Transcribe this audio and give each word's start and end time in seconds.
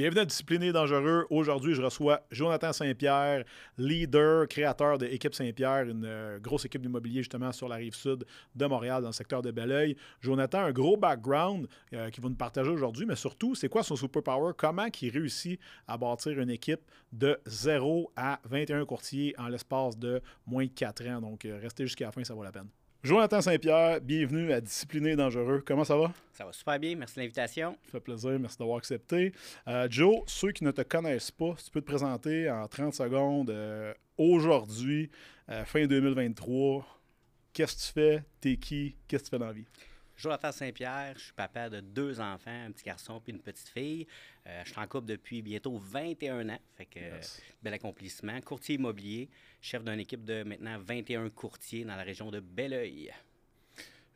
Bienvenue 0.00 0.22
à 0.22 0.24
Discipliné 0.24 0.72
Dangereux. 0.72 1.26
Aujourd'hui, 1.28 1.74
je 1.74 1.82
reçois 1.82 2.22
Jonathan 2.30 2.72
Saint-Pierre, 2.72 3.44
leader, 3.76 4.48
créateur 4.48 4.96
de 4.96 5.04
Équipe 5.04 5.34
Saint-Pierre, 5.34 5.90
une 5.90 6.06
euh, 6.06 6.38
grosse 6.38 6.64
équipe 6.64 6.80
d'immobilier 6.80 7.18
justement 7.18 7.52
sur 7.52 7.68
la 7.68 7.76
rive 7.76 7.94
sud 7.94 8.24
de 8.54 8.64
Montréal, 8.64 9.02
dans 9.02 9.10
le 9.10 9.12
secteur 9.12 9.42
de 9.42 9.50
Belleuil. 9.50 9.98
Jonathan, 10.22 10.60
un 10.60 10.72
gros 10.72 10.96
background 10.96 11.68
euh, 11.92 12.08
qui 12.08 12.22
va 12.22 12.30
nous 12.30 12.34
partager 12.34 12.70
aujourd'hui, 12.70 13.04
mais 13.04 13.14
surtout, 13.14 13.54
c'est 13.54 13.68
quoi 13.68 13.82
son 13.82 13.94
superpower? 13.94 14.54
Comment 14.56 14.86
il 15.02 15.10
réussit 15.10 15.60
à 15.86 15.98
bâtir 15.98 16.40
une 16.40 16.48
équipe 16.48 16.80
de 17.12 17.38
0 17.44 18.10
à 18.16 18.40
21 18.44 18.86
courtiers 18.86 19.34
en 19.36 19.48
l'espace 19.48 19.98
de 19.98 20.22
moins 20.46 20.64
de 20.64 20.70
4 20.70 21.08
ans? 21.08 21.20
Donc, 21.20 21.44
euh, 21.44 21.58
restez 21.60 21.84
jusqu'à 21.84 22.06
la 22.06 22.12
fin, 22.12 22.24
ça 22.24 22.32
vaut 22.32 22.42
la 22.42 22.52
peine. 22.52 22.70
Jonathan 23.02 23.40
Saint-Pierre, 23.40 23.98
bienvenue 24.02 24.52
à 24.52 24.60
Discipliné 24.60 25.12
et 25.12 25.16
Dangereux. 25.16 25.62
Comment 25.64 25.84
ça 25.84 25.96
va? 25.96 26.12
Ça 26.32 26.44
va 26.44 26.52
super 26.52 26.78
bien, 26.78 26.96
merci 26.96 27.14
de 27.14 27.20
l'invitation. 27.20 27.74
Ça 27.86 27.92
fait 27.92 28.00
plaisir, 28.00 28.38
merci 28.38 28.58
d'avoir 28.58 28.76
accepté. 28.76 29.32
Euh, 29.68 29.88
Joe, 29.90 30.20
ceux 30.26 30.52
qui 30.52 30.64
ne 30.64 30.70
te 30.70 30.82
connaissent 30.82 31.30
pas, 31.30 31.54
si 31.56 31.64
tu 31.64 31.70
peux 31.70 31.80
te 31.80 31.86
présenter 31.86 32.50
en 32.50 32.68
30 32.68 32.92
secondes 32.92 33.48
euh, 33.48 33.94
aujourd'hui, 34.18 35.10
euh, 35.48 35.64
fin 35.64 35.86
2023, 35.86 36.86
qu'est-ce 37.54 37.74
que 37.74 37.86
tu 37.86 37.92
fais? 37.94 38.22
T'es 38.38 38.56
qui? 38.58 38.96
Qu'est-ce 39.08 39.22
que 39.22 39.28
tu 39.28 39.30
fais 39.30 39.38
dans 39.38 39.46
la 39.46 39.54
vie? 39.54 39.66
Jonathan 40.20 40.52
Saint-Pierre, 40.52 41.14
je 41.16 41.24
suis 41.24 41.32
papa 41.32 41.70
de 41.70 41.80
deux 41.80 42.20
enfants, 42.20 42.50
un 42.66 42.70
petit 42.72 42.84
garçon 42.84 43.20
puis 43.20 43.32
une 43.32 43.40
petite 43.40 43.68
fille. 43.68 44.06
Euh, 44.46 44.60
je 44.66 44.70
suis 44.70 44.78
en 44.80 44.86
couple 44.86 45.06
depuis 45.06 45.40
bientôt 45.40 45.78
21 45.78 46.48
ans, 46.50 46.58
fait 46.76 46.84
que 46.84 47.00
Yes. 47.00 47.40
bel 47.62 47.72
accomplissement. 47.72 48.38
Courtier 48.42 48.74
immobilier, 48.74 49.30
chef 49.62 49.82
d'une 49.82 49.98
équipe 49.98 50.24
de 50.24 50.42
maintenant 50.42 50.78
21 50.78 51.30
courtiers 51.30 51.84
dans 51.84 51.96
la 51.96 52.02
région 52.02 52.30
de 52.30 52.40
Belleuil. 52.40 53.10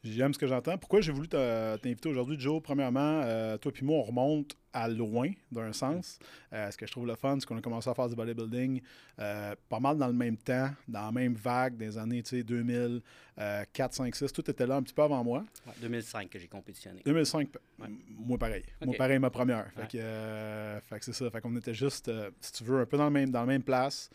J'aime 0.03 0.35
ce 0.35 0.39
que 0.39 0.47
j'entends. 0.47 0.77
Pourquoi 0.77 1.01
j'ai 1.01 1.13
voulu 1.13 1.29
te- 1.29 1.77
t'inviter 1.79 2.11
aujourd'hui, 2.11 2.39
Joe? 2.39 2.63
Premièrement, 2.63 3.23
euh, 3.25 3.57
toi 3.57 3.73
puis 3.73 3.87
moi, 3.87 3.97
on 3.97 4.03
remonte 4.03 4.55
à 4.75 4.89
loin, 4.89 5.31
d'un 5.53 5.73
sens. 5.73 6.19
Euh, 6.53 6.69
ce 6.71 6.77
que 6.77 6.85
je 6.85 6.91
trouve 6.91 7.07
le 7.07 7.15
fun, 7.15 7.37
c'est 7.39 7.47
qu'on 7.47 7.57
a 7.57 7.61
commencé 7.63 7.89
à 7.89 7.95
faire 7.95 8.09
du 8.09 8.17
bodybuilding 8.17 8.83
euh, 9.21 9.55
pas 9.69 9.79
mal 9.79 9.97
dans 9.97 10.09
le 10.09 10.13
même 10.13 10.37
temps, 10.37 10.69
dans 10.89 11.07
la 11.07 11.13
même 11.13 11.35
vague 11.35 11.77
des 11.77 11.97
années 11.97 12.23
tu 12.25 12.37
sais, 12.39 12.43
2000, 12.43 13.01
euh, 13.39 13.65
4, 13.73 13.95
5, 13.95 14.15
6. 14.15 14.33
Tout 14.33 14.51
était 14.51 14.67
là 14.67 14.77
un 14.77 14.83
petit 14.83 14.93
peu 14.93 15.03
avant 15.03 15.23
moi. 15.23 15.45
Ouais, 15.67 15.73
2005 15.81 16.29
que 16.29 16.39
j'ai 16.41 16.49
compétitionné. 16.49 17.01
2005, 17.07 17.49
p- 17.51 17.59
Ouais. 17.79 17.87
m- 17.87 17.99
moi 18.09 18.37
pareil. 18.37 18.65
Moi 18.85 18.95
pareil, 18.97 19.19
ma 19.21 19.31
première. 19.31 19.71
Fait 19.73 19.89
que, 19.93 19.99
euh, 19.99 20.81
fait 20.81 20.99
que 20.99 21.05
c'est 21.05 21.13
ça. 21.13 21.31
Fait 21.31 21.41
qu'on 21.41 21.55
était 21.57 21.75
juste, 21.75 22.11
si 22.41 22.53
tu 22.53 22.65
veux, 22.65 22.81
un 22.81 22.87
peu 22.87 22.97
dans, 22.97 23.05
le 23.05 23.11
même, 23.11 23.31
dans 23.31 23.41
la 23.41 23.47
même 23.47 23.63
place. 23.63 24.11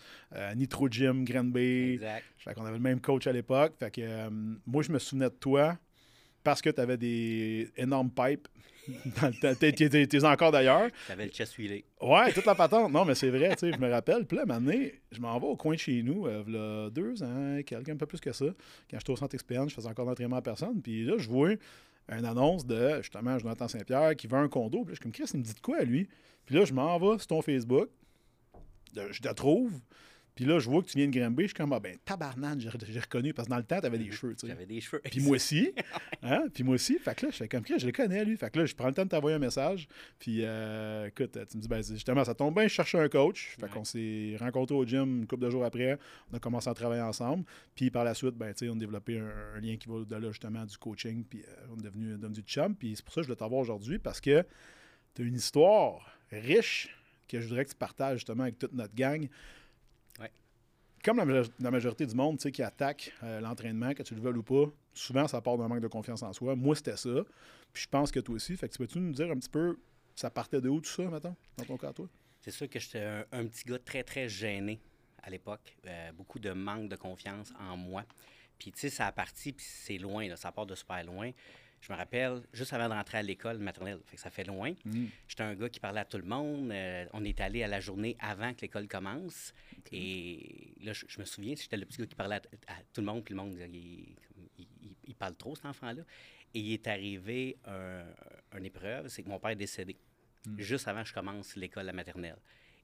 Nitro 0.55 0.89
Gym, 0.89 1.23
Granby. 1.23 1.93
Exact. 1.93 2.23
Fait 2.37 2.53
qu'on 2.53 2.65
avait 2.65 2.77
le 2.77 2.83
même 2.83 2.99
coach 2.99 3.27
à 3.27 3.31
l'époque. 3.31 3.73
Fait 3.79 3.91
que 3.91 4.29
moi, 4.65 4.83
je 4.83 4.91
me 4.91 4.99
souvenais 4.99 5.29
de 5.29 5.35
toi 5.35 5.77
parce 6.43 6.61
que 6.61 6.69
tu 6.69 6.79
avais 6.81 6.97
des 6.97 7.71
énormes 7.77 8.09
pipes. 8.11 8.47
T'es- 9.59 10.25
encore 10.25 10.51
d'ailleurs. 10.51 10.89
J'avais 11.07 11.25
le 11.25 11.31
chest 11.31 11.53
huilé. 11.55 11.83
Ouais, 12.01 12.31
toute 12.33 12.45
la 12.45 12.55
patente. 12.55 12.91
Non, 12.91 13.05
mais 13.05 13.15
c'est 13.15 13.29
vrai, 13.29 13.49
tu 13.55 13.59
sais, 13.59 13.73
je 13.73 13.79
me 13.79 13.89
rappelle. 13.89 14.25
Puis 14.25 14.37
là, 14.37 14.45
maintenant, 14.45 14.73
je 15.11 15.19
m'en 15.19 15.39
vais 15.39 15.47
au 15.47 15.55
coin 15.55 15.73
de 15.75 15.79
chez 15.79 16.01
nous, 16.03 16.27
euh, 16.27 16.43
v'là 16.45 16.89
deux 16.89 17.21
ans, 17.23 17.59
quelqu'un 17.65 17.93
un 17.93 17.97
peu 17.97 18.05
plus 18.05 18.19
que 18.19 18.31
ça. 18.31 18.45
Quand 18.89 18.97
j'étais 18.99 19.11
au 19.11 19.15
centre 19.15 19.35
expérience, 19.35 19.69
je 19.71 19.75
faisais 19.75 19.87
encore 19.89 20.05
d'entraînement 20.05 20.37
à 20.37 20.41
personne. 20.41 20.81
Puis 20.81 21.05
là, 21.05 21.15
je 21.17 21.27
vois 21.29 21.51
une 22.11 22.25
annonce 22.25 22.65
de, 22.65 22.97
justement, 23.01 23.37
Jonathan 23.37 23.67
Saint-Pierre 23.67 24.15
qui 24.15 24.27
veut 24.27 24.37
un 24.37 24.47
condo. 24.49 24.83
Puis 24.83 24.87
là, 24.87 24.91
je 24.91 24.95
suis 24.95 25.03
comme, 25.03 25.11
Chris, 25.11 25.25
il 25.33 25.39
me 25.39 25.43
dit 25.43 25.53
de 25.53 25.59
quoi, 25.59 25.81
lui? 25.83 26.07
Puis 26.45 26.55
là, 26.55 26.65
je 26.65 26.73
m'en 26.73 26.97
vais 26.97 27.17
sur 27.19 27.27
ton 27.27 27.41
Facebook. 27.41 27.89
Je 28.95 29.19
te 29.21 29.33
trouve. 29.33 29.71
Puis 30.39 30.47
là, 30.47 30.57
je 30.57 30.69
vois 30.69 30.81
que 30.81 30.87
tu 30.87 30.97
viens 30.97 31.05
de 31.09 31.19
Granby. 31.19 31.43
Je 31.43 31.47
suis 31.47 31.53
comme, 31.53 31.73
ah 31.73 31.81
ben, 31.81 31.97
tabarnane, 32.05 32.61
j'ai 32.61 32.69
reconnu. 32.69 33.33
Parce 33.33 33.49
que 33.49 33.51
dans 33.51 33.57
le 33.57 33.63
temps, 33.65 33.81
tu 33.81 33.85
avais 33.87 33.97
des 33.97 34.09
cheveux, 34.09 34.35
tu 34.35 34.39
sais. 34.39 34.47
J'avais 34.47 34.65
des 34.65 34.79
cheveux. 34.79 35.01
Puis 35.03 35.19
moi 35.19 35.35
aussi. 35.35 35.73
Hein? 36.23 36.45
Puis 36.53 36.63
moi 36.63 36.75
aussi. 36.75 36.97
Fait 36.97 37.13
que 37.13 37.25
là, 37.25 37.31
je 37.33 37.35
fais 37.39 37.49
comme 37.49 37.65
je 37.67 37.85
le 37.85 37.91
connais, 37.91 38.23
lui. 38.23 38.37
Fait 38.37 38.49
que 38.49 38.59
là, 38.59 38.65
je 38.65 38.73
prends 38.73 38.87
le 38.87 38.93
temps 38.93 39.03
de 39.03 39.09
t'envoyer 39.09 39.35
un 39.35 39.39
message. 39.39 39.89
Puis 40.17 40.45
euh, 40.45 41.07
écoute, 41.07 41.37
tu 41.51 41.57
me 41.57 41.61
dis, 41.61 41.67
ben, 41.67 41.83
justement, 41.83 42.23
ça 42.23 42.33
tombe 42.33 42.55
bien, 42.55 42.63
je 42.69 42.73
cherchais 42.73 42.99
un 42.99 43.09
coach. 43.09 43.57
Fait 43.59 43.63
Ouais. 43.63 43.69
qu'on 43.69 43.83
s'est 43.83 44.37
rencontrés 44.39 44.75
au 44.75 44.85
gym 44.85 45.17
une 45.19 45.27
couple 45.27 45.43
de 45.43 45.49
jours 45.49 45.65
après. 45.65 45.99
On 46.31 46.37
a 46.37 46.39
commencé 46.39 46.69
à 46.69 46.73
travailler 46.73 47.01
ensemble. 47.01 47.43
Puis 47.75 47.91
par 47.91 48.05
la 48.05 48.13
suite, 48.13 48.35
ben, 48.35 48.53
tu 48.53 48.59
sais, 48.65 48.69
on 48.69 48.75
a 48.75 48.79
développé 48.79 49.19
un, 49.19 49.57
un 49.57 49.59
lien 49.59 49.75
qui 49.75 49.89
va 49.89 49.95
au-delà, 49.95 50.29
justement, 50.31 50.63
du 50.65 50.77
coaching. 50.77 51.25
Puis 51.29 51.41
euh, 51.45 51.65
on 51.75 51.77
est 51.79 51.83
devenu, 51.83 52.17
devenu 52.17 52.41
chum. 52.47 52.75
Puis 52.77 52.93
c'est 52.95 53.03
pour 53.03 53.13
ça 53.13 53.19
que 53.19 53.23
je 53.23 53.27
voulais 53.27 53.39
t'avoir 53.39 53.59
aujourd'hui 53.59 53.99
parce 53.99 54.21
que 54.21 54.45
tu 55.15 55.21
as 55.21 55.25
une 55.25 55.35
histoire 55.35 56.09
riche 56.31 56.95
que 57.27 57.41
je 57.41 57.47
voudrais 57.49 57.65
que 57.65 57.71
tu 57.71 57.75
partages 57.75 58.19
justement 58.19 58.43
avec 58.43 58.57
toute 58.57 58.71
notre 58.73 58.95
gang. 58.95 59.27
Ouais. 60.19 60.31
Comme 61.03 61.17
la, 61.17 61.43
la 61.59 61.71
majorité 61.71 62.05
du 62.05 62.15
monde 62.15 62.37
tu 62.37 62.43
sais, 62.43 62.51
qui 62.51 62.61
attaque 62.61 63.13
euh, 63.23 63.39
l'entraînement, 63.39 63.93
que 63.93 64.03
tu 64.03 64.15
le 64.15 64.21
veuilles 64.21 64.37
ou 64.37 64.43
pas, 64.43 64.65
souvent 64.93 65.27
ça 65.27 65.41
part 65.41 65.57
d'un 65.57 65.67
manque 65.67 65.81
de 65.81 65.87
confiance 65.87 66.23
en 66.23 66.33
soi. 66.33 66.55
Moi, 66.55 66.75
c'était 66.75 66.97
ça. 66.97 67.23
Puis 67.71 67.83
je 67.83 67.87
pense 67.87 68.11
que 68.11 68.19
toi 68.19 68.35
aussi. 68.35 68.55
Fait 68.57 68.67
que 68.67 68.73
tu 68.73 68.79
peux-tu 68.79 68.99
nous 68.99 69.13
dire 69.13 69.31
un 69.31 69.35
petit 69.35 69.49
peu, 69.49 69.77
ça 70.15 70.29
partait 70.29 70.59
de 70.59 70.69
où 70.69 70.81
tout 70.81 70.89
ça, 70.89 71.03
mettons, 71.03 71.35
dans 71.57 71.65
ton 71.65 71.77
cas, 71.77 71.93
toi? 71.93 72.07
C'est 72.41 72.51
sûr 72.51 72.69
que 72.69 72.79
j'étais 72.79 73.03
un, 73.03 73.25
un 73.31 73.45
petit 73.45 73.63
gars 73.63 73.79
très, 73.79 74.03
très 74.03 74.27
gêné 74.27 74.79
à 75.23 75.29
l'époque. 75.29 75.77
Euh, 75.85 76.11
beaucoup 76.11 76.39
de 76.39 76.51
manque 76.51 76.89
de 76.89 76.95
confiance 76.95 77.53
en 77.59 77.77
moi. 77.77 78.03
Puis, 78.57 78.71
tu 78.71 78.79
sais, 78.79 78.89
ça 78.89 79.07
a 79.07 79.11
parti, 79.11 79.53
puis 79.53 79.65
c'est 79.67 79.97
loin, 79.97 80.27
là, 80.27 80.35
ça 80.35 80.51
part 80.51 80.65
de 80.65 80.75
super 80.75 81.03
loin. 81.05 81.31
Je 81.81 81.91
me 81.93 81.97
rappelle, 81.97 82.41
juste 82.53 82.73
avant 82.73 82.89
de 82.89 82.93
rentrer 82.93 83.17
à 83.19 83.21
l'école 83.21 83.57
maternelle, 83.59 83.99
fait 84.05 84.15
que 84.17 84.21
ça 84.21 84.29
fait 84.29 84.43
loin. 84.43 84.73
J'étais 85.27 85.43
un 85.43 85.55
gars 85.55 85.69
qui 85.69 85.79
parlait 85.79 86.01
à 86.01 86.05
tout 86.05 86.17
le 86.17 86.25
monde. 86.25 86.71
euh, 86.71 87.05
on 87.13 87.23
est 87.23 87.39
allé 87.39 87.63
à 87.63 87.67
la 87.67 87.79
journée 87.79 88.17
avant 88.19 88.53
que 88.53 88.61
l'école 88.61 88.87
commence. 88.87 89.53
Et 89.91 90.73
là, 90.81 90.93
je, 90.93 91.05
je 91.07 91.19
me 91.19 91.25
souviens, 91.25 91.55
j'étais 91.55 91.77
le 91.77 91.85
petit 91.85 91.97
gars 91.99 92.05
qui 92.07 92.15
parlait 92.15 92.35
à, 92.35 92.73
à 92.73 92.75
tout 92.93 93.01
le 93.01 93.07
monde, 93.07 93.23
puis 93.23 93.33
le 93.33 93.41
monde, 93.41 93.57
il, 93.57 93.75
il- 93.75 94.15
il- 94.59 94.95
il 95.07 95.15
parle 95.15 95.35
trop, 95.35 95.55
cet 95.55 95.65
enfant-là. 95.65 96.03
Et 96.53 96.59
il 96.59 96.73
est 96.73 96.87
arrivé 96.87 97.57
un, 97.65 98.03
une 98.57 98.65
épreuve, 98.65 99.07
c'est 99.07 99.23
que 99.23 99.29
mon 99.29 99.39
père 99.39 99.51
est 99.51 99.55
décédé, 99.55 99.95
juste 100.57 100.87
avant 100.87 101.03
que 101.03 101.09
je 101.09 101.13
commence 101.13 101.55
l'école 101.55 101.87
à 101.89 101.93
maternelle. 101.93 102.37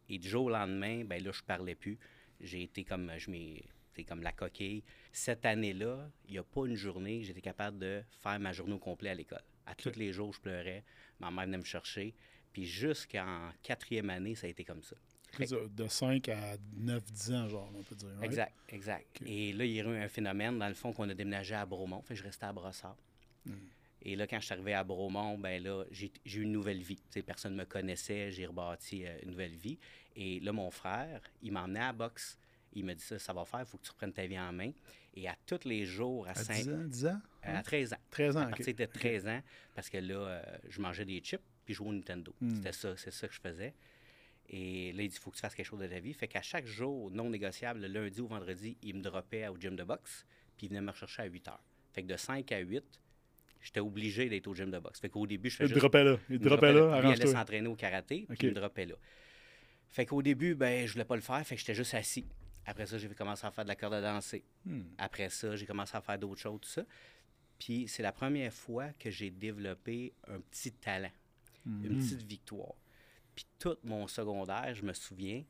Et 0.09 0.17
du 0.19 0.27
jour 0.29 0.45
au 0.45 0.49
lendemain, 0.49 1.03
ben 1.03 1.23
là, 1.23 1.31
je 1.31 1.41
parlais 1.41 1.75
plus. 1.75 1.97
J'ai 2.39 2.63
été 2.63 2.83
comme, 2.83 3.11
je 3.17 3.29
m'ai, 3.31 3.63
été 3.95 4.03
comme 4.03 4.21
la 4.21 4.31
coquille. 4.31 4.83
Cette 5.11 5.45
année-là, 5.45 6.09
il 6.27 6.33
n'y 6.33 6.37
a 6.37 6.43
pas 6.43 6.65
une 6.65 6.75
journée, 6.75 7.23
j'étais 7.23 7.41
capable 7.41 7.79
de 7.79 8.03
faire 8.21 8.39
ma 8.39 8.51
journée 8.51 8.73
au 8.73 8.79
complet 8.79 9.09
à 9.09 9.15
l'école. 9.15 9.43
À 9.65 9.73
tous 9.73 9.95
les 9.95 10.11
jours, 10.11 10.33
je 10.33 10.41
pleurais. 10.41 10.83
Ma 11.19 11.31
mère 11.31 11.45
venait 11.45 11.57
me 11.57 11.63
chercher. 11.63 12.13
Puis 12.53 12.65
jusqu'en 12.65 13.51
quatrième 13.63 14.09
année, 14.09 14.35
ça 14.35 14.47
a 14.47 14.49
été 14.49 14.63
comme 14.63 14.83
ça. 14.83 14.95
De 15.37 15.87
5 15.87 16.29
à 16.29 16.55
9-10 16.79 17.33
ans, 17.33 17.49
genre, 17.49 17.69
on 17.75 17.83
peut 17.83 17.95
dire. 17.95 18.07
right? 18.17 18.23
Exact, 18.23 18.53
exact. 18.69 19.21
Et 19.25 19.51
là, 19.51 19.65
il 19.65 19.71
y 19.71 19.81
a 19.81 19.83
eu 19.83 19.97
un 19.97 20.07
phénomène, 20.07 20.57
dans 20.59 20.67
le 20.67 20.73
fond, 20.73 20.93
qu'on 20.93 21.09
a 21.09 21.13
déménagé 21.13 21.55
à 21.55 21.65
Bromont. 21.65 22.01
Fait 22.03 22.13
que 22.13 22.19
je 22.19 22.23
restais 22.23 22.45
à 22.45 22.53
Brossard. 22.53 22.95
Hmm. 23.45 23.53
Et 24.01 24.15
là, 24.15 24.27
quand 24.27 24.39
je 24.39 24.45
suis 24.45 24.53
arrivé 24.53 24.73
à 24.73 24.83
Bromont, 24.83 25.37
ben 25.37 25.61
là, 25.61 25.83
j'ai 25.91 26.11
eu 26.25 26.41
une 26.43 26.51
nouvelle 26.51 26.81
vie. 26.81 26.95
Tu 26.95 27.03
sais, 27.09 27.21
personne 27.21 27.53
ne 27.53 27.57
me 27.57 27.65
connaissait, 27.65 28.31
j'ai 28.31 28.45
rebâti 28.45 29.05
euh, 29.05 29.17
une 29.23 29.31
nouvelle 29.31 29.55
vie. 29.55 29.77
Et 30.15 30.39
là, 30.39 30.53
mon 30.53 30.71
frère, 30.71 31.21
il 31.41 31.51
m'emmenait 31.51 31.79
à 31.79 31.87
la 31.87 31.93
boxe. 31.93 32.37
Il 32.75 32.83
me 32.85 32.93
dit 32.93 33.03
ça, 33.03 33.17
ça 33.17 33.31
va 33.33 33.45
faire, 33.45 33.61
il 33.61 33.65
faut 33.65 33.77
que 33.77 33.83
tu 33.85 33.91
reprennes 33.91 34.13
ta 34.13 34.25
vie 34.25 34.37
en 34.39 34.51
main. 34.51 34.71
Et 35.15 35.27
à 35.27 35.35
tous 35.45 35.63
les 35.65 35.85
jours, 35.85 36.27
à, 36.27 36.31
À 36.31 36.35
Saint- 36.35 36.53
10 36.55 36.69
ans, 36.69 36.83
10 36.85 37.05
ans? 37.07 37.21
à 37.41 37.63
13 37.63 37.93
ans. 37.93 37.97
13 38.11 38.35
ans, 38.37 38.41
À 38.41 38.47
partir 38.47 38.75
de 38.75 38.85
13 38.85 39.27
ans, 39.27 39.41
parce 39.73 39.89
que 39.89 39.97
là, 39.97 40.15
euh, 40.15 40.41
je 40.67 40.81
mangeais 40.81 41.05
des 41.05 41.19
chips 41.19 41.41
puis 41.63 41.73
je 41.73 41.77
jouais 41.77 41.89
au 41.89 41.93
Nintendo. 41.93 42.33
Hmm. 42.41 42.55
C'était 42.55 42.71
ça, 42.73 42.95
c'est 42.97 43.11
ça 43.11 43.27
que 43.27 43.33
je 43.33 43.39
faisais. 43.39 43.73
Et 44.49 44.91
là, 44.93 45.01
il 45.03 45.09
dit, 45.09 45.15
il 45.15 45.19
faut 45.19 45.31
que 45.31 45.35
tu 45.37 45.41
fasses 45.41 45.55
quelque 45.55 45.65
chose 45.65 45.79
de 45.79 45.87
ta 45.87 45.99
vie. 45.99 46.13
Fait 46.13 46.27
qu'à 46.27 46.41
chaque 46.41 46.65
jour 46.67 47.09
non 47.09 47.29
négociable, 47.29 47.79
le 47.81 47.87
lundi 47.87 48.21
ou 48.21 48.27
vendredi, 48.27 48.77
il 48.83 48.95
me 48.95 49.01
droppait 49.01 49.47
au 49.47 49.57
gym 49.57 49.75
de 49.75 49.83
boxe, 49.83 50.25
puis 50.57 50.67
il 50.67 50.69
venait 50.69 50.81
me 50.81 50.91
rechercher 50.91 51.23
à 51.23 51.25
8 51.25 51.47
heures. 51.47 51.63
Fait 51.93 52.03
que 52.03 52.07
de 52.07 52.17
5 52.17 52.51
à 52.51 52.59
8, 52.59 52.83
j'étais 53.61 53.79
obligé 53.79 54.29
d'être 54.29 54.45
au 54.47 54.53
gym 54.53 54.69
de 54.69 54.77
boxe. 54.77 54.99
Fait 54.99 55.09
qu'au 55.09 55.25
début, 55.25 55.49
je 55.49 55.55
Il 55.55 55.57
faisais 55.59 55.69
te 55.69 55.73
juste... 55.73 55.81
droppait 55.81 56.03
là. 56.03 56.17
Il 56.29 56.35
il 56.35 56.43
là, 56.47 56.99
il 57.03 57.11
allait 57.13 57.25
s'entraîner 57.25 57.67
au 57.67 57.75
karaté, 57.75 58.25
puis 58.29 58.37
il 58.43 58.49
me 58.49 58.53
droppait 58.55 58.85
là. 58.85 58.95
Fait 59.89 60.05
qu'au 60.05 60.21
début, 60.21 60.53
ben, 60.55 60.85
je 60.85 60.91
voulais 60.93 61.05
pas 61.05 61.15
le 61.15 61.21
faire, 61.21 61.43
fait 61.47 61.55
que 61.55 61.61
j'étais 61.61 61.73
juste 61.73 61.93
assis. 61.95 62.25
Après 62.65 62.85
ça, 62.85 62.97
j'ai 62.97 63.07
commencé 63.09 63.45
à 63.45 63.51
faire 63.51 63.63
de 63.63 63.69
la 63.69 63.75
corde 63.75 63.93
à 63.93 64.01
danser. 64.01 64.43
Hmm. 64.65 64.83
Après 64.97 65.29
ça, 65.29 65.55
j'ai 65.55 65.65
commencé 65.65 65.95
à 65.95 66.01
faire 66.01 66.17
d'autres 66.17 66.41
choses, 66.41 66.59
tout 66.61 66.69
ça. 66.69 66.83
Puis 67.59 67.87
c'est 67.87 68.03
la 68.03 68.11
première 68.11 68.51
fois 68.53 68.89
que 68.99 69.09
j'ai 69.09 69.29
développé 69.29 70.13
un 70.27 70.39
petit 70.39 70.71
talent, 70.71 71.11
Hmm. 71.65 71.83
une 71.83 71.97
petite 71.97 72.21
victoire. 72.21 72.75
Puis 73.33 73.45
tout 73.57 73.75
mon 73.83 74.07
secondaire, 74.07 74.73
je 74.75 74.83
me 74.83 74.93
souviens, 74.93 75.43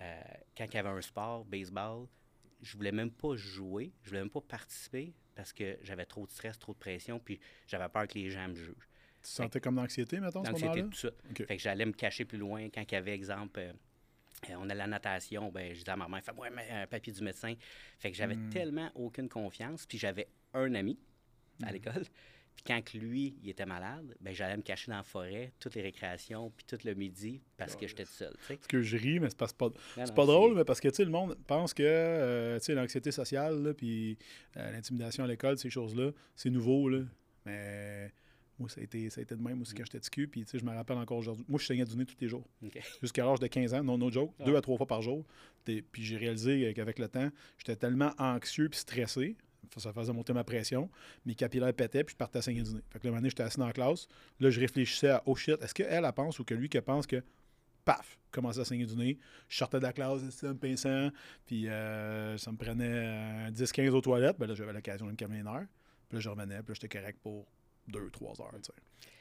euh, 0.00 0.20
quand 0.56 0.66
il 0.66 0.74
y 0.74 0.76
avait 0.76 0.90
un 0.90 1.00
sport, 1.00 1.44
baseball, 1.44 2.06
je 2.60 2.76
voulais 2.76 2.92
même 2.92 3.10
pas 3.10 3.34
jouer, 3.36 3.92
je 4.02 4.10
voulais 4.10 4.20
même 4.20 4.30
pas 4.30 4.42
participer 4.42 5.14
parce 5.34 5.52
que 5.52 5.78
j'avais 5.82 6.04
trop 6.04 6.26
de 6.26 6.30
stress, 6.30 6.58
trop 6.58 6.74
de 6.74 6.78
pression, 6.78 7.18
puis 7.18 7.40
j'avais 7.66 7.88
peur 7.88 8.06
que 8.06 8.18
les 8.18 8.30
gens 8.30 8.48
me 8.48 8.54
jugent. 8.54 8.88
Tu 9.22 9.22
te 9.22 9.28
sentais 9.28 9.60
comme 9.60 9.76
d'anxiété, 9.76 10.20
mettons, 10.20 10.42
L'anxiété, 10.42 10.82
tout 10.82 10.92
ça. 10.92 11.10
Fait 11.34 11.56
que 11.56 11.62
j'allais 11.62 11.86
me 11.86 11.92
cacher 11.92 12.24
plus 12.24 12.38
loin 12.38 12.68
quand 12.68 12.82
il 12.82 12.92
y 12.92 12.96
avait, 12.96 13.14
exemple, 13.14 13.58
euh, 13.60 13.72
euh, 14.50 14.54
on 14.58 14.68
a 14.70 14.74
la 14.74 14.86
natation, 14.86 15.50
ben, 15.50 15.72
je 15.72 15.78
disais 15.80 15.90
à 15.90 15.96
ma 15.96 16.08
mère, 16.08 16.22
fais-moi 16.24 16.48
un 16.48 16.82
un 16.82 16.86
papier 16.86 17.12
du 17.12 17.22
médecin. 17.22 17.54
Fait 17.98 18.10
que 18.10 18.16
j'avais 18.16 18.36
Hmm. 18.36 18.50
tellement 18.50 18.90
aucune 18.94 19.28
confiance. 19.28 19.86
Puis 19.86 19.98
j'avais 19.98 20.28
un 20.54 20.74
ami 20.74 20.98
à 21.62 21.70
Hmm. 21.70 21.72
l'école. 21.72 22.02
Puis 22.54 22.64
quand 22.66 22.82
que 22.84 22.98
lui, 22.98 23.34
il 23.42 23.48
était 23.48 23.64
malade, 23.64 24.14
ben, 24.20 24.34
j'allais 24.34 24.58
me 24.58 24.62
cacher 24.62 24.90
dans 24.90 24.98
la 24.98 25.02
forêt, 25.02 25.52
toutes 25.58 25.74
les 25.74 25.80
récréations, 25.80 26.50
puis 26.50 26.66
tout 26.66 26.76
le 26.84 26.92
midi, 26.92 27.40
parce 27.56 27.74
que 27.74 27.86
j'étais 27.88 28.04
tout 28.04 28.10
seul. 28.12 28.34
tu 28.40 28.44
sais. 28.44 28.56
Parce 28.56 28.66
que 28.66 28.82
je 28.82 28.96
ris, 28.98 29.20
mais 29.20 29.30
c'est 29.30 29.38
pas, 29.38 29.46
c'est 29.46 29.56
pas, 29.56 29.68
Non, 29.68 29.72
c'est 29.96 30.08
non, 30.08 30.14
pas 30.14 30.26
drôle, 30.26 30.54
mais 30.56 30.64
parce 30.66 30.78
que 30.78 30.88
tu 30.88 30.96
sais, 30.96 31.04
le 31.06 31.10
monde 31.10 31.34
pense 31.46 31.72
que 31.72 31.82
euh, 31.82 32.58
tu 32.58 32.66
sais, 32.66 32.74
l'anxiété 32.74 33.10
sociale, 33.10 33.72
puis 33.74 34.18
euh, 34.58 34.70
l'intimidation 34.70 35.24
à 35.24 35.28
l'école, 35.28 35.56
ces 35.56 35.70
choses-là, 35.70 36.10
c'est 36.36 36.50
nouveau. 36.50 36.90
Là. 36.90 37.04
Mais 37.46 38.12
Moi, 38.58 38.68
ça 38.68 38.80
a 38.80 38.84
été, 38.84 39.08
ça 39.10 39.20
a 39.20 39.22
été 39.22 39.34
de 39.34 39.42
même 39.42 39.60
aussi 39.62 39.74
quand 39.74 39.84
j'étais 39.84 39.98
TQ. 40.00 40.28
Puis, 40.28 40.44
tu 40.44 40.50
sais, 40.50 40.58
je 40.58 40.64
me 40.64 40.72
rappelle 40.72 40.98
encore 40.98 41.18
aujourd'hui. 41.18 41.44
Moi, 41.48 41.58
je 41.58 41.66
saignais 41.66 41.84
du 41.84 41.96
nez 41.96 42.04
tous 42.06 42.16
les 42.20 42.28
jours. 42.28 42.46
Jusqu'à 43.00 43.24
l'âge 43.24 43.40
de 43.40 43.46
15 43.46 43.74
ans, 43.74 43.82
non, 43.82 43.98
no 43.98 44.10
joke, 44.10 44.32
Ah. 44.38 44.44
deux 44.44 44.56
à 44.56 44.60
trois 44.60 44.76
fois 44.76 44.86
par 44.86 45.02
jour. 45.02 45.24
Puis 45.64 46.02
j'ai 46.04 46.16
réalisé 46.16 46.72
qu'avec 46.74 46.98
le 46.98 47.08
temps, 47.08 47.30
j'étais 47.58 47.76
tellement 47.76 48.12
anxieux 48.18 48.68
puis 48.68 48.78
stressé, 48.78 49.36
ça 49.76 49.92
faisait 49.92 50.12
monter 50.12 50.32
ma 50.32 50.44
pression, 50.44 50.90
mes 51.24 51.34
capillaires 51.34 51.72
pétaient 51.72 52.04
puis 52.04 52.12
je 52.12 52.16
partais 52.16 52.38
à 52.40 52.42
saigner 52.42 52.62
du 52.62 52.74
nez. 52.74 52.82
Fait 52.90 52.98
que 52.98 53.06
le 53.06 53.14
moment 53.14 53.26
j'étais 53.26 53.42
assis 53.42 53.58
dans 53.58 53.66
la 53.66 53.72
classe, 53.72 54.06
là, 54.38 54.50
je 54.50 54.60
réfléchissais 54.60 55.10
à 55.10 55.22
«Oh 55.26 55.34
shit, 55.34 55.60
est-ce 55.62 55.72
qu'elle, 55.72 56.04
elle 56.04 56.12
pense 56.12 56.38
ou 56.40 56.44
que 56.44 56.52
lui 56.54 56.68
qui 56.68 56.80
pense 56.80 57.06
que 57.06 57.22
paf, 57.84 58.18
commençait 58.30 58.60
à 58.60 58.64
saigner 58.64 58.86
du 58.86 58.94
nez. 58.96 59.18
Je 59.48 59.56
sortais 59.56 59.78
de 59.78 59.82
la 59.82 59.92
classe, 59.92 60.20
c'était 60.30 60.48
me 60.48 60.54
pinçant, 60.58 61.10
puis 61.46 61.68
euh, 61.68 62.36
ça 62.38 62.52
me 62.52 62.56
prenait 62.56 62.84
euh, 62.86 63.50
10-15 63.50 63.88
aux 63.90 64.00
toilettes. 64.00 64.38
Ben 64.38 64.46
là, 64.46 64.54
j'avais 64.54 64.72
l'occasion 64.72 65.06
de 65.06 65.12
me 65.12 65.16
calmer 65.16 65.38
une 65.38 65.46
heure. 65.48 65.64
Puis 66.08 66.16
là, 66.16 66.20
je 66.20 66.28
revenais, 66.28 66.58
puis 66.62 66.68
là, 66.68 66.74
j'étais 66.80 66.98
correct 66.98 67.18
pour 67.22 67.46
2-3 67.88 68.40
heures, 68.40 68.52
tu 68.56 68.64
sais. 68.64 68.72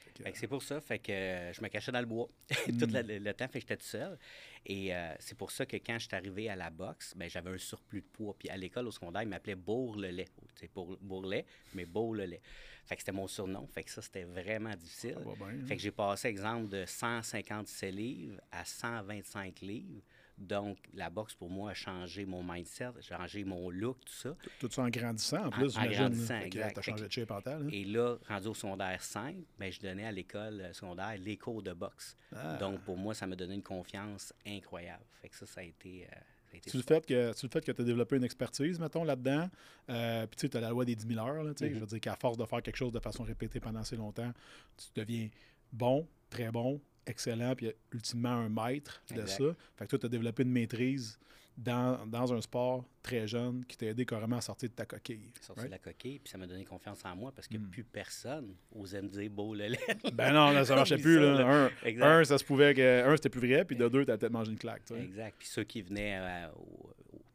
Fait 0.04 0.12
que, 0.14 0.24
Fait 0.24 0.32
que 0.34 0.38
c'est 0.38 0.48
pour 0.48 0.62
ça, 0.62 0.82
fait 0.82 1.00
que 1.00 1.12
euh, 1.12 1.54
je 1.54 1.62
me 1.62 1.68
cachais 1.70 1.92
dans 1.92 2.00
le 2.02 2.06
bois 2.06 2.28
tout 2.50 2.86
le, 2.92 3.02
le- 3.02 3.18
le 3.20 3.34
temps, 3.34 3.48
fait 3.48 3.60
que 3.60 3.62
j'étais 3.62 3.78
tout 3.78 3.86
seul. 3.86 4.20
Et 4.66 4.94
euh, 4.94 5.14
c'est 5.20 5.38
pour 5.38 5.52
ça 5.52 5.66
que 5.66 5.78
quand 5.78 5.98
je 6.00 6.06
suis 6.08 6.16
arrivé 6.16 6.50
à 6.50 6.56
la 6.56 6.70
boxe, 6.70 7.14
ben, 7.16 7.30
j'avais 7.30 7.50
un 7.50 7.58
surplus 7.58 8.02
de 8.02 8.08
poids. 8.08 8.36
Puis 8.38 8.50
à 8.50 8.58
l'école, 8.58 8.88
au 8.88 8.92
secondaire, 8.92 9.24
ils 9.24 9.30
m'appelaient 9.30 9.56
Bourg-le-lait. 9.56 10.28
Tu 10.60 10.68
sais, 10.68 11.46
mais 11.74 11.86
Bourg-le-lait. 11.86 12.42
Fait 12.86 12.96
que 12.96 13.02
c'était 13.02 13.12
mon 13.14 13.28
surnom. 13.28 13.66
Fait 13.68 13.84
que 13.84 13.90
ça, 13.90 14.02
c'était 14.02 14.26
vraiment 14.26 14.76
difficile. 14.76 15.18
bien, 15.24 15.48
hein? 15.48 15.66
Fait 15.66 15.78
que 15.78 15.82
j'ai 15.82 15.92
passé, 15.92 16.28
exemple, 16.28 16.68
de 16.70 16.86
157 16.86 17.94
livres 17.94 18.42
à 18.52 18.66
125 18.66 19.62
livres. 19.62 20.02
Donc, 20.42 20.78
la 20.96 21.10
boxe, 21.12 21.36
pour 21.36 21.50
moi, 21.50 21.72
a 21.72 21.74
changé 21.74 22.26
mon 22.26 22.44
mindset, 22.44 22.86
a 22.86 23.02
changé 23.02 23.44
mon 23.44 23.70
look, 23.70 23.98
tout 24.06 24.14
ça. 24.14 24.36
Tout 24.60 24.70
ça 24.72 24.82
en 24.82 24.90
grandissant, 24.90 25.46
en 25.46 25.50
plus, 25.52 25.78
en 25.78 25.86
grandissant, 25.86 26.40
exact. 26.40 26.76
Fait 26.76 26.92
changé 26.92 27.06
de 27.08 27.12
shape 27.12 27.30
là. 27.30 27.60
Et 27.72 27.86
là, 27.86 28.18
rendu 28.28 28.48
au 28.48 28.54
secondaire 28.56 29.02
5, 29.04 29.36
ben, 29.60 29.72
je 29.72 29.80
donnais 29.80 30.06
à 30.06 30.12
l'école 30.12 30.62
euh, 30.62 30.74
secondaire 30.74 31.16
les 31.20 31.38
cours 31.38 31.62
de 31.62 31.74
boxe. 31.74 32.18
Ah. 32.36 32.58
Donc, 32.58 32.82
pour 32.82 32.98
moi, 32.98 33.14
ça 33.14 33.28
m'a 33.28 33.36
donné 33.36 33.54
une 33.56 33.62
confiance 33.64 34.34
incroyable. 34.46 35.04
Fait 35.22 35.30
que 35.30 35.36
ça, 35.38 35.46
ça 35.46 35.62
a 35.62 35.64
été. 35.64 36.08
euh, 36.12 36.58
Tu 36.66 36.78
le 36.78 36.84
fait 36.84 37.06
que 37.06 37.34
tu 37.34 37.46
le 37.46 37.52
fait 37.52 37.64
que 37.64 37.72
tu 37.72 37.82
as 37.82 37.86
développé 37.86 38.18
une 38.18 38.24
expertise, 38.24 38.80
mettons, 38.80 39.04
là-dedans. 39.04 39.48
Euh, 39.90 40.26
puis 40.26 40.36
tu 40.38 40.42
sais, 40.42 40.50
tu 40.50 40.58
as 40.58 40.62
la 40.62 40.70
loi 40.72 40.86
des 40.86 40.96
10 40.96 41.08
000 41.08 41.20
heures. 41.26 41.44
Là. 41.44 41.52
Mhm. 41.52 41.56
Je 41.62 41.80
veux 41.80 41.86
dire 41.86 42.00
qu'à 42.02 42.16
force 42.16 42.38
de 42.38 42.46
faire 42.46 42.62
quelque 42.64 42.78
chose 42.78 42.92
de 42.92 43.00
façon 43.00 43.24
répétée 43.24 43.60
pendant 43.60 43.82
assez 43.82 43.96
longtemps, 43.96 44.32
tu 44.78 44.88
deviens 44.96 45.30
bon, 45.72 46.08
très 46.30 46.52
bon, 46.52 46.82
excellent, 47.06 47.56
puis 47.56 47.72
ultimement 47.92 48.30
un 48.30 48.50
maître 48.50 49.02
de 49.10 49.22
Exact. 49.22 49.28
ça. 49.44 49.56
Fait 49.78 49.86
que 49.86 49.90
toi, 49.92 50.00
tu 50.00 50.06
as 50.06 50.10
développé 50.10 50.44
une 50.44 50.52
maîtrise 50.52 51.20
dans, 51.58 52.06
dans 52.08 52.34
un 52.34 52.40
sport 52.42 52.86
très 53.04 53.28
jeune 53.28 53.66
qui 53.66 53.78
t'a 53.78 53.88
aidé 53.88 54.06
carrément 54.06 54.38
à 54.38 54.42
sortir 54.42 54.70
de 54.70 54.74
ta 54.74 54.86
coquille. 54.86 55.32
J'ai 55.36 55.44
sorti 55.44 55.62
right? 55.62 55.70
de 55.70 55.76
la 55.76 55.80
coquille, 55.80 56.20
puis 56.20 56.32
ça 56.32 56.38
m'a 56.38 56.48
donné 56.48 56.64
confiance 56.64 57.04
en 57.06 57.16
moi 57.16 57.32
parce 57.36 57.48
que 57.48 57.58
Mm. 57.58 57.70
plus 57.70 57.84
personne 57.84 58.56
osait 58.74 59.02
me 59.02 59.10
dire 59.10 59.30
beau 59.30 59.54
le 59.54 59.68
lait. 59.68 59.80
Ben 60.14 60.32
non, 60.34 60.52
là, 60.52 60.64
ça 60.66 60.76
marchait 60.76 60.98
plus. 60.98 61.16
ça, 61.16 61.22
Là. 61.22 61.70
Un, 61.86 62.02
un, 62.02 62.24
ça 62.24 62.38
se 62.38 62.44
pouvait 62.46 62.74
que. 62.74 63.04
Un, 63.06 63.16
c'était 63.18 63.30
plus 63.30 63.48
vrai, 63.48 63.66
puis 63.66 63.76
de 63.76 63.88
deux, 63.90 64.06
t'as 64.06 64.18
peut-être 64.18 64.32
mangé 64.32 64.52
une 64.52 64.58
claque. 64.58 64.84
Exact. 64.92 65.36
Puis 65.38 65.48
ceux 65.50 65.64
qui 65.66 65.82
venaient 65.82 66.18
euh, 66.20 66.48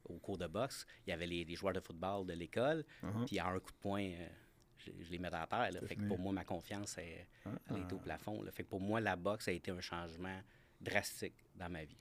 au, 0.09 0.19
cours 0.19 0.39
de 0.39 0.47
boxe, 0.47 0.87
il 1.07 1.11
y 1.11 1.13
avait 1.13 1.27
les, 1.27 1.45
les 1.45 1.55
joueurs 1.55 1.75
de 1.75 1.79
football 1.81 2.27
de 2.27 2.33
l'école, 2.33 2.85
Uh-huh. 3.05 3.27
puis 3.27 3.39
à 3.39 3.47
un 3.49 3.59
coup 3.61 3.71
de 3.71 3.77
poing, 3.81 4.03
euh, 4.03 4.27
je, 4.87 5.11
les 5.11 5.19
mettais 5.19 5.37
à 5.37 5.47
terre. 5.47 5.71
là. 5.73 5.81
Fait 5.87 5.97
que 5.97 6.03
pour 6.07 6.19
moi, 6.19 6.33
ma 6.33 6.45
confiance, 6.45 6.97
elle, 6.99 7.27
Ah, 7.45 7.51
elle 7.71 7.83
était 7.83 7.95
au 7.95 7.99
plafond. 7.99 8.43
là. 8.43 8.51
Fait 8.51 8.63
que 8.65 8.69
pour 8.69 8.81
moi, 8.81 9.01
la 9.01 9.17
boxe 9.17 9.49
a 9.49 9.53
été 9.53 9.71
un 9.71 9.81
changement 9.81 10.41
drastique 10.81 11.35
dans 11.55 11.69
ma 11.69 11.85
vie. 11.85 11.97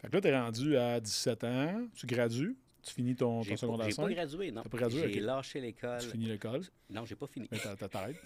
Fait 0.00 0.08
que 0.08 0.14
là, 0.14 0.20
t'es 0.20 0.38
rendu 0.38 0.76
à 0.76 1.00
17 1.00 1.44
ans, 1.44 1.86
tu 1.94 2.06
gradues, 2.06 2.56
tu 2.88 2.94
finis 2.94 3.14
ton, 3.14 3.42
ton 3.42 3.56
secondaire 3.56 3.88
j'ai 3.90 3.96
pas 3.96 4.02
5, 4.02 4.10
gradué, 4.14 4.50
non. 4.52 4.62
T'as 4.62 4.68
pas 4.68 4.78
gradué, 4.78 5.12
J'ai 5.12 5.20
lâché 5.20 5.60
l'école. 5.60 6.00
tu 6.00 6.08
finis 6.10 6.26
l'école, 6.26 6.62
Non, 6.90 7.04
j'ai 7.04 7.14
pas 7.14 7.26
fini. 7.26 7.48
mais 7.50 7.58
t'as- 7.62 7.76
t'as- 7.76 7.88
t'arrêtes. 7.88 8.16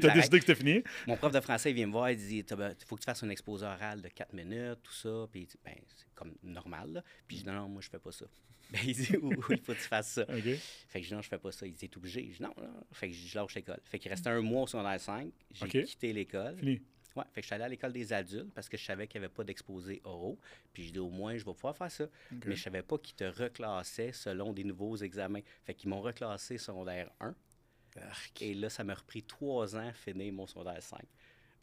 T'as 0.00 0.14
décidé 0.14 0.38
que 0.38 0.44
c'était 0.46 0.54
fini? 0.54 0.82
Mon 1.06 1.16
prof 1.16 1.32
de 1.32 1.40
français 1.40 1.70
il 1.70 1.74
vient 1.74 1.86
me 1.86 1.92
voir, 1.92 2.10
il 2.10 2.16
dit 2.16 2.38
il 2.38 2.86
faut 2.86 2.96
que 2.96 3.00
tu 3.00 3.04
fasses 3.06 3.22
un 3.22 3.30
exposé 3.30 3.64
oral 3.66 4.02
de 4.02 4.08
4 4.08 4.32
minutes, 4.34 4.78
tout 4.82 4.92
ça. 4.92 5.26
Puis 5.30 5.48
ben, 5.64 5.74
c'est 5.96 6.06
comme 6.14 6.34
normal. 6.42 6.92
Là. 6.92 7.04
Puis 7.26 7.38
je 7.38 7.42
dis 7.42 7.48
non, 7.48 7.54
non, 7.54 7.68
moi 7.68 7.80
je 7.82 7.88
fais 7.88 7.98
pas 7.98 8.12
ça. 8.12 8.26
Ben, 8.72 8.78
il 8.86 8.94
dit 8.94 9.16
oui, 9.20 9.34
il 9.50 9.56
faut 9.62 9.72
que 9.72 9.78
tu 9.78 9.88
fasses 9.88 10.12
ça? 10.12 10.24
Fait 10.26 11.00
que 11.00 11.02
je 11.02 11.08
dis 11.08 11.14
non, 11.14 11.22
je 11.22 11.28
fais 11.28 11.38
pas 11.38 11.50
ça. 11.50 11.66
Il 11.66 11.72
dit 11.72 11.88
t'es 11.88 11.96
obligé. 11.96 12.28
Je 12.30 12.36
dis 12.36 12.42
non, 12.42 12.54
non. 12.56 12.68
Fait 12.92 13.08
que 13.08 13.14
je 13.16 13.36
lâche 13.36 13.54
l'école. 13.56 13.80
Fait 13.84 13.98
qu'il 13.98 14.08
restait 14.12 14.28
un 14.30 14.40
mois 14.42 14.62
au 14.62 14.66
secondaire 14.68 15.00
5. 15.00 15.28
J'ai 15.50 15.82
quitté 15.84 16.12
l'école. 16.12 16.56
Fini. 16.56 16.80
Ouais, 17.16 17.24
fait 17.32 17.40
que 17.40 17.42
je 17.42 17.46
suis 17.46 17.54
allé 17.54 17.64
à 17.64 17.68
l'école 17.68 17.92
des 17.92 18.12
adultes 18.12 18.52
parce 18.54 18.68
que 18.68 18.76
je 18.76 18.84
savais 18.84 19.06
qu'il 19.06 19.20
n'y 19.20 19.26
avait 19.26 19.34
pas 19.34 19.44
d'exposé 19.44 20.00
oraux. 20.04 20.38
Puis 20.72 20.84
je 20.86 20.92
dis 20.92 20.98
au 20.98 21.10
moins, 21.10 21.36
je 21.36 21.44
vais 21.44 21.52
pouvoir 21.54 21.76
faire 21.76 21.90
ça. 21.90 22.04
Mais 22.46 22.56
je 22.56 22.62
savais 22.62 22.82
pas 22.82 22.98
qu'ils 22.98 23.16
te 23.16 23.24
reclassaient 23.24 24.12
selon 24.12 24.52
des 24.52 24.64
nouveaux 24.64 24.96
examens. 24.96 25.40
Fait 25.64 25.74
qu'ils 25.74 25.90
m'ont 25.90 26.00
reclassé 26.00 26.58
secondaire 26.58 27.10
1. 27.20 27.34
Arc. 27.96 28.42
Et 28.42 28.54
là, 28.54 28.70
ça 28.70 28.84
m'a 28.84 28.94
repris 28.94 29.22
trois 29.22 29.74
ans 29.74 29.88
à 29.88 29.92
finir 29.92 30.32
mon 30.32 30.46
secondaire 30.46 30.82
5. 30.82 31.00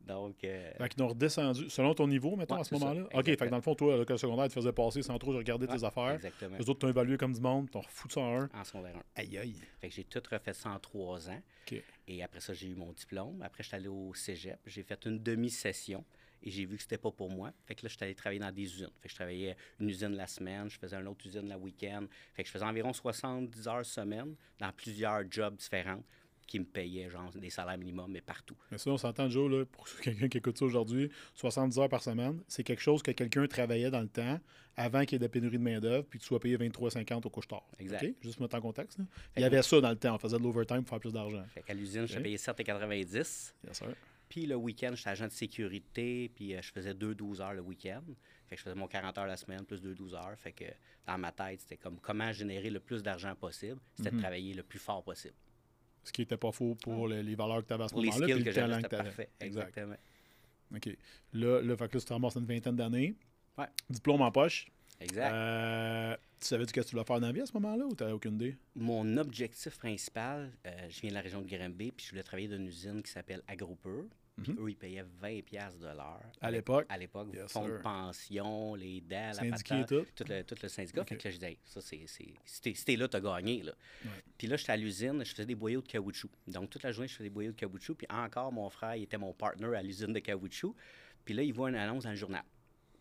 Donc, 0.07 0.43
euh, 0.43 0.71
Fait 0.77 0.89
qu'ils 0.89 1.03
ont 1.03 1.09
redescendu, 1.09 1.69
selon 1.69 1.93
ton 1.93 2.07
niveau, 2.07 2.35
mettons, 2.35 2.55
Ouais, 2.55 2.61
à 2.61 2.63
ce 2.63 2.73
moment-là. 2.75 3.03
OK, 3.13 3.25
fait 3.25 3.37
que 3.37 3.45
dans 3.49 3.57
le 3.57 3.61
fond, 3.61 3.75
toi, 3.75 3.95
à 3.95 3.97
l'école 3.97 4.17
secondaire, 4.17 4.47
tu 4.47 4.53
faisais 4.53 4.71
passer 4.71 5.01
sans 5.01 5.17
trop 5.19 5.33
regarder 5.33 5.67
tes 5.67 5.83
affaires. 5.83 6.11
Exactement. 6.11 6.57
Les 6.57 6.69
autres 6.69 6.79
t'ont 6.79 6.87
évalué 6.89 7.17
comme 7.17 7.33
du 7.33 7.41
monde, 7.41 7.69
t'ont 7.69 7.81
refoutu 7.81 8.13
ça 8.13 8.21
en 8.21 8.41
un. 8.41 8.49
En 8.53 8.63
secondaire 8.63 8.95
1. 8.95 9.21
Aïe, 9.21 9.37
aïe. 9.37 9.55
Fait 9.79 9.89
que 9.89 9.95
j'ai 9.95 10.03
tout 10.05 10.21
refait 10.31 10.53
ça 10.53 10.69
en 10.69 10.79
trois 10.79 11.29
ans. 11.29 11.41
OK. 11.69 11.83
Et 12.07 12.23
après 12.23 12.39
ça, 12.39 12.53
j'ai 12.53 12.67
eu 12.67 12.75
mon 12.75 12.93
diplôme. 12.93 13.41
Après, 13.41 13.63
je 13.63 13.67
suis 13.67 13.75
allé 13.75 13.89
au 13.89 14.13
cégep. 14.13 14.57
J'ai 14.65 14.83
fait 14.83 15.05
une 15.05 15.19
demi-session. 15.21 16.03
Et 16.43 16.51
j'ai 16.51 16.65
vu 16.65 16.77
que 16.77 16.83
c'était 16.83 16.99
pas 16.99 17.11
pour 17.11 17.29
moi. 17.29 17.51
Fait 17.65 17.75
que 17.75 17.83
là, 17.83 17.89
je 17.89 17.95
suis 17.95 18.03
allé 18.03 18.13
travailler 18.15 18.39
dans 18.39 18.51
des 18.51 18.61
usines. 18.61 18.91
Fait 19.01 19.07
que 19.07 19.09
je 19.09 19.15
travaillais 19.15 19.57
une 19.79 19.89
usine 19.89 20.15
la 20.15 20.27
semaine, 20.27 20.69
je 20.69 20.77
faisais 20.77 20.95
une 20.95 21.07
autre 21.07 21.25
usine 21.25 21.49
le 21.49 21.55
week-end. 21.55 22.05
Fait 22.35 22.43
que 22.43 22.47
je 22.47 22.53
faisais 22.53 22.63
environ 22.63 22.93
70 22.93 23.67
heures 23.67 23.85
semaine 23.85 24.35
dans 24.59 24.71
plusieurs 24.71 25.23
jobs 25.29 25.55
différents 25.55 26.03
qui 26.47 26.59
me 26.59 26.65
payaient, 26.65 27.09
genre, 27.09 27.29
des 27.35 27.49
salaires 27.49 27.77
minimums, 27.77 28.09
mais 28.09 28.21
partout. 28.21 28.55
Mais 28.71 28.77
ça, 28.77 28.89
on 28.89 28.97
s'entend, 28.97 29.29
Joe, 29.29 29.51
là, 29.51 29.65
pour 29.65 29.85
quelqu'un 30.01 30.29
qui 30.29 30.37
écoute 30.37 30.57
ça 30.57 30.65
aujourd'hui, 30.65 31.11
70 31.35 31.77
heures 31.77 31.89
par 31.89 32.01
semaine, 32.01 32.41
c'est 32.47 32.63
quelque 32.63 32.81
chose 32.81 33.03
que 33.03 33.11
quelqu'un 33.11 33.45
travaillait 33.47 33.91
dans 33.91 34.01
le 34.01 34.07
temps 34.07 34.39
avant 34.77 35.01
qu'il 35.01 35.13
y 35.13 35.15
ait 35.15 35.19
de 35.19 35.27
pénurie 35.27 35.57
de 35.57 35.63
main-d'œuvre 35.63 36.05
puis 36.09 36.19
que 36.19 36.23
tu 36.23 36.27
sois 36.27 36.39
payé 36.39 36.57
23,50 36.57 37.25
au 37.25 37.29
couche-tard. 37.29 37.67
Exact. 37.79 38.15
Juste 38.21 38.35
pour 38.35 38.43
mettre 38.43 38.55
en 38.55 38.61
contexte. 38.61 38.99
là. 38.99 39.05
Il 39.35 39.41
y 39.41 39.45
avait 39.45 39.61
ça 39.61 39.81
dans 39.81 39.89
le 39.89 39.95
temps. 39.95 40.15
On 40.15 40.19
faisait 40.19 40.37
de 40.37 40.43
l'overtime 40.43 40.83
pour 40.83 40.89
faire 40.89 40.99
plus 40.99 41.13
d'argent. 41.13 41.43
Fait 41.53 41.61
qu'à 41.63 41.73
l'usine, 41.73 42.07
je 42.07 42.19
payais 42.19 42.37
7,90 42.37 43.15
Yes, 43.15 43.53
sir. 43.71 43.87
Puis 44.29 44.45
le 44.45 44.55
week-end, 44.55 44.91
j'étais 44.93 45.09
agent 45.09 45.27
de 45.27 45.31
sécurité, 45.31 46.29
puis 46.35 46.53
euh, 46.53 46.61
je 46.61 46.71
faisais 46.71 46.93
2-12 46.93 47.41
heures 47.41 47.53
le 47.53 47.61
week-end. 47.61 48.01
Fait 48.47 48.55
que 48.55 48.59
je 48.59 48.63
faisais 48.63 48.75
mon 48.75 48.87
40 48.87 49.17
heures 49.17 49.27
la 49.27 49.37
semaine, 49.37 49.65
plus 49.65 49.81
2-12 49.81 50.15
heures. 50.15 50.37
Fait 50.37 50.51
que 50.51 50.65
dans 51.05 51.17
ma 51.17 51.31
tête, 51.31 51.61
c'était 51.61 51.77
comme 51.77 51.97
comment 51.99 52.31
générer 52.31 52.69
le 52.69 52.79
plus 52.79 53.01
d'argent 53.01 53.33
possible. 53.35 53.79
C'était 53.95 54.11
de 54.11 54.19
travailler 54.19 54.53
le 54.53 54.63
plus 54.63 54.79
fort 54.79 55.03
possible. 55.03 55.33
Ce 56.07 56.13
qui 56.13 56.21
n'était 56.21 56.37
pas 56.37 56.53
faux 56.53 56.75
pour 56.75 57.07
les, 57.09 57.21
les 57.21 57.35
valeurs 57.35 57.61
que 57.61 57.67
tu 57.67 57.73
avais 57.73 57.83
à 57.83 57.87
ce 57.89 57.93
Pour 57.93 58.01
les 58.01 58.07
moment-là 58.07 58.27
skills 58.27 58.43
que 58.43 58.49
le 58.49 58.51
j'avais, 58.55 58.67
talent 58.67 58.77
que 58.77 58.83
c'était 58.83 58.95
tu 58.95 58.95
avais. 58.95 59.09
parfait. 59.09 59.29
Exact. 59.41 59.67
Exactement. 59.67 59.95
OK. 60.75 60.89
Là, 61.33 61.61
là 61.61 61.77
fait 61.77 61.87
que 61.89 61.93
là, 61.95 61.99
tu 61.99 62.05
te 62.05 62.13
ramasses 62.13 62.35
une 62.35 62.45
vingtaine 62.45 62.75
d'années. 62.77 63.15
Ouais. 63.57 63.65
Diplôme 63.89 64.21
en 64.21 64.31
poche. 64.31 64.67
Exact. 65.01 65.31
Euh, 65.33 66.15
tu 66.39 66.47
savais-tu 66.47 66.71
qu'est-ce 66.71 66.85
que 66.85 66.89
tu 66.91 66.95
voulais 66.95 67.05
faire 67.05 67.19
dans 67.19 67.27
la 67.27 67.33
vie 67.33 67.41
à 67.41 67.45
ce 67.45 67.53
moment-là 67.53 67.85
ou 67.85 67.93
tu 67.93 68.03
n'avais 68.03 68.13
aucune 68.15 68.35
idée? 68.35 68.57
Mon 68.75 69.17
objectif 69.17 69.77
principal, 69.77 70.51
euh, 70.65 70.87
je 70.89 71.01
viens 71.01 71.09
de 71.09 71.15
la 71.15 71.21
région 71.21 71.41
de 71.41 71.47
Granby, 71.47 71.91
puis 71.91 72.05
je 72.05 72.11
voulais 72.11 72.23
travailler 72.23 72.47
dans 72.47 72.55
une 72.57 72.67
usine 72.67 73.03
qui 73.03 73.11
s'appelle 73.11 73.43
AgroPur. 73.47 74.05
Mhm. 74.37 74.55
eux, 74.59 74.69
ils 74.69 74.75
payaient 74.75 75.03
20$ 75.21 75.41
piastres 75.41 75.79
de 75.79 75.87
l'heure. 75.87 76.21
À 76.41 76.51
l'époque? 76.51 76.85
À 76.89 76.97
l'époque, 76.97 77.29
Yes, 77.33 77.51
fonds 77.51 77.67
de 77.67 77.77
pension, 77.77 78.75
les 78.75 79.01
dents, 79.01 79.31
la 79.41 79.49
patate, 79.49 79.87
tout? 79.87 80.05
tout 80.15 80.23
le, 80.29 80.43
tout 80.43 80.55
le 80.61 80.67
syndicat. 80.69 81.01
Ok. 81.01 81.09
Fait 81.09 81.17
que 81.17 81.23
là, 81.27 81.31
je 81.31 81.35
disais, 81.37 81.51
Hey, 81.51 81.59
ça, 81.65 81.81
c'est, 81.81 82.05
si 82.45 82.85
t'es 82.85 82.95
là, 82.95 83.07
t'as 83.07 83.19
gagné. 83.19 83.63
Là. 83.63 83.73
Ouais. 84.05 84.11
Puis 84.37 84.47
là, 84.47 84.55
j'étais 84.57 84.73
à 84.73 84.77
l'usine, 84.77 85.23
je 85.25 85.31
faisais 85.31 85.45
des 85.45 85.55
boyaux 85.55 85.81
de 85.81 85.87
caoutchouc. 85.87 86.29
Donc, 86.47 86.69
toute 86.69 86.83
la 86.83 86.91
journée, 86.91 87.07
je 87.07 87.13
faisais 87.15 87.29
des 87.29 87.33
boyaux 87.33 87.51
de 87.51 87.57
caoutchouc. 87.57 87.95
Puis 87.95 88.07
encore, 88.09 88.51
mon 88.51 88.69
frère, 88.69 88.95
il 88.95 89.03
était 89.03 89.17
mon 89.17 89.33
partner 89.33 89.75
à 89.75 89.81
l'usine 89.81 90.13
de 90.13 90.19
caoutchouc. 90.19 90.75
Puis 91.25 91.33
là, 91.33 91.41
il 91.43 91.53
voit 91.53 91.69
une 91.69 91.75
annonce 91.75 92.03
dans 92.03 92.11
le 92.11 92.15
journal. 92.15 92.43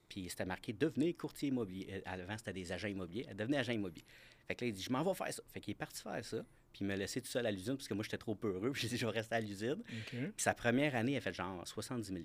Puis 0.08 0.28
c'était 0.30 0.44
marqué 0.44 0.72
Devenez 0.72 1.14
courtier 1.14 1.48
immobilier. 1.48 1.86
Euh, 1.92 2.00
Avant, 2.06 2.36
c'était 2.38 2.52
des 2.52 2.70
agents 2.72 2.88
immobiliers. 2.88 3.26
Devenez 3.34 3.58
agent 3.58 3.72
immobilier. 3.72 4.04
Fait 4.46 4.54
que 4.54 4.64
là, 4.64 4.68
il 4.68 4.74
dit 4.74 4.82
Je 4.82 4.90
m'en 4.92 5.02
vais 5.02 5.14
faire 5.14 5.32
ça. 5.32 5.42
Fait 5.52 5.60
qu'il 5.60 5.72
est 5.72 5.74
parti 5.74 6.02
faire 6.02 6.24
ça. 6.24 6.38
Puis 6.72 6.84
il 6.84 6.86
m'a 6.88 6.96
laissé 6.96 7.20
tout 7.20 7.28
seul 7.28 7.46
à 7.46 7.50
l'usine 7.50 7.74
parce 7.76 7.88
que 7.88 7.94
moi, 7.94 8.04
j'étais 8.04 8.18
trop 8.18 8.34
peureux. 8.34 8.70
Puis 8.72 8.82
j'ai 8.82 8.88
dit 8.88 8.96
Je 8.96 9.06
vais 9.06 9.12
rester 9.12 9.34
à 9.34 9.40
l'usine. 9.40 9.82
Puis 10.20 10.32
sa 10.36 10.54
première 10.54 10.94
année, 10.94 11.16
a 11.16 11.20
fait 11.20 11.32
genre 11.32 11.66
70 11.66 12.06
000 12.06 12.20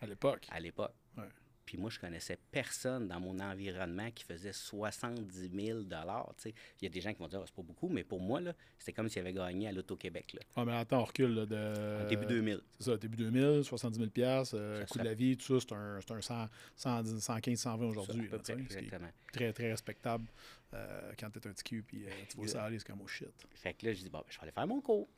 À 0.00 0.06
l'époque. 0.06 0.46
à 0.50 0.60
l'époque. 0.60 0.94
Ouais. 1.16 1.24
Puis 1.64 1.78
moi, 1.78 1.90
je 1.90 1.98
connaissais 1.98 2.38
personne 2.50 3.08
dans 3.08 3.20
mon 3.20 3.38
environnement 3.40 4.10
qui 4.10 4.24
faisait 4.24 4.52
70 4.52 5.50
000 5.50 5.82
tu 5.82 5.88
sais. 6.36 6.54
Il 6.80 6.84
y 6.84 6.86
a 6.86 6.90
des 6.90 7.00
gens 7.00 7.12
qui 7.12 7.18
vont 7.20 7.28
dire, 7.28 7.40
Ah, 7.42 7.44
c'est 7.46 7.54
pas 7.54 7.62
beaucoup, 7.62 7.88
mais 7.88 8.04
pour 8.04 8.20
moi, 8.20 8.40
c'était 8.78 8.92
comme 8.92 9.08
s'il 9.08 9.20
avait 9.20 9.32
gagné 9.32 9.68
à 9.68 9.72
l'Auto-Québec. 9.72 10.36
Ah, 10.56 10.64
mais 10.64 10.72
attends, 10.72 11.00
on 11.00 11.04
recule 11.04 11.34
là, 11.34 11.46
de. 11.46 12.08
Début 12.08 12.26
2000. 12.26 12.60
C'est 12.78 12.84
ça, 12.90 12.96
début 12.96 13.16
2000, 13.16 13.64
70 13.64 13.98
000 13.98 14.10
piastres, 14.10 14.56
euh, 14.58 14.84
coût 14.84 14.94
serait- 14.94 15.04
de 15.04 15.08
la 15.08 15.14
vie, 15.14 15.36
tout 15.36 15.58
ça, 15.58 15.66
c'est 15.68 15.74
un, 15.74 16.16
un 16.16 16.20
100, 16.20 16.48
110, 16.76 17.20
115, 17.20 17.58
120 17.58 17.86
aujourd'hui. 17.86 18.28
tu 18.44 18.52
exactement. 18.52 19.08
Très, 19.32 19.52
très 19.52 19.70
respectable 19.70 20.26
euh, 20.74 21.12
quand 21.18 21.30
t'es 21.30 21.46
un 21.46 21.52
petit 21.52 21.64
cul 21.64 21.82
puis 21.82 22.04
euh, 22.04 22.10
tu 22.28 22.36
vois 22.36 22.48
ça 22.48 22.64
aller, 22.64 22.78
c'est 22.78 22.86
comme 22.86 23.00
oh 23.02 23.06
shit. 23.08 23.28
Fait 23.54 23.74
que 23.74 23.86
là, 23.86 23.92
je 23.92 24.02
dis, 24.02 24.10
bon, 24.10 24.18
ben, 24.18 24.24
je 24.28 24.36
vais 24.36 24.42
aller 24.42 24.52
faire 24.52 24.66
mon 24.66 24.80
cours. 24.80 25.08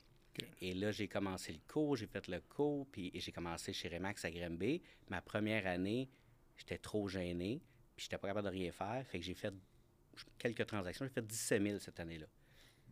Et 0.61 0.75
là, 0.75 0.93
j'ai 0.93 1.09
commencé 1.09 1.53
le 1.53 1.61
cours, 1.67 1.97
j'ai 1.97 2.07
fait 2.07 2.29
le 2.29 2.41
cours, 2.41 2.87
puis 2.93 3.11
et 3.15 3.21
j'ai 3.21 3.33
commencé 3.33 3.73
chez 3.73 3.89
Remax 3.89 4.25
à 4.25 4.31
Granby. 4.31 4.83
Ma 5.09 5.23
première 5.23 5.67
année, 5.67 6.09
j'étais 6.57 6.79
trop 6.79 7.09
gêné, 7.09 7.61
puis 7.95 8.05
j'étais 8.05 8.19
pas 8.19 8.29
capable 8.29 8.47
de 8.47 8.53
rien 8.53 8.73
faire. 8.73 9.05
Fait 9.07 9.19
que 9.19 9.25
j'ai 9.25 9.35
fait 9.35 9.53
quelques 10.39 10.67
transactions. 10.67 11.05
J'ai 11.07 11.13
fait 11.13 11.27
17 11.27 11.63
000 11.63 11.79
cette 11.79 12.01
année-là. 12.01 12.27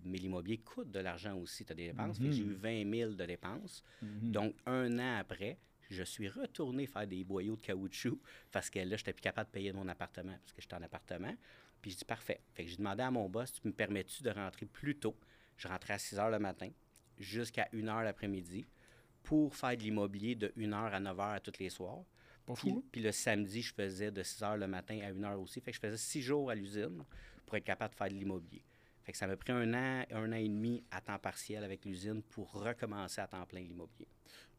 mais 0.05 0.19
l'immobilier 0.19 0.59
coûte 0.59 0.91
de 0.91 1.01
l'argent 1.01 1.35
aussi. 1.37 1.65
Tu 1.65 1.73
as 1.73 1.75
des 1.75 1.87
dépenses. 1.89 2.19
Fait 2.19 2.25
que 2.25 2.33
J'ai 2.33 2.43
eu 2.43 2.53
20 2.55 2.91
000 2.91 3.13
de 3.13 3.25
dépenses. 3.25 3.83
Mhm. 4.03 4.33
Donc, 4.33 4.55
un 4.67 4.99
an 4.99 5.17
après, 5.19 5.59
je 5.91 6.03
suis 6.03 6.29
retourné 6.29 6.87
faire 6.87 7.07
des 7.07 7.25
boyaux 7.25 7.57
de 7.57 7.61
caoutchouc 7.61 8.19
parce 8.51 8.69
que 8.71 8.79
là, 8.81 8.97
je 8.97 9.03
n'étais 9.03 9.13
plus 9.13 9.23
capable 9.23 9.49
de 9.49 9.53
payer 9.53 9.73
mon 9.73 9.89
appartement 9.89 10.37
parce 10.39 10.53
que 10.53 10.61
j'étais 10.61 10.75
en 10.75 10.83
appartement. 10.83 11.35
Puis 11.81 11.93
je 11.93 11.97
dis 11.99 12.05
parfait. 12.05 12.41
Fait 12.55 12.65
que 12.65 12.71
j'ai 12.71 12.77
demandé 12.77 13.03
à 13.03 13.11
mon 13.11 13.29
boss, 13.29 13.53
tu 13.53 13.67
me 13.67 13.73
permets-tu 13.73 14.23
de 14.23 14.31
rentrer 14.31 14.67
plus 14.67 14.97
tôt? 14.97 15.17
Je 15.57 15.69
rentrais 15.69 15.95
à 15.95 15.99
6 15.99 16.19
heures 16.19 16.31
le 16.31 16.39
matin 16.39 16.71
jusqu'à 17.19 17.69
1 17.73 17.87
heure 17.89 18.03
l'après-midi 18.03 18.67
pour 19.23 19.55
faire 19.55 19.77
de 19.77 19.83
l'immobilier 19.83 20.35
de 20.35 20.53
1 20.59 20.73
heure 20.73 20.95
à 20.95 21.01
9 21.01 21.21
heures 21.21 21.27
à 21.27 21.41
tous 21.41 21.59
les 21.59 21.71
soirs. 21.71 22.03
Pas 22.47 22.55
Puis, 22.55 22.71
fou. 22.71 22.79
hein? 22.79 22.89
puis 22.93 23.01
le 23.01 23.13
samedi, 23.13 23.63
je 23.63 23.73
faisais 23.73 24.11
de 24.11 24.23
6 24.23 24.43
heures 24.43 24.57
le 24.57 24.67
matin 24.67 24.99
à 25.03 25.09
1 25.09 25.23
heure 25.25 25.41
aussi. 25.41 25.61
Fait 25.61 25.71
que 25.71 25.77
je 25.77 25.81
faisais 25.81 25.97
6 25.97 26.23
jours 26.23 26.51
à 26.51 26.55
l'usine 26.55 27.05
pour 27.47 27.57
être 27.57 27.65
capable 27.65 27.93
de 27.93 27.97
faire 27.99 28.09
de 28.09 28.15
l'immobilier. 28.15 28.63
Fait 29.03 29.13
que 29.13 29.19
ça 29.19 29.27
m'a 29.27 29.37
pris 29.37 29.53
un 29.53 29.73
an, 29.75 30.05
un 30.13 30.33
an 30.33 30.37
et 30.37 30.49
demi 30.49 30.83
à 30.91 31.01
temps 31.03 31.19
partiel 31.19 31.63
avec 31.63 31.85
l'usine 31.85 32.23
pour 32.23 32.53
recommencer 32.53 33.21
à 33.21 33.27
temps 33.27 33.45
plein 33.45 33.61
l'immobilier. 33.61 34.09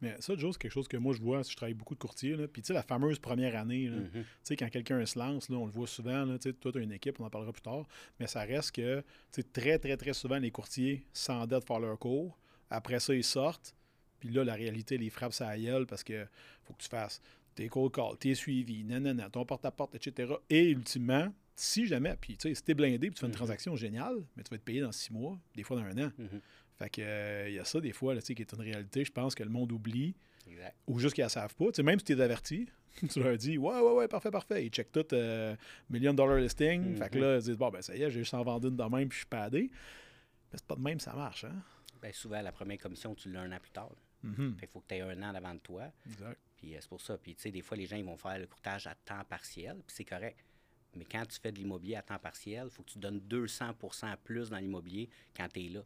Mais 0.01 0.15
ça, 0.21 0.35
Joe, 0.35 0.53
c'est 0.53 0.61
quelque 0.61 0.71
chose 0.71 0.87
que 0.87 0.97
moi, 0.97 1.13
je 1.15 1.21
vois 1.21 1.43
si 1.43 1.51
je 1.51 1.57
travaille 1.57 1.73
beaucoup 1.73 1.95
de 1.95 1.99
courtiers. 1.99 2.35
là. 2.35 2.47
Puis, 2.47 2.61
tu 2.61 2.67
sais, 2.67 2.73
la 2.73 2.83
fameuse 2.83 3.17
première 3.17 3.55
année, 3.55 3.87
là, 3.87 3.97
Mhm. 3.97 4.11
tu 4.11 4.25
sais, 4.43 4.55
quand 4.55 4.69
quelqu'un 4.69 5.03
se 5.05 5.17
lance, 5.17 5.49
là, 5.49 5.57
on 5.57 5.65
le 5.65 5.71
voit 5.71 5.87
souvent, 5.87 6.25
là, 6.25 6.37
tu 6.37 6.49
sais, 6.49 6.53
toi, 6.53 6.71
tu 6.71 6.77
as 6.77 6.81
une 6.81 6.91
équipe, 6.91 7.19
on 7.19 7.25
en 7.25 7.29
parlera 7.29 7.51
plus 7.53 7.61
tard, 7.63 7.87
mais 8.19 8.27
ça 8.27 8.41
reste 8.41 8.73
que, 8.75 8.99
tu 9.31 9.41
sais, 9.41 9.43
très, 9.43 9.79
très, 9.79 9.97
très 9.97 10.13
souvent, 10.13 10.37
les 10.37 10.51
courtiers 10.51 11.05
s'endettent 11.11 11.65
faire 11.65 11.79
leur 11.79 11.97
cours. 11.97 12.37
Après 12.69 12.99
ça, 12.99 13.15
ils 13.15 13.23
sortent. 13.23 13.75
Puis 14.19 14.29
là, 14.29 14.43
la 14.43 14.53
réalité 14.53 14.97
les 14.97 15.09
frappe 15.09 15.33
sa 15.33 15.57
gueule 15.57 15.87
parce 15.87 16.03
que 16.03 16.27
faut 16.63 16.73
que 16.73 16.83
tu 16.83 16.89
fasses 16.89 17.19
tes 17.55 17.67
cold 17.69 17.91
calls, 17.93 18.17
tes 18.19 18.35
suivis, 18.35 18.83
nanana, 18.83 19.29
ton 19.29 19.45
porte-à-porte, 19.45 19.95
etc. 19.95 20.33
Et 20.49 20.69
ultimement, 20.69 21.33
si 21.55 21.85
jamais, 21.87 22.15
puis 22.19 22.35
tu 22.37 22.49
sais, 22.49 22.55
si 22.55 22.63
t'es 22.63 22.73
blindé, 22.73 23.07
puis 23.07 23.15
tu 23.15 23.19
fais 23.21 23.25
une 23.27 23.31
Mhm. 23.31 23.37
transaction 23.37 23.75
géniale, 23.75 24.17
mais 24.35 24.43
tu 24.43 24.49
vas 24.49 24.55
être 24.57 24.63
payé 24.65 24.81
dans 24.81 24.91
six 24.91 25.11
mois, 25.13 25.39
des 25.55 25.63
fois 25.63 25.77
dans 25.77 25.83
un 25.85 26.07
an. 26.07 26.11
Mhm. 26.17 26.41
Fait 26.77 26.89
que, 26.89 27.01
euh, 27.01 27.45
il 27.49 27.55
y 27.55 27.59
a 27.59 27.63
ça 27.65 27.79
des 27.79 27.93
fois, 27.93 28.13
là, 28.13 28.21
tu 28.21 28.27
sais, 28.27 28.35
qui 28.35 28.41
est 28.41 28.51
une 28.53 28.59
réalité, 28.61 29.05
je 29.05 29.11
pense 29.11 29.33
que 29.33 29.43
le 29.43 29.49
monde 29.49 29.71
oublie 29.71 30.13
Exact. 30.47 30.75
ou 30.87 30.99
juste 30.99 31.15
qu'ils 31.15 31.23
ne 31.23 31.29
savent 31.29 31.55
pas. 31.55 31.65
Tu 31.67 31.75
sais, 31.75 31.83
même 31.83 31.97
si 31.99 32.05
tu 32.05 32.13
es 32.13 32.19
averti, 32.21 32.67
tu 33.09 33.23
leur 33.23 33.37
dis 33.37 33.57
Ouais, 33.57 33.79
ouais, 33.79 33.91
ouais, 33.93 34.07
parfait, 34.09 34.31
parfait. 34.31 34.65
Ils 34.65 34.69
checkent 34.69 34.91
tout 34.91 35.05
euh, 35.13 35.55
million 35.89 36.13
dollar 36.13 36.37
listing. 36.37 36.81
Mhm. 36.91 36.97
Fait 36.97 37.09
que 37.09 37.17
là, 37.19 37.37
ils 37.37 37.43
disent 37.43 37.57
Bon, 37.57 37.69
ben 37.69 37.81
ça 37.81 37.95
y 37.95 38.01
est, 38.01 38.11
j'ai 38.11 38.19
juste 38.19 38.33
en 38.33 38.43
vendu 38.43 38.67
une 38.67 38.75
de 38.75 38.83
même, 38.83 39.07
puis 39.07 39.15
je 39.15 39.19
suis 39.21 39.25
padé. 39.27 39.69
Mais 40.51 40.57
c'est 40.57 40.65
pas 40.67 40.75
de 40.75 40.81
même, 40.81 40.99
ça 40.99 41.13
marche, 41.13 41.45
hein? 41.45 41.55
Ben, 42.01 42.11
souvent, 42.13 42.41
la 42.41 42.51
première 42.51 42.77
commission, 42.77 43.15
tu 43.15 43.31
l'as 43.31 43.41
un 43.41 43.51
an 43.53 43.59
plus 43.61 43.71
tard. 43.71 43.91
Fait 44.21 44.31
qu'il 44.65 44.67
faut 44.69 44.79
que 44.81 44.87
tu 44.89 44.95
aies 44.95 45.01
un 45.01 45.21
an 45.23 45.33
avant 45.35 45.53
de 45.53 45.59
toi. 45.59 45.83
Exact. 46.07 46.37
Puis 46.55 46.75
euh, 46.75 46.77
c'est 46.81 46.89
pour 46.89 47.01
ça. 47.01 47.17
Puis 47.17 47.35
tu 47.35 47.41
sais, 47.43 47.51
des 47.51 47.61
fois, 47.61 47.77
les 47.77 47.85
gens 47.85 47.97
ils 47.97 48.05
vont 48.05 48.17
faire 48.17 48.37
le 48.39 48.47
courtage 48.47 48.87
à 48.87 48.95
temps 48.95 49.23
partiel, 49.25 49.75
puis 49.85 49.95
c'est 49.95 50.05
correct. 50.05 50.37
Mais 50.95 51.05
quand 51.05 51.25
tu 51.25 51.39
fais 51.39 51.51
de 51.51 51.57
l'immobilier 51.57 51.95
à 51.97 52.01
temps 52.01 52.19
partiel, 52.19 52.65
il 52.65 52.69
faut 52.69 52.83
que 52.83 52.91
tu 52.91 52.99
donnes 52.99 53.19
200% 53.19 54.15
plus 54.23 54.49
dans 54.49 54.57
l'immobilier 54.57 55.09
quand 55.35 55.47
tu 55.49 55.65
es 55.65 55.69
là. 55.69 55.81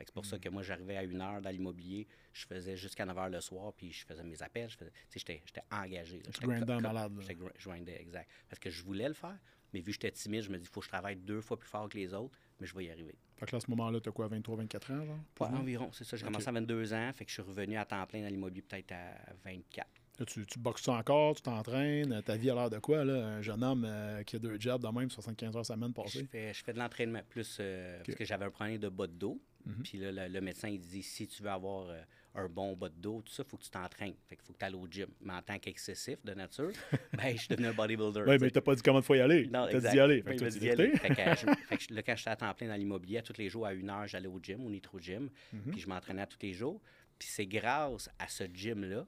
C'est 0.00 0.12
pour 0.12 0.22
Mm. 0.22 0.26
ça 0.26 0.38
que 0.38 0.48
moi, 0.50 0.62
j'arrivais 0.62 0.96
à 0.98 1.02
une 1.04 1.20
heure 1.20 1.40
dans 1.40 1.48
l'immobilier, 1.50 2.06
je 2.32 2.44
faisais 2.46 2.76
jusqu'à 2.76 3.06
9 3.06 3.16
h 3.16 3.30
le 3.30 3.40
soir, 3.40 3.72
puis 3.72 3.90
je 3.92 4.04
faisais 4.04 4.22
mes 4.24 4.42
appels. 4.42 4.68
J'étais, 5.14 5.42
engagé. 5.70 6.20
J'étais 6.26 6.46
grindais 6.46 6.80
malade, 6.80 7.12
Je 7.58 7.68
grindais, 7.68 8.00
exact. 8.00 8.28
Parce 8.48 8.58
que 8.58 8.68
je 8.70 8.82
voulais 8.82 9.08
le 9.08 9.14
faire, 9.14 9.38
mais 9.72 9.80
vu 9.80 9.86
que 9.86 9.92
j'étais 9.92 10.10
timide, 10.10 10.42
je 10.42 10.50
me 10.50 10.58
dis, 10.58 10.64
il 10.64 10.68
faut 10.68 10.80
que 10.80 10.86
je 10.86 10.90
travaille 10.90 11.16
deux 11.16 11.40
fois 11.40 11.58
plus 11.58 11.68
fort 11.68 11.88
que 11.88 11.96
les 11.96 12.12
autres, 12.12 12.36
mais 12.60 12.66
je 12.66 12.74
vais 12.74 12.84
y 12.86 12.90
arriver. 12.90 13.14
Fait 13.36 13.46
que 13.46 13.52
là, 13.52 13.58
à 13.58 13.60
ce 13.60 13.70
moment-là, 13.70 14.00
tu 14.00 14.08
as 14.08 14.12
quoi, 14.12 14.28
23, 14.28 14.56
24 14.56 14.90
ans, 14.90 15.04
genre? 15.06 15.18
Ouais, 15.40 15.46
environ, 15.58 15.90
c'est 15.92 16.04
ça. 16.04 16.16
J'ai 16.16 16.24
commencé 16.24 16.48
à 16.48 16.52
22 16.52 16.92
ans, 16.92 17.12
fait 17.14 17.24
que 17.24 17.30
je 17.30 17.34
suis 17.34 17.42
revenu 17.42 17.76
à 17.76 17.84
temps 17.84 18.04
plein 18.06 18.20
dans 18.22 18.28
l'immobilier 18.28 18.62
peut-être 18.62 18.92
à 18.92 19.14
24. 19.44 19.88
Là, 20.18 20.26
tu, 20.26 20.46
tu 20.46 20.58
boxes 20.60 20.86
encore, 20.88 21.34
tu 21.34 21.42
t'entraînes, 21.42 22.12
euh, 22.12 22.22
ta 22.22 22.36
vie 22.36 22.48
a 22.50 22.54
l'air 22.54 22.70
de 22.70 22.78
quoi, 22.78 23.04
là? 23.04 23.14
Un 23.26 23.42
jeune 23.42 23.64
homme 23.64 23.84
euh, 23.84 24.22
qui 24.22 24.36
a 24.36 24.38
deux 24.38 24.56
jobs 24.60 24.80
de 24.80 24.88
même, 24.88 25.10
75 25.10 25.56
heures 25.56 25.66
semaine 25.66 25.90
Je 25.96 26.02
passée. 26.02 26.24
fais, 26.30 26.54
je 26.54 26.62
fais 26.62 26.72
de 26.72 26.78
l'entraînement 26.78 27.20
plus 27.28 27.56
euh, 27.60 28.00
parce 28.06 28.16
que 28.16 28.24
j'avais 28.24 28.44
un 28.44 28.50
problème 28.50 28.78
de 28.78 28.88
bas 28.88 29.08
de 29.08 29.12
dos. 29.12 29.40
Mhm. 29.66 29.82
Puis 29.82 29.98
là, 29.98 30.12
le, 30.12 30.32
le 30.32 30.40
médecin, 30.40 30.68
il 30.68 30.78
dit 30.78 31.02
si 31.02 31.26
tu 31.26 31.42
veux 31.42 31.48
avoir 31.50 31.88
euh, 31.88 32.00
un 32.36 32.48
bon 32.48 32.74
bas 32.76 32.90
de 32.90 32.94
dos, 32.94 33.22
tout 33.22 33.32
ça, 33.32 33.42
il 33.44 33.50
faut 33.50 33.56
que 33.56 33.64
tu 33.64 33.70
t'entraînes. 33.70 34.14
Fait 34.28 34.36
qu'il 34.36 34.44
faut 34.44 34.52
que 34.52 34.58
tu 34.58 34.64
ailles 34.64 34.74
au 34.74 34.86
gym. 34.88 35.08
Mais 35.20 35.32
en 35.32 35.42
tant 35.42 35.58
qu'excessif 35.58 36.24
de 36.24 36.34
nature, 36.34 36.70
ben, 37.16 37.32
je 37.34 37.38
suis 37.38 37.48
devenu 37.48 37.66
un 37.68 37.72
bodybuilder. 37.72 38.22
Oui, 38.26 38.36
mais 38.40 38.50
t'as 38.50 38.60
pas 38.60 38.74
dit 38.76 38.82
comment 38.82 39.00
il 39.00 39.04
faut 39.04 39.14
y 39.16 39.20
aller. 39.20 39.46
Non, 39.48 39.66
T'as 39.68 39.80
dit 39.80 39.96
y 39.96 40.00
aller. 40.00 40.22
Fait 40.22 40.30
Oui, 40.30 40.36
que 40.36 40.44
aller. 40.70 40.96
Fait 40.96 41.08
je- 41.08 41.46
fait 41.68 41.80
je- 41.88 41.94
là, 41.94 42.02
quand 42.04 42.14
j'étais 42.14 42.30
à 42.30 42.36
temps 42.36 42.54
plein 42.54 42.68
dans 42.68 42.76
l'immobilier, 42.76 43.20
tous 43.22 43.36
les 43.38 43.48
jours, 43.48 43.66
à 43.66 43.72
une 43.74 43.90
heure, 43.90 44.06
j'allais 44.06 44.28
au 44.28 44.38
gym, 44.40 44.64
au 44.64 44.70
Nitro 44.70 45.00
Gym. 45.00 45.28
Mhm. 45.52 45.72
Puis 45.72 45.80
je 45.80 45.88
m'entraînais 45.88 46.22
à 46.22 46.26
tous 46.26 46.38
les 46.42 46.52
jours. 46.52 46.80
Puis 47.18 47.26
c'est 47.32 47.46
grâce 47.46 48.08
à 48.18 48.28
ce 48.28 48.44
gym-là 48.44 49.06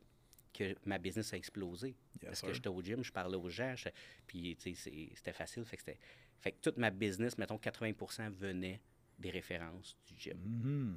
que 0.57 0.75
ma 0.85 0.99
business 0.99 1.33
a 1.33 1.37
explosé. 1.37 1.89
Yes, 1.89 1.97
Parce 2.25 2.39
sir. 2.41 2.49
que 2.49 2.55
j'étais 2.55 2.69
au 2.69 2.81
gym, 2.83 3.03
je 3.03 3.13
parlais 3.13 3.37
aux 3.37 3.49
gens, 3.49 3.75
je- 3.77 3.89
puis 4.27 4.57
c'était 4.59 5.33
facile. 5.33 5.65
Fait 5.65 5.77
que, 5.77 5.83
fait 6.41 6.53
que 6.53 6.61
toute 6.63 6.79
ma 6.79 6.91
business, 6.91 7.37
mettons 7.39 7.59
80% 7.59 8.31
venait 8.31 8.81
des 9.19 9.31
références 9.31 9.97
du 10.07 10.15
gym. 10.19 10.39
Mhm. 10.45 10.97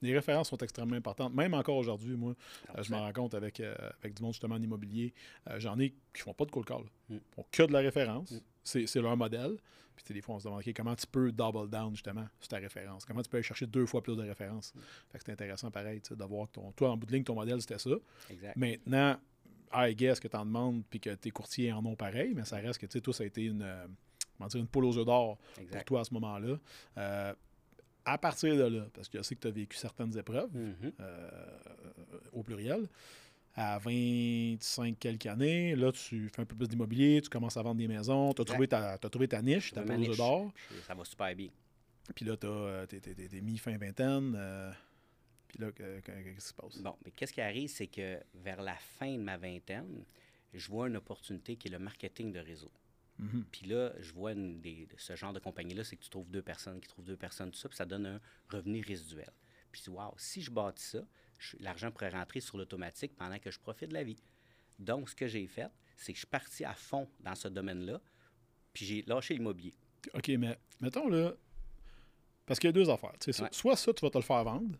Les 0.00 0.14
références 0.14 0.48
sont 0.50 0.56
extrêmement 0.58 0.94
importantes. 0.94 1.34
Même 1.34 1.54
encore 1.54 1.76
aujourd'hui, 1.76 2.14
moi, 2.16 2.34
Alors, 2.66 2.78
euh, 2.78 2.82
je 2.84 2.90
m'en 2.92 3.00
rends 3.00 3.12
compte 3.12 3.34
avec, 3.34 3.58
euh, 3.58 3.74
avec 4.00 4.14
du 4.14 4.22
monde 4.22 4.32
justement 4.32 4.54
en 4.54 4.62
immobilier. 4.62 5.12
Euh, 5.48 5.58
J'en 5.58 5.76
ai 5.80 5.90
qui 6.14 6.22
font 6.22 6.34
pas 6.34 6.44
de 6.44 6.52
cold 6.52 6.66
call. 6.66 6.82
Mm. 7.08 7.14
Ils 7.14 7.20
font 7.34 7.44
que 7.50 7.62
de 7.64 7.72
la 7.72 7.80
référence. 7.80 8.30
Mm. 8.30 8.40
C'est 8.68 9.00
leur 9.00 9.16
modèle. 9.16 9.56
Puis 9.96 10.04
tu 10.04 10.08
sais, 10.08 10.14
des 10.14 10.20
fois, 10.20 10.36
on 10.36 10.38
se 10.38 10.44
demande 10.44 10.60
OK, 10.60 10.72
comment 10.76 10.94
tu 10.94 11.06
peux 11.08 11.32
double 11.32 11.68
down 11.68 11.92
justement 11.92 12.26
sur 12.38 12.48
ta 12.48 12.58
référence? 12.58 13.04
Comment 13.04 13.20
tu 13.22 13.28
peux 13.28 13.36
aller 13.38 13.42
chercher 13.42 13.66
deux 13.66 13.84
fois 13.84 14.00
plus 14.00 14.16
de 14.16 14.22
références? 14.22 14.72
Mm. 14.74 14.80
Fait 15.10 15.18
que 15.18 15.24
c'est 15.24 15.32
intéressant 15.32 15.70
pareil, 15.72 16.00
tu 16.00 16.10
sais, 16.10 16.16
de 16.16 16.24
voir 16.24 16.46
que 16.46 16.52
ton, 16.52 16.70
toi, 16.72 16.90
en 16.90 16.96
bout 16.96 17.06
de 17.06 17.12
ligne, 17.12 17.24
ton 17.24 17.34
modèle, 17.34 17.60
c'était 17.60 17.78
ça. 17.80 17.90
Exact. 18.30 18.56
Maintenant, 18.56 19.16
I 19.72 19.94
guess 19.96 20.20
que 20.20 20.28
tu 20.28 20.36
en 20.36 20.44
demandes 20.46 20.84
puis 20.88 21.00
que 21.00 21.10
tes 21.10 21.30
courtiers 21.30 21.72
en 21.72 21.84
ont 21.84 21.96
pareil, 21.96 22.32
mais 22.34 22.44
ça 22.44 22.56
reste 22.58 22.80
que 22.80 22.86
tu 22.86 22.92
sais, 22.92 23.00
toi, 23.00 23.12
ça 23.12 23.24
a 23.24 23.26
été 23.26 23.42
une, 23.44 23.62
euh, 23.62 23.86
comment 24.36 24.46
dire, 24.48 24.60
une 24.60 24.68
poule 24.68 24.84
aux 24.84 24.96
œufs 24.98 25.04
d'or 25.04 25.36
pour 25.72 25.84
toi 25.84 26.00
à 26.00 26.04
ce 26.04 26.14
moment-là. 26.14 26.58
Euh, 26.96 27.34
à 28.04 28.16
partir 28.18 28.56
de 28.56 28.62
là, 28.78 28.86
parce 28.94 29.08
que 29.08 29.18
je 29.18 29.22
sais 29.24 29.34
que 29.34 29.40
tu 29.40 29.48
as 29.48 29.50
vécu 29.50 29.76
certaines 29.76 30.16
épreuves, 30.16 30.48
Mhm. 30.54 30.92
euh, 31.00 31.30
au 32.32 32.42
pluriel, 32.42 32.88
à 33.58 33.78
25 33.78 34.98
quelques 34.98 35.26
années, 35.26 35.74
là, 35.74 35.90
tu 35.92 36.28
fais 36.28 36.42
un 36.42 36.44
peu 36.44 36.54
plus 36.54 36.68
d'immobilier, 36.68 37.20
tu 37.20 37.28
commences 37.28 37.56
à 37.56 37.62
vendre 37.62 37.78
des 37.78 37.88
maisons, 37.88 38.32
tu 38.32 38.42
as 38.42 38.44
trouvé 38.44 38.68
ta, 38.68 38.96
t'as 38.98 39.08
trouvé 39.08 39.26
ta 39.28 39.42
niche, 39.42 39.72
ta 39.72 39.84
niche. 39.84 40.16
d'or, 40.16 40.52
Ça 40.86 40.94
va 40.94 41.04
super 41.04 41.34
bien. 41.34 41.48
puis 42.14 42.24
là, 42.24 42.36
t'as- 42.36 42.86
t'es, 42.86 43.40
mi-fin 43.42 43.76
vingtaine, 43.76 44.34
euh, 44.36 44.70
puis 45.48 45.58
là, 45.58 45.72
que- 45.72 46.00
que- 46.00 46.12
qu'est-ce 46.12 46.34
qui 46.36 46.40
se 46.48 46.54
passe? 46.54 46.80
Bon, 46.80 46.94
mais 47.04 47.10
qu'est-ce 47.10 47.32
qui 47.32 47.40
arrive, 47.40 47.68
c'est 47.68 47.86
que 47.88 48.20
vers 48.34 48.62
la 48.62 48.76
fin 48.76 49.12
de 49.12 49.22
ma 49.22 49.36
vingtaine, 49.36 50.04
je 50.54 50.68
vois 50.68 50.88
une 50.88 50.96
opportunité 50.96 51.56
qui 51.56 51.68
est 51.68 51.70
le 51.72 51.78
marketing 51.78 52.32
de 52.32 52.38
réseau. 52.38 52.70
Mhm. 53.18 53.44
Puis 53.50 53.66
là, 53.66 53.92
je 53.98 54.12
vois 54.12 54.32
une 54.32 54.60
des- 54.60 54.86
de 54.86 54.94
ce 54.96 55.16
genre 55.16 55.32
de 55.32 55.40
compagnie-là, 55.40 55.82
c'est 55.82 55.96
que 55.96 56.02
tu 56.04 56.08
trouves 56.10 56.30
deux 56.30 56.42
personnes 56.42 56.80
qui 56.80 56.86
trouvent 56.86 57.04
deux 57.04 57.16
personnes, 57.16 57.50
tout 57.50 57.58
ça, 57.58 57.68
puis 57.68 57.76
ça 57.76 57.84
donne 57.84 58.06
un 58.06 58.20
revenu 58.48 58.80
résiduel. 58.80 59.30
Je 59.78 59.84
dis, 59.84 59.90
wow, 59.90 60.14
si 60.16 60.42
je 60.42 60.50
bâtis 60.50 60.84
ça, 60.84 61.00
l'argent 61.60 61.90
pourrait 61.90 62.10
rentrer 62.10 62.40
sur 62.40 62.58
l'automatique 62.58 63.16
pendant 63.16 63.38
que 63.38 63.50
je 63.50 63.58
profite 63.58 63.88
de 63.88 63.94
la 63.94 64.04
vie. 64.04 64.20
Donc, 64.78 65.08
ce 65.08 65.14
que 65.14 65.26
j'ai 65.26 65.46
fait, 65.46 65.70
c'est 65.96 66.12
que 66.12 66.16
je 66.16 66.20
suis 66.20 66.26
parti 66.26 66.64
à 66.64 66.74
fond 66.74 67.08
dans 67.20 67.34
ce 67.34 67.48
domaine-là, 67.48 68.00
puis 68.72 68.84
j'ai 68.84 69.02
lâché 69.02 69.34
l'immobilier. 69.34 69.74
OK, 70.14 70.28
mais 70.38 70.58
mettons 70.80 71.08
là, 71.08 71.34
parce 72.46 72.58
qu'il 72.58 72.68
y 72.68 72.70
a 72.70 72.72
deux 72.72 72.88
affaires. 72.88 73.14
Ouais. 73.26 73.48
Soit 73.52 73.76
ça, 73.76 73.92
tu 73.92 74.04
vas 74.04 74.10
te 74.10 74.18
le 74.18 74.22
faire 74.22 74.42
vendre, 74.44 74.78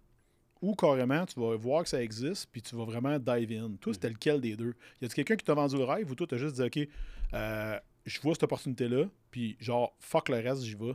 ou 0.60 0.74
carrément, 0.74 1.26
tu 1.26 1.38
vas 1.38 1.56
voir 1.56 1.82
que 1.82 1.88
ça 1.88 2.02
existe, 2.02 2.48
puis 2.50 2.62
tu 2.62 2.74
vas 2.74 2.84
vraiment 2.84 3.18
dive 3.18 3.52
in. 3.52 3.76
Toi, 3.80 3.94
c'était 3.94 4.08
lequel 4.08 4.40
des 4.40 4.56
deux? 4.56 4.74
Y 5.00 5.04
a-t-il 5.04 5.14
quelqu'un 5.14 5.36
qui 5.36 5.44
t'a 5.44 5.54
vendu 5.54 5.76
le 5.76 5.84
rêve, 5.84 6.10
ou 6.10 6.14
toi, 6.14 6.26
t'as 6.26 6.38
juste 6.38 6.56
dit, 6.56 6.62
OK, 6.62 6.88
euh, 7.34 7.78
je 8.06 8.20
vois 8.20 8.34
cette 8.34 8.44
opportunité-là, 8.44 9.04
puis 9.30 9.56
genre, 9.60 9.94
fuck 9.98 10.28
le 10.28 10.36
reste, 10.36 10.62
j'y 10.62 10.74
vais? 10.74 10.94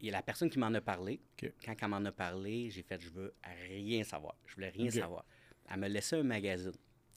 Il 0.00 0.06
y 0.06 0.08
a 0.08 0.12
la 0.12 0.22
personne 0.22 0.48
qui 0.48 0.58
m'en 0.58 0.72
a 0.72 0.80
parlé. 0.80 1.20
Quand 1.64 1.74
elle 1.80 1.88
m'en 1.88 2.04
a 2.04 2.12
parlé, 2.12 2.70
j'ai 2.70 2.82
fait 2.82 3.00
je 3.00 3.10
veux 3.10 3.34
rien 3.68 4.02
savoir. 4.02 4.34
Je 4.46 4.54
voulais 4.54 4.70
rien 4.70 4.90
savoir. 4.90 5.24
Elle 5.70 5.80
me 5.80 5.88
laissait 5.88 6.16
un 6.16 6.22
magazine. 6.22 6.72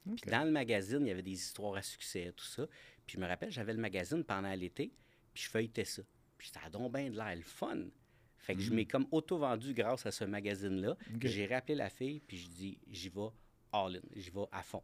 Puis 0.05 0.29
dans 0.29 0.43
le 0.43 0.51
magazine, 0.51 0.99
il 1.01 1.07
y 1.07 1.11
avait 1.11 1.21
des 1.21 1.31
histoires 1.31 1.75
à 1.75 1.81
succès, 1.81 2.33
tout 2.35 2.45
ça. 2.45 2.67
Puis 3.05 3.15
je 3.15 3.21
me 3.21 3.27
rappelle, 3.27 3.51
j'avais 3.51 3.73
le 3.73 3.79
magazine 3.79 4.23
pendant 4.23 4.53
l'été, 4.53 4.93
puis 5.33 5.43
je 5.43 5.49
feuilletais 5.49 5.85
ça. 5.85 6.01
Puis 6.37 6.49
ça 6.53 6.59
a 6.65 6.69
donc 6.69 6.93
bien 6.93 7.09
de 7.09 7.15
l'air 7.15 7.35
le 7.35 7.41
fun. 7.41 7.85
Fait 8.37 8.55
que 8.55 8.61
je 8.61 8.73
m'ai 8.73 8.85
comme 8.85 9.07
auto-vendu 9.11 9.73
grâce 9.73 10.05
à 10.05 10.11
ce 10.11 10.25
magazine-là. 10.25 10.97
J'ai 11.21 11.45
rappelé 11.45 11.75
la 11.75 11.89
fille, 11.89 12.19
puis 12.19 12.37
je 12.37 12.49
dis 12.49 12.77
j'y 12.89 13.07
vais 13.07 13.29
all 13.71 13.95
in, 13.95 14.01
j'y 14.13 14.29
vais 14.29 14.45
à 14.51 14.61
fond. 14.61 14.83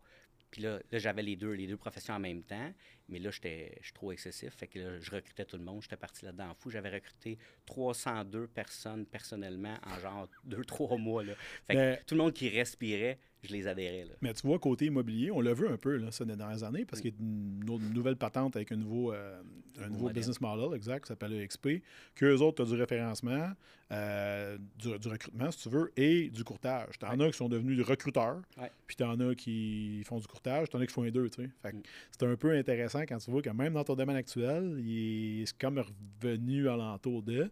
Puis 0.52 0.62
là, 0.62 0.80
là 0.92 1.00
j'avais 1.00 1.22
les 1.22 1.36
deux, 1.36 1.52
les 1.52 1.68
deux 1.68 1.78
professions 1.78 2.14
en 2.14 2.20
même 2.20 2.44
temps, 2.44 2.74
mais 3.08 3.20
là, 3.20 3.32
j'étais 3.32 3.78
je 3.80 3.86
suis 3.86 3.94
trop 3.94 4.12
excessif. 4.12 4.54
Fait 4.54 4.68
que 4.68 4.80
là, 4.80 5.00
je 5.00 5.12
recrutais 5.12 5.46
tout 5.46 5.58
le 5.58 5.64
monde. 5.64 5.82
J'étais 5.82 5.98
parti 5.98 6.26
là-dedans 6.26 6.50
en 6.50 6.54
fou. 6.56 6.70
J'avais 6.70 6.90
recruté 6.90 7.38
302 7.66 8.48
personnes 8.48 9.06
personnellement 9.06 9.78
en 9.86 10.00
genre 10.00 10.28
deux, 10.44 10.64
trois 10.66 10.98
mois. 10.98 11.24
Là. 11.24 11.34
Fait 11.68 11.74
que 11.74 11.80
Mais- 11.80 12.04
tout 12.06 12.16
le 12.16 12.22
monde 12.22 12.34
qui 12.34 12.50
respirait, 12.50 13.20
je 13.42 13.54
les 13.54 13.68
adhérais. 13.68 14.06
Là. 14.06 14.14
Mais 14.22 14.34
tu 14.34 14.46
vois, 14.46 14.60
côté 14.60 14.86
immobilier, 14.86 15.32
on 15.32 15.40
l'a 15.40 15.54
vu 15.54 15.68
un 15.68 15.78
peu 15.78 15.96
là, 15.98 16.12
ces 16.12 16.26
dernières 16.26 16.64
années, 16.64 16.86
parce 16.86 17.02
qu'il 17.02 17.12
y 17.12 17.14
a 17.14 17.18
une, 17.20 17.94
nouvelle 17.94 18.18
patente 18.18 18.56
avec 18.56 18.72
un 18.72 18.76
nouveau, 18.76 19.14
euh, 19.14 19.40
un 19.40 19.82
nouveau 19.84 19.90
nouveau 19.90 20.04
modèle. 20.08 20.16
business 20.18 20.42
model, 20.42 20.76
exact, 20.76 21.04
qui 21.04 21.08
s'appelle 21.08 21.34
EXP, 21.34 21.82
qu'eux 22.16 22.38
autres, 22.38 22.64
tu 22.64 22.70
as 22.70 22.74
du 22.76 22.80
référencement, 22.80 23.52
euh, 23.92 24.58
du, 24.78 25.00
du 25.00 25.08
recrutement, 25.08 25.52
si 25.52 25.64
tu 25.64 25.70
veux, 25.70 25.92
et 25.96 26.30
du 26.30 26.44
courtage. 26.44 27.00
Tu 27.00 27.06
en 27.06 27.20
as 27.20 27.32
qui 27.32 27.38
sont 27.38 27.50
devenus 27.50 27.82
recruteurs, 27.86 28.42
Ouais. 28.58 28.72
puis 28.86 28.98
tu 28.98 29.04
en 29.04 29.20
as 29.20 29.36
qui 29.36 30.04
font 30.04 30.20
du 30.20 30.28
courtage, 30.28 30.70
tu 30.70 30.76
en 30.76 30.82
as 30.82 30.86
qui 30.86 30.94
font 30.94 31.04
les 31.04 31.12
deux. 31.12 31.30
tu 31.30 31.44
sais. 31.44 31.72
Mm. 31.72 31.82
C'est 32.12 32.26
un 32.26 32.36
peu 32.36 32.52
intéressant 32.52 33.02
quand 33.02 33.18
tu 33.18 33.32
vois 33.32 33.42
que 33.42 33.50
même 33.50 33.74
dans 33.74 33.84
ton 33.84 33.96
domaine 33.96 34.18
actuel, 34.18 34.76
il 34.80 35.44
est 35.44 35.58
comme 35.58 35.80
revenu 36.22 36.68
alentour 36.68 37.24
de. 37.24 37.50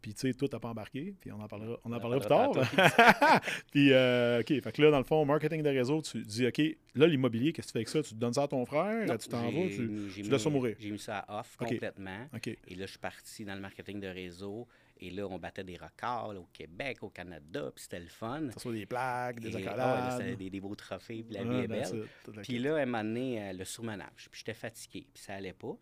Puis, 0.00 0.14
tu 0.14 0.20
sais, 0.20 0.34
toi, 0.34 0.48
t'as 0.48 0.58
pas 0.58 0.68
embarqué. 0.68 1.14
Puis, 1.20 1.32
on 1.32 1.40
en 1.40 1.48
parlera, 1.48 1.78
on 1.84 1.92
en 1.92 2.00
parlera 2.00 2.20
plus 2.20 2.28
tard. 2.28 2.52
puis, 3.72 3.92
euh, 3.92 4.40
OK. 4.40 4.48
Fait 4.48 4.72
que 4.72 4.82
là, 4.82 4.90
dans 4.90 4.98
le 4.98 5.04
fond, 5.04 5.24
marketing 5.24 5.62
de 5.62 5.70
réseau, 5.70 6.00
tu 6.02 6.22
dis, 6.22 6.46
OK, 6.46 6.60
là, 6.94 7.06
l'immobilier, 7.06 7.52
qu'est-ce 7.52 7.68
que 7.68 7.72
tu 7.72 7.72
fais 7.72 7.78
avec 7.78 7.88
ça? 7.88 8.02
Tu 8.02 8.14
donnes 8.14 8.34
ça 8.34 8.44
à 8.44 8.48
ton 8.48 8.64
frère? 8.64 9.18
tu 9.18 9.28
t'en 9.28 9.50
vas? 9.50 9.68
Tu, 9.68 10.10
tu 10.14 10.22
laisses 10.22 10.42
ça 10.42 10.50
mourir? 10.50 10.76
J'ai 10.78 10.90
mis 10.90 10.98
ça 10.98 11.18
à 11.18 11.40
off 11.40 11.56
complètement. 11.56 12.28
Et 12.44 12.74
là, 12.74 12.86
je 12.86 12.90
suis 12.90 12.98
parti 12.98 13.44
dans 13.44 13.54
le 13.54 13.60
marketing 13.60 14.00
de 14.00 14.08
réseau. 14.08 14.68
Et 15.00 15.10
là, 15.10 15.26
on 15.28 15.38
battait 15.38 15.64
des 15.64 15.76
records 15.76 16.34
au 16.36 16.48
Québec, 16.52 16.98
au 17.02 17.08
Canada, 17.08 17.70
puis 17.74 17.84
c'était 17.84 18.00
le 18.00 18.08
fun. 18.08 18.50
Ça 18.52 18.58
soit 18.58 18.72
des 18.72 18.86
plaques, 18.86 19.38
des 19.38 19.54
accolades. 19.54 20.20
Oh, 20.20 20.36
des, 20.36 20.50
des, 20.50 20.60
beaux 20.60 20.74
trophées, 20.74 21.22
puis 21.22 21.34
la 21.34 21.44
vie 21.44 21.64
est 21.64 21.68
belle. 21.68 22.08
Puis 22.42 22.58
là, 22.58 22.78
elle 22.78 22.88
m'a 22.88 22.98
amené 22.98 23.40
euh, 23.40 23.52
le 23.52 23.64
surmenage. 23.64 24.28
Puis 24.30 24.40
j'étais 24.40 24.54
fatigué, 24.54 25.06
puis 25.14 25.22
ça 25.22 25.34
allait 25.34 25.52
pas. 25.52 25.76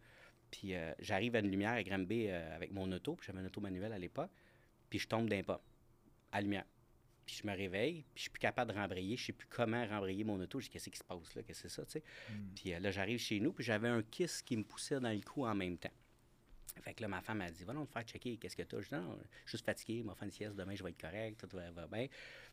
Puis 0.51 0.75
euh, 0.75 0.93
j'arrive 0.99 1.37
à 1.37 1.41
une 1.41 1.51
lumière 1.51 1.73
à 1.73 1.83
Granby 1.83 2.27
euh, 2.29 2.55
avec 2.55 2.73
mon 2.73 2.91
auto, 2.93 3.15
puis 3.15 3.27
j'avais 3.27 3.41
un 3.41 3.47
auto 3.47 3.61
manuel 3.61 3.93
à 3.93 3.99
l'époque, 3.99 4.31
puis 4.89 4.99
je 4.99 5.09
tombe 5.09 5.29
d'un 5.29 5.43
pas, 5.43 5.63
à 6.33 6.41
lumière. 6.41 6.65
Puis 7.25 7.41
je 7.43 7.47
me 7.47 7.57
réveille, 7.57 8.05
puis 8.15 8.17
je 8.17 8.21
suis 8.23 8.31
plus 8.31 8.39
capable 8.39 8.73
de 8.73 8.79
rembrayer, 8.79 9.17
je 9.17 9.27
sais 9.27 9.33
plus 9.33 9.49
comment 9.49 9.85
rembrayer 9.85 10.23
mon 10.23 10.41
auto. 10.41 10.61
Je 10.61 10.67
dis, 10.67 10.71
qu'est-ce 10.71 10.91
qui 10.91 10.99
se 10.99 11.05
passe 11.05 11.35
là, 11.35 11.43
qu'est-ce 11.43 11.65
que 11.65 11.69
c'est 11.69 11.75
ça, 11.75 11.85
tu 11.85 11.93
sais. 11.93 12.03
Hmm. 12.31 12.55
Puis 12.55 12.71
là, 12.71 12.91
j'arrive 12.93 13.19
chez 13.19 13.41
nous, 13.41 13.53
puis 13.53 13.65
j'avais 13.65 13.89
un 13.89 14.03
kiss 14.03 14.43
qui 14.43 14.57
me 14.57 14.63
poussait 14.63 15.01
dans 15.01 15.11
le 15.11 15.21
cou 15.21 15.45
en 15.45 15.55
même 15.55 15.77
temps. 15.77 15.91
Fait 16.83 16.95
que 16.95 17.03
là, 17.03 17.09
ma 17.09 17.21
femme 17.21 17.39
m'a 17.39 17.51
dit, 17.51 17.65
va 17.65 17.73
donc 17.73 17.89
te 17.89 17.93
faire 17.93 18.03
checker, 18.03 18.37
qu'est-ce 18.37 18.57
que 18.57 18.63
tu 18.63 18.77
as? 18.77 18.81
Je 18.81 18.89
dis, 18.89 18.95
non, 18.95 19.19
je 19.19 19.49
suis 19.49 19.51
juste 19.53 19.65
fatigué, 19.65 20.03
faire 20.03 20.23
une 20.23 20.31
sieste, 20.31 20.57
demain 20.57 20.75
je 20.75 20.85
vais 20.85 20.91
être 20.91 21.01
correct, 21.01 21.41
tout 21.41 21.57
va, 21.57 21.87
bien. 21.87 22.07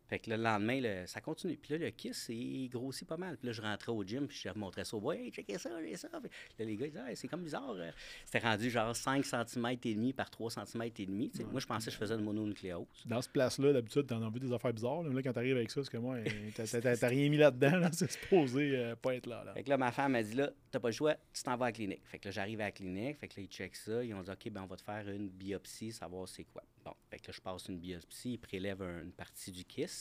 Fait 0.07 0.19
que 0.19 0.29
le 0.29 0.37
lendemain, 0.37 1.05
ça 1.07 1.21
continue. 1.21 1.57
Puis 1.57 1.73
là, 1.73 1.85
le 1.85 1.89
kiss, 1.91 2.27
il 2.29 2.69
grossit 2.69 3.07
pas 3.07 3.17
mal. 3.17 3.37
Puis 3.37 3.47
là, 3.47 3.53
je 3.53 3.61
rentrais 3.61 3.91
au 3.91 4.03
gym, 4.03 4.27
puis 4.27 4.37
je 4.37 4.49
montrais 4.57 4.85
ça 4.85 4.97
au 4.97 5.01
boy, 5.01 5.17
hey, 5.17 5.31
checkez 5.31 5.57
ça, 5.57 5.69
j'ai 5.81 5.95
ça. 5.95 6.09
Puis 6.09 6.29
là, 6.59 6.65
les 6.65 6.75
gars, 6.75 6.85
ils 6.85 6.91
disaient, 6.91 7.15
c'est 7.15 7.27
comme 7.27 7.43
bizarre. 7.43 7.75
Euh. 7.77 7.91
C'était 8.25 8.45
rendu 8.45 8.69
genre 8.69 8.95
5 8.95 9.25
cm 9.25 9.77
et 9.83 9.95
demi 9.95 10.13
par 10.13 10.29
3 10.29 10.51
cm 10.51 10.83
et 10.83 11.05
demi. 11.05 11.31
Moi, 11.51 11.59
je 11.59 11.65
pensais 11.65 11.87
que 11.87 11.93
je 11.93 11.97
faisais 11.97 12.15
une 12.15 12.23
mononucléose. 12.23 12.85
Dans 13.05 13.21
ce 13.21 13.29
place-là, 13.29 13.73
d'habitude, 13.73 14.07
t'en 14.07 14.21
as 14.21 14.29
vu 14.29 14.39
des 14.39 14.51
affaires 14.51 14.73
bizarres. 14.73 15.03
Là, 15.03 15.21
quand 15.21 15.33
t'arrives 15.33 15.57
avec 15.57 15.71
ça, 15.71 15.83
c'est 15.83 15.91
que 15.91 15.97
moi, 15.97 16.17
t'as 16.55 17.07
rien 17.07 17.29
mis 17.29 17.37
là-dedans, 17.37 17.77
là, 17.77 17.89
c'est 17.91 18.11
supposé 18.11 18.75
euh, 18.75 18.95
pas 18.95 19.15
être 19.15 19.27
là, 19.27 19.43
là. 19.43 19.53
Fait 19.53 19.63
que 19.63 19.69
là, 19.69 19.77
ma 19.77 19.91
femme 19.91 20.13
m'a 20.13 20.23
dit, 20.23 20.35
là, 20.35 20.51
t'as 20.71 20.79
pas 20.79 20.89
le 20.89 20.93
choix, 20.93 21.15
tu 21.33 21.43
t'en 21.43 21.55
vas 21.55 21.65
à 21.65 21.69
la 21.69 21.73
clinique. 21.73 22.01
Fait 22.05 22.19
que 22.19 22.27
là, 22.27 22.31
j'arrive 22.31 22.61
à 22.61 22.65
la 22.65 22.71
clinique, 22.71 23.17
fait 23.19 23.27
que 23.27 23.39
là, 23.39 23.43
ils 23.43 23.53
checkent 23.53 23.75
ça. 23.75 24.03
Ils 24.03 24.13
ont 24.13 24.21
dit, 24.21 24.31
OK, 24.31 24.49
ben 24.49 24.63
on 24.63 24.67
va 24.67 24.75
te 24.75 24.81
faire 24.81 25.07
une 25.09 25.29
biopsie, 25.29 25.91
savoir 25.91 26.27
c'est 26.27 26.45
quoi. 26.45 26.63
Bon, 26.83 26.93
fait 27.09 27.19
que 27.19 27.27
là, 27.27 27.33
je 27.35 27.41
passe 27.41 27.67
une 27.67 27.79
biopsie, 27.79 28.33
ils 28.33 28.37
prélèvent 28.37 28.81
une 28.81 29.11
partie 29.11 29.51
du 29.51 29.63
kiss. 29.63 29.92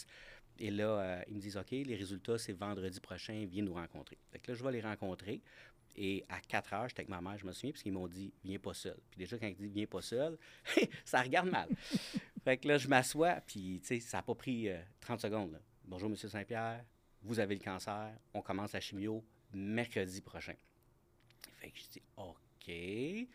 Et 0.58 0.70
là, 0.70 0.84
euh, 0.84 1.22
ils 1.28 1.34
me 1.34 1.40
disent, 1.40 1.56
OK, 1.56 1.70
les 1.70 1.96
résultats, 1.96 2.38
c'est 2.38 2.52
vendredi 2.52 3.00
prochain, 3.00 3.46
viens 3.49 3.62
nous 3.62 3.75
rencontrer. 3.75 4.18
Fait 4.30 4.38
que 4.38 4.52
là, 4.52 4.56
je 4.56 4.62
vais 4.62 4.72
les 4.72 4.80
rencontrer. 4.80 5.40
Et 5.94 6.25
à 6.28 6.40
4 6.40 6.72
heures, 6.72 6.88
j'étais 6.88 7.00
avec 7.00 7.11
ma 7.11 7.20
mère, 7.20 7.38
je 7.38 7.46
me 7.46 7.52
souviens, 7.52 7.72
parce 7.72 7.82
qu'ils 7.82 7.92
m'ont 7.92 8.08
dit, 8.08 8.32
viens 8.44 8.58
pas 8.58 8.72
seul. 8.72 8.96
Puis 9.11 9.18
déjà, 9.18 9.38
quand 9.38 9.46
ils 9.46 9.56
disent, 9.56 9.72
viens 9.72 9.87
pas 9.87 10.00
seul, 10.00 10.38
ça 11.04 11.20
regarde 11.20 11.50
mal. 11.50 11.68
fait 12.44 12.56
que 12.56 12.68
là, 12.68 12.78
je 12.78 12.88
m'assois, 12.88 13.40
puis, 13.46 13.80
tu 13.80 13.88
sais, 13.88 14.00
ça 14.00 14.18
n'a 14.18 14.22
pas 14.22 14.34
pris 14.34 14.68
30 15.00 15.18
euh, 15.18 15.28
secondes. 15.28 15.61
Bonjour, 15.84 16.08
Monsieur 16.08 16.28
Saint-Pierre, 16.28 16.84
vous 17.22 17.38
avez 17.40 17.54
le 17.54 17.61
cancer, 17.61 18.11
on 18.32 18.40
commence 18.40 18.72
la 18.72 18.80
chimio 18.80 19.25
mercredi 19.52 20.20
prochain. 20.22 20.54
Fait 21.58 21.70
que 21.70 21.78
je 21.78 21.88
dis, 21.90 22.02
OK, 22.16 23.28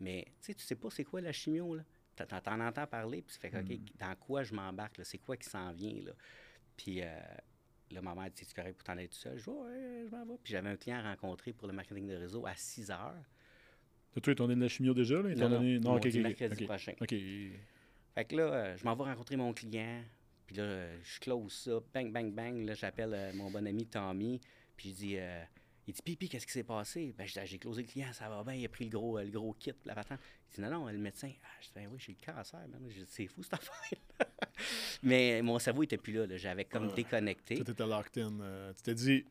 mais, 0.00 0.24
tu 0.40 0.46
sais, 0.46 0.54
tu 0.54 0.64
sais 0.64 0.76
pas 0.76 0.90
c'est 0.90 1.04
quoi 1.04 1.20
la 1.20 1.32
chimio, 1.32 1.74
là? 1.74 1.82
T'en 2.16 2.60
entends 2.60 2.86
parler, 2.86 3.22
puis 3.22 3.34
tu 3.34 3.40
fais, 3.40 3.56
OK, 3.56 3.70
hmm. 3.70 3.98
dans 3.98 4.14
quoi 4.16 4.42
je 4.42 4.54
m'embarque, 4.54 5.00
C'est 5.02 5.18
quoi 5.18 5.36
qui 5.36 5.48
s'en 5.48 5.72
vient, 5.72 6.00
là? 6.04 6.12
Puis 6.76 7.02
euh, 7.02 7.06
là, 7.90 8.02
ma 8.02 8.14
mère 8.14 8.30
dit, 8.30 8.44
c'est 8.44 8.54
correct 8.54 8.74
pour 8.74 8.84
t'en 8.84 8.92
aller 8.92 9.08
tout 9.08 9.16
seul? 9.16 9.38
Je 9.38 9.44
dis, 9.44 9.50
ouais, 9.50 10.06
je 10.06 10.16
m'en 10.16 10.24
vais. 10.24 10.38
Puis 10.42 10.52
j'avais 10.52 10.70
un 10.70 10.76
client 10.76 10.98
à 10.98 11.10
rencontrer 11.10 11.52
pour 11.52 11.66
le 11.66 11.74
marketing 11.74 12.06
de 12.06 12.14
réseau 12.14 12.46
à 12.46 12.54
6 12.54 12.90
heures. 12.90 13.14
T'ont 14.20 14.32
donné 14.34 14.54
de 14.54 14.60
la 14.60 14.68
chimio 14.68 14.94
déjà? 14.94 15.20
Là? 15.20 15.34
Non, 15.34 15.48
donné... 15.48 15.78
non, 15.80 15.96
ok, 15.96 16.04
mercredi 16.14 16.64
prochain. 16.64 16.92
OK. 17.00 17.14
Fait 18.14 18.24
que 18.24 18.36
là, 18.36 18.42
euh, 18.42 18.76
je 18.76 18.84
m'en 18.84 18.94
vais 18.94 19.04
rencontrer 19.04 19.36
mon 19.36 19.52
client. 19.52 20.02
Puis 20.46 20.56
là, 20.56 20.86
je 21.02 21.18
close 21.18 21.52
ça. 21.52 21.80
Bang, 21.92 22.12
bang, 22.12 22.32
bang. 22.32 22.64
Là, 22.64 22.74
j'appelle 22.74 23.12
euh, 23.12 23.32
mon 23.34 23.50
bon 23.50 23.66
ami 23.66 23.86
Tommy. 23.86 24.40
Puis 24.76 24.90
je 24.90 24.94
dis, 24.94 25.16
il 25.86 25.92
dit, 25.92 26.02
Pipi, 26.02 26.28
qu'est-ce 26.28 26.46
qui 26.46 26.52
s'est 26.52 26.64
passé? 26.64 27.14
Ben, 27.16 27.26
j'ai 27.26 27.58
closé 27.58 27.82
le 27.82 27.88
client, 27.88 28.12
ça 28.12 28.28
va 28.28 28.42
bien, 28.42 28.54
il 28.54 28.64
a 28.64 28.68
pris 28.68 28.84
le 28.84 28.90
gros, 28.90 29.18
le 29.18 29.30
gros 29.30 29.52
kit, 29.54 29.72
la 29.84 29.94
patente. 29.94 30.18
Il 30.50 30.54
dit, 30.54 30.60
non, 30.62 30.70
non, 30.70 30.88
le 30.88 30.98
médecin. 30.98 31.30
Ah, 31.42 31.48
je 31.60 31.66
dis, 31.66 31.72
ben 31.74 31.88
oui, 31.92 31.98
j'ai 31.98 32.16
le 32.18 32.32
cancer, 32.32 32.60
c'est 33.08 33.26
fou 33.26 33.42
cette 33.42 33.54
affaire. 33.54 33.98
Mais 35.02 35.42
mon 35.42 35.58
cerveau 35.58 35.82
n'était 35.82 35.98
plus 35.98 36.12
là, 36.12 36.36
j'avais 36.36 36.64
comme 36.64 36.88
ah. 36.90 36.94
déconnecté. 36.94 37.62
Tu 37.62 37.70
étais 37.70 37.86
locked 37.86 38.22
in. 38.22 38.40
Euh, 38.40 38.72
tu 38.74 38.82
t'es 38.82 38.94
dit, 38.94 39.24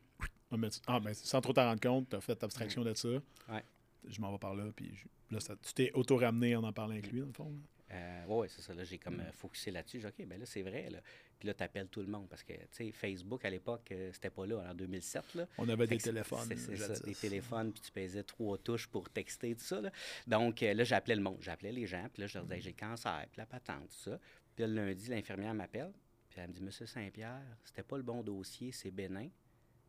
ah, 0.86 1.00
ben, 1.00 1.14
sans 1.14 1.40
trop 1.40 1.52
t'en 1.52 1.64
rendre 1.64 1.80
compte, 1.80 2.08
tu 2.10 2.16
as 2.16 2.20
fait 2.20 2.42
abstraction 2.42 2.82
de 2.82 2.94
ça. 2.94 3.08
Ouais. 3.08 3.64
Je 4.06 4.20
m'en 4.20 4.30
vais 4.30 4.38
par 4.38 4.54
là, 4.54 4.70
puis 4.76 4.92
là, 5.30 5.38
tu 5.40 5.74
t'es 5.74 5.90
auto-ramené 5.94 6.56
en 6.56 6.62
en 6.62 6.72
parlant 6.72 6.92
avec 6.92 7.10
lui, 7.10 7.20
dans 7.20 7.26
le 7.26 7.32
fond. 7.32 7.52
Euh, 7.92 8.24
oui, 8.28 8.48
c'est 8.50 8.62
ça. 8.62 8.74
Là, 8.74 8.84
j'ai 8.84 8.98
comme 8.98 9.16
mm. 9.16 9.20
euh, 9.20 9.32
focusé 9.32 9.70
là-dessus. 9.70 10.00
J'ai 10.00 10.10
dit, 10.10 10.22
OK, 10.22 10.26
ben 10.26 10.40
là, 10.40 10.46
c'est 10.46 10.62
vrai. 10.62 10.88
Là. 10.90 11.00
Puis 11.38 11.46
là, 11.46 11.54
tu 11.54 11.62
appelles 11.62 11.88
tout 11.88 12.00
le 12.00 12.06
monde 12.06 12.28
parce 12.28 12.42
que, 12.42 12.54
tu 12.54 12.66
sais, 12.70 12.92
Facebook, 12.92 13.44
à 13.44 13.50
l'époque, 13.50 13.88
euh, 13.92 14.10
c'était 14.12 14.30
pas 14.30 14.46
là, 14.46 14.64
en 14.70 14.74
2007. 14.74 15.34
Là. 15.34 15.46
On 15.58 15.68
avait 15.68 15.86
des 15.86 15.98
téléphones. 15.98 16.48
C'est 16.48 16.76
ça, 16.76 16.98
des 17.00 17.14
téléphones, 17.14 17.72
puis 17.72 17.82
tu 17.82 17.92
pesais 17.92 18.22
trois 18.22 18.58
touches 18.58 18.86
pour 18.88 19.10
texter, 19.10 19.54
tout 19.54 19.64
ça. 19.64 19.80
Là. 19.80 19.90
Donc, 20.26 20.60
là, 20.60 20.84
j'appelais 20.84 21.16
le 21.16 21.22
monde. 21.22 21.38
J'appelais 21.40 21.72
les 21.72 21.86
gens, 21.86 22.06
puis 22.12 22.22
là, 22.22 22.26
je 22.26 22.38
leur 22.38 22.46
disais, 22.46 22.60
j'ai 22.60 22.70
le 22.70 22.76
cancer, 22.76 23.26
puis 23.30 23.38
la 23.38 23.46
patente, 23.46 23.88
tout 23.88 24.10
ça. 24.10 24.18
Puis 24.54 24.64
le 24.66 24.72
lundi, 24.72 25.08
l'infirmière 25.08 25.52
m'appelle, 25.52 25.92
puis 26.30 26.40
elle 26.40 26.48
me 26.48 26.52
dit, 26.54 26.62
Monsieur 26.62 26.86
Saint-Pierre, 26.86 27.42
c'était 27.64 27.82
pas 27.82 27.96
le 27.96 28.02
bon 28.02 28.22
dossier, 28.22 28.72
c'est 28.72 28.90
bénin, 28.90 29.28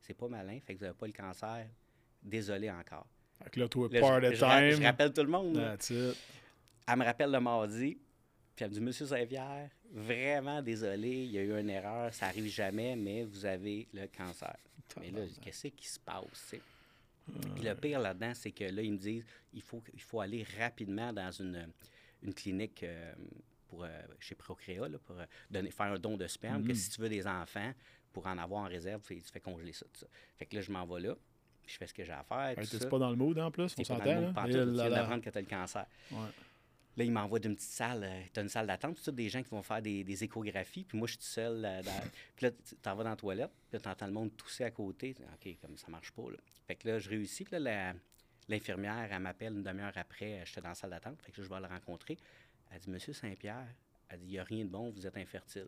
c'est 0.01 0.13
pas 0.13 0.27
malin, 0.27 0.59
fait 0.59 0.73
que 0.73 0.79
vous 0.79 0.85
n'avez 0.85 0.97
pas 0.97 1.07
le 1.07 1.13
cancer. 1.13 1.67
Désolé 2.21 2.71
encore. 2.71 3.05
Fait 3.43 3.49
que 3.51 3.59
là, 3.59 3.67
toi, 3.67 3.87
part 3.89 4.21
je, 4.21 4.29
time. 4.29 4.81
Je, 4.81 4.83
rappelle 4.83 5.13
tout 5.13 5.21
le 5.21 5.29
monde. 5.29 5.77
Elle 6.87 6.97
me 6.97 7.05
rappelle 7.05 7.31
le 7.31 7.39
mardi, 7.39 7.97
puis 8.55 8.63
elle 8.63 8.69
me 8.69 8.73
dit 8.75 8.81
Monsieur 8.81 9.05
Saint-Pierre, 9.05 9.69
vraiment 9.91 10.61
désolé, 10.61 11.09
il 11.09 11.31
y 11.31 11.37
a 11.37 11.41
eu 11.41 11.59
une 11.59 11.69
erreur, 11.69 12.13
ça 12.13 12.27
arrive 12.27 12.47
jamais, 12.47 12.95
mais 12.95 13.23
vous 13.23 13.45
avez 13.45 13.87
le 13.93 14.07
cancer. 14.07 14.55
Mais 14.99 15.11
là, 15.11 15.21
qu'est-ce 15.41 15.67
qui 15.69 15.87
se 15.87 15.99
passe, 15.99 16.55
Puis 17.55 17.63
le 17.63 17.73
pire 17.75 17.99
là-dedans, 17.99 18.33
c'est 18.33 18.51
que 18.51 18.65
là, 18.65 18.81
ils 18.81 18.91
me 18.91 18.97
disent 18.97 19.25
il 19.53 19.61
faut, 19.61 19.81
il 19.93 20.01
faut 20.01 20.21
aller 20.21 20.45
rapidement 20.59 21.11
dans 21.11 21.31
une, 21.31 21.67
une 22.21 22.33
clinique 22.33 22.83
euh, 22.83 23.13
pour, 23.67 23.83
euh, 23.83 23.89
chez 24.19 24.35
Procréa 24.35 24.87
pour 25.05 25.19
euh, 25.19 25.25
donner, 25.49 25.71
faire 25.71 25.87
un 25.87 25.97
don 25.97 26.17
de 26.17 26.27
sperme, 26.27 26.63
que 26.63 26.71
mm-hmm. 26.71 26.75
si 26.75 26.89
tu 26.91 27.01
veux 27.01 27.09
des 27.09 27.25
enfants, 27.25 27.73
pour 28.13 28.27
en 28.27 28.37
avoir 28.37 28.63
en 28.63 28.67
réserve, 28.67 29.01
tu 29.01 29.19
fais 29.19 29.39
congeler 29.39 29.73
ça, 29.73 29.85
ça. 29.93 30.05
Fait 30.37 30.45
que 30.45 30.55
là, 30.55 30.61
je 30.61 30.71
m'en 30.71 30.85
vais 30.85 31.01
là 31.01 31.15
je 31.67 31.77
fais 31.77 31.87
ce 31.87 31.93
que 31.93 32.03
j'ai 32.03 32.11
à 32.11 32.23
faire. 32.23 32.55
Tu 32.63 32.77
n'es 32.77 32.89
pas 32.89 32.99
dans 32.99 33.09
le 33.09 33.15
mood 33.15 33.37
en 33.39 33.51
plus, 33.51 33.73
on 33.77 33.83
s'entend. 33.83 34.03
Tu 34.03 34.51
viens 34.51 34.89
d'apprendre 34.89 35.21
que 35.23 35.29
tu 35.29 35.37
as 35.37 35.41
le 35.41 35.47
cancer. 35.47 35.85
Ouais. 36.11 36.17
Là, 36.97 37.03
il 37.03 37.11
m'envoie 37.11 37.39
d'une 37.39 37.55
petite 37.55 37.71
salle. 37.71 38.03
Euh, 38.03 38.21
tu 38.33 38.39
as 38.39 38.43
une 38.43 38.49
salle 38.49 38.67
d'attente, 38.67 39.01
tout 39.03 39.11
des 39.11 39.27
gens 39.27 39.43
qui 39.43 39.49
vont 39.49 39.61
faire 39.61 39.81
des, 39.81 40.23
échographies. 40.23 40.85
Puis 40.85 40.97
moi, 40.97 41.07
je 41.07 41.13
suis 41.13 41.19
tout 41.19 41.25
seul. 41.25 41.65
Euh, 41.65 41.81
puis 42.35 42.45
là, 42.45 42.51
tu 42.51 42.75
t'en 42.77 42.95
vas 42.95 43.03
dans 43.03 43.09
la 43.09 43.15
toilette. 43.15 43.51
Puis 43.69 43.73
là, 43.73 43.79
tu 43.79 43.89
entends 43.89 44.07
le 44.07 44.13
monde 44.13 44.35
tousser 44.37 44.63
à 44.63 44.71
côté. 44.71 45.15
OK, 45.33 45.57
comme 45.61 45.77
ça 45.77 45.87
marche 45.89 46.11
pas. 46.11 46.29
Là. 46.29 46.37
Fait 46.67 46.75
que 46.75 46.87
là, 46.87 46.99
je 46.99 47.09
réussis. 47.09 47.43
Puis 47.43 47.59
là, 47.59 47.93
l'infirmière, 48.47 49.09
elle 49.11 49.19
m'appelle 49.19 49.53
une 49.53 49.63
demi-heure 49.63 49.93
après. 49.95 50.39
Euh, 50.39 50.45
j'étais 50.45 50.61
dans 50.61 50.69
la 50.69 50.75
salle 50.75 50.91
d'attente. 50.91 51.21
Fait 51.21 51.31
que 51.33 51.41
là, 51.41 51.47
je 51.47 51.53
vais 51.53 51.59
le 51.59 51.67
rencontrer. 51.67 52.17
Elle 52.71 52.79
dit 52.79 52.89
Monsieur 52.89 53.13
Saint-Pierre, 53.13 53.67
elle 54.09 54.19
dit 54.19 54.25
il 54.27 54.31
n'y 54.31 54.39
a 54.39 54.43
rien 54.43 54.63
de 54.63 54.69
bon, 54.69 54.89
vous 54.89 55.05
êtes 55.05 55.17
infertile. 55.17 55.67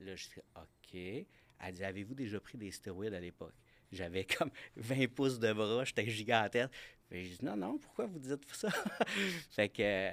Là, 0.00 0.14
je 0.14 0.28
dis 0.28 0.40
OK. 0.56 1.26
Elle 1.58 1.74
dit 1.74 1.84
Avez-vous 1.84 2.14
déjà 2.14 2.38
pris 2.38 2.58
des 2.58 2.70
stéroïdes 2.70 3.14
à 3.14 3.20
l'époque? 3.20 3.54
J'avais 3.92 4.24
comme 4.24 4.50
20 4.76 5.08
pouces 5.14 5.38
de 5.38 5.52
bras, 5.52 5.84
j'étais 5.84 6.08
gigantesque. 6.08 6.72
Fait 7.08 7.24
je 7.24 7.38
dis 7.38 7.44
non, 7.44 7.56
non, 7.56 7.78
pourquoi 7.78 8.06
vous 8.06 8.18
dites 8.18 8.44
ça? 8.52 8.68
fait 9.50 9.68
que 9.68 10.10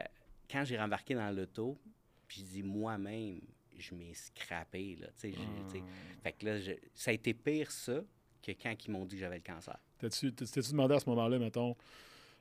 quand 0.50 0.64
j'ai 0.66 0.78
rembarqué 0.78 1.16
dans 1.16 1.32
l'auto, 1.36 1.78
puis 2.28 2.42
je 2.42 2.46
dis 2.46 2.64
moi-même, 2.64 3.42
je 3.78 3.96
m'ai 3.96 4.14
scrappé. 4.14 4.96
Là, 5.00 5.08
ah. 5.12 5.78
Fait 6.24 6.34
que 6.34 6.46
là, 6.46 6.60
ça 6.94 7.12
a 7.12 7.14
été 7.14 7.34
pire 7.34 7.72
ça 7.72 8.02
que 8.42 8.52
quand 8.52 8.76
ils 8.86 8.92
m'ont 8.92 9.06
dit 9.06 9.16
que 9.16 9.22
j'avais 9.22 9.38
le 9.38 9.44
cancer. 9.44 9.78
T'as-tu 10.00 10.32
demandé 10.32 10.96
à 10.96 11.00
ce 11.00 11.10
moment-là, 11.10 11.40
mettons, 11.40 11.76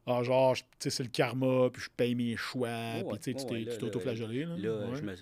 ah, 0.06 0.22
genre, 0.22 0.56
tu 0.56 0.64
sais, 0.80 0.90
c'est 0.90 1.02
le 1.04 1.10
karma, 1.10 1.70
puis 1.70 1.82
je 1.82 1.90
paye 1.90 2.14
mes 2.14 2.36
choix, 2.36 3.04
puis 3.08 3.34
tu 3.34 3.78
t'auto-flagellé. 3.78 4.44
Là, 4.46 4.56
là 4.56 4.94
je, 4.94 5.02
me, 5.02 5.14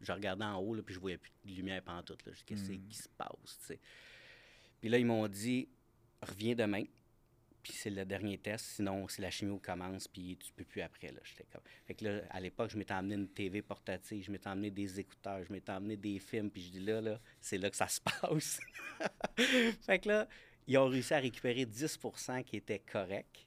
je 0.00 0.12
regardais 0.12 0.44
en 0.44 0.56
haut, 0.56 0.74
là, 0.74 0.82
puis 0.82 0.94
je 0.94 1.00
voyais 1.00 1.18
plus 1.18 1.32
de 1.44 1.52
lumière 1.52 1.82
pendant 1.82 2.02
tout. 2.02 2.16
Qu'est-ce 2.46 2.72
hmm. 2.72 2.88
qui 2.88 2.96
se 2.96 3.08
passe, 3.10 3.58
tu 3.60 3.66
sais? 3.66 3.80
Puis 4.80 4.88
là, 4.88 4.98
ils 4.98 5.06
m'ont 5.06 5.28
dit, 5.28 5.68
reviens 6.22 6.54
demain. 6.54 6.84
Puis 7.62 7.72
c'est 7.74 7.90
le 7.90 8.04
dernier 8.04 8.38
test, 8.38 8.64
sinon 8.76 9.06
si 9.06 9.20
la 9.20 9.30
chimio 9.30 9.58
commence, 9.58 10.08
puis 10.08 10.36
tu 10.36 10.52
peux 10.52 10.64
plus 10.64 10.80
après. 10.80 11.12
Là. 11.12 11.20
Fait 11.86 11.94
que 11.94 12.04
là, 12.04 12.22
à 12.30 12.40
l'époque, 12.40 12.70
je 12.70 12.76
m'étais 12.76 12.94
emmené 12.94 13.14
une 13.14 13.28
TV 13.28 13.62
portative, 13.62 14.24
je 14.24 14.32
m'étais 14.32 14.48
emmené 14.48 14.70
des 14.70 14.98
écouteurs, 14.98 15.44
je 15.44 15.52
m'étais 15.52 15.70
emmené 15.70 15.96
des 15.96 16.18
films, 16.18 16.50
puis 16.50 16.62
je 16.62 16.70
dis 16.70 16.80
là, 16.80 17.00
là, 17.00 17.20
c'est 17.40 17.58
là 17.58 17.70
que 17.70 17.76
ça 17.76 17.86
se 17.86 18.00
passe. 18.20 18.60
fait 19.82 19.98
que 20.00 20.08
là, 20.08 20.28
ils 20.66 20.76
ont 20.78 20.88
réussi 20.88 21.14
à 21.14 21.18
récupérer 21.18 21.64
10% 21.64 22.42
qui 22.44 22.56
était 22.56 22.80
correct. 22.80 23.46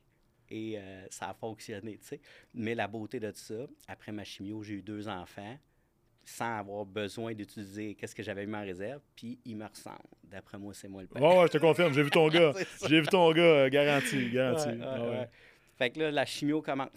Et 0.50 0.78
euh, 0.78 1.08
ça 1.10 1.30
a 1.30 1.34
fonctionné, 1.34 1.98
tu 1.98 2.06
sais. 2.06 2.22
Mais 2.54 2.76
la 2.76 2.88
beauté 2.88 3.20
de 3.20 3.32
ça, 3.34 3.68
après 3.88 4.12
ma 4.12 4.24
chimio, 4.24 4.62
j'ai 4.64 4.76
eu 4.76 4.82
deux 4.82 5.08
enfants 5.08 5.58
sans 6.26 6.58
avoir 6.58 6.86
besoin 6.86 7.34
d'utiliser 7.34 7.96
qu'est-ce 7.96 8.16
que 8.16 8.24
j'avais 8.24 8.46
mis 8.46 8.56
en 8.56 8.62
réserve, 8.62 9.02
puis 9.16 9.40
il 9.46 9.56
me 9.56 9.66
ressemble. 9.66 10.00
D'après 10.24 10.58
moi, 10.58 10.74
c'est 10.74 10.88
moi 10.88 11.04
le 11.04 11.08
père. 11.08 11.22
Ouais, 11.22 11.38
ouais, 11.38 11.48
je 11.48 11.52
te 11.52 11.58
confirme, 11.60 11.94
j'ai 11.94 12.04
vu 12.04 12.10
ton 12.10 12.28
gars. 12.28 12.54
j'ai 12.88 13.00
vu 13.00 13.08
ton 13.08 13.32
gars, 13.32 13.42
euh, 13.42 13.70
garanti, 13.70 14.30
garanti. 14.32 14.70
Fait 15.78 15.90
que 15.92 16.00
là, 16.00 16.12
la 16.12 16.26
chimio 16.26 16.62
commence. 16.62 16.90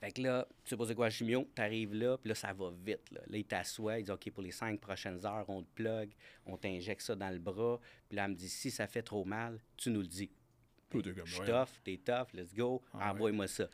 Fait 0.00 0.12
que 0.12 0.22
là, 0.22 0.46
tu 0.64 0.70
sais 0.70 0.76
pas 0.78 0.86
c'est 0.86 0.94
quoi 0.94 1.10
chimio, 1.10 1.46
tu 1.54 1.60
arrives 1.60 1.94
là, 1.94 2.16
puis 2.16 2.30
là, 2.30 2.34
ça 2.34 2.54
va 2.54 2.70
vite. 2.70 3.10
Là, 3.10 3.20
là 3.26 3.36
il 3.36 3.44
t'assoit, 3.44 3.98
il 3.98 4.04
dit 4.04 4.10
OK, 4.10 4.30
pour 4.30 4.42
les 4.42 4.50
cinq 4.50 4.80
prochaines 4.80 5.26
heures, 5.26 5.44
on 5.48 5.62
te 5.62 5.68
plug, 5.74 6.10
on 6.46 6.56
t'injecte 6.56 7.02
ça 7.02 7.14
dans 7.14 7.28
le 7.28 7.38
bras. 7.38 7.78
Puis 8.08 8.16
là, 8.16 8.24
elle 8.24 8.30
me 8.30 8.34
dit 8.34 8.48
Si 8.48 8.70
ça 8.70 8.86
fait 8.86 9.02
trop 9.02 9.26
mal, 9.26 9.60
tu 9.76 9.90
nous 9.90 10.00
le 10.00 10.06
dis. 10.06 10.30
Tout 10.88 11.06
est 11.06 11.12
comme, 11.12 11.26
Je 11.26 11.42
tough, 11.42 11.68
t'es 11.84 11.98
tough, 11.98 12.32
let's 12.32 12.54
go, 12.54 12.82
Ah, 12.94 13.12
envoie-moi 13.12 13.46
ça. 13.46 13.68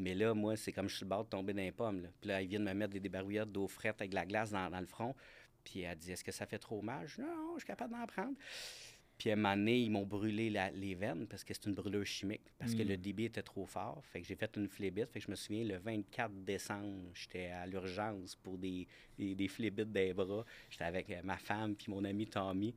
Mais 0.00 0.14
là, 0.14 0.34
moi, 0.34 0.56
c'est 0.56 0.72
comme 0.72 0.88
je 0.88 0.96
suis 0.96 1.04
le 1.04 1.08
bord 1.10 1.24
de 1.24 1.28
tomber 1.30 1.52
dans 1.52 1.62
les 1.62 1.72
pommes. 1.72 2.02
Là. 2.02 2.08
Puis 2.20 2.28
là, 2.28 2.42
ils 2.42 2.48
viennent 2.48 2.64
me 2.64 2.72
mettre 2.74 2.92
des 2.92 3.00
débarbouillettes 3.00 3.52
d'eau 3.52 3.68
frette 3.68 4.00
avec 4.00 4.10
de 4.10 4.14
la 4.16 4.26
glace 4.26 4.50
dans, 4.50 4.68
dans 4.70 4.80
le 4.80 4.86
front. 4.86 5.14
Puis 5.64 5.80
elle 5.80 5.96
dit 5.98 6.10
Est-ce 6.12 6.24
que 6.24 6.32
ça 6.32 6.46
fait 6.46 6.58
trop 6.58 6.80
mal? 6.82 7.06
Je 7.06 7.16
dis 7.16 7.20
Non, 7.22 7.52
je 7.54 7.60
suis 7.60 7.66
capable 7.66 7.92
d'en 7.92 8.06
prendre. 8.06 8.34
Puis 9.18 9.28
à 9.28 9.34
un 9.34 9.36
moment 9.36 9.54
donné, 9.54 9.78
ils 9.78 9.90
m'ont 9.90 10.06
brûlé 10.06 10.48
la- 10.48 10.70
les 10.70 10.94
veines 10.94 11.26
parce 11.26 11.44
que 11.44 11.52
c'est 11.52 11.66
une 11.66 11.74
brûlure 11.74 12.06
chimique, 12.06 12.40
parce 12.58 12.74
que 12.74 12.82
Mm. 12.82 12.88
le 12.88 12.96
débit 12.96 13.24
était 13.26 13.42
trop 13.42 13.66
fort. 13.66 14.02
Fait 14.06 14.22
que 14.22 14.26
j'ai 14.26 14.34
fait 14.34 14.50
une 14.56 14.66
phlébite. 14.66 15.10
Fait 15.12 15.20
que 15.20 15.26
je 15.26 15.30
me 15.30 15.36
souviens, 15.36 15.62
le 15.64 15.76
24 15.76 16.32
décembre, 16.42 17.10
j'étais 17.12 17.48
à 17.48 17.66
l'urgence 17.66 18.34
pour 18.36 18.56
des, 18.56 18.86
des, 19.18 19.34
des 19.34 19.48
phlébites 19.48 19.92
des 19.92 20.14
bras. 20.14 20.46
J'étais 20.70 20.84
avec 20.84 21.10
euh, 21.10 21.20
ma 21.22 21.36
femme 21.36 21.76
puis 21.76 21.92
mon 21.92 22.02
ami 22.04 22.26
Tommy. 22.26 22.74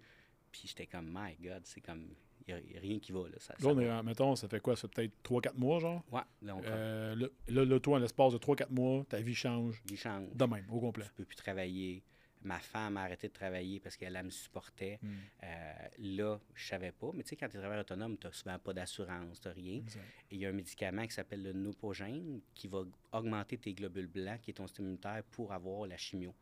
Puis 0.52 0.64
j'étais 0.66 0.86
comme, 0.86 1.10
my 1.18 1.34
God, 1.42 1.62
c'est 1.64 1.80
comme, 1.80 2.14
n'y 2.48 2.78
a, 2.78 2.80
rien 2.80 3.00
qui 3.00 3.12
va. 3.12 3.22
Là, 3.22 3.36
ça, 3.40 3.54
Là, 3.60 3.70
on 3.70 3.80
est, 3.80 4.04
mettons, 4.04 4.36
ça 4.36 4.48
fait 4.48 4.60
quoi? 4.60 4.76
Ça 4.76 4.88
fait 4.88 5.10
peut-être 5.10 5.14
3-4 5.24 5.58
mois, 5.58 5.80
genre? 5.80 6.04
Ouais, 6.12 6.22
là, 6.42 6.56
on 6.56 6.62
Euh, 6.66 7.16
là, 7.16 7.28
là, 7.48 7.66
là, 7.66 7.80
toi, 7.80 7.98
en 7.98 8.00
l'espace 8.00 8.34
de 8.34 8.38
3-4 8.38 8.72
mois, 8.72 9.06
ta 9.08 9.20
vie 9.22 9.36
change 9.36 9.82
il 9.90 9.98
change. 9.98 10.30
de 10.34 10.46
même, 10.46 10.66
au 10.70 10.80
complet. 10.80 11.06
Je 11.06 11.12
peux 11.12 11.26
plus 11.26 11.36
travailler. 11.36 12.04
Ma 12.46 12.60
femme 12.60 12.98
a 12.98 13.04
arrêté 13.04 13.30
de 13.30 13.34
travailler 13.34 13.80
parce 13.80 13.96
qu'elle 13.96 14.18
elle 14.18 14.26
me 14.26 14.30
supportait. 14.30 15.00
Mm. 15.02 15.10
Euh, 15.44 15.74
là, 16.00 16.40
je 16.54 16.68
savais 16.68 16.92
pas. 16.92 17.12
Mais 17.14 17.24
tu 17.24 17.30
sais, 17.30 17.36
quand 17.38 17.48
tu 17.48 17.56
es 17.56 17.60
travailleur 17.60 17.86
autonome, 17.86 18.18
tu 18.18 18.28
n'as 18.28 18.34
souvent 18.34 18.60
pas 18.60 18.74
d'assurance, 18.74 19.40
tu 19.40 19.48
rien. 19.48 19.78
Exact. 19.78 20.04
Et 20.30 20.36
il 20.36 20.42
y 20.42 20.46
a 20.46 20.50
un 20.50 20.54
médicament 20.54 21.08
qui 21.08 21.14
s'appelle 21.14 21.42
le 21.42 21.54
Nopogène 21.54 22.42
qui 22.54 22.68
va 22.68 22.84
augmenter 23.14 23.58
tes 23.58 23.74
globules 23.74 24.08
blancs, 24.08 24.42
qui 24.42 24.52
est 24.52 24.56
ton 24.56 24.68
système 24.68 24.88
immunitaire, 24.88 25.24
pour 25.32 25.54
avoir 25.54 25.88
la 25.88 25.96
chimio. 25.96 26.34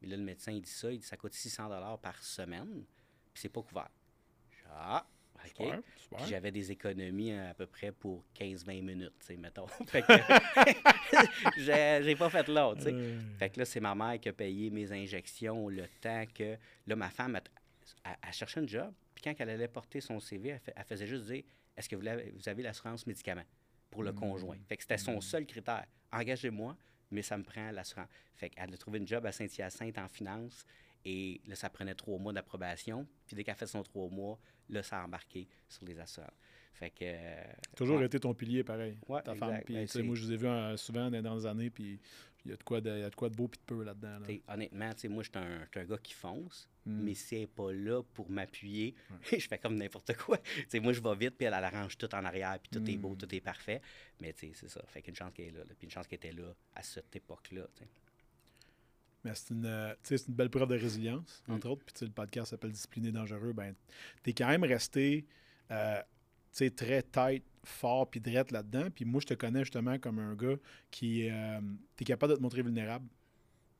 Mais 0.00 0.08
là, 0.08 0.16
le 0.16 0.22
médecin, 0.22 0.52
il 0.52 0.62
dit 0.62 0.70
ça, 0.70 0.92
il 0.92 1.00
dit 1.00 1.06
ça 1.06 1.16
coûte 1.16 1.34
600 1.34 1.68
par 2.00 2.22
semaine, 2.22 2.84
puis 3.32 3.42
c'est 3.42 3.48
pas 3.48 3.62
couvert. 3.62 3.90
Je 4.50 4.58
dis, 4.58 4.70
ah, 4.70 5.06
Super, 5.48 5.80
Puis 6.18 6.30
j'avais 6.30 6.50
des 6.50 6.70
économies 6.72 7.32
à 7.32 7.54
peu 7.54 7.66
près 7.66 7.92
pour 7.92 8.24
15-20 8.38 8.82
minutes, 8.82 9.12
tu 9.20 9.26
sais, 9.26 9.36
mettons. 9.36 9.66
fait 9.86 10.02
que 10.02 10.12
j'ai 12.04 12.16
pas 12.16 12.30
fait 12.30 12.48
l'autre, 12.48 12.78
tu 12.78 12.84
sais. 12.84 12.92
Euh, 12.92 13.18
Fait 13.38 13.50
que 13.50 13.58
là, 13.58 13.64
c'est 13.64 13.80
ma 13.80 13.94
mère 13.94 14.18
qui 14.20 14.28
a 14.28 14.32
payé 14.32 14.70
mes 14.70 14.90
injections 14.92 15.68
le 15.68 15.86
temps 16.00 16.24
que. 16.34 16.56
Là, 16.86 16.96
ma 16.96 17.10
femme, 17.10 17.38
elle 18.04 18.32
cherchait 18.32 18.60
un 18.60 18.66
job. 18.66 18.92
Puis 19.14 19.24
quand 19.24 19.34
elle 19.38 19.50
allait 19.50 19.68
porter 19.68 20.00
son 20.00 20.18
CV, 20.20 20.50
elle, 20.50 20.58
fait- 20.60 20.72
elle 20.76 20.84
faisait 20.84 21.06
juste 21.06 21.26
dire 21.26 21.42
Est-ce 21.76 21.88
que 21.88 21.96
vous 21.96 22.06
avez, 22.06 22.30
vous 22.30 22.48
avez 22.48 22.62
l'assurance 22.62 23.06
médicaments 23.06 23.44
pour 23.90 24.02
le 24.02 24.12
conjoint 24.12 24.56
Fait 24.68 24.76
que 24.76 24.82
c'était 24.82 24.98
son 24.98 25.20
seul 25.20 25.46
critère. 25.46 25.84
Engagez-moi, 26.12 26.76
mais 27.10 27.22
ça 27.22 27.36
me 27.36 27.42
prend 27.42 27.70
l'assurance. 27.70 28.08
Fait 28.34 28.50
qu'elle 28.50 28.72
a 28.72 28.76
trouvé 28.76 28.98
une 28.98 29.06
job 29.06 29.26
à 29.26 29.32
Saint-Hyacinthe 29.32 29.98
en 29.98 30.08
finance. 30.08 30.64
Et 31.04 31.40
là, 31.46 31.54
ça 31.54 31.70
prenait 31.70 31.94
trois 31.94 32.18
mois 32.18 32.32
d'approbation. 32.32 33.06
Puis 33.26 33.34
dès 33.34 33.42
qu'elle 33.44 33.52
a 33.52 33.56
fait 33.56 33.66
son 33.66 33.82
trois 33.82 34.08
mois, 34.08 34.38
là, 34.70 34.82
ça 34.82 35.00
a 35.00 35.04
embarqué 35.04 35.46
sur 35.68 35.84
les 35.84 35.98
assurances. 35.98 36.30
Fait 36.74 36.90
que. 36.90 36.96
euh, 37.02 37.42
Toujours 37.76 37.98
ouais. 37.98 38.06
été 38.06 38.18
ton 38.20 38.32
pilier, 38.34 38.64
pareil. 38.64 38.96
Ouais, 39.08 39.22
ta 39.22 39.34
femme. 39.34 39.60
Puis, 39.64 39.74
Ben, 39.74 40.02
moi, 40.04 40.14
je 40.14 40.24
les 40.26 40.32
ai 40.32 40.36
vus 40.36 40.46
euh, 40.46 40.76
souvent 40.76 41.10
dans 41.10 41.34
les 41.36 41.46
années, 41.46 41.68
puis 41.70 42.00
il 42.44 42.50
y 42.50 42.54
a 42.54 42.56
de 42.56 42.62
quoi 42.62 42.80
de, 42.80 42.88
y 42.98 43.02
a 43.02 43.10
de, 43.10 43.14
quoi 43.14 43.28
de 43.28 43.34
beau 43.36 43.48
puis 43.48 43.58
de 43.60 43.64
peu 43.66 43.82
là-dedans. 43.84 44.18
là. 44.20 44.26
Honnêtement, 44.48 44.90
moi, 45.10 45.22
je 45.22 45.28
suis 45.28 45.38
un, 45.38 45.66
un 45.76 45.84
gars 45.84 45.98
qui 45.98 46.14
fonce, 46.14 46.68
Mm. 46.86 47.02
mais 47.04 47.12
si 47.12 47.34
elle 47.34 47.40
n'est 47.42 47.46
pas 47.46 47.70
là 47.72 48.02
pour 48.14 48.30
m'appuyer, 48.30 48.94
je 49.38 49.46
fais 49.46 49.58
comme 49.58 49.74
n'importe 49.76 50.16
quoi. 50.16 50.38
T'sais, 50.68 50.80
moi, 50.80 50.94
je 50.94 51.02
vais 51.02 51.14
vite, 51.14 51.34
puis 51.36 51.46
elle, 51.46 51.52
elle 51.54 51.64
arrange 51.64 51.98
tout 51.98 52.12
en 52.14 52.24
arrière, 52.24 52.58
puis 52.58 52.70
tout 52.70 52.90
est 52.90 52.96
beau, 52.96 53.10
Mm. 53.10 53.18
tout 53.18 53.34
est 53.34 53.40
parfait. 53.42 53.82
Mais 54.22 54.34
c'est 54.34 54.54
ça. 54.54 54.80
Fait 54.86 55.02
qu'une 55.02 55.14
chance 55.14 55.32
qu'elle 55.34 55.48
est 55.48 55.50
là, 55.50 55.58
là, 55.60 55.74
puis 55.78 55.84
une 55.84 55.90
chance 55.90 56.06
qu'elle 56.06 56.16
était 56.16 56.32
là 56.32 56.54
à 56.74 56.82
cette 56.82 57.14
époque-là. 57.14 57.66
Mais 59.24 59.32
c'est 59.34 59.52
une, 59.52 59.66
euh, 59.66 59.94
c'est 60.02 60.26
une 60.28 60.34
belle 60.34 60.50
preuve 60.50 60.68
de 60.68 60.76
résilience, 60.78 61.42
Mm. 61.46 61.52
entre 61.52 61.68
autres. 61.70 61.84
Puis 61.84 62.06
le 62.06 62.12
podcast 62.12 62.50
s'appelle 62.50 62.72
Discipliné 62.72 63.12
dangereux. 63.12 63.52
Ben, 63.52 63.74
tu 64.22 64.30
es 64.30 64.32
quand 64.32 64.48
même 64.48 64.64
resté 64.64 65.26
euh, 65.70 66.00
très 66.76 67.02
tight, 67.02 67.44
fort, 67.64 68.08
puis 68.10 68.20
drette 68.20 68.50
là-dedans. 68.50 68.88
Puis 68.94 69.04
moi, 69.04 69.20
je 69.20 69.26
te 69.26 69.34
connais 69.34 69.60
justement 69.60 69.98
comme 69.98 70.18
un 70.18 70.34
gars 70.34 70.56
qui 70.90 71.28
euh, 71.28 71.60
tu 71.96 72.02
es 72.02 72.04
capable 72.04 72.32
de 72.32 72.38
te 72.38 72.42
montrer 72.42 72.62
vulnérable. 72.62 73.06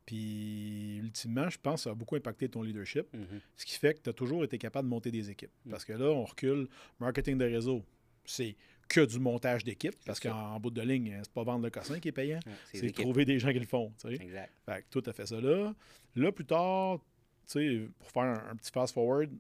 Puis 0.07 0.97
ultimement, 0.99 1.49
je 1.49 1.59
pense 1.59 1.81
que 1.81 1.85
ça 1.85 1.91
a 1.91 1.95
beaucoup 1.95 2.17
impacté 2.17 2.49
ton 2.49 2.63
leadership. 2.63 3.07
Mhm. 3.15 3.41
Ce 3.57 3.65
qui 3.65 3.77
fait 3.77 3.95
que 3.95 4.01
tu 4.01 4.11
as 4.11 4.13
toujours 4.13 4.45
été 4.45 4.59
capable 4.59 4.89
de 4.89 4.91
monter 4.91 5.11
des 5.11 5.31
équipes. 5.31 5.53
Mm. 5.65 5.71
Parce 5.71 5.85
que 5.85 5.93
là, 5.93 6.07
on 6.07 6.25
recule. 6.25 6.69
Marketing 6.99 7.39
de 7.39 7.45
réseau, 7.45 7.85
c'est 8.25 8.57
que 8.91 9.05
du 9.07 9.19
montage 9.21 9.65
d'équipe. 9.65 9.95
Parce 10.05 10.19
qu'en 10.21 10.55
en 10.55 10.61
bout 10.61 10.71
de 10.71 10.83
ligne, 10.83 11.17
c'est 11.23 11.33
pas 11.33 11.45
vendre 11.45 11.65
le 11.65 11.71
cossin 11.71 11.99
qui 12.01 12.09
est 12.09 12.13
payant. 12.13 12.41
Ouais, 12.47 12.53
c'est 12.75 12.93
trouver 12.93 13.25
des 13.25 13.39
gens 13.39 13.53
qui 13.53 13.61
le 13.61 13.67
font. 13.67 13.93
tu. 14.01 14.09
Exact. 14.09 14.53
Fait 14.67 14.83
que 14.83 14.87
toi, 14.91 15.03
t'as 15.03 15.13
fait 15.13 15.27
ça 15.27 15.41
là. 15.41 15.73
Là, 16.17 16.33
plus 16.33 16.45
tard, 16.45 16.99
tu 17.47 17.53
sais, 17.53 17.89
pour 17.99 18.11
faire 18.11 18.23
un, 18.25 18.51
un 18.51 18.57
petit 18.57 18.71
fast-forward, 18.73 19.31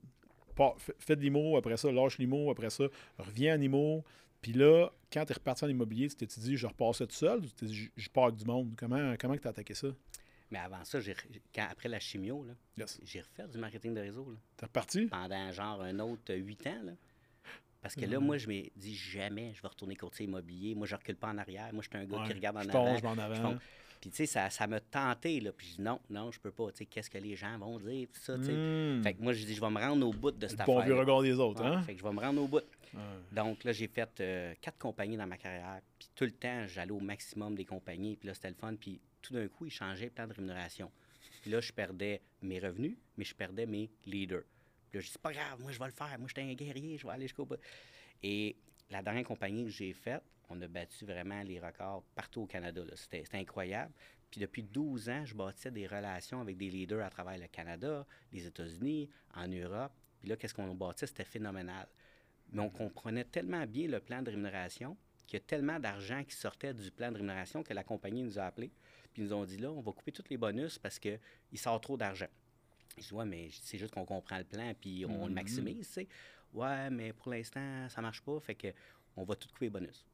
fais 0.98 1.16
de 1.16 1.20
l'IMO, 1.22 1.56
après 1.56 1.76
ça, 1.76 1.90
lâche 1.90 2.18
l'IMO, 2.18 2.50
après 2.50 2.70
ça, 2.70 2.84
reviens 3.18 3.56
en 3.58 3.60
IMO. 3.60 4.04
Puis 4.42 4.52
là, 4.52 4.88
quand 5.12 5.24
t'es 5.26 5.34
reparti 5.34 5.64
en 5.64 5.68
immobilier, 5.68 6.08
tu 6.08 6.16
t'es 6.16 6.26
dit, 6.26 6.56
je 6.56 6.66
repars 6.66 6.94
ça 6.94 7.06
tout 7.06 7.14
seul, 7.14 7.40
ou 7.40 7.46
tu 7.46 7.52
t'es 7.52 7.66
dit, 7.66 7.90
je- 7.96 8.08
pars 8.08 8.24
avec 8.26 8.36
du 8.36 8.44
monde? 8.44 8.72
Comment 8.76 9.14
comment 9.18 9.34
que 9.36 9.40
t'as 9.42 9.50
attaqué 9.50 9.74
ça? 9.74 9.88
Mais 10.50 10.58
avant 10.58 10.84
ça, 10.84 10.98
quand, 11.54 11.66
après 11.70 11.88
la 11.88 12.00
chimio, 12.00 12.46
Yes. 12.76 12.98
j'ai 13.04 13.20
refait 13.20 13.46
du 13.48 13.58
marketing 13.58 13.94
de 13.94 14.00
réseau 14.00 14.34
T'es 14.56 14.66
reparti? 14.66 15.06
pendant 15.06 15.52
genre 15.52 15.82
un 15.82 15.98
autre 16.00 16.34
huit 16.34 16.66
ans. 16.66 16.82
Là. 16.84 16.92
Parce 17.82 17.94
que 17.94 18.04
là, 18.04 18.18
Mhm. 18.20 18.26
moi, 18.26 18.36
je 18.38 18.46
me 18.48 18.62
dis 18.76 18.94
jamais 18.94 19.52
je 19.54 19.62
vais 19.62 19.68
retourner 19.68 19.96
courtier 19.96 20.26
immobilier. 20.26 20.74
Moi, 20.74 20.86
je 20.86 20.94
recule 20.94 21.16
pas 21.16 21.28
en 21.28 21.38
arrière. 21.38 21.72
Moi, 21.72 21.82
je 21.82 21.88
suis 21.88 21.98
un 21.98 22.04
gars 22.08 22.18
Ouais, 22.22 22.26
qui 22.26 22.32
regarde 22.34 22.56
en 22.58 22.62
je 22.62 22.68
avant. 22.68 22.96
je 22.98 23.06
en 23.06 23.18
avant. 23.18 23.56
Puis, 24.00 24.08
tu 24.10 24.16
sais, 24.16 24.26
ça, 24.26 24.48
ça 24.48 24.66
m'a 24.66 24.80
tenté, 24.80 25.40
là. 25.40 25.52
Puis, 25.52 25.66
je 25.72 25.76
dis 25.76 25.82
non, 25.82 26.00
non, 26.08 26.30
je 26.32 26.40
peux 26.40 26.50
pas. 26.50 26.70
Tu 26.72 26.78
sais, 26.78 26.86
qu'est-ce 26.86 27.10
que 27.10 27.18
les 27.18 27.36
gens 27.36 27.58
vont 27.58 27.78
dire, 27.78 28.08
tout 28.12 28.20
ça, 28.20 28.38
tu 28.38 28.44
sais. 28.44 28.52
Hmm. 28.52 29.02
Fait 29.02 29.12
que 29.12 29.22
moi, 29.22 29.34
je 29.34 29.44
dis, 29.44 29.54
je 29.54 29.60
vais 29.60 29.68
me 29.70 29.78
rendre 29.78 30.06
au 30.06 30.12
bout 30.12 30.30
de 30.30 30.46
cette 30.48 30.64
bon 30.64 30.78
affaire. 30.78 30.96
regard 30.98 31.20
des 31.22 31.34
autres, 31.38 31.62
hein? 31.62 31.82
Fait 31.82 31.92
que 31.92 31.98
je 31.98 32.04
vais 32.04 32.12
me 32.12 32.20
rendre 32.20 32.40
au 32.42 32.48
bout. 32.48 32.62
Ouais. 32.94 33.00
Donc, 33.32 33.62
là, 33.64 33.72
j'ai 33.72 33.88
fait 33.88 34.08
euh, 34.20 34.54
quatre 34.60 34.78
compagnies 34.78 35.18
dans 35.18 35.26
ma 35.26 35.36
carrière. 35.36 35.80
Puis, 35.98 36.08
tout 36.14 36.24
le 36.24 36.30
temps, 36.32 36.66
j'allais 36.66 36.92
au 36.92 37.00
maximum 37.00 37.54
des 37.54 37.66
compagnies. 37.66 38.16
Puis 38.16 38.26
là, 38.28 38.32
c'était 38.34 38.48
le 38.48 38.54
fun. 38.54 38.74
Puis, 38.74 38.98
tout 39.20 39.34
d'un 39.34 39.46
coup, 39.48 39.66
ils 39.66 39.70
changeaient 39.70 40.06
le 40.06 40.10
plan 40.12 40.26
de 40.26 40.32
rémunération. 40.32 40.90
Puis 41.42 41.50
là, 41.50 41.60
je 41.60 41.70
perdais 41.72 42.22
mes 42.40 42.58
revenus, 42.58 42.96
mais 43.18 43.24
je 43.24 43.34
perdais 43.34 43.66
mes 43.66 43.90
leaders. 44.06 44.44
Là, 44.92 45.00
je 45.00 45.06
dis, 45.06 45.12
c'est 45.12 45.22
pas 45.22 45.32
grave, 45.32 45.60
moi, 45.60 45.72
je 45.72 45.78
vais 45.78 45.86
le 45.86 45.92
faire. 45.92 46.18
Moi, 46.18 46.28
j'étais 46.28 46.42
un 46.42 46.54
guerrier, 46.54 46.98
je 46.98 47.06
vais 47.06 47.12
aller 47.12 47.26
jusqu'au 47.26 47.44
bout. 47.44 47.60
Et 48.22 48.56
la 48.90 49.02
dernière 49.02 49.24
compagnie 49.24 49.64
que 49.64 49.70
j'ai 49.70 49.92
faite, 49.92 50.22
on 50.48 50.60
a 50.60 50.68
battu 50.68 51.04
vraiment 51.04 51.42
les 51.42 51.60
records 51.60 52.02
partout 52.14 52.42
au 52.42 52.46
Canada. 52.46 52.82
c'était 52.94 53.24
incroyable. 53.32 53.92
Puis 54.30 54.40
depuis 54.40 54.62
12 54.62 55.08
ans, 55.08 55.24
je 55.24 55.34
bâtissais 55.34 55.70
des 55.70 55.86
relations 55.86 56.40
avec 56.40 56.56
des 56.56 56.70
leaders 56.70 57.04
à 57.04 57.10
travers 57.10 57.38
le 57.38 57.46
Canada, 57.48 58.06
les 58.32 58.46
États-Unis, 58.46 59.08
en 59.34 59.48
Europe. 59.48 59.92
Puis 60.20 60.28
là, 60.28 60.36
qu'est-ce 60.36 60.54
qu'on 60.54 60.70
a 60.70 60.74
bâti? 60.74 61.06
C'était 61.06 61.24
phénoménal. 61.24 61.88
Mais 62.52 62.60
on 62.60 62.70
comprenait 62.70 63.24
tellement 63.24 63.66
bien 63.66 63.88
le 63.88 64.00
plan 64.00 64.22
de 64.22 64.30
rémunération 64.30 64.96
qu'il 65.26 65.38
y 65.38 65.42
a 65.42 65.46
tellement 65.46 65.78
d'argent 65.78 66.24
qui 66.24 66.34
sortait 66.34 66.74
du 66.74 66.90
plan 66.90 67.10
de 67.10 67.16
rémunération 67.16 67.62
que 67.62 67.72
la 67.72 67.84
compagnie 67.84 68.22
nous 68.22 68.38
a 68.38 68.42
appelés. 68.42 68.72
Puis 69.12 69.22
ils 69.22 69.26
nous 69.26 69.32
ont 69.32 69.44
dit 69.44 69.56
là, 69.56 69.70
on 69.70 69.80
va 69.80 69.92
couper 69.92 70.10
tous 70.12 70.24
les 70.28 70.36
bonus 70.36 70.78
parce 70.78 70.98
qu'il 70.98 71.20
sort 71.54 71.80
trop 71.80 71.96
d'argent. 71.96 72.26
Je 72.98 73.02
dis, 73.08 73.14
ouais, 73.14 73.24
mais 73.24 73.48
c'est 73.52 73.78
juste 73.78 73.94
qu'on 73.94 74.04
comprend 74.04 74.38
le 74.38 74.44
plan 74.44 74.72
puis 74.80 75.04
on 75.06 75.24
le 75.24 75.28
Mhm. 75.30 75.34
maximise, 75.34 75.86
tu 75.88 75.92
sais. 75.94 76.08
Ouais, 76.52 76.90
mais 76.90 77.12
pour 77.12 77.30
l'instant, 77.30 77.88
ça 77.88 78.00
marche 78.00 78.20
pas. 78.22 78.38
Fait 78.40 78.54
que 78.54 78.68
on 79.16 79.24
va 79.24 79.34
tout 79.36 79.48
couper 79.48 79.70
bonus. 79.70 80.04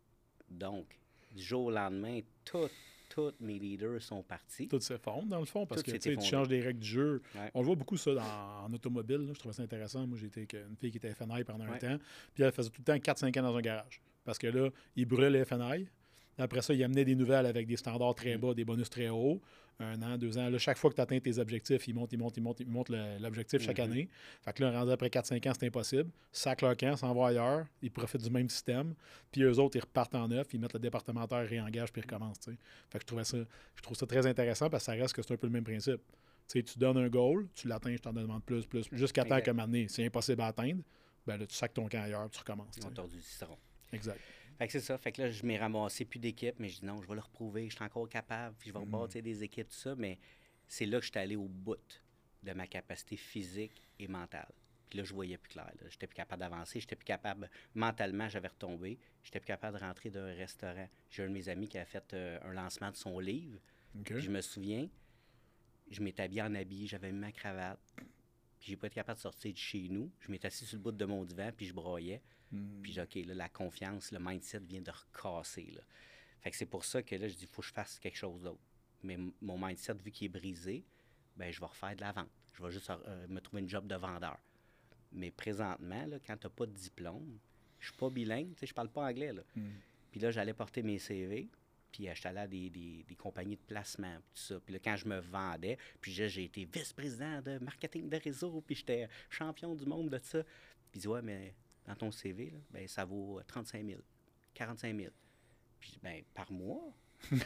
Donc, 0.48 0.86
du 1.34 1.42
jour 1.42 1.66
au 1.66 1.70
lendemain, 1.70 2.20
tout- 2.44 2.68
tous 3.08 3.32
mes 3.40 3.58
leaders 3.58 4.02
sont 4.02 4.22
partis. 4.22 4.68
Tout 4.68 4.80
s'effondre, 4.80 5.26
dans 5.28 5.38
le 5.40 5.46
fond, 5.46 5.64
parce 5.66 5.82
Tout 5.82 5.92
que 5.92 5.96
tu 5.96 6.20
changes 6.20 6.48
les 6.48 6.60
règles 6.60 6.80
du 6.80 6.88
jeu. 6.88 7.22
Ouais. 7.34 7.50
On 7.54 7.60
le 7.60 7.66
voit 7.66 7.76
beaucoup 7.76 7.96
ça 7.96 8.14
dans- 8.14 8.64
en 8.64 8.72
automobile. 8.72 9.18
là. 9.18 9.32
Je 9.32 9.38
trouvais 9.38 9.54
ça 9.54 9.62
intéressant. 9.62 10.06
Moi, 10.06 10.18
j'étais 10.18 10.40
avec 10.40 10.54
une 10.54 10.76
fille 10.76 10.90
qui 10.90 10.98
était 10.98 11.14
FNI 11.14 11.44
pendant 11.44 11.64
un 11.64 11.78
temps. 11.78 11.98
Puis 12.34 12.42
elle 12.44 12.52
faisait 12.52 12.70
tout 12.70 12.80
le 12.80 12.84
temps 12.84 12.98
4-5 12.98 13.36
ans 13.38 13.42
dans 13.42 13.56
un 13.56 13.60
garage. 13.60 14.00
Parce 14.24 14.38
que 14.38 14.48
là, 14.48 14.70
il 14.96 15.06
brûlait 15.06 15.30
les 15.30 15.44
FNI. 15.44 15.88
Après 16.38 16.60
ça, 16.62 16.74
il 16.74 16.82
amenait 16.84 17.04
des 17.04 17.14
nouvelles 17.14 17.46
avec 17.46 17.66
des 17.66 17.76
standards 17.76 18.14
très 18.14 18.36
Mm. 18.36 18.40
bas, 18.40 18.54
des 18.54 18.64
bonus 18.64 18.90
très 18.90 19.08
hauts. 19.08 19.40
Un 19.78 20.00
an, 20.02 20.16
deux 20.16 20.38
ans. 20.38 20.48
Là, 20.48 20.58
chaque 20.58 20.78
fois 20.78 20.88
que 20.90 20.94
tu 20.94 21.00
atteins 21.02 21.20
tes 21.20 21.38
objectifs, 21.38 21.86
il 21.86 21.94
monte, 21.94 22.10
il 22.12 22.18
monte, 22.18 22.36
il 22.38 22.42
monte, 22.42 22.60
il 22.60 22.66
monte 22.66 22.88
le- 22.88 23.18
l'objectif 23.20 23.60
chaque 23.62 23.78
Mhm. 23.78 23.84
année. 23.84 24.08
Fait 24.42 24.52
que 24.54 24.62
là, 24.64 24.70
rendu 24.78 24.90
après 24.90 25.10
4-5 25.10 25.46
ans, 25.46 25.52
c'est 25.58 25.66
impossible. 25.66 26.10
Sac 26.32 26.62
leur 26.62 26.74
camp, 26.78 26.96
s'en 26.96 27.12
va 27.14 27.28
ailleurs. 27.28 27.66
Ils 27.82 27.90
profitent 27.90 28.22
du 28.22 28.30
même 28.30 28.48
système. 28.48 28.94
Puis 29.30 29.42
eux 29.42 29.58
autres, 29.58 29.76
ils 29.76 29.80
repartent 29.80 30.14
en 30.14 30.28
neuf, 30.28 30.46
ils 30.54 30.60
mettent 30.60 30.72
le 30.72 30.78
départementaire, 30.80 31.46
réengagent, 31.46 31.92
puis 31.92 32.00
ils 32.00 32.10
recommencent. 32.10 32.38
Fait 32.46 32.98
que 32.98 33.00
je 33.02 33.06
trouvais 33.06 33.24
ça, 33.24 33.36
je 33.74 33.82
trouve 33.82 33.96
ça 33.96 34.06
très 34.06 34.26
intéressant 34.26 34.70
parce 34.70 34.84
que 34.86 34.92
ça 34.92 34.98
reste 34.98 35.14
que 35.14 35.20
c'est 35.22 35.34
un 35.34 35.36
peu 35.36 35.46
le 35.46 35.52
même 35.52 35.64
principe. 35.64 36.00
Tu 36.48 36.62
donnes 36.78 36.96
un 36.96 37.08
goal, 37.08 37.46
tu 37.54 37.68
l'atteins, 37.68 37.96
je 37.96 38.00
t'en 38.00 38.12
demande 38.14 38.42
plus, 38.44 38.64
plus, 38.66 38.86
jusqu'à 38.92 39.24
temps 39.24 39.36
moment 39.48 39.66
donné, 39.66 39.88
c'est 39.88 40.06
impossible 40.06 40.40
à 40.40 40.46
atteindre. 40.46 40.80
Ben 41.26 41.36
là, 41.36 41.46
tu 41.46 41.54
sacs 41.56 41.74
ton 41.74 41.86
camp 41.88 42.02
ailleurs, 42.02 42.22
puis 42.30 42.30
tu 42.30 42.38
recommences. 42.38 42.76
Ils 42.78 42.86
ont 42.86 42.90
tordu 42.92 43.16
le 43.16 43.22
citron. 43.22 43.58
Exact. 43.92 44.18
Fait 44.58 44.66
que 44.66 44.72
c'est 44.72 44.80
ça. 44.80 44.96
Fait 44.98 45.12
que 45.12 45.22
là, 45.22 45.30
je 45.30 45.44
m'ai 45.44 45.58
ramassé 45.58 46.04
plus 46.04 46.18
d'équipe, 46.18 46.54
mais 46.58 46.68
je 46.68 46.80
dis 46.80 46.86
non, 46.86 47.02
je 47.02 47.08
vais 47.08 47.14
leur 47.14 47.28
prouver, 47.28 47.68
je 47.68 47.74
suis 47.76 47.84
encore 47.84 48.08
capable, 48.08 48.56
puis 48.58 48.68
je 48.70 48.74
vais 48.74 48.84
Mhm. 48.84 48.94
rebâtir 48.94 49.22
des 49.22 49.42
équipes, 49.42 49.68
tout 49.68 49.74
ça. 49.76 49.94
Mais 49.96 50.18
c'est 50.66 50.86
là 50.86 50.98
que 50.98 51.04
je 51.04 51.10
suis 51.10 51.18
allé 51.20 51.36
au 51.36 51.48
bout 51.48 51.76
de 52.42 52.52
ma 52.52 52.66
capacité 52.66 53.16
physique 53.16 53.82
et 53.98 54.08
mentale. 54.08 54.50
Puis 54.88 54.98
là, 54.98 55.04
je 55.04 55.12
voyais 55.12 55.36
plus 55.36 55.48
clair. 55.50 55.70
Je 55.80 55.84
n'étais 55.86 56.06
plus 56.06 56.14
capable 56.14 56.40
d'avancer. 56.40 56.78
J'étais 56.80 56.94
plus 56.96 57.04
capable, 57.04 57.50
mentalement, 57.74 58.28
j'avais 58.28 58.48
retombé. 58.48 58.98
J'étais 59.24 59.40
plus 59.40 59.46
capable 59.48 59.78
de 59.78 59.82
rentrer 59.84 60.10
d'un 60.10 60.32
restaurant. 60.34 60.88
J'ai 61.10 61.24
un 61.24 61.28
de 61.28 61.32
mes 61.32 61.48
amis 61.48 61.68
qui 61.68 61.76
a 61.78 61.84
fait 61.84 62.14
euh, 62.14 62.38
un 62.44 62.52
lancement 62.52 62.90
de 62.92 62.96
son 62.96 63.18
livre. 63.18 63.58
Puis 64.04 64.20
je 64.20 64.30
me 64.30 64.40
souviens, 64.40 64.88
je 65.90 66.00
m'étais 66.00 66.22
habillé 66.22 66.42
en 66.42 66.54
habillé, 66.54 66.86
j'avais 66.86 67.10
mis 67.10 67.18
ma 67.18 67.32
cravate. 67.32 67.80
Puis 68.60 68.70
j'ai 68.70 68.76
pas 68.76 68.86
été 68.86 68.94
capable 68.94 69.16
de 69.16 69.22
sortir 69.22 69.52
de 69.52 69.58
chez 69.58 69.88
nous. 69.88 70.10
Je 70.20 70.30
m'étais 70.30 70.46
assis 70.46 70.64
sur 70.66 70.76
le 70.76 70.82
bout 70.82 70.92
de 70.92 71.04
mon 71.04 71.24
divan, 71.24 71.50
puis 71.56 71.66
je 71.66 71.74
broyais. 71.74 72.22
Hmm. 72.52 72.82
Puis 72.82 72.92
j'ai 72.92 73.02
OK, 73.02 73.14
là, 73.14 73.34
la 73.34 73.48
confiance, 73.48 74.12
le 74.12 74.18
mindset 74.18 74.60
vient 74.60 74.82
de 74.82 74.90
recasser. 74.90 75.70
Là. 75.72 75.82
Fait 76.40 76.50
que 76.50 76.56
c'est 76.56 76.66
pour 76.66 76.84
ça 76.84 77.02
que 77.02 77.14
là, 77.16 77.28
je 77.28 77.34
dis, 77.34 77.42
il 77.44 77.48
faut 77.48 77.62
que 77.62 77.68
je 77.68 77.72
fasse 77.72 77.98
quelque 77.98 78.16
chose 78.16 78.42
d'autre. 78.42 78.60
Mais 79.02 79.18
mon 79.40 79.58
mindset, 79.58 79.94
vu 79.94 80.10
qu'il 80.10 80.26
est 80.26 80.28
brisé, 80.28 80.84
ben 81.36 81.50
je 81.52 81.60
vais 81.60 81.66
refaire 81.66 81.94
de 81.96 82.00
la 82.00 82.12
vente. 82.12 82.30
Je 82.54 82.62
vais 82.62 82.70
juste 82.70 82.90
euh, 82.90 83.26
me 83.28 83.40
trouver 83.40 83.62
une 83.62 83.68
job 83.68 83.86
de 83.86 83.94
vendeur. 83.94 84.38
Mais 85.12 85.30
présentement, 85.30 86.06
là, 86.06 86.18
quand 86.26 86.36
tu 86.36 86.46
n'as 86.46 86.50
pas 86.50 86.66
de 86.66 86.72
diplôme, 86.72 87.38
je 87.78 87.88
suis 87.88 87.96
pas 87.96 88.10
bilingue, 88.10 88.54
je 88.60 88.72
parle 88.72 88.88
pas 88.88 89.06
anglais. 89.06 89.32
Là. 89.32 89.42
Hmm. 89.54 89.70
Puis 90.10 90.20
là, 90.20 90.30
j'allais 90.30 90.54
porter 90.54 90.82
mes 90.82 90.98
CV, 90.98 91.48
puis 91.92 92.08
j'étais 92.14 92.28
allé 92.28 92.38
à 92.38 92.46
des, 92.46 92.70
des, 92.70 93.16
compagnies 93.16 93.56
de 93.56 93.62
placement, 93.66 94.16
tout 94.16 94.40
ça. 94.40 94.60
Puis 94.60 94.74
là, 94.74 94.80
quand 94.82 94.96
je 94.96 95.06
me 95.06 95.18
vendais, 95.18 95.78
puis 96.00 96.12
j'ai 96.12 96.44
été 96.44 96.64
vice-président 96.64 97.40
de 97.42 97.58
marketing 97.58 98.08
de 98.08 98.16
réseau, 98.16 98.62
puis 98.66 98.74
j'étais 98.74 99.08
champion 99.30 99.74
du 99.74 99.84
monde 99.86 100.10
de 100.10 100.18
ça. 100.22 100.42
Puis 100.90 101.06
ouais, 101.06 101.22
mais 101.22 101.54
dans 101.86 101.94
ton 101.94 102.10
CV, 102.10 102.50
là, 102.50 102.58
ben, 102.70 102.88
ça 102.88 103.04
vaut 103.04 103.40
35 103.46 103.84
000, 103.86 104.00
45 104.54 104.96
000. 104.96 105.10
Puis 105.80 105.98
ben, 106.02 106.22
par 106.34 106.50
mois. 106.50 106.92
Ils 107.30 107.42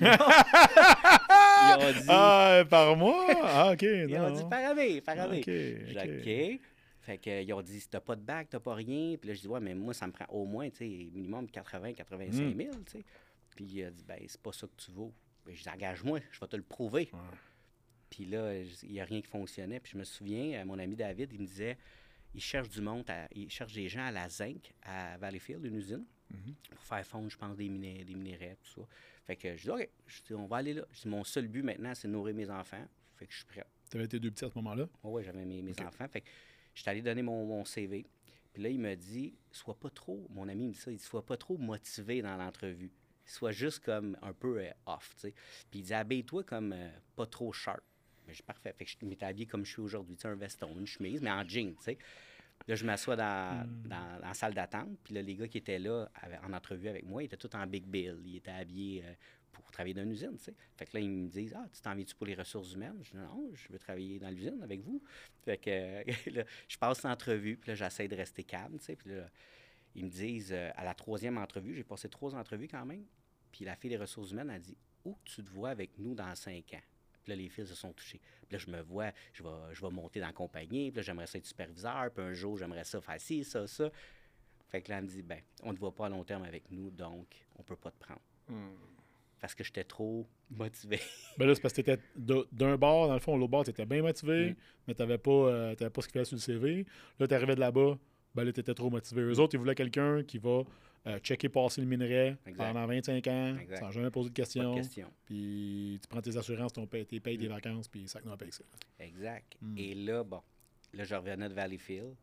ont 1.78 1.92
dit, 1.92 2.06
ah, 2.08 2.64
par 2.68 2.96
mois? 2.96 3.26
Ah, 3.42 3.72
OK. 3.72 3.82
Ils 3.82 4.16
ont 4.16 4.30
dit 4.30 4.44
par 4.48 4.70
année, 4.70 5.00
par 5.00 5.18
année. 5.18 5.40
OK. 5.40 5.48
OK. 5.96 6.60
Fait 7.02 7.18
qu'ils 7.18 7.52
ont 7.54 7.62
dit, 7.62 7.80
si 7.80 7.88
t'as 7.88 8.00
pas 8.00 8.16
de 8.16 8.22
bac, 8.22 8.48
t'as 8.50 8.60
pas 8.60 8.74
rien. 8.74 9.16
Puis 9.16 9.28
là, 9.28 9.34
je 9.34 9.40
dis, 9.40 9.48
ouais, 9.48 9.60
mais 9.60 9.74
moi, 9.74 9.94
ça 9.94 10.06
me 10.06 10.12
prend 10.12 10.26
au 10.28 10.44
moins, 10.44 10.68
tu 10.70 10.76
sais, 10.78 11.10
minimum 11.12 11.48
80, 11.48 11.94
85 11.94 12.56
000, 12.56 12.70
tu 12.84 12.92
sais. 12.92 13.04
Puis 13.54 13.64
il 13.64 13.84
a 13.84 13.90
dit, 13.90 14.04
ben, 14.06 14.18
c'est 14.26 14.40
pas 14.40 14.52
ça 14.52 14.66
que 14.66 14.76
tu 14.76 14.90
vaux. 14.90 15.12
Ben, 15.46 15.54
je 15.54 15.62
dis, 15.62 15.68
engage-moi, 15.68 16.20
je 16.30 16.40
vais 16.40 16.46
te 16.46 16.56
le 16.56 16.62
prouver. 16.62 17.10
Puis 18.10 18.26
là, 18.26 18.52
il 18.82 18.92
n'y 18.92 19.00
a 19.00 19.04
rien 19.04 19.20
qui 19.20 19.28
fonctionnait. 19.28 19.80
Puis 19.80 19.92
je 19.92 19.98
me 19.98 20.04
souviens, 20.04 20.64
mon 20.64 20.78
ami 20.78 20.96
David, 20.96 21.32
il 21.32 21.40
me 21.40 21.46
disait, 21.46 21.78
il 22.34 22.40
cherche 22.40 22.68
du 22.68 22.80
monde, 22.80 23.04
cherche 23.48 23.72
des 23.72 23.88
gens 23.88 24.04
à 24.04 24.10
la 24.10 24.28
zinc, 24.28 24.72
à 24.82 25.16
Valleyfield, 25.18 25.64
une 25.64 25.76
usine, 25.76 26.04
mhm. 26.30 26.54
pour 26.70 26.82
faire 26.84 27.04
fondre, 27.04 27.30
je 27.30 27.36
pense, 27.36 27.56
des, 27.56 27.68
minéraux, 27.68 28.04
des 28.04 28.14
minéraux, 28.14 28.56
tout 28.62 28.80
ça. 28.82 28.88
Fait 29.26 29.36
que 29.36 29.56
je 29.56 29.62
dis, 29.62 29.70
OK, 29.70 29.88
on 30.32 30.46
va 30.46 30.58
aller 30.58 30.74
là. 30.74 30.82
Je 30.92 31.02
dis, 31.02 31.08
mon 31.08 31.24
seul 31.24 31.48
but 31.48 31.62
maintenant, 31.62 31.94
c'est 31.94 32.08
de 32.08 32.12
nourrir 32.12 32.34
mes 32.34 32.50
enfants. 32.50 32.84
Fait 33.16 33.26
que 33.26 33.32
je 33.32 33.38
suis 33.38 33.46
prêt. 33.46 33.64
Tu 33.90 33.96
avais 33.96 34.08
tes 34.08 34.20
deux 34.20 34.30
petits 34.30 34.44
à 34.44 34.50
ce 34.50 34.54
moment-là? 34.56 34.88
oui, 35.04 35.22
j'avais 35.24 35.44
mes, 35.44 35.72
enfants. 35.80 36.08
Fait 36.08 36.20
que 36.20 36.28
je 36.74 36.80
suis 36.80 36.90
allé 36.90 37.02
donner 37.02 37.22
mon, 37.22 37.64
CV. 37.64 38.06
Puis 38.52 38.62
là, 38.62 38.68
il 38.68 38.80
me 38.80 38.94
dit, 38.94 39.34
sois 39.52 39.78
pas 39.78 39.90
trop, 39.90 40.26
mon 40.30 40.48
ami 40.48 40.68
me 40.68 40.72
dit 40.72 40.78
ça, 40.78 40.90
il 40.90 40.96
dit, 40.96 41.04
sois 41.04 41.24
pas 41.24 41.36
trop 41.36 41.56
motivé 41.56 42.22
dans 42.22 42.36
l'entrevue. 42.36 42.90
Sois 43.24 43.52
juste 43.52 43.84
comme 43.84 44.16
un 44.22 44.32
peu 44.32 44.58
euh, 44.58 44.70
off, 44.86 45.14
tu 45.14 45.28
sais. 45.28 45.34
Puis 45.70 45.80
il 45.80 45.82
dit, 45.84 45.94
habille-toi 45.94 46.42
comme 46.42 46.72
euh, 46.72 46.90
pas 47.14 47.26
trop 47.26 47.52
sharp. 47.52 47.82
Je 48.32 48.42
parfait. 48.42 48.74
Fait 48.76 48.84
que 48.84 48.90
je 48.90 49.06
m'étais 49.06 49.26
habillé 49.26 49.46
comme 49.46 49.64
je 49.64 49.72
suis 49.72 49.80
aujourd'hui, 49.80 50.16
un 50.24 50.34
veston, 50.34 50.76
une 50.78 50.86
chemise, 50.86 51.20
mais 51.20 51.30
en 51.30 51.46
jean, 51.46 51.74
tu 51.76 51.82
sais. 51.82 51.98
Là, 52.68 52.74
je 52.74 52.84
m'assois 52.84 53.16
dans, 53.16 53.66
hmm. 53.66 53.88
dans, 53.88 54.18
la 54.20 54.34
salle 54.34 54.54
d'attente. 54.54 54.98
Puis 55.02 55.14
là, 55.14 55.22
les 55.22 55.34
gars 55.34 55.48
qui 55.48 55.58
étaient 55.58 55.78
là 55.78 56.10
en 56.44 56.52
entrevue 56.52 56.88
avec 56.88 57.04
moi, 57.04 57.22
ils 57.22 57.26
étaient 57.26 57.36
tous 57.36 57.56
en 57.56 57.66
Big 57.66 57.84
Bill. 57.84 58.18
Ils 58.24 58.36
étaient 58.36 58.50
habillés 58.50 59.02
euh, 59.04 59.12
pour 59.50 59.70
travailler 59.70 59.94
dans 59.94 60.02
une 60.02 60.12
usine, 60.12 60.36
tu 60.36 60.44
sais. 60.44 60.54
Fait 60.76 60.86
que 60.86 60.96
là, 60.96 61.00
ils 61.00 61.10
me 61.10 61.28
disent 61.28 61.54
Ah, 61.56 61.66
tu 61.72 61.80
t'en 61.80 61.94
viens-tu 61.94 62.14
pour 62.14 62.26
les 62.26 62.34
ressources 62.34 62.74
humaines? 62.74 62.98
Je 63.02 63.10
dis 63.10 63.16
Non, 63.16 63.50
je 63.54 63.72
veux 63.72 63.78
travailler 63.78 64.18
dans 64.18 64.30
l'usine 64.30 64.62
avec 64.62 64.80
vous. 64.82 65.02
Fait 65.44 65.58
que 65.58 66.30
là, 66.30 66.44
je 66.68 66.78
passe 66.78 67.02
l'entrevue, 67.02 67.56
puis 67.56 67.70
là, 67.70 67.74
j'essaie 67.74 68.08
de 68.08 68.16
rester 68.16 68.44
calme, 68.44 68.78
tu 68.78 68.84
sais. 68.84 68.96
Puis 68.96 69.10
là, 69.10 69.28
ils 69.94 70.04
me 70.04 70.10
disent 70.10 70.52
euh, 70.52 70.70
À 70.76 70.84
la 70.84 70.94
troisième 70.94 71.38
entrevue, 71.38 71.74
j'ai 71.74 71.84
passé 71.84 72.08
trois 72.08 72.34
entrevues 72.34 72.68
quand 72.68 72.84
même. 72.84 73.04
Puis 73.50 73.64
la 73.64 73.74
fille 73.74 73.90
des 73.90 73.96
ressources 73.96 74.30
humaines 74.30 74.50
a 74.50 74.58
dit 74.58 74.76
Où 75.04 75.16
tu 75.24 75.42
te 75.42 75.50
vois 75.50 75.70
avec 75.70 75.98
nous 75.98 76.14
dans 76.14 76.34
cinq 76.34 76.74
ans? 76.74 76.89
Puis 77.22 77.32
là, 77.32 77.36
les 77.36 77.48
filles 77.48 77.66
se 77.66 77.74
sont 77.74 77.92
touchées. 77.92 78.20
Puis 78.48 78.52
là, 78.52 78.58
je 78.58 78.70
me 78.70 78.80
vois, 78.80 79.12
je 79.32 79.42
vais, 79.42 79.48
je 79.72 79.80
vais 79.80 79.90
monter 79.90 80.20
dans 80.20 80.26
la 80.26 80.32
compagnie. 80.32 80.90
Puis 80.90 80.96
là, 80.96 81.02
j'aimerais 81.02 81.26
ça 81.26 81.38
être 81.38 81.46
superviseur. 81.46 82.10
Puis 82.12 82.24
un 82.24 82.32
jour, 82.32 82.56
j'aimerais 82.56 82.84
ça 82.84 83.00
faire 83.00 83.20
ci, 83.20 83.44
ça, 83.44 83.66
ça. 83.66 83.90
Fait 84.68 84.82
que 84.82 84.90
là, 84.90 84.98
elle 84.98 85.04
me 85.04 85.08
dit 85.08 85.22
Ben, 85.22 85.40
on 85.62 85.70
ne 85.70 85.74
te 85.74 85.80
voit 85.80 85.94
pas 85.94 86.06
à 86.06 86.08
long 86.08 86.24
terme 86.24 86.44
avec 86.44 86.70
nous, 86.70 86.90
donc 86.90 87.26
on 87.56 87.62
peut 87.62 87.76
pas 87.76 87.90
te 87.90 87.98
prendre. 87.98 88.20
Hmm 88.48 88.74
parce 89.40 89.54
que 89.54 89.64
j'étais 89.64 89.84
trop 89.84 90.26
motivé. 90.50 91.00
ben 91.38 91.46
là, 91.46 91.54
c'est 91.54 91.62
parce 91.62 91.74
que 91.74 91.80
tu 91.80 91.90
étais 91.90 92.02
d'un 92.52 92.76
bord, 92.76 93.08
dans 93.08 93.14
le 93.14 93.20
fond, 93.20 93.36
l'autre 93.36 93.50
bord, 93.50 93.64
tu 93.64 93.70
étais 93.70 93.86
bien 93.86 94.02
motivé, 94.02 94.50
mm. 94.50 94.56
mais 94.86 94.94
tu 94.94 95.02
n'avais 95.02 95.18
pas, 95.18 95.30
euh, 95.30 95.74
pas 95.74 96.02
ce 96.02 96.06
qu'il 96.06 96.12
fallait 96.12 96.24
sur 96.24 96.36
le 96.36 96.40
CV. 96.40 96.86
Là, 97.18 97.26
tu 97.26 97.34
arrivais 97.34 97.54
de 97.54 97.60
là-bas, 97.60 97.98
ben 98.34 98.44
là, 98.44 98.52
tu 98.52 98.60
étais 98.60 98.74
trop 98.74 98.90
motivé. 98.90 99.22
Eux 99.22 99.40
autres, 99.40 99.54
ils 99.54 99.58
voulaient 99.58 99.74
quelqu'un 99.74 100.22
qui 100.22 100.38
va 100.38 100.62
euh, 101.06 101.18
checker 101.20 101.48
passer 101.48 101.80
le 101.80 101.86
minerai 101.86 102.36
pendant 102.56 102.86
25 102.86 103.26
ans, 103.28 103.56
sans 103.78 103.90
jamais 103.90 104.10
poser 104.10 104.28
de 104.28 104.34
questions. 104.34 104.80
Puis 105.24 105.98
tu 106.02 106.08
prends 106.08 106.20
tes 106.20 106.36
assurances, 106.36 106.72
ton 106.72 106.86
paye, 106.86 107.06
tes 107.06 107.20
payes 107.20 107.38
des 107.38 107.48
mm. 107.48 107.52
vacances, 107.52 107.88
puis 107.88 108.06
ça 108.06 108.20
nous 108.24 108.36
paye 108.36 108.52
ça. 108.52 108.64
Exact. 108.98 109.56
Mm. 109.60 109.78
Et 109.78 109.94
là, 109.94 110.22
bon, 110.22 110.42
là, 110.92 111.04
je 111.04 111.14
revenais 111.14 111.48
de 111.48 111.54
Valleyfield. 111.54 112.14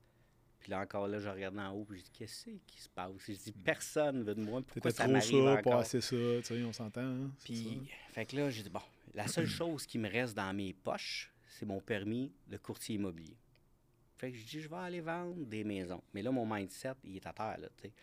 Puis 0.59 0.71
là 0.71 0.81
encore, 0.81 1.07
là, 1.07 1.19
je 1.19 1.29
regarde 1.29 1.57
en 1.57 1.71
haut, 1.71 1.85
puis 1.85 1.99
je 1.99 2.03
dis, 2.05 2.11
qu'est-ce 2.11 2.49
qui 2.65 2.81
se 2.81 2.89
passe? 2.89 3.11
Je 3.19 3.33
dis, 3.33 3.51
personne 3.51 4.23
veut 4.23 4.35
de 4.35 4.41
moi. 4.41 4.61
Pourquoi 4.61 4.91
ça 4.91 5.07
trop 5.07 5.19
ça, 5.19 5.61
pas 5.61 5.79
assez 5.79 6.01
ça, 6.01 6.15
tu 6.15 6.43
sais, 6.43 6.63
on 6.63 6.73
s'entend. 6.73 7.01
Hein? 7.01 7.31
Puis, 7.43 7.81
fait 8.11 8.25
que 8.25 8.35
là, 8.35 8.49
j'ai 8.49 8.63
dit, 8.63 8.69
bon, 8.69 8.81
la 9.13 9.27
seule 9.27 9.45
chose 9.47 9.85
qui 9.85 9.97
me 9.97 10.09
reste 10.09 10.35
dans 10.35 10.53
mes 10.55 10.73
poches, 10.73 11.31
c'est 11.47 11.65
mon 11.65 11.79
permis 11.79 12.31
de 12.47 12.57
courtier 12.57 12.95
immobilier. 12.95 13.37
Fait 14.17 14.31
que 14.31 14.37
je 14.37 14.45
dis, 14.45 14.61
je 14.61 14.67
vais 14.67 14.77
aller 14.77 15.01
vendre 15.01 15.45
des 15.45 15.63
maisons. 15.63 16.01
Mais 16.13 16.23
là, 16.23 16.31
mon 16.31 16.45
mindset, 16.45 16.93
il 17.03 17.15
est 17.15 17.25
à 17.27 17.33
terre, 17.33 17.57
là, 17.59 17.67
tu 17.77 17.87
sais. 17.87 17.93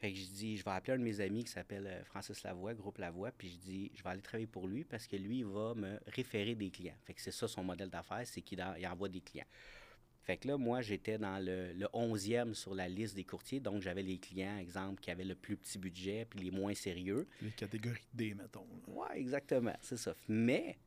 Fait 0.00 0.12
que 0.12 0.18
je 0.18 0.24
dis, 0.24 0.56
je 0.56 0.64
vais 0.64 0.70
appeler 0.70 0.94
un 0.94 0.98
de 0.98 1.04
mes 1.04 1.20
amis 1.20 1.44
qui 1.44 1.52
s'appelle 1.52 1.86
euh, 1.86 2.04
Francis 2.04 2.42
Lavoie, 2.42 2.72
Groupe 2.72 2.96
Lavoie, 2.96 3.32
puis 3.32 3.50
je 3.50 3.58
dis, 3.58 3.92
je 3.94 4.02
vais 4.02 4.08
aller 4.08 4.22
travailler 4.22 4.46
pour 4.46 4.66
lui 4.66 4.82
parce 4.82 5.06
que 5.06 5.16
lui, 5.16 5.40
il 5.40 5.44
va 5.44 5.74
me 5.74 6.00
référer 6.06 6.54
des 6.54 6.70
clients. 6.70 6.96
Fait 7.04 7.12
que 7.12 7.20
c'est 7.20 7.30
ça 7.30 7.46
son 7.46 7.62
modèle 7.62 7.90
d'affaires, 7.90 8.22
c'est 8.24 8.40
qu'il 8.40 8.62
envoie 8.62 9.10
des 9.10 9.20
clients. 9.20 9.44
Fait 10.22 10.38
que 10.38 10.48
là, 10.48 10.56
moi, 10.56 10.80
j'étais 10.80 11.18
dans 11.18 11.38
le, 11.38 11.74
le, 11.74 11.86
11e 11.92 12.54
sur 12.54 12.74
la 12.74 12.88
liste 12.88 13.14
des 13.14 13.24
courtiers. 13.24 13.60
Donc, 13.60 13.82
j'avais 13.82 14.02
les 14.02 14.18
clients, 14.18 14.56
exemple, 14.58 15.02
qui 15.02 15.10
avaient 15.10 15.24
le 15.24 15.34
plus 15.34 15.56
petit 15.56 15.78
budget 15.78 16.26
puis 16.28 16.40
les 16.40 16.50
moins 16.50 16.74
sérieux. 16.74 17.26
Les 17.42 17.50
catégories 17.50 18.06
D, 18.14 18.34
mettons. 18.34 18.66
Oui, 18.86 19.06
exactement. 19.16 19.76
C'est 19.82 19.96
ça. 19.98 20.14
Mais 20.28 20.78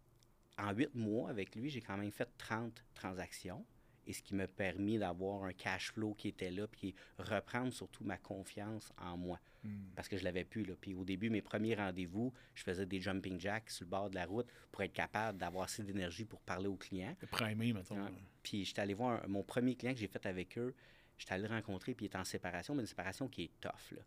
en 0.58 0.72
huit 0.72 0.94
mois 0.96 1.30
avec 1.30 1.56
lui, 1.56 1.70
j'ai 1.70 1.82
quand 1.82 1.98
même 1.98 2.12
fait 2.12 2.30
30 2.38 2.84
transactions 2.96 3.66
et 4.08 4.14
ce 4.14 4.22
qui 4.22 4.36
m'a 4.36 4.48
permis 4.48 4.98
d'avoir 4.98 5.44
un 5.44 5.54
cash 5.54 5.92
flow 5.92 6.14
qui 6.14 6.28
était 6.28 6.52
là, 6.52 6.68
puis 6.68 6.94
reprendre 7.18 7.72
surtout 7.72 8.04
ma 8.04 8.18
confiance 8.18 8.92
en 8.98 9.18
moi. 9.18 9.40
Hmm. 9.64 9.70
Parce 9.96 10.08
que 10.08 10.18
je 10.18 10.24
l'avais 10.24 10.44
plus. 10.44 10.66
Là. 10.66 10.74
Puis 10.80 10.94
au 10.94 11.04
début, 11.04 11.30
mes 11.30 11.42
premiers 11.42 11.76
rendez-vous, 11.76 12.34
je 12.54 12.64
faisais 12.64 12.86
des 12.86 13.00
jumping 13.00 13.40
jacks 13.40 13.70
sur 13.70 13.86
le 13.86 13.90
bord 13.90 14.10
de 14.10 14.16
la 14.16 14.26
route 14.26 14.48
pour 14.72 14.84
être 14.84 14.94
capable 14.94 15.38
d'avoir 15.38 15.66
assez 15.66 15.84
d'énergie 15.84 16.26
pour 16.26 16.42
parler 16.42 16.68
aux 16.68 16.76
clients. 16.76 17.16
primé, 17.32 17.74
mettons. 17.74 17.98
Puis 18.42 18.66
j'étais 18.66 18.82
allé 18.82 18.94
voir 18.94 19.28
mon 19.28 19.44
premier 19.44 19.76
client 19.76 19.94
que 19.94 20.00
j'ai 20.00 20.08
fait 20.08 20.26
avec 20.26 20.58
eux, 20.58 20.76
j'étais 21.18 21.34
allé 21.34 21.48
le 21.48 21.54
rencontrer, 21.54 21.94
puis 21.94 22.08
il 22.08 22.10
est 22.10 22.18
en 22.18 22.26
séparation, 22.26 22.76
mais 22.76 22.82
une 22.82 22.88
séparation 22.88 23.28
qui 23.28 23.44
est 23.44 23.52
tough. 23.62 23.92
Là. 23.92 24.02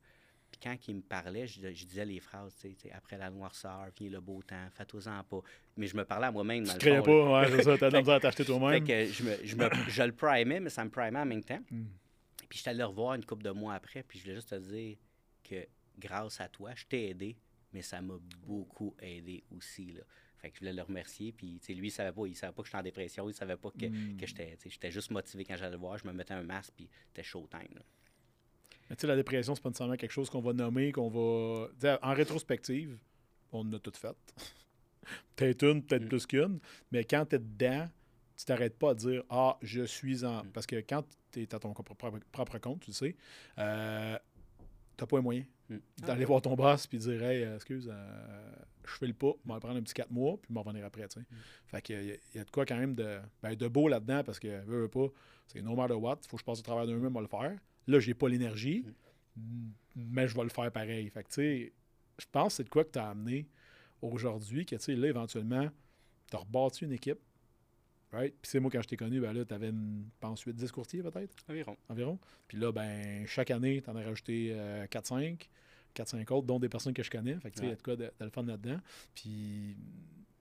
Puis 0.50 0.60
quand 0.62 0.76
il 0.88 0.96
me 0.96 1.02
parlait, 1.02 1.46
je, 1.46 1.60
disais 1.68 2.04
les 2.04 2.20
phrases, 2.20 2.54
tu 2.60 2.74
sais, 2.74 2.92
après 2.92 3.18
la 3.18 3.30
noirceur, 3.30 3.88
vient 3.98 4.10
le 4.10 4.20
beau 4.20 4.42
temps, 4.42 4.68
fais-toi-en 4.72 5.22
pas. 5.24 5.40
Mais 5.76 5.86
je 5.86 5.96
me 5.96 6.04
parlais 6.04 6.26
à 6.26 6.32
moi-même. 6.32 6.64
Tu 6.78 6.90
ne 6.90 7.00
pas, 7.00 7.40
ouais, 7.40 7.50
c'est 7.50 7.62
ça, 7.62 7.78
t'as 7.78 7.90
besoin 7.90 8.16
de 8.16 8.22
t'acheter 8.22 8.44
toi-même. 8.44 8.86
Fait 8.86 9.06
que 9.06 9.12
je, 9.12 9.22
me, 9.22 9.36
je, 9.44 9.56
me, 9.56 9.68
je, 9.88 10.02
le 10.02 10.12
primais, 10.12 10.60
mais 10.60 10.70
ça 10.70 10.84
me 10.84 10.90
primait 10.90 11.18
en 11.18 11.26
même 11.26 11.44
temps. 11.44 11.60
Hmm. 11.70 11.86
Puis 12.48 12.58
j'étais 12.58 12.70
allé 12.70 12.78
le 12.78 12.86
revoir 12.86 13.14
une 13.14 13.24
couple 13.24 13.42
de 13.42 13.50
mois 13.50 13.74
après, 13.74 14.02
puis 14.02 14.18
je 14.18 14.24
voulais 14.24 14.36
juste 14.36 14.50
te 14.50 14.54
dire 14.54 14.96
que 15.42 15.66
grâce 15.98 16.40
à 16.40 16.48
toi, 16.48 16.70
je 16.74 16.84
t'ai 16.86 17.10
aidé, 17.10 17.36
mais 17.72 17.82
ça 17.82 18.00
m'a 18.00 18.18
beaucoup 18.46 18.94
aidé 19.00 19.44
aussi, 19.50 19.92
là. 19.92 20.02
Fait 20.38 20.50
que 20.50 20.56
je 20.56 20.60
voulais 20.60 20.74
le 20.74 20.82
remercier. 20.82 21.32
Puis, 21.32 21.60
lui, 21.70 21.88
il 21.88 21.90
savait 21.90 22.12
pas. 22.12 22.26
Il 22.26 22.36
savait 22.36 22.52
pas 22.52 22.62
que 22.62 22.68
j'étais 22.68 22.78
en 22.78 22.82
dépression. 22.82 23.28
Il 23.28 23.34
savait 23.34 23.56
pas 23.56 23.70
que, 23.70 23.86
hmm. 23.86 24.16
que 24.18 24.26
j'étais. 24.26 24.56
J'étais 24.66 24.90
juste 24.90 25.10
motivé 25.10 25.44
quand 25.44 25.56
j'allais 25.56 25.72
le 25.72 25.78
voir. 25.78 25.96
Je 25.96 26.06
me 26.06 26.12
mettais 26.12 26.34
un 26.34 26.42
masque, 26.42 26.72
puis 26.76 26.88
c'était 27.08 27.22
showtime. 27.22 27.74
Là. 27.74 27.82
Mais 28.88 28.96
tu 28.96 29.02
sais, 29.02 29.06
la 29.06 29.16
dépression, 29.16 29.54
c'est 29.54 29.62
pas 29.62 29.68
nécessairement 29.68 29.96
quelque 29.96 30.12
chose 30.12 30.30
qu'on 30.30 30.40
va 30.40 30.52
nommer, 30.52 30.92
qu'on 30.92 31.08
va. 31.08 31.98
en 32.02 32.14
rétrospective, 32.14 32.96
on 33.52 33.60
en 33.60 33.72
a 33.72 33.78
tout 33.78 33.92
fait. 33.94 34.16
peut-être 35.36 35.62
une, 35.64 35.82
peut-être 35.82 36.04
mm. 36.04 36.08
plus 36.08 36.26
qu'une. 36.26 36.58
Mais 36.92 37.04
quand 37.04 37.26
tu 37.26 37.36
es 37.36 37.38
dedans, 37.38 37.88
tu 38.36 38.44
t'arrêtes 38.44 38.78
pas 38.78 38.90
à 38.90 38.94
dire 38.94 39.22
Ah, 39.30 39.58
je 39.62 39.82
suis 39.82 40.24
en. 40.24 40.44
Mm. 40.44 40.50
Parce 40.52 40.66
que 40.66 40.76
quand 40.76 41.04
tu 41.32 41.42
es 41.42 41.54
à 41.54 41.58
ton 41.58 41.72
propre, 41.72 42.58
compte, 42.58 42.80
tu 42.80 42.90
le 42.90 42.94
sais, 42.94 43.16
euh, 43.58 44.18
t'as 44.96 45.06
pas 45.06 45.16
les 45.16 45.22
moyens 45.22 45.46
mm. 45.68 45.76
d'aller 45.98 46.24
voir 46.24 46.42
ton 46.42 46.54
boss 46.54 46.86
puis 46.86 46.98
dire 46.98 47.22
Hey, 47.22 47.42
euh, 47.42 47.56
excuse, 47.56 47.90
euh, 47.92 48.52
je 48.84 48.92
fais 48.92 49.06
le 49.06 49.14
pas, 49.14 49.32
je 49.44 49.52
vais 49.52 49.60
prendre 49.60 49.76
un 49.76 49.82
petit 49.82 49.94
4 49.94 50.10
mois, 50.10 50.38
puis 50.40 50.52
m'en 50.52 50.62
revenir 50.62 50.84
après. 50.84 51.08
tu 51.08 51.20
sais. 51.20 51.26
Fait 51.66 51.82
qu'il 51.82 52.18
y, 52.34 52.38
a 52.38 52.44
de 52.44 52.50
quoi 52.50 52.64
quand 52.64 52.76
même 52.76 52.94
de, 52.94 53.18
ben, 53.42 53.54
de 53.54 53.68
beau 53.68 53.88
là-dedans 53.88 54.22
parce 54.24 54.38
que, 54.38 54.64
veux, 54.64 54.82
veux 54.82 54.88
pas, 54.88 55.08
c'est 55.46 55.62
no 55.62 55.74
matter 55.74 55.94
what, 55.94 56.18
il 56.22 56.28
faut 56.28 56.36
que 56.36 56.42
je 56.42 56.44
passe 56.44 56.60
au 56.60 56.62
travers 56.62 56.86
d'un 56.86 56.94
mur, 56.94 57.10
on 57.14 57.20
le 57.20 57.26
faire. 57.26 57.56
Là, 57.86 58.00
j'ai 58.00 58.14
pas 58.14 58.28
l'énergie, 58.28 58.84
mais 59.94 60.28
je 60.28 60.34
vais 60.34 60.42
le 60.42 60.48
faire 60.50 60.70
pareil. 60.72 61.08
Fait 61.10 61.22
que, 61.22 61.28
tu 61.28 61.34
sais, 61.34 61.72
je 62.18 62.26
pense 62.30 62.48
que 62.48 62.56
c'est 62.56 62.64
de 62.64 62.68
quoi 62.68 62.84
que 62.84 62.90
tu 62.90 62.98
as 62.98 63.08
amené 63.08 63.46
aujourd'hui, 64.02 64.66
que, 64.66 64.76
tu 64.76 64.82
sais, 64.82 64.96
là, 64.96 65.08
éventuellement, 65.08 65.68
tu 66.30 66.36
as 66.36 66.40
rebâti 66.40 66.84
une 66.84 66.92
équipe, 66.92 67.20
Right? 68.12 68.34
Puis 68.40 68.50
c'est 68.50 68.60
moi, 68.60 68.70
quand 68.70 68.82
je 68.82 68.88
t'ai 68.88 68.96
connu, 68.96 69.20
ben 69.20 69.32
là, 69.32 69.44
tu 69.44 69.52
avais, 69.52 69.68
je 69.70 70.18
pense, 70.20 70.44
8-10 70.44 70.70
courtiers 70.70 71.02
peut-être, 71.02 71.34
Environ. 71.48 71.76
environ. 71.88 72.18
Puis 72.46 72.56
là, 72.56 72.72
ben, 72.72 73.26
chaque 73.26 73.50
année, 73.50 73.82
tu 73.82 73.90
en 73.90 73.96
as 73.96 74.04
rajouté 74.04 74.52
euh, 74.52 74.86
4-5, 74.86 75.48
4-5 75.94 76.32
autres, 76.32 76.46
dont 76.46 76.58
des 76.58 76.68
personnes 76.68 76.94
que 76.94 77.02
je 77.02 77.10
connais. 77.10 77.34
Fait 77.40 77.50
que, 77.50 77.56
tu 77.56 77.60
sais, 77.60 77.66
il 77.66 77.70
y 77.70 77.72
a 77.72 77.76
de 77.76 77.82
quoi 77.82 77.96
de, 77.96 78.04
de 78.04 78.24
le 78.24 78.30
fun 78.30 78.44
là-dedans. 78.44 78.78
Puis, 79.14 79.76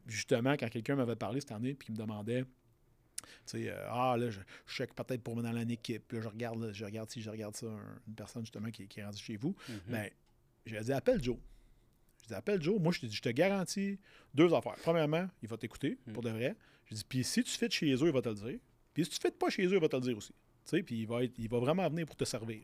justement, 0.05 0.53
quand 0.53 0.69
quelqu'un 0.69 0.95
m'avait 0.95 1.15
parlé 1.15 1.41
cette 1.41 1.51
année, 1.51 1.73
puis 1.73 1.87
qu'il 1.87 1.95
me 1.95 1.99
demandait, 1.99 2.45
sais, 3.45 3.69
euh, 3.69 3.87
ah, 3.89 4.15
là, 4.17 4.29
je, 4.29 4.39
je 4.67 4.73
check 4.73 4.93
peut-être 4.93 5.21
pour 5.23 5.35
me 5.35 5.41
dans 5.43 5.55
une 5.55 5.71
équipe. 5.71 6.11
Là, 6.11 6.21
je 6.21 6.27
regarde, 6.27 6.61
là, 6.61 6.71
je 6.73 6.85
regarde 6.85 7.09
si 7.09 7.21
je 7.21 7.29
regarde 7.29 7.55
ça, 7.55 7.67
un- 7.67 7.99
une 8.07 8.15
personne, 8.15 8.43
justement, 8.43 8.69
qui, 8.71 8.87
qui 8.87 8.99
est 8.99 9.05
rendue 9.05 9.21
chez 9.21 9.37
vous. 9.37 9.55
Mhm. 9.69 9.79
Ben, 9.89 10.09
j'ai 10.65 10.79
dit, 10.81 10.93
appelle 10.93 11.23
Joe. 11.23 11.37
Je 12.23 12.27
dis, 12.29 12.33
appelle 12.33 12.61
Joe. 12.61 12.79
Moi, 12.79 12.91
je 12.91 13.01
te 13.01 13.05
dis, 13.05 13.15
je 13.15 13.21
te 13.21 13.29
garantis 13.29 13.99
deux 14.33 14.53
affaires. 14.53 14.75
Premièrement, 14.81 15.27
il 15.43 15.47
va 15.49 15.57
t'écouter, 15.57 15.97
Mm. 16.07 16.13
pour 16.13 16.23
de 16.23 16.29
vrai. 16.29 16.55
Je 16.85 16.95
dis, 16.95 17.03
puis 17.07 17.23
si 17.23 17.43
tu 17.43 17.51
fais 17.51 17.67
de 17.67 17.73
chez 17.73 17.93
eux, 17.93 18.07
il 18.07 18.11
va 18.11 18.21
te 18.21 18.29
le 18.29 18.35
dire. 18.35 18.59
Puis 18.93 19.05
si 19.05 19.11
tu 19.11 19.17
fais 19.19 19.31
pas 19.31 19.49
chez 19.49 19.65
eux, 19.65 19.73
il 19.75 19.79
va 19.79 19.89
te 19.89 19.95
le 19.95 20.01
dire 20.01 20.17
aussi. 20.17 20.33
Tu 20.33 20.69
sais, 20.77 20.83
puis 20.83 21.01
il 21.01 21.07
va, 21.07 21.23
être, 21.23 21.33
il 21.37 21.47
va 21.49 21.59
vraiment 21.59 21.87
venir 21.89 22.05
pour 22.05 22.15
te 22.15 22.23
servir. 22.25 22.61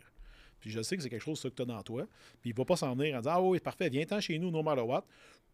Puis 0.59 0.69
je 0.69 0.81
sais 0.81 0.95
que 0.95 1.01
c'est 1.03 1.09
quelque 1.09 1.23
chose 1.23 1.39
ça, 1.39 1.49
que 1.49 1.55
tu 1.55 1.61
as 1.63 1.65
dans 1.65 1.81
toi. 1.83 2.07
Puis 2.39 2.51
il 2.51 2.55
va 2.55 2.63
pas 2.65 2.75
s'en 2.75 2.95
venir 2.95 3.15
en 3.15 3.19
disant, 3.19 3.31
ah 3.33 3.41
oui, 3.41 3.59
parfait, 3.59 3.89
viens-t'en 3.89 4.19
chez 4.21 4.37
nous, 4.39 4.51
no 4.51 4.61
matter 4.63 4.81
what. 4.81 5.05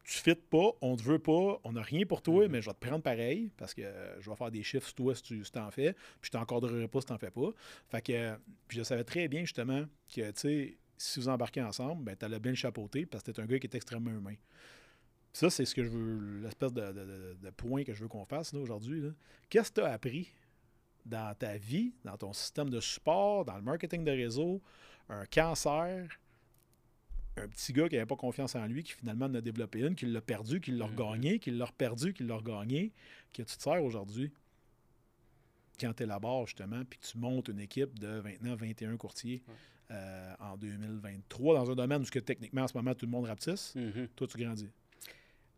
Tu 0.09 0.19
fites 0.19 0.49
pas, 0.49 0.71
on 0.81 0.95
te 0.95 1.03
veut 1.03 1.19
pas, 1.19 1.59
on 1.65 1.73
n'a 1.73 1.81
rien 1.81 2.05
pour 2.05 2.21
toi, 2.21 2.45
Mhm. 2.45 2.51
mais 2.51 2.61
je 2.61 2.69
vais 2.69 2.73
te 2.73 2.79
prendre 2.87 3.03
pareil 3.03 3.51
parce 3.57 3.73
que 3.73 3.81
euh, 3.81 4.21
je 4.21 4.29
vais 4.29 4.35
faire 4.37 4.49
des 4.51 4.63
chiffres 4.63 4.85
sur 4.87 4.95
toi 4.95 5.13
si 5.13 5.21
tu 5.21 5.43
si 5.43 5.51
t'en 5.51 5.69
fais, 5.69 5.91
puis 5.93 6.27
je 6.27 6.29
t'encadrerai 6.31 6.87
pas 6.87 7.01
si 7.01 7.07
t'en 7.07 7.17
fais 7.17 7.29
pas. 7.29 7.49
Fait 7.89 8.01
que, 8.01 8.13
euh, 8.13 8.35
puis 8.69 8.77
je 8.77 8.83
savais 8.83 9.03
très 9.03 9.27
bien 9.27 9.41
justement 9.41 9.83
que, 10.15 10.31
tu 10.31 10.39
sais, 10.39 10.77
si 10.97 11.19
vous 11.19 11.27
embarquez 11.27 11.61
ensemble, 11.61 12.05
ben, 12.05 12.15
tu 12.15 12.23
allais 12.23 12.39
bien 12.39 12.53
le 12.53 12.55
chapeauter 12.55 13.05
parce 13.05 13.21
que 13.21 13.31
tu 13.31 13.41
un 13.41 13.45
gars 13.45 13.59
qui 13.59 13.67
est 13.67 13.75
extrêmement 13.75 14.11
humain. 14.11 14.35
Ça, 15.33 15.49
c'est 15.49 15.65
ce 15.65 15.75
que 15.75 15.83
je 15.83 15.89
veux, 15.89 16.39
l'espèce 16.41 16.71
de, 16.73 16.81
de- 16.81 16.93
de- 17.05 17.37
de 17.43 17.49
point 17.51 17.83
que 17.83 17.93
je 17.93 18.01
veux 18.01 18.07
qu'on 18.07 18.25
fasse 18.25 18.53
aujourd'hui. 18.53 19.03
Qu'est-ce 19.49 19.69
que 19.71 19.81
tu 19.81 19.85
as 19.85 19.91
appris 19.91 20.31
dans 21.05 21.35
ta 21.35 21.57
vie, 21.57 21.93
dans 22.05 22.17
ton 22.17 22.31
système 22.33 22.69
de 22.69 22.79
support, 22.79 23.43
dans 23.45 23.55
le 23.57 23.61
marketing 23.61 24.03
de 24.05 24.11
réseau, 24.11 24.61
un 25.09 25.25
cancer, 25.25 26.07
un 27.37 27.47
petit 27.47 27.73
gars 27.73 27.87
qui 27.87 27.95
n'avait 27.95 28.05
pas 28.07 28.15
confiance 28.15 28.55
en 28.55 28.65
lui, 28.65 28.83
qui 28.83 28.93
finalement 28.93 29.25
en 29.25 29.33
a 29.35 29.41
développé 29.41 29.79
une, 29.79 29.95
qui 29.95 30.05
l'a 30.05 30.21
perdu, 30.21 30.59
qui 30.59 30.71
l'a 30.71 30.87
Mhm. 30.87 30.95
regagné, 30.99 31.39
qui 31.39 31.51
l'a 31.51 31.65
reperdu, 31.65 32.13
qui 32.13 32.23
l'a 32.23 32.35
regagné, 32.35 32.91
que 33.33 33.43
tu 33.43 33.57
te 33.57 33.61
sers 33.61 33.83
aujourd'hui 33.83 34.31
quand 35.79 35.93
tu 35.93 36.03
élabores 36.03 36.47
justement, 36.47 36.83
puis 36.85 36.99
que 36.99 37.05
tu 37.05 37.17
montes 37.17 37.47
une 37.49 37.59
équipe 37.59 37.97
de 37.99 38.21
maintenant 38.21 38.55
21 38.55 38.97
courtiers 38.97 39.43
Ouais. 39.47 39.53
euh, 39.91 40.35
en 40.39 40.57
2023 40.57 41.55
dans 41.55 41.71
un 41.71 41.75
domaine 41.75 42.01
où 42.01 42.05
que 42.05 42.19
techniquement 42.19 42.63
en 42.63 42.67
ce 42.67 42.75
moment 42.75 42.93
tout 42.95 43.05
le 43.05 43.11
monde 43.11 43.25
rapetisse, 43.25 43.75
Mhm. 43.75 44.07
toi 44.15 44.27
tu 44.27 44.37
grandis. 44.37 44.69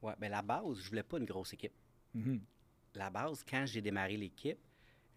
Ouais, 0.01 0.13
ben 0.19 0.29
la 0.29 0.41
base, 0.41 0.79
je 0.81 0.89
voulais 0.89 1.03
pas 1.03 1.17
une 1.17 1.25
grosse 1.25 1.53
équipe. 1.53 1.73
Mhm. 2.13 2.41
La 2.95 3.09
base, 3.09 3.43
quand 3.49 3.65
j'ai 3.65 3.81
démarré 3.81 4.17
l'équipe, 4.17 4.59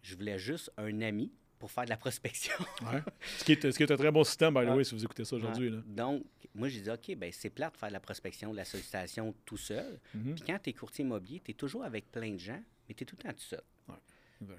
je 0.01 0.15
voulais 0.15 0.39
juste 0.39 0.71
un 0.77 1.01
ami 1.01 1.31
pour 1.63 1.71
faire 1.71 1.85
de 1.85 1.89
la 1.91 1.97
prospection. 1.97 2.53
Ouais. 2.81 3.01
ce, 3.37 3.45
qui 3.45 3.53
est, 3.53 3.71
ce 3.71 3.77
qui 3.77 3.83
est 3.83 3.91
un 3.91 3.95
très 3.95 4.11
bon 4.11 4.25
système, 4.25 4.53
by 4.53 4.65
the 4.65 4.69
way, 4.71 4.83
si 4.83 4.93
vous 4.93 5.05
écoutez 5.05 5.23
ça 5.23 5.37
aujourd'hui. 5.37 5.69
Ouais. 5.69 5.81
Donc, 5.87 6.25
moi, 6.53 6.67
j'ai 6.67 6.81
dit, 6.81 6.89
OK, 6.89 7.15
ben 7.15 7.31
c'est 7.31 7.49
plate 7.49 7.75
de 7.75 7.77
faire 7.77 7.87
de 7.87 7.93
la 7.93 8.01
prospection, 8.01 8.51
de 8.51 8.57
la 8.57 8.65
sollicitation 8.65 9.33
tout 9.45 9.55
seul. 9.55 9.97
Mhm. 10.13 10.35
Puis 10.35 10.43
quand 10.45 10.59
tu 10.61 10.71
es 10.71 10.73
courtier 10.73 11.05
immobilier, 11.05 11.39
tu 11.39 11.51
es 11.51 11.53
toujours 11.53 11.85
avec 11.85 12.11
plein 12.11 12.31
de 12.31 12.37
gens, 12.37 12.61
mais 12.85 12.93
tu 12.93 13.03
es 13.03 13.05
tout 13.05 13.15
le 13.17 13.23
temps 13.23 13.31
tout 13.31 13.45
seul. 13.45 13.63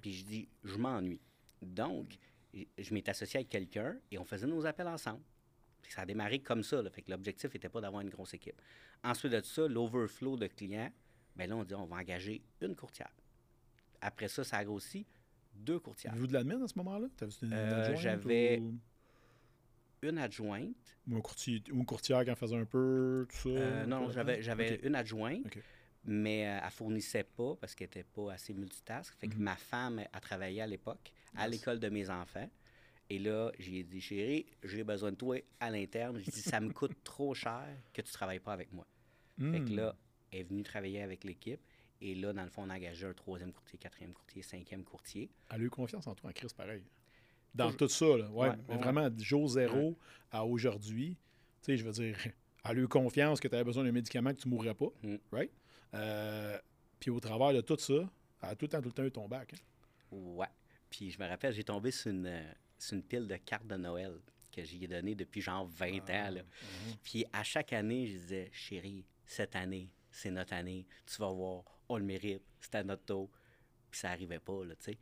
Puis 0.01 0.15
je 0.15 0.25
dis, 0.25 0.49
je 0.65 0.77
m'ennuie. 0.79 1.21
Donc, 1.61 2.17
je 2.55 2.95
m'étais 2.95 3.11
associé 3.11 3.37
avec 3.37 3.51
quelqu'un 3.51 3.99
et 4.11 4.17
on 4.17 4.25
faisait 4.25 4.47
nos 4.47 4.65
appels 4.65 4.89
ensemble. 4.89 5.21
Puis 5.83 5.93
ça 5.93 6.01
a 6.01 6.07
démarré 6.07 6.39
comme 6.39 6.63
ça. 6.63 6.81
Là, 6.81 6.89
fait 6.89 7.03
que 7.03 7.11
l'objectif 7.11 7.53
n'était 7.53 7.69
pas 7.69 7.83
d'avoir 7.83 8.01
une 8.01 8.09
grosse 8.09 8.33
équipe. 8.33 8.63
Ensuite 9.03 9.33
de 9.33 9.43
ça, 9.43 9.69
l'overflow 9.69 10.39
de 10.39 10.47
clients, 10.47 10.91
ben 11.37 11.51
là, 11.51 11.57
on 11.57 11.65
dit, 11.65 11.75
on 11.75 11.85
va 11.85 11.97
engager 11.97 12.41
une 12.63 12.75
courtière. 12.75 13.13
Après 14.01 14.29
ça, 14.29 14.43
ça 14.43 14.57
a 14.57 14.65
grossi 14.65 15.05
deux 15.57 15.79
courtières. 15.79 16.13
Avez-vous 16.13 16.27
de 16.27 16.33
l'admin 16.33 16.63
à 16.63 16.69
ce 16.69 16.77
moment-là? 16.79 17.07
Euh, 17.53 17.97
j'avais- 17.97 18.59
Ou... 18.61 18.79
Une 20.03 20.19
adjointe. 20.19 20.99
ou 21.09 21.17
un 21.17 21.21
courtier, 21.23 21.63
ou 21.73 21.77
une 21.77 21.87
courtière 21.87 22.23
qui 22.25 22.31
en 22.31 22.35
faisait 22.37 22.57
un 22.57 22.67
peu, 22.67 23.27
tout 23.31 23.37
ça? 23.37 23.49
Euh, 23.49 23.87
non, 23.87 24.07
tout 24.07 24.13
j'avais, 24.13 24.33
là-dedans? 24.33 24.45
j'avais 24.45 24.73
Ok. 24.75 24.81
une 24.85 24.95
adjointe, 24.97 25.59
mais 26.05 26.47
euh, 26.47 26.61
elle 26.63 26.71
fournissait 26.71 27.25
pas 27.25 27.55
parce 27.57 27.75
qu'elle 27.75 27.87
n'était 27.89 28.05
pas 28.05 28.33
assez 28.35 28.53
multitask. 28.53 29.15
Fait 29.19 29.29
que 29.29 29.37
Mhm. 29.37 29.43
ma 29.43 29.57
femme 29.57 30.03
a 30.13 30.21
travaillé 30.21 30.61
à 30.61 30.67
l'époque 30.67 31.11
à 31.35 31.45
Yes. 31.49 31.53
l'école 31.59 31.81
de 31.81 31.89
mes 31.89 32.11
enfants. 32.11 32.49
Et 33.09 33.19
là, 33.19 33.51
j'ai 33.59 33.83
dit, 33.83 34.01
chérie, 34.01 34.47
j'ai 34.63 34.85
besoin 34.85 35.11
de 35.13 35.17
toi 35.17 35.37
à 35.61 35.71
l'interne. 35.71 36.19
J'ai 36.19 36.31
dit, 36.31 36.43
ça 36.43 36.61
me 36.61 36.71
coûte 36.71 36.97
trop 37.03 37.33
cher 37.35 37.67
que 37.93 38.03
tu 38.03 38.13
travailles 38.13 38.41
pas 38.41 38.53
avec 38.53 38.73
moi. 38.73 38.87
Fait 39.39 39.61
que 39.65 39.73
là, 39.73 39.97
elle 40.31 40.41
est 40.41 40.43
venue 40.45 40.63
travailler 40.63 41.03
avec 41.03 41.25
l'équipe. 41.25 41.61
Et 42.07 42.15
là, 42.15 42.33
dans 42.35 42.43
le 42.45 42.51
fond, 42.51 42.65
on 42.67 42.71
a 42.71 42.75
engagé 42.77 43.07
un 43.07 43.15
troisième 43.15 43.51
courtier, 43.53 43.79
quatrième 43.79 44.13
courtier, 44.13 44.43
cinquième 44.43 44.85
courtier. 44.85 45.31
Elle 45.51 45.63
a 45.63 45.65
eu 45.65 45.71
confiance 45.71 46.07
en 46.07 46.15
toi 46.15 46.29
en 46.29 46.33
crise, 46.35 46.53
pareil. 46.53 46.83
Dans 47.55 47.73
tout 47.73 47.89
ça, 47.89 48.05
là. 48.19 48.31
Ouais, 48.31 48.49
Ouais, 48.51 48.57
mais 48.69 48.75
ouais. 48.75 48.81
vraiment, 48.83 49.09
du 49.09 49.25
jour 49.25 49.49
zéro 49.49 49.97
à 50.31 50.45
aujourd'hui, 50.45 51.17
tu 51.63 51.67
sais, 51.67 51.77
je 51.79 51.85
veux 51.85 51.93
dire, 51.93 52.15
elle 52.65 52.79
a 52.79 52.81
eu 52.83 52.89
confiance 52.89 53.41
que 53.41 53.49
tu 53.49 53.55
avais 53.55 53.65
besoin 53.65 53.85
d'un 53.85 53.93
médicament 53.93 54.35
que 54.35 54.39
tu 54.41 54.49
mourrais 54.49 54.75
pas, 54.75 54.89
Mm. 55.03 55.17
right? 55.33 55.51
Euh, 55.95 56.59
puis 57.01 57.11
au 57.11 57.21
travers 57.21 57.53
de 57.55 57.61
tout 57.63 57.79
ça, 57.79 57.95
elle 58.43 58.49
a 58.51 58.55
tout 58.55 58.65
le 58.67 58.69
temps, 58.69 58.81
tout 58.83 58.89
le 58.89 58.93
temps 58.93 59.05
eu 59.05 59.11
ton 59.13 59.27
bac. 59.29 59.55
hein. 59.55 59.59
Ouais. 60.11 60.47
Puis 60.91 61.11
je 61.11 61.19
me 61.19 61.27
rappelle, 61.27 61.55
j'ai 61.55 61.65
tombé 61.65 61.91
sur 61.91 62.11
une, 62.11 62.27
euh, 62.27 62.53
sur 62.79 62.97
une 62.97 63.03
pile 63.03 63.27
de 63.27 63.37
cartes 63.37 63.67
de 63.67 63.77
Noël 63.77 64.19
que 64.53 64.63
j'y 64.63 64.85
ai 64.85 64.89
donné 64.89 65.15
depuis 65.15 65.41
genre 65.41 65.67
20 65.67 66.01
Ah, 66.09 66.13
ans. 66.29 66.31
Là. 66.33 66.43
mhm. 66.43 66.95
Puis 67.03 67.25
à 67.33 67.43
chaque 67.43 67.73
année, 67.73 68.07
je 68.07 68.13
disais, 68.13 68.51
chérie, 68.53 69.05
cette 69.25 69.57
année, 69.57 69.89
c'est 70.15 70.31
notre 70.31 70.53
année. 70.55 70.87
Tu 71.07 71.17
vas 71.19 71.31
voir, 71.33 71.65
on 71.89 71.99
le 71.99 72.05
mérite. 72.05 72.43
C'était 72.61 72.85
notre 72.85 73.05
taux. 73.05 73.31
Puis 73.91 74.01
ça 74.01 74.11
arrivait 74.11 74.39
pas, 74.39 74.65
là, 74.65 74.75
tu 74.77 74.93
sais. 74.93 74.99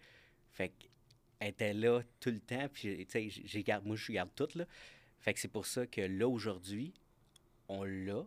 Fait 0.50 0.70
qu'elle 0.70 1.48
était 1.48 1.72
là 1.74 2.02
tout 2.20 2.30
le 2.30 2.40
temps. 2.40 2.66
Puis, 2.72 3.06
tu 3.06 3.30
sais, 3.30 3.62
garde- 3.62 3.84
moi, 3.86 3.96
je 3.96 4.12
garde 4.12 4.30
tout, 4.34 4.48
là. 4.54 4.64
Fait 5.20 5.32
que 5.34 5.40
c'est 5.40 5.48
pour 5.48 5.66
ça 5.66 5.86
que 5.86 6.00
là, 6.00 6.28
aujourd'hui, 6.28 6.92
on 7.68 7.84
l'a. 7.84 8.24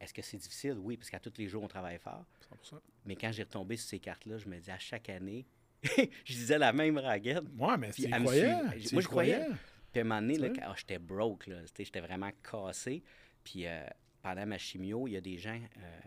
Est-ce 0.00 0.14
que 0.14 0.22
c'est 0.22 0.38
difficile? 0.38 0.76
Oui, 0.78 0.96
parce 0.96 1.10
qu'à 1.10 1.20
tous 1.20 1.34
les 1.36 1.46
jours, 1.48 1.62
on 1.62 1.68
travaille 1.68 1.98
fort. 1.98 2.24
100%. 2.72 2.80
Mais 3.04 3.16
quand 3.16 3.30
j'ai 3.32 3.42
retombé 3.42 3.76
sur 3.76 3.88
ces 3.90 3.98
cartes-là, 4.00 4.38
je 4.38 4.48
me 4.48 4.58
dis 4.58 4.70
à 4.70 4.78
chaque 4.78 5.08
année, 5.10 5.46
je 5.82 6.32
disais 6.32 6.58
la 6.58 6.72
même 6.72 6.96
raguette. 6.98 7.44
Ouais, 7.58 7.76
mais 7.76 7.92
suit. 7.92 8.04
tu 8.88 8.94
Moi, 8.94 9.02
je 9.02 9.08
croyais. 9.08 9.46
Puis 9.92 10.00
à 10.00 10.04
un 10.04 10.04
moment 10.04 10.20
donné, 10.22 10.38
là, 10.38 10.48
quand- 10.50 10.74
j'étais 10.76 10.98
broke, 10.98 11.46
là. 11.48 11.58
J'étais 11.76 12.00
vraiment 12.00 12.30
cassé. 12.42 13.02
Puis 13.44 13.66
euh, 13.66 13.84
pendant 14.22 14.46
ma 14.46 14.58
chimio, 14.58 15.06
il 15.08 15.12
y 15.12 15.16
a 15.16 15.20
des 15.20 15.38
gens, 15.38 15.60
euh, 15.78 16.00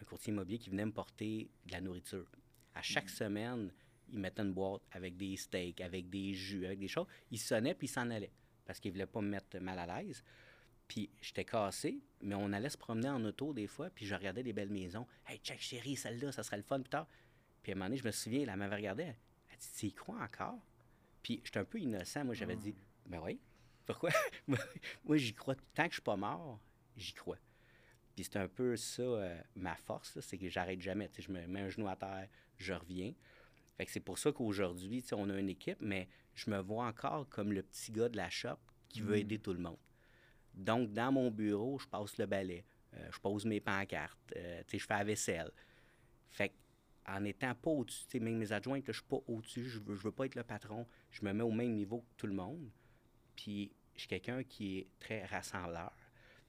un 0.00 0.04
courtier 0.04 0.32
immobilier 0.32 0.58
qui 0.58 0.70
venait 0.70 0.86
me 0.86 0.92
porter 0.92 1.50
de 1.66 1.72
la 1.72 1.80
nourriture. 1.80 2.26
À 2.74 2.82
chaque 2.82 3.10
semaine, 3.10 3.70
il 4.10 4.18
mettait 4.18 4.42
une 4.42 4.52
boîte 4.52 4.82
avec 4.92 5.16
des 5.16 5.36
steaks, 5.36 5.80
avec 5.80 6.08
des 6.08 6.32
jus, 6.32 6.64
avec 6.64 6.78
des 6.78 6.88
choses. 6.88 7.06
Il 7.30 7.38
sonnait 7.38 7.74
puis 7.74 7.86
il 7.86 7.90
s'en 7.90 8.10
allait 8.10 8.32
parce 8.68 8.80
qu'il 8.80 8.92
voulait 8.92 9.06
pas 9.06 9.22
me 9.22 9.28
mettre 9.28 9.58
mal 9.58 9.78
à 9.78 10.02
l'aise. 10.02 10.22
Puis 10.86 11.10
j'étais 11.20 11.44
cassé, 11.44 12.00
mais 12.20 12.34
on 12.34 12.52
allait 12.52 12.68
se 12.68 12.76
promener 12.76 13.08
en 13.08 13.24
auto 13.24 13.52
des 13.54 13.66
fois, 13.66 13.88
puis 13.90 14.06
je 14.06 14.14
regardais 14.14 14.42
des 14.42 14.52
belles 14.52 14.70
maisons. 14.70 15.06
Hey, 15.26 15.38
check 15.38 15.60
chérie, 15.60 15.96
celle-là, 15.96 16.32
ça 16.32 16.42
serait 16.42 16.58
le 16.58 16.62
fun 16.62 16.80
plus 16.80 16.90
tard. 16.90 17.06
Puis 17.62 17.72
à 17.72 17.74
un 17.74 17.78
moment 17.78 17.86
donné, 17.86 17.96
je 17.96 18.04
me 18.04 18.10
souviens, 18.10 18.42
elle 18.42 18.56
m'avait 18.56 18.76
regardé. 18.76 19.02
Elle 19.02 19.58
dit 19.58 19.68
Tu 19.74 19.86
y 19.86 19.92
crois 19.92 20.22
encore 20.22 20.58
Puis 21.22 21.40
j'étais 21.44 21.58
un 21.58 21.64
peu 21.64 21.78
innocent. 21.78 22.24
Moi, 22.24 22.34
j'avais 22.34 22.56
dit 22.56 22.74
Ben 23.06 23.20
oui. 23.22 23.40
Pourquoi? 23.86 24.10
Moi, 24.46 25.16
j'y 25.16 25.32
crois. 25.32 25.54
Tant 25.74 25.84
que 25.84 25.90
je 25.90 25.94
suis 25.94 26.02
pas 26.02 26.16
mort, 26.16 26.60
j'y 26.94 27.14
crois. 27.14 27.38
Puis 28.18 28.24
c'est 28.24 28.38
un 28.40 28.48
peu 28.48 28.74
ça, 28.74 29.02
euh, 29.02 29.40
ma 29.54 29.76
force, 29.76 30.18
c'est 30.18 30.36
que 30.38 30.48
j'arrête 30.48 30.80
jamais. 30.80 31.08
Je 31.16 31.30
me 31.30 31.46
mets 31.46 31.60
un 31.60 31.68
genou 31.68 31.86
à 31.86 31.94
terre, 31.94 32.26
je 32.56 32.72
reviens. 32.72 33.14
Fait 33.76 33.86
que 33.86 33.92
c'est 33.92 34.00
pour 34.00 34.18
ça 34.18 34.32
qu'aujourd'hui, 34.32 35.04
on 35.12 35.30
a 35.30 35.38
une 35.38 35.50
équipe, 35.50 35.78
mais 35.80 36.08
je 36.34 36.50
me 36.50 36.58
vois 36.58 36.86
encore 36.86 37.28
comme 37.28 37.52
le 37.52 37.62
petit 37.62 37.92
gars 37.92 38.08
de 38.08 38.16
la 38.16 38.28
shop 38.28 38.58
qui 38.88 39.02
veut 39.02 39.14
Mm. 39.14 39.20
aider 39.20 39.38
tout 39.38 39.52
le 39.52 39.60
monde. 39.60 39.78
Donc, 40.52 40.92
dans 40.92 41.12
mon 41.12 41.30
bureau, 41.30 41.78
je 41.78 41.86
passe 41.86 42.18
le 42.18 42.26
balai, 42.26 42.64
euh, 42.94 43.08
je 43.12 43.20
pose 43.20 43.44
mes 43.44 43.60
pancartes, 43.60 44.18
euh, 44.34 44.64
je 44.66 44.78
fais 44.78 44.94
la 44.94 45.04
vaisselle. 45.04 45.52
Fait 46.28 46.48
que, 46.48 46.54
en 47.06 47.24
étant 47.24 47.54
pas 47.54 47.70
au-dessus, 47.70 48.18
même 48.18 48.38
mes 48.38 48.50
adjointes, 48.50 48.82
je 48.88 48.94
suis 48.94 49.02
pas 49.04 49.20
au-dessus, 49.28 49.68
je 49.68 49.78
veux, 49.78 49.94
je 49.94 50.02
veux 50.02 50.10
pas 50.10 50.26
être 50.26 50.34
le 50.34 50.42
patron, 50.42 50.88
je 51.12 51.24
me 51.24 51.32
mets 51.32 51.44
au 51.44 51.52
même 51.52 51.72
niveau 51.72 52.00
que 52.00 52.14
tout 52.16 52.26
le 52.26 52.34
monde. 52.34 52.68
Puis, 53.36 53.70
je 53.94 54.00
suis 54.00 54.08
quelqu'un 54.08 54.42
qui 54.42 54.78
est 54.78 54.88
très 54.98 55.24
rassembleur. 55.24 55.92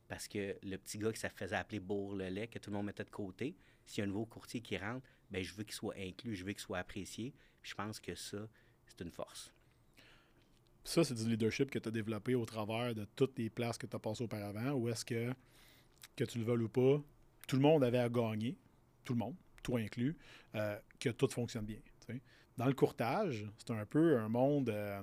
Parce 0.09 0.27
que 0.27 0.57
le 0.63 0.75
petit 0.77 0.97
gars 0.97 1.13
qui 1.13 1.19
se 1.19 1.27
faisait 1.29 1.55
appeler 1.55 1.79
Bourg-le-lait, 1.79 2.47
que 2.47 2.59
tout 2.59 2.71
le 2.71 2.75
monde 2.75 2.87
mettait 2.87 3.05
de 3.05 3.09
côté, 3.09 3.55
s'il 3.85 3.99
y 3.99 4.01
a 4.01 4.03
un 4.03 4.07
nouveau 4.07 4.25
courtier 4.25 4.59
qui 4.59 4.77
rentre, 4.77 5.07
ben 5.31 5.41
je 5.41 5.53
veux 5.53 5.63
qu'il 5.63 5.73
soit 5.73 5.95
inclus, 5.97 6.35
je 6.35 6.43
veux 6.43 6.51
qu'il 6.51 6.59
soit 6.59 6.79
apprécié. 6.79 7.33
Je 7.61 7.73
pense 7.75 8.01
que 8.01 8.15
ça, 8.15 8.39
c'est 8.87 9.01
une 9.01 9.11
force. 9.11 9.53
Ça, 10.83 11.03
c'est 11.03 11.13
du 11.13 11.29
leadership 11.29 11.69
que 11.69 11.79
tu 11.79 11.87
as 11.87 11.91
développé 11.91 12.35
au 12.35 12.45
travers 12.45 12.95
de 12.95 13.05
toutes 13.15 13.37
les 13.37 13.49
places 13.49 13.77
que 13.77 13.85
tu 13.85 13.95
as 13.95 13.99
passées 13.99 14.23
auparavant, 14.23 14.71
ou 14.71 14.89
est-ce 14.89 15.05
que, 15.05 15.31
que 16.15 16.23
tu 16.23 16.39
le 16.39 16.43
veuilles 16.43 16.63
ou 16.63 16.69
pas, 16.69 17.01
tout 17.47 17.55
le 17.55 17.61
monde 17.61 17.83
avait 17.83 17.99
à 17.99 18.09
gagner, 18.09 18.57
tout 19.03 19.13
le 19.13 19.19
monde, 19.19 19.35
toi 19.61 19.79
inclus, 19.79 20.17
euh, 20.55 20.79
que 20.99 21.09
tout 21.09 21.29
fonctionne 21.29 21.65
bien. 21.65 21.79
Dans 22.57 22.65
le 22.65 22.73
courtage, 22.73 23.45
c'est 23.57 23.71
un 23.71 23.85
peu 23.85 24.17
un 24.17 24.27
monde, 24.27 24.69
euh, 24.69 25.01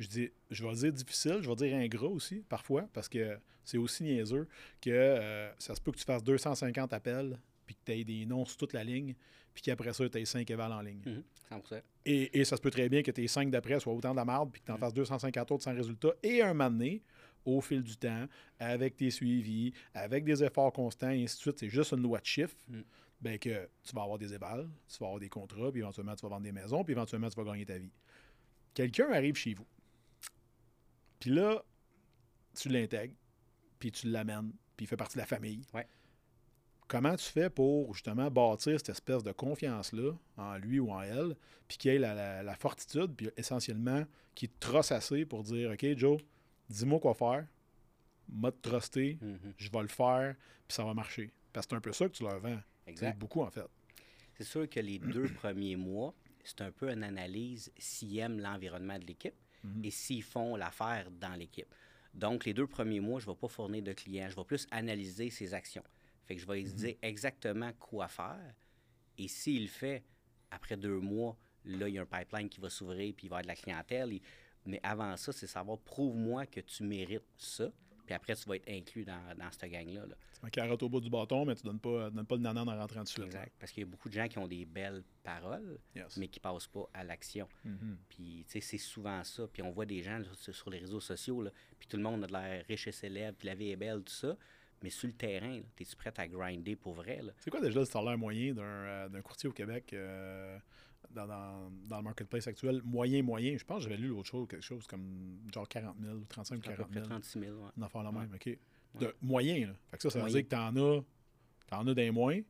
je, 0.00 0.08
dis, 0.08 0.30
je 0.50 0.66
vais 0.66 0.74
dire 0.74 0.92
difficile, 0.92 1.38
je 1.40 1.48
vais 1.48 1.54
dire 1.56 1.76
ingrat 1.76 2.08
aussi, 2.08 2.42
parfois, 2.48 2.88
parce 2.92 3.08
que 3.08 3.38
c'est 3.64 3.78
aussi 3.78 4.02
niaiseux 4.02 4.48
que 4.80 4.90
euh, 4.90 5.52
ça 5.58 5.74
se 5.76 5.80
peut 5.80 5.92
que 5.92 5.98
tu 5.98 6.04
fasses 6.04 6.24
250 6.24 6.92
appels, 6.92 7.38
puis 7.66 7.76
que 7.76 7.80
tu 7.84 7.92
aies 7.92 8.04
des 8.04 8.26
noms 8.26 8.44
sur 8.44 8.56
toute 8.56 8.72
la 8.72 8.82
ligne, 8.82 9.14
puis 9.54 9.62
qu'après 9.62 9.92
ça, 9.92 10.08
tu 10.08 10.18
aies 10.18 10.24
5 10.24 10.50
évals 10.50 10.72
en 10.72 10.80
ligne. 10.80 11.02
Mhm, 11.06 11.22
100%. 11.50 11.82
Et, 12.06 12.40
et 12.40 12.44
ça 12.44 12.56
se 12.56 12.62
peut 12.62 12.70
très 12.70 12.88
bien 12.88 13.02
que 13.02 13.10
tes 13.12 13.28
5 13.28 13.50
d'après 13.50 13.78
soient 13.78 13.92
autant 13.92 14.10
de 14.12 14.16
la 14.16 14.24
marde, 14.24 14.50
puis 14.50 14.60
que 14.60 14.66
tu 14.66 14.72
en 14.72 14.76
Mm. 14.76 14.80
fasses 14.80 14.94
250 14.94 15.50
autres 15.52 15.64
sans 15.64 15.74
résultat. 15.74 16.10
Et 16.22 16.42
un 16.42 16.54
moment 16.54 16.70
donné, 16.70 17.02
au 17.44 17.60
fil 17.60 17.82
du 17.82 17.96
temps, 17.96 18.26
avec 18.58 18.96
tes 18.96 19.10
suivis, 19.10 19.72
avec 19.94 20.24
des 20.24 20.42
efforts 20.42 20.72
constants, 20.72 21.10
et 21.10 21.22
ainsi 21.22 21.36
de 21.36 21.40
suite, 21.40 21.58
c'est 21.58 21.68
juste 21.68 21.92
une 21.92 22.02
loi 22.02 22.18
de 22.20 22.26
chiffre, 22.26 22.56
Mm. 22.68 22.80
ben 23.20 23.38
que 23.38 23.68
tu 23.82 23.94
vas 23.94 24.02
avoir 24.02 24.18
des 24.18 24.32
évals, 24.32 24.68
tu 24.88 24.98
vas 24.98 25.06
avoir 25.06 25.20
des 25.20 25.28
contrats, 25.28 25.70
puis 25.70 25.80
éventuellement, 25.80 26.14
tu 26.16 26.22
vas 26.22 26.30
vendre 26.30 26.42
des 26.44 26.52
maisons, 26.52 26.82
puis 26.84 26.92
éventuellement, 26.92 27.28
tu 27.28 27.36
vas 27.36 27.44
gagner 27.44 27.66
ta 27.66 27.76
vie. 27.78 27.90
Quelqu'un 28.74 29.10
arrive 29.12 29.34
chez 29.36 29.54
vous. 29.54 29.66
Puis 31.20 31.30
là, 31.30 31.62
tu 32.58 32.68
l'intègres, 32.68 33.14
puis 33.78 33.92
tu 33.92 34.08
l'amènes, 34.08 34.50
puis 34.76 34.84
il 34.84 34.86
fait 34.88 34.96
partie 34.96 35.14
de 35.16 35.20
la 35.20 35.26
famille. 35.26 35.62
Ouais. 35.72 35.86
Comment 36.88 37.14
tu 37.14 37.26
fais 37.26 37.48
pour 37.50 37.94
justement 37.94 38.28
bâtir 38.30 38.76
cette 38.80 38.88
espèce 38.88 39.22
de 39.22 39.30
confiance-là 39.30 40.12
en 40.36 40.56
lui 40.56 40.80
ou 40.80 40.90
en 40.90 41.02
elle, 41.02 41.36
puis 41.68 41.78
qu'il 41.78 41.92
ait 41.92 41.98
la, 41.98 42.14
la- 42.14 42.42
la 42.42 42.54
fortitude, 42.56 43.14
puis 43.16 43.30
essentiellement 43.36 44.04
qu'il 44.34 44.48
te 44.48 44.58
trosse 44.58 44.90
assez 44.90 45.24
pour 45.24 45.44
dire 45.44 45.70
OK, 45.70 45.86
Joe, 45.96 46.20
dis-moi 46.68 46.98
quoi 46.98 47.14
faire, 47.14 47.46
m'a 48.28 48.50
te 48.50 48.68
truster, 48.68 49.18
Mhm, 49.20 49.54
je 49.56 49.70
vais 49.70 49.82
le 49.82 49.88
faire, 49.88 50.34
puis 50.66 50.74
ça 50.74 50.84
va 50.84 50.92
marcher. 50.94 51.30
Parce 51.52 51.66
que 51.66 51.70
c'est 51.70 51.76
un 51.76 51.80
peu 51.80 51.92
ça 51.92 52.08
que 52.08 52.12
tu 52.14 52.22
leur 52.24 52.40
vends. 52.40 52.60
C'est 52.84 52.90
Exact. 52.90 53.18
beaucoup 53.18 53.42
en 53.42 53.50
fait. 53.50 53.66
C'est 54.34 54.44
sûr 54.44 54.68
que 54.68 54.80
les 54.80 54.98
deux 54.98 55.28
premiers 55.34 55.76
mois, 55.76 56.12
c'est 56.42 56.60
un 56.62 56.72
peu 56.72 56.90
une 56.90 57.04
analyse 57.04 57.70
s'ils 57.78 58.18
aiment 58.18 58.40
l'environnement 58.40 58.98
de 58.98 59.04
l'équipe 59.04 59.34
Mhm. 59.62 59.84
et 59.84 59.90
s'ils 59.90 60.22
font 60.22 60.56
l'affaire 60.56 61.10
dans 61.10 61.34
l'équipe. 61.34 61.72
Donc, 62.14 62.44
les 62.44 62.54
deux 62.54 62.66
premiers 62.66 63.00
mois, 63.00 63.20
je 63.20 63.26
ne 63.28 63.32
vais 63.32 63.38
pas 63.38 63.48
fournir 63.48 63.82
de 63.82 63.92
clients. 63.92 64.28
Je 64.28 64.36
vais 64.36 64.44
plus 64.44 64.66
analyser 64.70 65.30
ses 65.30 65.54
actions. 65.54 65.84
Fait 66.26 66.34
que 66.36 66.40
je 66.42 66.46
vais 66.46 66.60
lui 66.62 66.72
dire 66.72 66.94
exactement 67.02 67.72
quoi 67.78 68.08
faire. 68.08 68.54
Et 69.18 69.28
s'il 69.28 69.62
le 69.62 69.68
fait, 69.68 70.02
après 70.50 70.76
deux 70.76 70.98
mois, 70.98 71.36
là, 71.64 71.88
il 71.88 71.94
y 71.94 71.98
a 71.98 72.02
un 72.02 72.06
pipeline 72.06 72.48
qui 72.48 72.60
va 72.60 72.70
s'ouvrir 72.70 73.14
puis 73.14 73.26
il 73.26 73.30
va 73.30 73.36
y 73.36 73.40
avoir 73.40 73.42
de 73.42 73.48
la 73.48 73.54
clientèle. 73.56 74.12
Et- 74.14 74.22
Mais 74.66 74.80
avant 74.82 75.16
ça, 75.16 75.32
c'est 75.32 75.46
savoir, 75.46 75.78
prouve-moi 75.78 76.46
que 76.46 76.60
tu 76.60 76.82
mérites 76.82 77.22
ça. 77.38 77.70
Puis 78.10 78.16
après, 78.16 78.34
tu 78.34 78.48
vas 78.48 78.56
être 78.56 78.68
inclus 78.68 79.04
dans, 79.04 79.36
dans 79.38 79.52
cette 79.52 79.70
gang-là. 79.70 80.04
là. 80.04 80.16
Tu 80.34 80.44
mets 80.44 80.50
carotte 80.50 80.82
au 80.82 80.88
bout 80.88 81.00
du 81.00 81.08
bâton, 81.08 81.44
mais 81.44 81.54
tu 81.54 81.62
donnes 81.62 81.78
pas, 81.78 82.10
donnes 82.10 82.26
pas 82.26 82.34
le 82.34 82.40
nanan 82.40 82.68
en 82.68 82.76
rentrant 82.76 83.04
dessus. 83.04 83.22
Exact. 83.22 83.52
Parce 83.56 83.70
qu'il 83.70 83.84
y 83.84 83.86
a 83.86 83.86
beaucoup 83.86 84.08
de 84.08 84.14
gens 84.14 84.26
qui 84.26 84.36
ont 84.38 84.48
des 84.48 84.64
belles 84.64 85.04
paroles, 85.22 85.78
Yes. 85.94 86.16
mais 86.16 86.26
qui 86.26 86.40
passent 86.40 86.66
pas 86.66 86.90
à 86.92 87.04
l'action. 87.04 87.48
Mhm. 87.64 87.98
Puis, 88.08 88.44
tu 88.48 88.54
sais, 88.54 88.60
c'est 88.60 88.78
souvent 88.78 89.22
ça. 89.22 89.46
Puis 89.46 89.62
on 89.62 89.70
voit 89.70 89.86
des 89.86 90.02
gens 90.02 90.18
là, 90.18 90.24
sur, 90.34 90.70
les 90.70 90.78
réseaux 90.80 90.98
sociaux, 90.98 91.40
là, 91.40 91.52
puis 91.78 91.86
tout 91.86 91.98
le 91.98 92.02
monde 92.02 92.24
a 92.24 92.26
de 92.26 92.32
l'air 92.32 92.64
riche 92.66 92.88
et 92.88 92.92
célèbre, 92.92 93.38
puis 93.38 93.46
la 93.46 93.54
vie 93.54 93.70
est 93.70 93.76
belle, 93.76 94.02
tout 94.02 94.12
ça. 94.12 94.36
Mais 94.82 94.90
sur 94.90 95.06
le 95.06 95.12
terrain, 95.14 95.58
là, 95.58 95.62
es-tu 95.78 95.94
prêt 95.94 96.12
à 96.16 96.26
grinder 96.26 96.74
pour 96.74 96.94
vrai? 96.94 97.22
Là? 97.22 97.30
C'est 97.38 97.50
quoi 97.50 97.60
déjà 97.60 97.78
le 97.78 97.86
salaire 97.86 98.18
moyen 98.18 98.54
d'un 98.54 98.62
euh, 98.64 99.08
d'un 99.08 99.22
courtier 99.22 99.48
au 99.48 99.52
Québec 99.52 99.92
euh, 99.92 100.58
dans, 101.10 101.26
dans- 101.26 101.70
dans 101.88 101.96
le 101.98 102.02
marketplace 102.04 102.46
actuel? 102.46 102.80
Moyen, 102.84 103.22
moyen. 103.22 103.56
Je 103.56 103.64
pense 103.64 103.78
que 103.78 103.90
j'avais 103.90 103.96
lu 104.00 104.08
l'autre 104.08 104.28
chose, 104.28 104.46
quelque 104.48 104.62
chose 104.64 104.86
comme 104.86 105.38
genre 105.52 105.68
40 105.68 105.96
000, 106.00 106.20
35 106.28 106.58
ou 106.58 106.62
C'est 106.64 106.68
à 106.72 106.76
peu 106.76 106.76
40 106.84 106.90
près 106.90 107.00
000. 107.00 107.06
36 107.08 107.40
000. 107.40 107.56
ouais. 107.56 107.70
Une 107.76 107.82
affaire 107.82 108.02
la 108.02 108.12
même, 108.12 108.30
OK. 108.34 108.58
De 108.98 109.14
moyen, 109.22 109.68
là. 109.68 109.74
Fait 109.90 109.96
que 109.98 110.02
ça, 110.04 110.10
ça 110.10 110.20
veut 110.22 110.30
dire 110.30 110.42
que 110.42 110.48
t'en 110.48 110.74
as, 110.76 111.02
t'en 111.68 111.86
as 111.86 111.94
des 111.94 112.10
moins, 112.10 112.40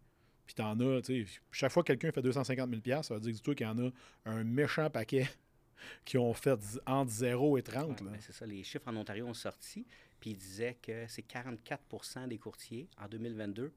puis 0.47 0.55
t'en 0.55 0.79
as, 0.81 1.03
tu 1.03 1.27
sais, 1.27 1.41
chaque 1.51 1.71
fois 1.73 1.83
que 1.83 1.89
quelqu'un 1.93 2.11
fait 2.13 2.23
250 2.23 2.71
000 2.85 3.03
ça 3.03 3.15
veut 3.15 3.21
dire, 3.21 3.33
dis-toi 3.33 3.55
qu'il 3.55 3.67
y 3.67 3.71
en 3.71 3.79
a 3.87 3.91
un 4.25 4.43
méchant 4.45 4.89
paquet 4.89 5.29
qui 6.05 6.17
ont 6.19 6.33
fait 6.33 6.59
entre 6.87 7.11
0 7.11 7.59
et 7.59 7.63
30, 7.63 8.01
Ouais, 8.03 8.09
c'est 8.21 8.33
ça. 8.33 8.47
Les 8.47 8.63
chiffres 8.65 8.89
en 8.89 8.97
Ontario 8.97 9.27
ont 9.27 9.35
sorti, 9.35 9.87
puis 10.19 10.31
ils 10.31 10.37
disaient 10.37 10.79
que 10.83 11.05
c'est 11.09 11.27
44% 11.27 12.29
des 12.29 12.39
courtiers 12.39 12.89
en 12.99 13.07
2022 13.09 13.73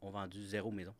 ont 0.00 0.10
vendu 0.10 0.44
zéro 0.44 0.70
maison. 0.70 0.94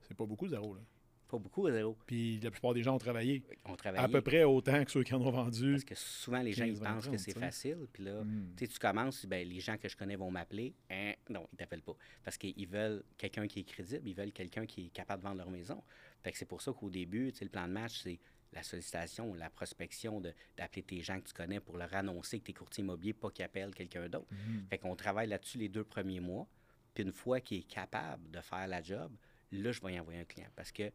C'est 0.00 0.16
pas 0.16 0.24
beaucoup, 0.26 0.48
zéro, 0.48 0.74
là. 0.74 0.80
Pas 1.28 1.38
beaucoup, 1.38 1.70
zéro. 1.70 1.96
Puis 2.06 2.40
la 2.40 2.50
plupart 2.50 2.72
des 2.72 2.82
gens 2.82 2.94
ont 2.94 2.98
travaillé 2.98 3.42
On 3.66 3.74
à 3.74 3.76
travaillé. 3.76 4.08
peu 4.12 4.22
près 4.22 4.44
autant 4.44 4.82
que 4.84 4.90
ceux 4.90 5.02
qui 5.02 5.12
en 5.14 5.20
ont 5.20 5.30
vendu. 5.30 5.72
Parce 5.72 5.84
que 5.84 5.94
souvent, 5.94 6.40
les 6.40 6.52
gens, 6.52 6.64
15, 6.64 6.78
ils 6.78 6.82
20, 6.82 6.94
pensent 6.94 7.04
que 7.04 7.10
30, 7.10 7.18
c'est 7.20 7.38
facile. 7.38 7.86
Puis 7.92 8.04
là, 8.04 8.24
Mm. 8.24 8.54
tu 8.56 8.64
sais, 8.64 8.72
tu 8.72 8.78
commences, 8.78 9.26
ben, 9.26 9.46
les 9.46 9.60
gens 9.60 9.76
que 9.76 9.88
je 9.88 9.96
connais 9.96 10.16
vont 10.16 10.30
m'appeler. 10.30 10.74
Hein? 10.90 11.12
Non, 11.28 11.46
ils 11.52 11.56
t'appellent 11.56 11.82
pas. 11.82 11.96
Parce 12.24 12.38
qu'ils 12.38 12.66
veulent 12.66 13.04
quelqu'un 13.18 13.46
qui 13.46 13.60
est 13.60 13.64
crédible, 13.64 14.08
ils 14.08 14.14
veulent 14.14 14.32
quelqu'un 14.32 14.64
qui 14.64 14.86
est 14.86 14.88
capable 14.90 15.22
de 15.22 15.28
vendre 15.28 15.38
leur 15.38 15.50
maison. 15.50 15.82
Fait 16.22 16.32
que 16.32 16.38
c'est 16.38 16.46
pour 16.46 16.62
ça 16.62 16.72
qu'au 16.72 16.88
début, 16.88 17.30
tu 17.32 17.38
sais, 17.40 17.44
le 17.44 17.50
plan 17.50 17.68
de 17.68 17.72
match, 17.72 18.00
c'est 18.02 18.18
la 18.54 18.62
sollicitation, 18.62 19.34
la 19.34 19.50
prospection, 19.50 20.22
d'appeler 20.56 20.82
tes 20.82 21.02
gens 21.02 21.20
que 21.20 21.26
tu 21.28 21.34
connais 21.34 21.60
pour 21.60 21.76
leur 21.76 21.92
annoncer 21.94 22.38
que 22.40 22.44
tu 22.46 22.52
es 22.52 22.54
courtier 22.54 22.82
immobilier, 22.82 23.12
pas 23.12 23.30
qu'ils 23.30 23.44
appellent 23.44 23.74
quelqu'un 23.74 24.08
d'autre. 24.08 24.28
Mhm. 24.30 24.66
Fait 24.70 24.78
qu'on 24.78 24.96
travaille 24.96 25.28
là-dessus 25.28 25.58
les 25.58 25.68
deux 25.68 25.84
premiers 25.84 26.20
mois. 26.20 26.48
Puis 26.94 27.04
une 27.04 27.12
fois 27.12 27.40
qu'il 27.40 27.58
est 27.58 27.68
capable 27.68 28.30
de 28.30 28.40
faire 28.40 28.66
la 28.66 28.82
job, 28.82 29.12
là, 29.52 29.70
je 29.70 29.80
vais 29.82 29.92
y 29.94 30.00
envoyer 30.00 30.20
un 30.20 30.24
client. 30.24 30.48
Parce 30.56 30.72
que 30.72 30.90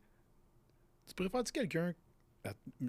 Tu 1.07 1.13
préfères-tu 1.15 1.51
quelqu'un. 1.51 1.93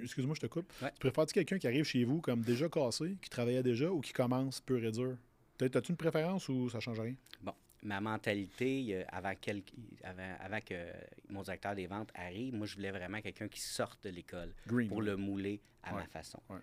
Excuse-moi, 0.02 0.34
je 0.34 0.40
te 0.40 0.46
coupe. 0.46 0.72
Ouais. 0.82 0.90
Tu 0.92 0.98
préfères-tu 0.98 1.32
quelqu'un 1.34 1.58
qui 1.58 1.66
arrive 1.66 1.84
chez 1.84 2.04
vous 2.04 2.20
comme 2.20 2.42
déjà 2.42 2.68
cassé, 2.68 3.16
qui 3.22 3.30
travaillait 3.30 3.62
déjà 3.62 3.90
ou 3.90 4.00
qui 4.00 4.12
commence 4.12 4.60
pur 4.60 4.82
et 4.84 4.90
dur? 4.90 5.16
T'as- 5.56 5.68
T'as-tu 5.68 5.92
une 5.92 5.96
préférence 5.96 6.48
ou 6.48 6.68
ça 6.68 6.80
change 6.80 6.98
rien? 6.98 7.14
Bon, 7.40 7.54
ma 7.82 8.00
mentalité, 8.00 8.86
euh, 8.90 9.04
avant, 9.08 9.32
quel- 9.40 9.62
avant, 10.02 10.34
avant 10.40 10.60
que 10.60 10.74
mon 11.28 11.42
directeur 11.42 11.74
des 11.76 11.86
ventes 11.86 12.10
arrive, 12.14 12.54
moi, 12.54 12.66
je 12.66 12.74
voulais 12.74 12.90
vraiment 12.90 13.20
quelqu'un 13.20 13.46
qui 13.48 13.60
sorte 13.60 14.02
de 14.04 14.10
l'école 14.10 14.52
pour 14.88 15.02
le 15.02 15.16
mouler 15.16 15.60
à 15.84 15.94
Ouais, 15.94 16.00
ma 16.00 16.06
façon. 16.08 16.40
ouais. 16.50 16.58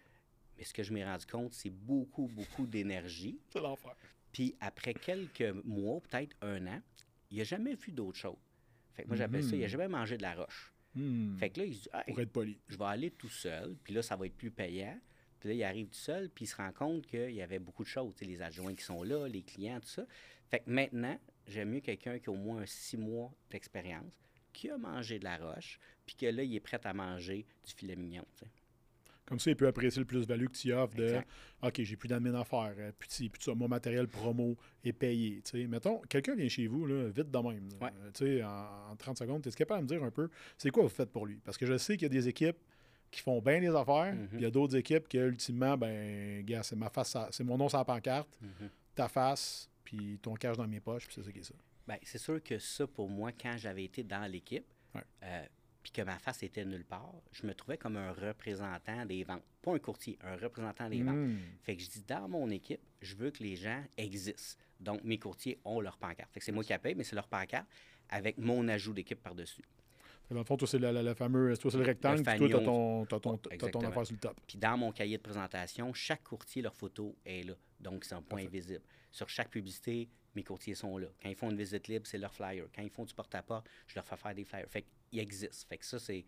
Mais 0.58 0.66
ce 0.66 0.74
que 0.74 0.84
je 0.84 0.92
m'ai 0.94 1.06
rendu 1.06 1.26
compte, 1.26 1.54
c'est 1.54 1.70
beaucoup, 1.70 2.28
beaucoup 2.28 2.66
d'énergie. 2.68 3.40
C'est 3.54 3.62
l'enfer. 3.62 3.96
Puis 4.34 4.56
après 4.60 4.94
quelques 4.94 5.54
mois, 5.64 6.02
peut-être 6.02 6.36
un 6.42 6.68
an, 6.68 6.82
il 7.30 7.38
n'a 7.38 7.44
jamais 7.46 7.76
vu 7.76 7.92
d'autre 7.94 8.18
chose. 8.18 8.36
Fait 8.94 9.04
que 9.04 9.08
moi, 9.08 9.16
j'appelle 9.16 9.44
ça, 9.44 9.56
il 9.56 9.60
n'a 9.60 9.66
Mhm. 9.66 9.72
jamais 9.72 9.88
mangé 9.88 10.18
de 10.18 10.22
la 10.22 10.34
roche. 10.36 10.71
Hmm. 10.96 11.38
Fait 11.38 11.50
que 11.50 11.60
là, 11.62 11.66
il 11.66 11.76
se 11.76 11.84
dit, 11.84 11.90
Hey, 11.94 12.14
Pour 12.14 12.20
être 12.22 12.32
poli. 12.32 12.58
je 12.68 12.78
vais 12.78 12.86
aller 12.86 13.12
tout 13.12 13.30
seul, 13.30 13.76
puis 13.84 13.94
là, 13.94 14.02
ça 14.02 14.16
va 14.16 14.26
être 14.26 14.36
plus 14.36 14.52
payant. 14.52 15.00
Puis 15.40 15.50
là, 15.50 15.56
il 15.56 15.64
arrive 15.64 15.88
tout 15.88 15.96
seul, 15.96 16.30
puis 16.30 16.46
il 16.46 16.48
se 16.48 16.56
rend 16.56 16.72
compte 16.72 17.08
qu'il 17.08 17.32
y 17.32 17.42
avait 17.42 17.60
beaucoup 17.60 17.84
de 17.84 17.88
choses, 17.90 18.14
les 18.22 18.42
adjoints 18.42 18.76
qui 18.76 18.84
sont 18.84 19.02
là, 19.02 19.28
les 19.28 19.42
clients, 19.42 19.80
tout 19.80 19.88
ça. 19.88 20.06
Fait 20.50 20.60
que 20.60 20.70
maintenant, 20.70 21.18
j'aime 21.48 21.70
mieux 21.70 21.80
quelqu'un 21.80 22.20
qui 22.20 22.30
a 22.30 22.34
au 22.34 22.36
moins 22.36 22.66
six 22.66 22.98
mois 22.98 23.32
d'expérience, 23.50 24.14
qui 24.54 24.70
a 24.70 24.78
mangé 24.78 25.18
de 25.18 25.24
la 25.24 25.38
roche, 25.38 25.80
puis 26.06 26.16
que 26.16 26.26
là, 26.28 26.44
il 26.44 26.54
est 26.56 26.60
prêt 26.60 26.80
à 26.84 26.94
manger 26.94 27.46
du 27.66 27.74
filet 27.74 27.96
mignon. 27.96 28.26
Comme 29.32 29.40
ça, 29.40 29.50
il 29.50 29.56
peut 29.56 29.66
apprécier 29.68 30.00
le 30.00 30.06
plus-value 30.06 30.46
que 30.48 30.52
tu 30.58 30.72
offres 30.74 30.94
de 30.96 31.04
Exact. 31.06 31.28
OK, 31.64 31.82
j'ai 31.82 31.96
plus 31.96 32.08
d'admin 32.08 32.34
à 32.36 32.44
faire, 32.44 32.74
euh, 32.78 32.92
puis 33.00 33.10
ci, 33.10 33.30
puis 33.30 33.42
ça, 33.42 33.56
mon 33.56 33.68
matériel 33.68 34.08
promo 34.08 34.56
est 34.84 34.94
payé. 34.94 35.42
Mettons, 35.68 36.00
quelqu'un 36.10 36.36
vient 36.36 36.50
chez 36.50 36.68
vous, 36.68 36.86
là, 36.86 37.08
vite 37.10 37.32
de 37.32 37.38
même. 37.40 37.70
Ouais. 37.82 38.44
En, 38.44 38.92
en 38.92 38.96
30 38.96 39.18
secondes, 39.18 39.42
tu 39.42 39.50
es 39.50 39.52
capable 39.54 39.88
de 39.88 39.94
me 39.94 40.00
dire 40.00 40.06
un 40.06 40.12
peu 40.12 40.30
c'est 40.58 40.70
quoi 40.70 40.84
vous 40.84 40.90
faites 40.90 41.10
pour 41.12 41.26
lui? 41.26 41.40
Parce 41.44 41.58
que 41.58 41.66
je 41.66 41.78
sais 41.78 41.96
qu'il 41.96 42.04
y 42.04 42.06
a 42.06 42.10
des 42.10 42.28
équipes 42.28 42.58
qui 43.10 43.22
font 43.22 43.42
bien 43.42 43.60
les 43.60 43.74
affaires, 43.76 44.14
Mhm. 44.14 44.28
puis 44.28 44.38
il 44.38 44.44
y 44.44 44.46
a 44.46 44.52
d'autres 44.52 44.76
équipes 44.76 45.08
qui, 45.08 45.18
ultimement, 45.18 45.78
ben, 45.78 46.44
gars, 46.46 46.64
c'est 46.64 46.76
ma 46.76 46.90
face, 46.90 47.16
c'est 47.32 47.44
mon 47.44 47.58
nom 47.58 47.68
sur 47.70 47.78
la 47.78 47.86
pancarte, 47.86 48.38
Mhm. 48.42 48.70
ta 48.96 49.08
face, 49.08 49.70
puis 49.84 50.20
ton 50.22 50.34
cash 50.36 50.58
dans 50.58 50.68
mes 50.68 50.80
poches, 50.80 51.06
puis 51.08 51.16
c'est 51.16 51.24
ça 51.24 51.32
qui 51.32 51.40
est 51.40 51.44
ça. 51.44 51.56
Ben, 51.88 51.98
c'est 52.04 52.18
sûr 52.18 52.42
que 52.44 52.58
ça, 52.60 52.86
pour 52.88 53.10
moi, 53.10 53.32
quand 53.34 53.56
j'avais 53.58 53.84
été 53.86 54.04
dans 54.04 54.30
l'équipe, 54.32 54.66
Ouais. 54.96 55.02
euh, 55.24 55.46
puis 55.84 55.92
que 55.92 56.02
ma 56.02 56.20
face 56.20 56.44
était 56.44 56.66
nulle 56.66 56.86
part, 56.86 57.14
je 57.32 57.46
me 57.46 57.54
trouvais 57.54 57.78
comme 57.78 57.98
un 57.98 58.12
représentant 58.12 59.06
des 59.06 59.24
ventes. 59.24 59.44
Pas 59.62 59.74
un 59.74 59.80
courtier, 59.80 60.18
un 60.22 60.36
représentant 60.36 60.90
des 60.90 61.02
ventes. 61.02 61.16
Hmm. 61.16 61.38
Fait 61.64 61.76
que 61.76 61.82
je 61.82 61.90
dis, 61.90 62.04
dans 62.08 62.28
mon 62.28 62.50
équipe, 62.50 62.82
je 63.02 63.16
veux 63.16 63.32
que 63.32 63.44
les 63.44 63.56
gens 63.56 63.84
existent. 63.98 64.60
Donc, 64.80 65.04
mes 65.04 65.18
courtiers 65.18 65.60
ont 65.66 65.80
leur 65.80 65.98
pancarte. 65.98 66.32
Fait 66.32 66.40
que 66.40 66.46
c'est 66.46 66.52
moi 66.52 66.64
qui 66.64 66.72
la 66.72 66.80
paye, 66.80 66.96
mais 66.96 67.04
c'est 67.04 67.16
leur 67.16 67.28
pancarte 67.28 67.68
avec 68.10 68.38
mon 68.38 68.68
ajout 68.68 68.94
d'équipe 68.94 69.22
par-dessus. 69.22 69.64
Dans 70.30 70.38
le 70.38 70.44
fond, 70.46 70.56
toi, 70.56 70.68
c'est 70.68 70.80
fameux, 71.16 71.58
toi, 71.58 71.72
c'est 71.72 71.78
le 71.78 71.84
rectangle, 71.84 72.24
puis 72.24 72.38
toi, 72.38 72.48
fanion. 72.48 72.58
t'as 72.60 72.66
ton, 72.66 73.06
t'as 73.06 73.20
ton, 73.20 73.38
t'as 73.38 73.70
ton 73.70 73.82
affaire 73.82 74.06
sur 74.06 74.14
le 74.14 74.20
top. 74.20 74.40
Puis 74.48 74.58
dans 74.58 74.78
mon 74.78 74.92
cahier 74.94 75.18
de 75.18 75.22
présentation, 75.22 75.94
chaque 75.94 76.24
courtier, 76.24 76.62
leur 76.62 76.74
photo 76.74 77.16
est 77.26 77.46
là. 77.46 77.54
Donc, 77.82 78.06
c'est 78.06 78.16
un 78.16 78.22
point 78.22 78.44
Parfait. 78.44 78.58
visible. 78.58 78.84
Sur 79.12 79.28
chaque 79.28 79.50
publicité, 79.50 80.08
mes 80.36 80.44
courtiers 80.44 80.76
sont 80.76 80.98
là. 80.98 81.08
Quand 81.22 81.30
ils 81.30 81.36
font 81.36 81.50
une 81.50 81.58
visite 81.58 81.88
libre, 81.88 82.06
c'est 82.08 82.18
leur 82.18 82.34
flyer. 82.34 82.68
Quand 82.76 82.82
ils 82.82 82.90
font 82.90 83.06
du 83.06 83.14
porte-à-porte, 83.14 83.68
je 83.88 83.96
leur 83.96 84.06
fais 84.06 84.18
faire 84.18 84.36
des 84.36 84.46
flyers. 84.46 84.70
Fait 84.70 84.86
qu'ils 85.10 85.20
existent. 85.20 85.68
Fait 85.68 85.78
que 85.78 85.86
ça, 85.86 86.00
c'est 86.00 86.26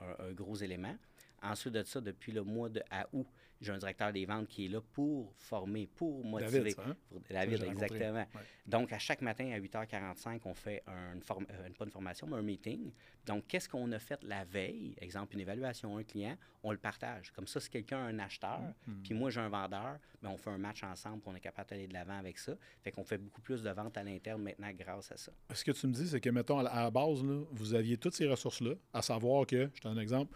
un, 0.00 0.26
un 0.26 0.32
gros 0.32 0.56
élément. 0.56 0.96
Ensuite 1.42 1.74
de 1.74 1.82
ça, 1.84 2.00
depuis 2.00 2.32
le 2.32 2.42
mois 2.42 2.68
de 2.68 2.82
août, 3.12 3.26
j'ai 3.60 3.72
un 3.72 3.78
directeur 3.78 4.12
des 4.12 4.24
ventes 4.24 4.48
qui 4.48 4.66
est 4.66 4.68
là 4.68 4.80
pour 4.92 5.32
former, 5.36 5.86
pour 5.86 6.24
motiver. 6.24 6.58
David, 6.60 6.74
ça, 6.76 6.82
hein? 6.86 6.96
Pour- 7.08 7.20
David, 7.30 7.62
exactement. 7.64 8.12
Ouais. 8.34 8.40
Donc, 8.66 8.92
à 8.92 8.98
chaque 8.98 9.20
matin, 9.22 9.50
à 9.52 9.58
8h45, 9.58 10.40
on 10.44 10.54
fait 10.54 10.82
un, 10.86 11.18
form- 11.20 11.46
euh, 11.50 11.68
pas 11.76 11.84
une 11.84 11.90
formation, 11.90 12.26
mais 12.26 12.36
un 12.36 12.42
meeting. 12.42 12.92
Donc, 13.26 13.46
qu'est-ce 13.48 13.68
qu'on 13.68 13.90
a 13.92 13.98
fait 13.98 14.22
la 14.22 14.44
veille? 14.44 14.94
Exemple, 15.00 15.34
une 15.34 15.40
évaluation, 15.40 15.96
un 15.96 16.04
client, 16.04 16.36
on 16.62 16.70
le 16.72 16.78
partage. 16.78 17.32
Comme 17.32 17.46
ça, 17.46 17.60
si 17.60 17.68
quelqu'un 17.70 17.98
a 17.98 18.02
un 18.08 18.18
acheteur, 18.18 18.60
Mm. 18.86 19.02
puis 19.02 19.14
moi, 19.14 19.30
j'ai 19.30 19.40
un 19.40 19.48
vendeur, 19.48 19.98
ben, 20.22 20.30
on 20.30 20.36
fait 20.36 20.50
un 20.50 20.58
match 20.58 20.82
ensemble, 20.82 21.20
puis 21.20 21.30
on 21.32 21.36
est 21.36 21.40
capable 21.40 21.70
d'aller 21.70 21.86
de 21.88 21.92
l'avant 21.94 22.18
avec 22.18 22.38
ça. 22.38 22.54
Fait 22.82 22.90
qu'on 22.92 23.04
fait 23.04 23.18
beaucoup 23.18 23.40
plus 23.40 23.62
de 23.62 23.70
ventes 23.70 23.96
à 23.96 24.02
l'interne 24.02 24.42
maintenant 24.42 24.70
grâce 24.72 25.10
à 25.12 25.16
ça. 25.16 25.32
Ce 25.52 25.64
que 25.64 25.72
tu 25.72 25.86
me 25.86 25.92
dis, 25.92 26.08
c'est 26.08 26.20
que, 26.20 26.30
mettons, 26.30 26.58
à 26.58 26.62
la, 26.64 26.70
à 26.70 26.82
la 26.84 26.90
base, 26.90 27.22
là, 27.24 27.42
vous 27.52 27.74
aviez 27.74 27.96
toutes 27.96 28.14
ces 28.14 28.26
ressources-là, 28.28 28.74
à 28.92 29.02
savoir 29.02 29.46
que, 29.46 29.70
je 29.74 29.80
te 29.80 29.88
donne 29.88 29.98
un 29.98 30.02
exemple, 30.02 30.34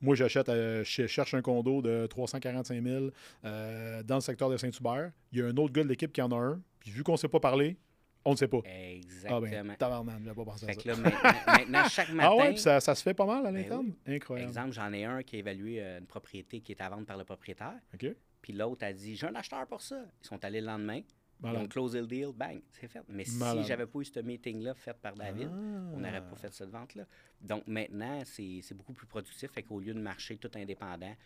moi, 0.00 0.14
j'achète, 0.14 0.48
euh, 0.48 0.82
je 0.84 1.06
cherche 1.06 1.34
un 1.34 1.42
condo 1.42 1.82
de 1.82 2.06
345 2.06 2.82
000 2.82 3.06
euh, 3.44 4.02
dans 4.02 4.16
le 4.16 4.20
secteur 4.20 4.50
de 4.50 4.56
Saint-Hubert. 4.56 5.12
Il 5.32 5.38
y 5.38 5.42
a 5.42 5.46
un 5.46 5.56
autre 5.56 5.72
gars 5.72 5.82
de 5.84 5.88
l'équipe 5.88 6.12
qui 6.12 6.22
en 6.22 6.30
a 6.32 6.36
un. 6.36 6.60
Puis 6.80 6.90
vu 6.90 7.02
qu'on 7.02 7.12
ne 7.12 7.16
s'est 7.16 7.28
pas 7.28 7.40
parlé, 7.40 7.76
On 8.24 8.32
ne 8.32 8.36
sait 8.36 8.48
pas. 8.48 8.58
Exactement. 8.64 9.48
Ah 9.48 9.62
ben, 9.62 9.76
tabarnak, 9.76 10.22
j'avais 10.22 10.36
pas 10.36 10.44
pensé 10.44 10.64
à 10.68 10.72
ça. 10.72 10.80
que 10.80 10.88
là, 10.88 10.96
maintenant, 10.96 11.30
maintenant, 11.46 11.88
chaque 11.88 12.10
matin. 12.10 12.28
Ah 12.32 12.36
ouais, 12.36 12.50
puis 12.50 12.60
ça, 12.60 12.80
ça 12.80 12.94
se 12.94 13.02
fait 13.02 13.14
pas 13.14 13.26
mal 13.26 13.44
à 13.46 13.50
Ben 13.50 13.62
l'interne? 13.62 13.92
Incroyable. 14.06 14.48
Exemple, 14.48 14.72
j'en 14.72 14.92
ai 14.92 15.04
un 15.04 15.22
qui 15.22 15.36
a 15.36 15.38
évalué 15.40 15.82
euh, 15.82 15.98
une 15.98 16.06
propriété 16.06 16.60
qui 16.60 16.72
est 16.72 16.80
à 16.80 16.88
vendre 16.88 17.04
par 17.06 17.16
le 17.16 17.24
propriétaire. 17.24 17.74
OK. 17.94 18.06
Puis 18.40 18.52
l'autre 18.52 18.84
a 18.84 18.92
dit 18.92 19.16
J'ai 19.16 19.26
un 19.26 19.34
acheteur 19.34 19.66
pour 19.66 19.80
ça. 19.80 20.04
Ils 20.22 20.26
sont 20.26 20.44
allés 20.44 20.60
le 20.60 20.66
lendemain. 20.66 21.00
Ont 21.42 21.52
Malade. 21.52 21.68
closé 21.70 22.00
le 22.00 22.06
deal, 22.06 22.28
bang, 22.34 22.60
c'est 22.70 22.86
fait. 22.88 23.00
Mais 23.08 23.24
Malade. 23.36 23.62
si 23.62 23.68
j'avais 23.68 23.86
pas 23.86 23.98
eu 23.98 24.04
ce 24.04 24.20
meeting-là 24.20 24.74
fait 24.74 24.94
par 24.96 25.14
David, 25.14 25.48
on 25.48 25.96
n'aurait 25.98 26.16
Ah. 26.18 26.20
pas 26.20 26.36
fait 26.36 26.52
cette 26.52 26.70
vente-là. 26.70 27.04
Donc 27.40 27.66
maintenant, 27.66 28.22
c'est 28.24 28.62
beaucoup 28.74 28.92
plus 28.92 29.06
productif. 29.08 29.50
Fait 29.50 29.62
qu'au 29.64 29.80
lieu 29.80 29.92
de 29.92 30.00
marcher 30.00 30.36
tout 30.36 30.50
indépendant, 30.54 31.16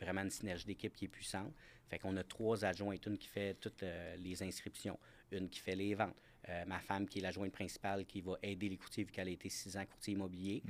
vraiment 0.00 0.22
une 0.22 0.30
synergie 0.30 0.64
d'équipe 0.64 0.94
qui 0.94 1.04
est 1.04 1.08
puissante. 1.08 1.52
Fait 1.88 1.98
qu'on 1.98 2.16
a 2.16 2.24
trois 2.24 2.64
adjointes, 2.64 3.04
une 3.06 3.18
qui 3.18 3.28
fait 3.28 3.54
toutes 3.60 3.82
euh, 3.82 4.16
les 4.16 4.42
inscriptions, 4.42 4.98
une 5.30 5.48
qui 5.48 5.60
fait 5.60 5.76
les 5.76 5.94
ventes. 5.94 6.16
Euh, 6.48 6.64
ma 6.64 6.78
femme 6.80 7.06
qui 7.06 7.18
est 7.18 7.22
l'adjointe 7.22 7.52
principale 7.52 8.06
qui 8.06 8.20
va 8.20 8.36
aider 8.42 8.68
les 8.68 8.76
courtiers 8.76 9.04
vu 9.04 9.10
qu'elle 9.12 9.28
a 9.28 9.30
été 9.32 9.48
six 9.48 9.76
ans 9.76 9.84
courtier 9.84 10.14
immobilier. 10.14 10.62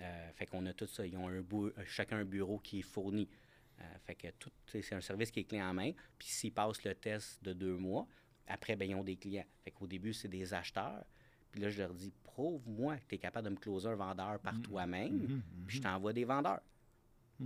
Euh, 0.00 0.30
fait 0.34 0.46
qu'on 0.46 0.64
a 0.66 0.72
tout 0.72 0.86
ça. 0.86 1.04
Ils 1.06 1.16
ont 1.16 1.28
un 1.28 1.42
chacun 1.86 2.18
un 2.18 2.24
bureau 2.24 2.58
qui 2.60 2.78
est 2.78 2.82
fourni. 2.82 3.28
Fait 4.04 4.14
que 4.16 4.28
tout, 4.38 4.50
c'est 4.66 4.92
un 4.94 5.00
service 5.00 5.30
qui 5.30 5.40
est 5.40 5.44
clé 5.44 5.62
en 5.62 5.72
main. 5.74 5.92
Puis 6.18 6.28
s'ils 6.28 6.52
passent 6.52 6.82
le 6.84 6.94
test 6.94 7.42
de 7.44 7.52
deux 7.52 7.76
mois, 7.76 8.06
après, 8.48 8.76
ben, 8.76 8.88
ils 8.90 8.94
ont 8.94 9.04
des 9.04 9.16
clients. 9.16 9.44
Fait 9.64 9.70
qu'au 9.70 9.86
début, 9.86 10.12
c'est 10.12 10.28
des 10.28 10.52
acheteurs. 10.54 11.04
Puis 11.52 11.60
là, 11.62 11.70
je 11.70 11.78
leur 11.78 11.94
dis, 11.94 12.12
prouve-moi 12.24 12.96
que 12.98 13.04
tu 13.08 13.14
es 13.14 13.18
capable 13.18 13.46
de 13.46 13.50
me 13.52 13.56
closer 13.58 13.88
un 13.88 13.94
vendeur 13.94 14.38
par 14.40 14.60
toi-même, 14.60 15.16
Mhm. 15.18 15.42
puis 15.66 15.76
je 15.78 15.82
t'envoie 15.82 16.12
des 16.12 16.24
vendeurs. 16.24 16.60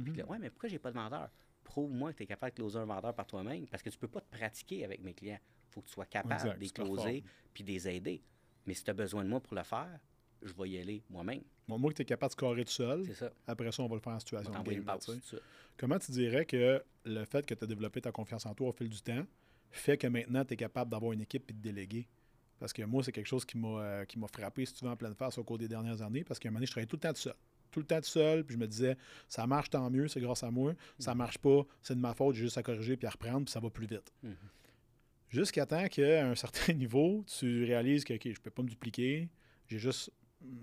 Puis 0.05 0.15
là, 0.15 0.25
ouais, 0.27 0.39
mais 0.39 0.51
pourquoi 0.51 0.69
j'ai 0.69 0.79
pas 0.79 0.91
de 0.91 0.97
vendeur? 0.97 1.29
Prouve-moi 1.65 2.13
que 2.13 2.19
tu 2.19 2.23
es 2.25 2.27
capable 2.27 2.51
de 2.53 2.57
closer 2.57 2.79
un 2.79 2.85
vendeur 2.85 3.15
par 3.15 3.27
toi-même, 3.27 3.67
parce 3.69 3.83
que 3.83 3.91
tu 3.91 3.99
peux 3.99 4.09
pas 4.09 4.21
te 4.21 4.31
pratiquer 4.37 4.85
avec 4.85 5.03
mes 5.03 5.15
clients. 5.15 5.39
Il 5.71 5.73
faut 5.75 5.81
que 5.83 5.87
tu 5.87 5.93
sois 5.93 6.07
capable 6.07 6.35
Exact, 6.35 6.55
de 6.57 6.61
les 6.61 6.71
closer 6.71 7.25
puis 7.55 7.63
de 7.65 7.69
les 7.71 7.89
aider. 7.89 8.23
Mais 8.67 8.75
si 8.75 8.83
tu 8.85 8.91
as 8.91 8.95
besoin 8.95 9.23
de 9.25 9.29
moi 9.29 9.41
pour 9.41 9.55
le 9.55 9.63
faire, 9.63 10.01
je 10.43 10.53
vais 10.55 10.71
y 10.71 10.79
aller 10.79 11.05
moi-même. 11.09 11.43
Bon, 11.69 11.79
moi, 11.79 11.91
que 11.93 11.97
tu 11.97 12.03
es 12.03 12.05
capable 12.05 12.31
de 12.31 12.33
scorer 12.33 12.65
tout 12.65 12.73
seul, 12.73 13.05
C'est 13.07 13.15
ça. 13.15 13.31
après 13.47 13.71
ça, 13.71 13.83
on 13.83 13.87
va 13.89 13.95
le 13.95 14.01
faire 14.01 14.13
en 14.13 14.17
On 14.17 14.21
situation 14.21 14.51
de 14.51 14.71
game. 14.71 14.85
une. 15.09 15.41
Comment 15.77 15.99
tu 15.99 16.11
dirais 16.11 16.45
que 16.45 16.83
le 17.05 17.25
fait 17.25 17.47
que 17.47 17.55
tu 17.55 17.63
as 17.65 17.67
développé 17.67 18.01
ta 18.01 18.11
confiance 18.11 18.45
en 18.47 18.55
toi 18.55 18.69
au 18.69 18.73
fil 18.73 18.89
du 18.89 19.01
temps 19.01 19.25
fait 19.73 19.97
que 19.97 20.07
maintenant, 20.07 20.45
tu 20.45 20.55
es 20.55 20.57
capable 20.57 20.91
d'avoir 20.91 21.13
une 21.13 21.23
équipe 21.23 21.51
et 21.51 21.53
de 21.53 21.61
déléguer? 21.61 22.07
Parce 22.59 22.73
que 22.73 22.83
moi, 22.83 23.03
c'est 23.03 23.11
quelque 23.11 23.27
chose 23.27 23.45
qui 23.45 23.59
m'a 23.59 23.81
euh, 23.81 24.05
qui 24.05 24.19
m'a 24.19 24.29
frappé, 24.29 24.65
si 24.65 24.75
tu 24.75 24.85
veux, 24.85 24.91
en 24.91 24.97
pleine 24.97 25.15
face 25.15 25.37
au 25.39 25.43
cours 25.43 25.59
des 25.59 25.67
dernières 25.67 26.01
années, 26.01 26.23
parce 26.23 26.39
qu'à 26.39 26.49
un 26.49 26.53
moment 26.53 26.59
donné, 26.61 26.67
je 26.67 26.71
travaillais 26.71 26.87
tout 26.87 26.97
le 26.97 27.01
temps 27.01 27.13
tout 27.13 27.21
seul. 27.21 27.35
Tout 27.73 27.81
le 27.81 27.87
temps 27.87 28.01
tout 28.01 28.09
seul, 28.09 28.45
puis 28.45 28.55
je 28.55 28.61
me 28.61 28.69
disais, 28.69 28.97
ça 29.29 29.47
marche, 29.47 29.71
tant 29.71 29.91
mieux, 29.91 30.07
c'est 30.07 30.21
grâce 30.21 30.43
à 30.45 30.51
moi. 30.51 30.75
Ça 30.99 31.15
marche 31.15 31.39
pas, 31.39 31.67
c'est 31.81 31.95
de 31.95 32.01
ma 32.01 32.15
faute, 32.15 32.37
j'ai 32.37 32.43
juste 32.43 32.59
à 32.59 32.63
corriger 32.63 32.97
puis 32.97 33.07
à 33.07 33.11
reprendre, 33.11 33.47
puis 33.47 33.53
ça 33.53 33.61
va 33.61 33.71
plus 33.71 33.87
vite. 33.87 34.13
Mhm. 34.23 34.37
Jusqu'à 35.29 35.65
temps 35.65 35.89
qu'à 35.89 36.27
un 36.27 36.35
certain 36.35 36.73
niveau, 36.75 37.25
tu 37.27 37.65
réalises 37.65 38.05
que, 38.05 38.15
OK, 38.15 38.29
je 38.33 38.41
peux 38.41 38.51
pas 38.51 38.63
me 38.63 38.69
dupliquer, 38.69 39.29
j'ai 39.67 39.79
juste, 39.79 40.13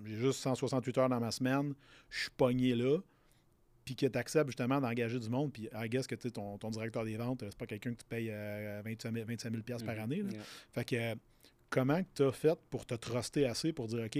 j'ai 0.05 0.15
juste 0.15 0.39
168 0.39 0.97
heures 0.99 1.09
dans 1.09 1.19
ma 1.19 1.31
semaine, 1.31 1.73
je 2.09 2.21
suis 2.21 2.31
pogné 2.31 2.75
là, 2.75 2.99
puis 3.95 3.95
que 3.95 4.05
tu 4.11 4.17
acceptes 4.19 4.49
justement 4.49 4.79
d'engager 4.79 5.17
du 5.19 5.29
monde, 5.29 5.51
puis 5.51 5.67
I 5.73 5.89
guess 5.89 6.05
que 6.05 6.13
ton, 6.15 6.57
ton 6.59 6.69
directeur 6.69 7.03
des 7.05 7.17
ventes, 7.17 7.43
c'est 7.43 7.57
pas 7.57 7.65
quelqu'un 7.65 7.91
que 7.93 7.99
tu 7.99 8.05
payes 8.05 8.29
euh, 8.31 8.81
25 8.85 9.13
000, 9.13 9.25
25 9.25 9.51
000 9.51 9.63
piastres 9.63 9.85
par 9.85 9.95
Mhm. 9.95 10.01
année. 10.03 10.21
là. 10.21 10.29
Yeah. 10.31 10.41
Fait 10.73 10.85
que 10.85 10.95
euh, 10.95 11.15
comment 11.71 12.01
tu 12.13 12.23
as 12.23 12.31
fait 12.31 12.59
pour 12.69 12.85
te 12.85 12.93
truster 12.93 13.45
assez 13.45 13.73
pour 13.73 13.87
dire 13.87 14.03
OK, 14.05 14.19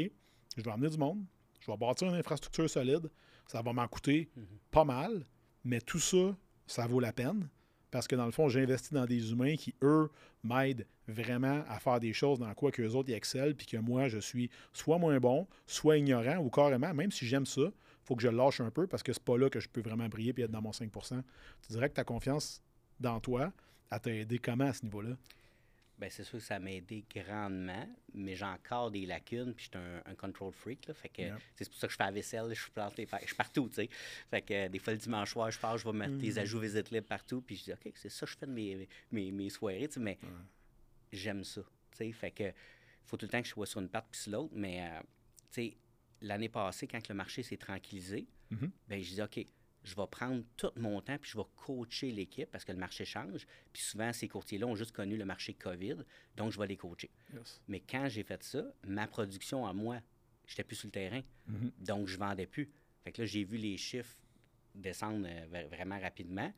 je 0.57 0.63
vais 0.63 0.71
emmener 0.71 0.89
du 0.89 0.97
monde, 0.97 1.23
je 1.59 1.69
vais 1.71 1.77
bâtir 1.77 2.07
une 2.07 2.15
infrastructure 2.15 2.67
solide, 2.69 3.09
ça 3.45 3.61
va 3.61 3.73
m'en 3.73 3.87
coûter 3.87 4.29
Mhm. 4.35 4.43
pas 4.71 4.85
mal, 4.85 5.25
mais 5.63 5.81
tout 5.81 5.99
ça, 5.99 6.35
ça 6.65 6.87
vaut 6.87 6.99
la 6.99 7.13
peine. 7.13 7.47
Parce 7.91 8.07
que 8.07 8.15
dans 8.15 8.25
le 8.27 8.31
fond, 8.31 8.49
j'ai 8.49 8.61
investi 8.61 8.93
dans 8.93 9.05
des 9.07 9.31
humains 9.31 9.55
qui, 9.55 9.73
eux, 9.81 10.09
m'aident 10.43 10.85
vraiment 11.07 11.63
à 11.67 11.79
faire 11.79 11.99
des 11.99 12.13
choses 12.13 12.37
dans 12.37 12.53
quoi 12.53 12.71
qu'eux 12.71 12.89
autres 12.89 13.09
ils 13.09 13.15
excellent, 13.15 13.55
puis 13.57 13.65
que 13.65 13.77
moi, 13.77 14.07
je 14.09 14.19
suis 14.19 14.49
soit 14.73 14.99
moins 14.99 15.19
bon, 15.19 15.47
soit 15.65 15.97
ignorant, 15.97 16.37
ou 16.37 16.49
carrément, 16.51 16.93
même 16.93 17.11
si 17.11 17.25
j'aime 17.25 17.47
ça, 17.47 17.71
faut 18.09 18.15
que 18.15 18.23
je 18.23 18.27
lâche 18.27 18.59
un 18.59 18.71
peu 18.71 18.87
parce 18.87 19.03
que 19.03 19.13
c'est 19.13 19.21
pas 19.23 19.37
là 19.37 19.51
que 19.51 19.59
je 19.59 19.69
peux 19.69 19.81
vraiment 19.81 20.09
briller 20.09 20.33
et 20.35 20.41
être 20.41 20.49
dans 20.49 20.63
mon 20.63 20.71
5% 20.71 21.21
Tu 21.61 21.71
dirais 21.73 21.89
que 21.89 21.93
ta 21.93 22.03
confiance 22.03 22.59
dans 22.99 23.19
toi, 23.19 23.53
elle 23.91 23.99
t'a 23.99 24.11
aidé 24.11 24.39
comment 24.39 24.63
à 24.65 24.73
ce 24.73 24.83
niveau-là? 24.83 25.15
Ben, 25.99 26.09
c'est 26.09 26.23
sûr 26.23 26.39
que 26.39 26.43
ça 26.45 26.57
m'a 26.59 26.71
aidé 26.71 27.05
grandement, 27.13 27.87
mais 28.15 28.35
j'ai 28.35 28.45
encore 28.45 28.89
des 28.89 29.05
lacunes, 29.05 29.53
puis 29.53 29.65
je 29.71 29.77
suis 29.77 29.85
un, 29.87 30.01
un 30.11 30.15
control 30.15 30.51
freak, 30.53 30.87
là, 30.87 30.93
fait 30.95 31.09
que 31.09 31.21
Yeah. 31.21 31.37
c'est 31.55 31.69
pour 31.69 31.77
ça 31.77 31.85
que 31.87 31.91
je 31.93 31.97
fais 31.97 32.03
la 32.05 32.11
vaisselle, 32.11 32.45
je 32.51 32.59
suis 32.61 32.71
planté, 32.71 33.07
je 33.21 33.25
suis 33.27 33.35
partout, 33.35 33.67
tu 33.69 33.75
sais. 33.75 33.89
Fait 34.31 34.41
que 34.41 34.53
euh, 34.53 34.69
des 34.69 34.79
fois, 34.79 34.93
le 34.93 34.99
dimanche 34.99 35.31
soir, 35.31 35.51
je 35.51 35.59
pars, 35.59 35.77
je 35.77 35.85
vais 35.85 35.91
mettre 35.95 36.13
Mm. 36.13 36.17
des 36.19 36.39
ajouts 36.39 36.59
visite 36.61 36.89
libre 36.89 37.05
partout, 37.07 37.41
puis 37.41 37.57
je 37.57 37.63
dis, 37.65 37.73
OK, 37.73 37.91
c'est 37.95 38.09
ça 38.09 38.25
que 38.25 38.31
je 38.31 38.37
fais 38.37 38.47
de 38.47 38.51
mes, 38.51 38.87
mes, 39.11 39.31
mes 39.31 39.49
soirées, 39.51 39.87
tu 39.87 39.95
sais, 39.95 39.99
mais 39.99 40.17
j'aime 41.11 41.43
ça, 41.43 41.61
tu 41.91 41.97
sais. 41.97 42.11
Fait 42.13 42.31
que 42.31 42.51
faut 43.05 43.17
tout 43.17 43.25
le 43.25 43.29
temps 43.31 43.41
que 43.41 43.47
je 43.47 43.51
sois 43.53 43.65
sur 43.67 43.81
une 43.81 43.89
patte 43.89 44.07
puis 44.09 44.21
sur 44.21 44.31
l'autre, 44.31 44.53
mais, 44.55 44.81
euh, 44.81 44.99
tu 45.51 45.63
sais, 45.63 45.77
l'année 46.21 46.49
passée, 46.49 46.87
quand 46.87 47.07
le 47.07 47.15
marché 47.15 47.43
s'est 47.43 47.57
tranquillisé, 47.57 48.27
Mhm. 48.51 48.71
ben 48.87 49.01
je 49.01 49.13
dis, 49.13 49.21
OK, 49.21 49.45
je 49.83 49.95
vais 49.95 50.07
prendre 50.11 50.43
tout 50.57 50.71
mon 50.75 50.99
temps 51.01 51.17
puis 51.17 51.31
je 51.31 51.37
vais 51.37 51.43
coacher 51.55 52.11
l'équipe 52.11 52.49
parce 52.51 52.65
que 52.65 52.71
le 52.71 52.77
marché 52.77 53.05
change. 53.05 53.45
Puis 53.71 53.81
souvent, 53.81 54.11
ces 54.11 54.27
courtiers-là 54.27 54.67
ont 54.67 54.75
juste 54.75 54.91
connu 54.91 55.15
le 55.17 55.25
marché 55.25 55.53
COVID, 55.53 55.97
donc 56.35 56.51
je 56.51 56.59
vais 56.59 56.67
les 56.67 56.77
coacher. 56.77 57.09
Yes. 57.33 57.61
Mais 57.67 57.79
quand 57.79 58.09
j'ai 58.09 58.23
fait 58.23 58.43
ça, 58.43 58.63
ma 58.85 59.07
production 59.07 59.65
à 59.65 59.73
moi, 59.73 59.99
j'étais 60.47 60.63
plus 60.63 60.75
sur 60.75 60.87
le 60.87 60.91
terrain, 60.91 61.21
Mhm. 61.47 61.71
donc 61.79 62.07
je 62.07 62.17
vendais 62.17 62.47
plus. 62.47 62.69
Fait 63.03 63.11
que 63.13 63.21
là, 63.21 63.25
j'ai 63.25 63.43
vu 63.45 63.57
les 63.57 63.77
chiffres 63.77 64.15
descendre 64.75 65.25
euh, 65.27 65.45
vra- 65.47 65.67
vraiment 65.67 65.99
rapidement. 65.99 66.51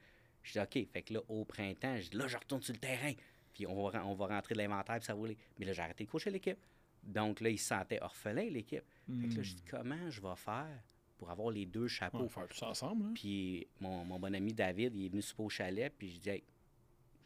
Je 0.43 0.53
dis, 0.53 0.59
OK, 0.59 0.87
fait 0.91 1.01
que 1.03 1.13
là, 1.13 1.19
au 1.27 1.45
printemps, 1.45 1.97
je 1.99 2.09
dis, 2.09 2.17
là, 2.17 2.27
je 2.27 2.37
retourne 2.37 2.61
sur 2.63 2.73
le 2.73 2.79
terrain. 2.79 3.13
Puis 3.53 3.67
on 3.67 3.89
va, 3.89 4.05
on 4.05 4.15
va 4.15 4.27
rentrer 4.27 4.55
de 4.55 4.59
l'inventaire, 4.59 4.95
puis 4.97 5.05
ça 5.05 5.13
va. 5.13 5.27
Mais 5.59 5.65
là, 5.65 5.73
j'ai 5.73 5.81
arrêté 5.81 6.05
de 6.05 6.09
coacher 6.09 6.31
l'équipe. 6.31 6.57
Donc 7.03 7.41
là, 7.41 7.49
ils 7.49 7.57
se 7.57 7.67
sentaient 7.67 8.01
orphelins, 8.01 8.49
l'équipe. 8.49 8.83
Fait 9.19 9.27
que 9.27 9.37
là, 9.37 9.43
je 9.43 9.53
dis, 9.55 9.63
comment 9.63 10.09
je 10.09 10.21
vais 10.21 10.35
faire 10.35 10.83
pour 11.17 11.29
avoir 11.29 11.49
les 11.51 11.65
deux 11.65 11.83
On 11.85 11.87
chapeaux? 11.87 12.23
va 12.23 12.29
faire 12.29 12.47
tout 12.47 12.57
ça 12.57 12.67
ensemble. 12.69 13.05
hein? 13.05 13.11
Puis 13.13 13.67
mon, 13.79 14.05
mon 14.05 14.19
bon 14.19 14.33
ami 14.33 14.53
David, 14.53 14.95
il 14.95 15.05
est 15.05 15.09
venu 15.09 15.21
souper 15.21 15.43
au 15.43 15.49
chalet, 15.49 15.91
puis 15.97 16.11
je 16.11 16.19
dis, 16.19 16.29
hey, 16.29 16.43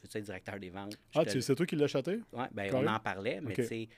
être 0.03 0.17
directeur 0.19 0.59
des 0.59 0.69
ventes? 0.69 0.97
Je 1.13 1.19
Ah, 1.19 1.25
te 1.25 1.39
c'est 1.39 1.55
toi 1.55 1.65
qui 1.65 1.75
l'as 1.75 1.87
chaté? 1.87 2.19
Ben, 2.31 2.69
Carré? 2.69 2.71
on 2.73 2.87
en 2.87 2.99
parlait, 2.99 3.41
mais 3.41 3.51
Ok. 3.51 3.55
tu 3.61 3.67
sais, 3.67 3.89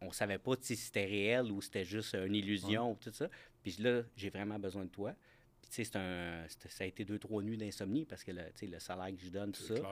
on 0.00 0.12
savait 0.12 0.38
pas 0.38 0.54
si 0.60 0.76
c'était 0.76 1.04
réel 1.06 1.50
ou 1.50 1.60
c'était 1.60 1.84
juste 1.84 2.14
une 2.14 2.34
illusion 2.34 2.92
ou 2.92 2.96
tout 2.96 3.10
ça. 3.12 3.28
Puis 3.62 3.72
là, 3.78 4.02
j'ai 4.16 4.30
vraiment 4.30 4.58
besoin 4.58 4.84
de 4.84 4.90
toi. 4.90 5.14
Puis 5.62 5.70
tu 5.70 5.76
sais, 5.76 5.84
c'est 5.84 5.96
un, 5.96 6.44
c'est- 6.48 6.68
ça 6.68 6.84
a 6.84 6.86
été 6.86 7.04
deux, 7.04 7.18
trois 7.18 7.42
nuits 7.42 7.56
d'insomnie 7.56 8.04
parce 8.04 8.22
que 8.22 8.30
le, 8.30 8.44
tu 8.52 8.58
sais, 8.60 8.66
le 8.66 8.78
salaire 8.78 9.14
que 9.16 9.20
je 9.22 9.30
donne, 9.30 9.52
tout 9.52 9.62
ça. 9.62 9.74
C'est 9.74 9.82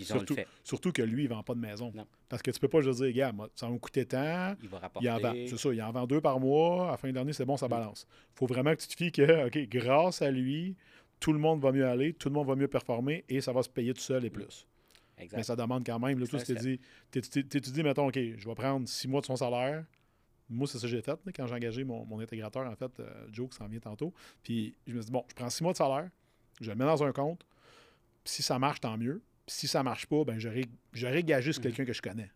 le 0.00 0.06
Surtout, 0.06 0.34
fait. 0.34 0.46
surtout 0.64 0.92
que 0.92 1.02
lui, 1.02 1.24
il 1.24 1.28
vend 1.28 1.42
pas 1.42 1.54
de 1.54 1.60
maison. 1.60 1.92
Non. 1.94 2.06
Parce 2.28 2.42
que 2.42 2.50
tu 2.50 2.60
peux 2.60 2.68
pas 2.68 2.80
juste 2.80 3.02
dire, 3.02 3.12
gars, 3.12 3.32
ça 3.54 3.66
va 3.66 3.72
me 3.72 3.78
coûter 3.78 4.04
tant. 4.06 4.54
Il 4.62 4.68
va 4.68 4.78
Il 4.78 4.80
rapporter. 4.80 5.10
en 5.10 5.18
vend, 5.18 5.32
c'est 5.46 5.58
ça, 5.58 5.72
il 5.72 5.82
en 5.82 5.92
vend 5.92 6.06
deux 6.06 6.20
par 6.20 6.38
mois. 6.40 6.88
À 6.88 6.90
la 6.92 6.96
fin 6.96 7.10
d'année, 7.12 7.32
c'est 7.32 7.44
bon, 7.44 7.56
ça 7.56 7.68
balance. 7.68 8.06
faut 8.34 8.46
vraiment 8.46 8.74
que 8.74 8.80
tu 8.80 8.88
te 8.88 8.94
fies 8.96 9.12
que, 9.12 9.46
OK, 9.46 9.58
grâce 9.68 10.22
à 10.22 10.30
lui, 10.30 10.76
tout 11.18 11.32
le 11.32 11.38
monde 11.38 11.60
va 11.60 11.72
mieux 11.72 11.86
aller, 11.86 12.12
tout 12.14 12.28
le 12.28 12.34
monde 12.34 12.46
va 12.46 12.54
mieux 12.56 12.68
performer 12.68 13.24
et 13.28 13.40
ça 13.40 13.52
va 13.52 13.62
se 13.62 13.68
payer 13.68 13.92
tout 13.92 14.00
seul 14.00 14.24
et 14.24 14.30
plus. 14.30 14.66
Exact. 15.18 15.36
Mais 15.36 15.42
ça 15.42 15.54
demande 15.54 15.84
quand 15.84 15.98
même, 15.98 16.18
là, 16.18 16.24
un 16.32 16.38
tu 17.10 17.20
tu 17.22 17.60
dis, 17.60 17.82
mettons, 17.82 18.06
OK, 18.08 18.14
je 18.18 18.48
vais 18.48 18.54
prendre 18.54 18.88
six 18.88 19.06
mois 19.06 19.20
de 19.20 19.26
son 19.26 19.36
salaire. 19.36 19.84
Moi, 20.48 20.66
c'est 20.66 20.78
ça 20.78 20.82
que 20.82 20.88
j'ai 20.88 21.02
fait 21.02 21.18
quand 21.36 21.46
j'ai 21.46 21.54
engagé 21.54 21.84
mon, 21.84 22.04
mon 22.06 22.18
intégrateur, 22.20 22.66
en 22.66 22.74
fait, 22.74 22.90
euh, 22.98 23.26
Joe, 23.30 23.48
qui 23.50 23.56
s'en 23.56 23.68
vient 23.68 23.78
tantôt. 23.80 24.12
Puis 24.42 24.74
je 24.86 24.94
me 24.94 25.00
suis 25.00 25.06
dit, 25.06 25.12
bon, 25.12 25.24
je 25.28 25.34
prends 25.34 25.50
six 25.50 25.62
mois 25.62 25.72
de 25.72 25.76
salaire, 25.76 26.08
je 26.60 26.70
le 26.70 26.74
mets 26.76 26.86
dans 26.86 27.04
un 27.04 27.12
compte. 27.12 27.46
Puis 28.24 28.34
si 28.34 28.42
ça 28.42 28.58
marche, 28.58 28.80
tant 28.80 28.96
mieux. 28.96 29.22
Si 29.52 29.66
ça 29.66 29.82
marche 29.82 30.06
pas, 30.06 30.22
ben 30.24 30.38
j'aurais 30.38 31.22
gagé 31.24 31.52
sur 31.52 31.60
Mhm. 31.60 31.64
quelqu'un 31.68 31.84
que 31.84 31.92
je 31.92 32.00
connais. 32.00 32.30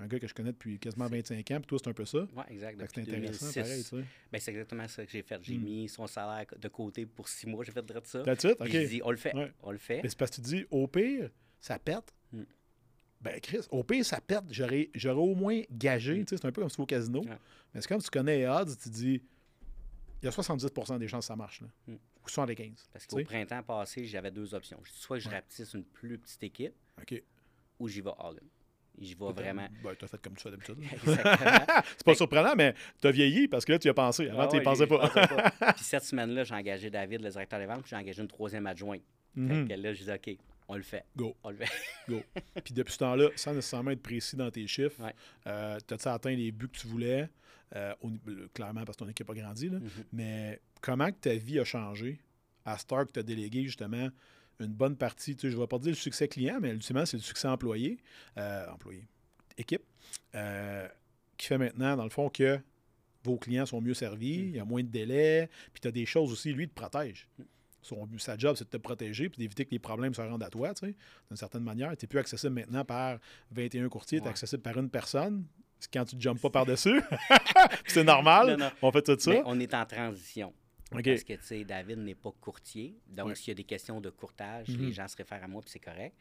Un 0.00 0.06
gars 0.06 0.20
que 0.20 0.28
je 0.28 0.32
connais 0.34 0.52
depuis 0.52 0.78
quasiment 0.78 1.08
25 1.08 1.50
ans, 1.50 1.56
puis 1.58 1.66
toi, 1.66 1.78
c'est 1.82 1.90
un 1.90 1.92
peu 1.92 2.04
ça. 2.04 2.18
Ouais, 2.18 2.44
exact. 2.50 2.78
C'est 2.94 3.00
intéressant, 3.00 3.46
2006. 3.46 3.54
pareil, 3.54 3.82
tu 3.82 3.88
sais. 3.88 4.04
Ben, 4.30 4.40
c'est 4.40 4.50
exactement 4.52 4.86
ça 4.88 5.04
que 5.04 5.10
j'ai 5.10 5.22
fait. 5.22 5.40
J'ai 5.42 5.56
Mm. 5.58 5.62
mis 5.64 5.88
son 5.88 6.06
salaire 6.06 6.46
de 6.56 6.68
côté 6.68 7.04
pour 7.04 7.28
six 7.28 7.48
mois. 7.48 7.64
J'ai 7.64 7.72
fait 7.72 7.84
de 7.84 8.00
ça. 8.04 8.22
That's 8.22 8.44
it, 8.44 8.60
OK. 8.60 8.68
j'ai 8.70 8.86
dit, 8.86 9.00
on 9.04 9.10
le 9.10 9.16
fait. 9.16 9.34
Ouais. 9.34 9.52
On 9.62 9.72
le 9.72 9.78
fait. 9.78 10.02
Mais 10.04 10.08
c'est 10.08 10.16
parce 10.18 10.30
que 10.30 10.36
tu 10.36 10.42
dis, 10.42 10.64
au 10.70 10.86
pire, 10.86 11.30
ça 11.60 11.78
pète. 11.80 12.14
Mm. 12.32 12.42
Ben, 13.22 13.40
Chris, 13.40 13.60
au 13.70 13.82
pire, 13.82 14.04
ça 14.04 14.20
pète. 14.20 14.44
J'aurais 14.50 14.88
au 15.16 15.34
moins 15.34 15.62
gagé. 15.70 16.14
Mm. 16.20 16.24
Tu 16.24 16.30
sais, 16.30 16.36
C'est 16.40 16.46
un 16.46 16.52
peu 16.52 16.60
comme 16.60 16.70
si 16.70 16.76
tu 16.76 16.82
au 16.82 16.86
casino. 16.86 17.22
Ouais. 17.22 17.38
Mais 17.74 17.80
c'est 17.80 17.88
comme 17.88 18.00
si 18.00 18.04
tu 18.08 18.16
connais 18.18 18.38
les 18.38 18.46
odds, 18.46 18.76
tu 18.80 18.88
dis, 18.88 19.20
il 20.22 20.26
y 20.26 20.28
a 20.28 20.30
70% 20.30 20.98
des 20.98 21.08
chances 21.08 21.24
que 21.24 21.28
ça 21.28 21.36
marche. 21.36 21.60
Là. 21.62 21.68
Mm. 21.88 21.92
Ou 21.94 22.28
75. 22.28 22.88
Parce 22.92 23.06
tu 23.06 23.16
qu'au 23.16 23.24
printemps 23.24 23.62
passé, 23.62 24.04
j'avais 24.06 24.30
deux 24.30 24.54
options. 24.54 24.80
Soit 24.84 25.18
je 25.18 25.28
Ouais. 25.28 25.34
rapetisse 25.36 25.74
une 25.74 25.84
plus 25.84 26.18
petite 26.18 26.42
équipe 26.44 26.74
ou 27.78 27.88
j'y 27.88 28.00
vais 28.00 28.10
all-in. 28.18 28.46
J'y 29.00 29.14
vais 29.14 29.32
vraiment. 29.32 29.66
Ben, 29.82 29.94
t'as 29.98 30.06
fait 30.06 30.20
comme 30.20 30.36
tu 30.36 30.42
fais 30.42 30.50
d'habitude. 30.50 30.76
c'est 31.04 32.04
pas 32.04 32.14
surprenant, 32.14 32.54
mais 32.54 32.74
t'as 33.00 33.10
vieilli 33.10 33.48
parce 33.48 33.64
que 33.64 33.72
là, 33.72 33.78
tu 33.78 33.88
y 33.88 33.90
as 33.90 33.94
pensé. 33.94 34.28
Avant, 34.28 34.42
Ah 34.42 34.46
tu 34.48 34.56
y 34.56 34.58
ouais, 34.58 34.64
pensais 34.64 34.86
pas. 34.86 35.08
Puis 35.74 35.84
cette 35.84 36.04
semaine-là, 36.04 36.44
j'ai 36.44 36.54
engagé 36.54 36.90
David, 36.90 37.22
le 37.22 37.30
directeur 37.30 37.58
des 37.58 37.66
ventes, 37.66 37.80
puis 37.82 37.90
j'ai 37.90 37.96
engagé 37.96 38.20
une 38.20 38.28
troisième 38.28 38.66
adjointe. 38.66 39.02
Mhm. 39.34 39.66
Fait 39.66 39.74
que 39.74 39.80
là, 39.80 39.94
je 39.94 40.04
dis, 40.04 40.10
OK, 40.10 40.36
on 40.68 40.76
le 40.76 40.82
fait. 40.82 41.04
Go. 41.16 41.34
On 41.42 41.50
le 41.50 41.56
fait. 41.56 41.70
Go. 42.08 42.22
Puis 42.62 42.74
depuis 42.74 42.92
ce 42.92 42.98
temps-là, 42.98 43.30
sans 43.34 43.54
nécessairement 43.54 43.90
être 43.92 44.02
précis 44.02 44.36
dans 44.36 44.50
tes 44.50 44.66
chiffres, 44.66 45.02
Ouais. 45.02 45.14
euh, 45.46 45.78
t'as-tu 45.86 46.08
atteint 46.08 46.34
les 46.34 46.52
buts 46.52 46.68
que 46.68 46.78
tu 46.78 46.86
voulais? 46.86 47.30
Euh, 47.74 47.94
au 48.02 48.10
clairement, 48.52 48.84
parce 48.84 48.98
que 48.98 49.04
ton 49.04 49.10
équipe 49.10 49.30
a 49.30 49.34
grandi. 49.34 49.70
Là. 49.70 49.78
Mhm. 49.78 49.90
Mais 50.12 50.60
comment 50.82 51.10
que 51.10 51.18
ta 51.18 51.34
vie 51.34 51.58
a 51.58 51.64
changé 51.64 52.20
à 52.66 52.76
Star 52.76 53.06
que 53.06 53.12
tu 53.12 53.18
as 53.18 53.22
délégué 53.22 53.64
justement 53.64 54.10
une 54.60 54.72
bonne 54.72 54.96
partie, 54.96 55.36
tu 55.36 55.42
sais, 55.42 55.50
je 55.50 55.56
ne 55.56 55.62
vais 55.62 55.66
pas 55.66 55.78
dire 55.78 55.90
le 55.90 55.96
succès 55.96 56.28
client, 56.28 56.58
mais 56.60 56.70
ultimement, 56.70 57.06
c'est 57.06 57.16
le 57.16 57.22
succès 57.22 57.48
employé. 57.48 57.98
Euh, 58.36 58.66
employé. 58.70 59.06
équipe 59.56 59.82
euh, 60.34 60.88
qui 61.36 61.46
fait 61.46 61.58
maintenant, 61.58 61.96
dans 61.96 62.04
le 62.04 62.10
fond, 62.10 62.28
que 62.28 62.60
vos 63.24 63.36
clients 63.36 63.66
sont 63.66 63.80
mieux 63.80 63.94
servis, 63.94 64.48
il 64.48 64.56
y 64.56 64.60
a 64.60 64.64
moins 64.64 64.82
de 64.82 64.88
délais, 64.88 65.48
puis 65.72 65.80
tu 65.80 65.88
as 65.88 65.92
des 65.92 66.06
choses 66.06 66.32
aussi, 66.32 66.52
lui, 66.52 66.68
te 66.68 66.74
protège. 66.74 67.28
Son, 67.80 68.08
sa 68.18 68.38
job, 68.38 68.54
c'est 68.56 68.64
de 68.64 68.70
te 68.70 68.76
protéger 68.76 69.28
puis 69.28 69.38
d'éviter 69.38 69.64
que 69.64 69.72
les 69.72 69.80
problèmes 69.80 70.14
se 70.14 70.20
rendent 70.20 70.42
à 70.42 70.50
toi, 70.50 70.72
tu 70.72 70.86
sais, 70.86 70.94
d'une 71.28 71.36
certaine 71.36 71.64
manière. 71.64 71.96
Tu 71.96 72.04
n'es 72.04 72.08
plus 72.08 72.20
accessible 72.20 72.54
maintenant 72.54 72.84
par 72.84 73.18
21 73.50 73.88
courtiers, 73.88 74.20
tu 74.20 74.26
es 74.26 74.30
accessible 74.30 74.62
par 74.62 74.76
une 74.78 74.88
personne. 74.88 75.44
Quand 75.92 76.04
tu 76.04 76.16
ne 76.16 76.20
jumpes 76.20 76.40
pas 76.40 76.50
par-dessus. 76.50 77.00
c'est 77.86 78.04
normal. 78.04 78.50
Non, 78.50 78.56
non. 78.66 78.70
On 78.82 78.92
fait 78.92 79.02
tout 79.02 79.18
ça. 79.18 79.30
Mais 79.30 79.42
on 79.46 79.58
est 79.60 79.72
en 79.74 79.86
transition. 79.86 80.52
Parce 80.90 81.02
que, 81.24 81.32
tu 81.32 81.38
sais, 81.42 81.64
David 81.64 81.98
n'est 82.00 82.14
pas 82.14 82.32
courtier. 82.38 82.98
Donc, 83.06 83.34
s'il 83.36 83.48
y 83.48 83.50
a 83.52 83.54
des 83.54 83.64
questions 83.64 84.00
de 84.00 84.10
courtage, 84.10 84.68
Mhm. 84.68 84.86
les 84.86 84.92
gens 84.92 85.08
se 85.08 85.16
réfèrent 85.16 85.42
à 85.42 85.48
moi, 85.48 85.62
puis 85.62 85.70
c'est 85.70 85.78
correct. 85.78 86.14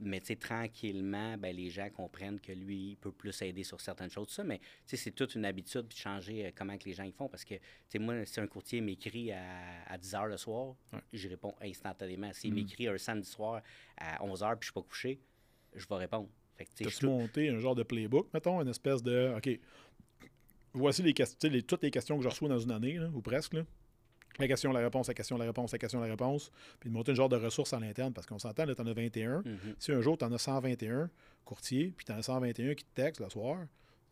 Mais, 0.00 0.20
tu 0.20 0.26
sais, 0.26 0.36
tranquillement, 0.36 1.36
ben, 1.38 1.56
les 1.56 1.70
gens 1.70 1.88
comprennent 1.90 2.38
que 2.38 2.52
lui, 2.52 2.90
il 2.90 2.96
peut 2.96 3.10
plus 3.10 3.40
aider 3.42 3.64
sur 3.64 3.80
certaines 3.80 4.10
choses. 4.10 4.28
Ça, 4.28 4.44
mais, 4.44 4.58
tu 4.58 4.64
sais, 4.86 4.96
c'est 4.98 5.10
toute 5.12 5.34
une 5.34 5.44
habitude, 5.46 5.86
puis 5.88 5.96
de 5.96 6.00
changer 6.02 6.46
euh, 6.46 6.50
comment 6.54 6.76
que 6.76 6.84
les 6.84 6.92
gens 6.92 7.02
ils 7.04 7.12
font. 7.12 7.28
Parce 7.28 7.44
que, 7.44 7.54
tu 7.54 7.60
sais, 7.88 7.98
moi, 7.98 8.24
si 8.26 8.38
un 8.38 8.46
courtier 8.46 8.80
m'écrit 8.82 9.32
à, 9.32 9.42
à 9.88 9.96
10 9.98 10.12
h 10.12 10.26
le 10.28 10.36
soir, 10.36 10.74
j'y 11.12 11.26
réponds 11.28 11.54
instantanément. 11.62 12.30
S'il 12.34 12.50
Mhm. 12.50 12.56
m'écrit 12.60 12.86
un 12.86 12.98
samedi 12.98 13.28
soir 13.28 13.62
à 13.96 14.22
11 14.22 14.42
h, 14.42 14.50
puis 14.56 14.58
je 14.60 14.64
suis 14.66 14.72
pas 14.74 14.82
couché, 14.82 15.20
je 15.74 15.86
vais 15.88 15.96
répondre. 15.96 16.28
Tu 16.76 16.86
as 16.86 17.06
monté 17.06 17.48
un 17.48 17.58
genre 17.58 17.74
de 17.74 17.82
playbook, 17.82 18.28
mettons, 18.34 18.60
une 18.60 18.68
espèce 18.68 19.02
de 19.02 19.34
OK. 19.36 19.48
Voici 20.74 21.02
les 21.02 21.12
questions, 21.14 21.48
les, 21.50 21.62
toutes 21.62 21.82
les 21.82 21.90
questions 21.90 22.16
que 22.18 22.22
je 22.22 22.28
reçois 22.28 22.48
dans 22.48 22.58
une 22.58 22.70
année, 22.70 22.94
là, 22.98 23.08
ou 23.14 23.20
presque. 23.20 23.54
là. 23.54 23.64
La 24.38 24.46
question, 24.46 24.72
la 24.72 24.80
réponse, 24.80 25.08
la 25.08 25.14
question, 25.14 25.36
la 25.36 25.46
réponse, 25.46 25.72
la 25.72 25.78
question, 25.78 26.00
la 26.00 26.06
réponse. 26.06 26.52
Puis 26.78 26.90
de 26.90 26.94
monter 26.94 27.12
un 27.12 27.14
genre 27.16 27.28
de 27.28 27.36
ressources 27.36 27.72
à 27.72 27.80
l'interne, 27.80 28.12
parce 28.12 28.26
qu'on 28.26 28.38
s'entend, 28.38 28.66
là, 28.66 28.74
tu 28.74 28.80
en 28.82 28.86
as 28.86 28.92
21. 28.92 29.42
Mhm. 29.44 29.58
Si 29.78 29.90
un 29.90 30.00
jour, 30.00 30.16
tu 30.16 30.24
en 30.24 30.32
as 30.32 30.38
121 30.38 31.10
courtiers, 31.44 31.92
puis 31.96 32.04
tu 32.06 32.12
en 32.12 32.16
as 32.18 32.22
121 32.22 32.74
qui 32.74 32.84
te 32.84 32.94
textent 32.94 33.20
le 33.20 33.28
soir, 33.30 33.58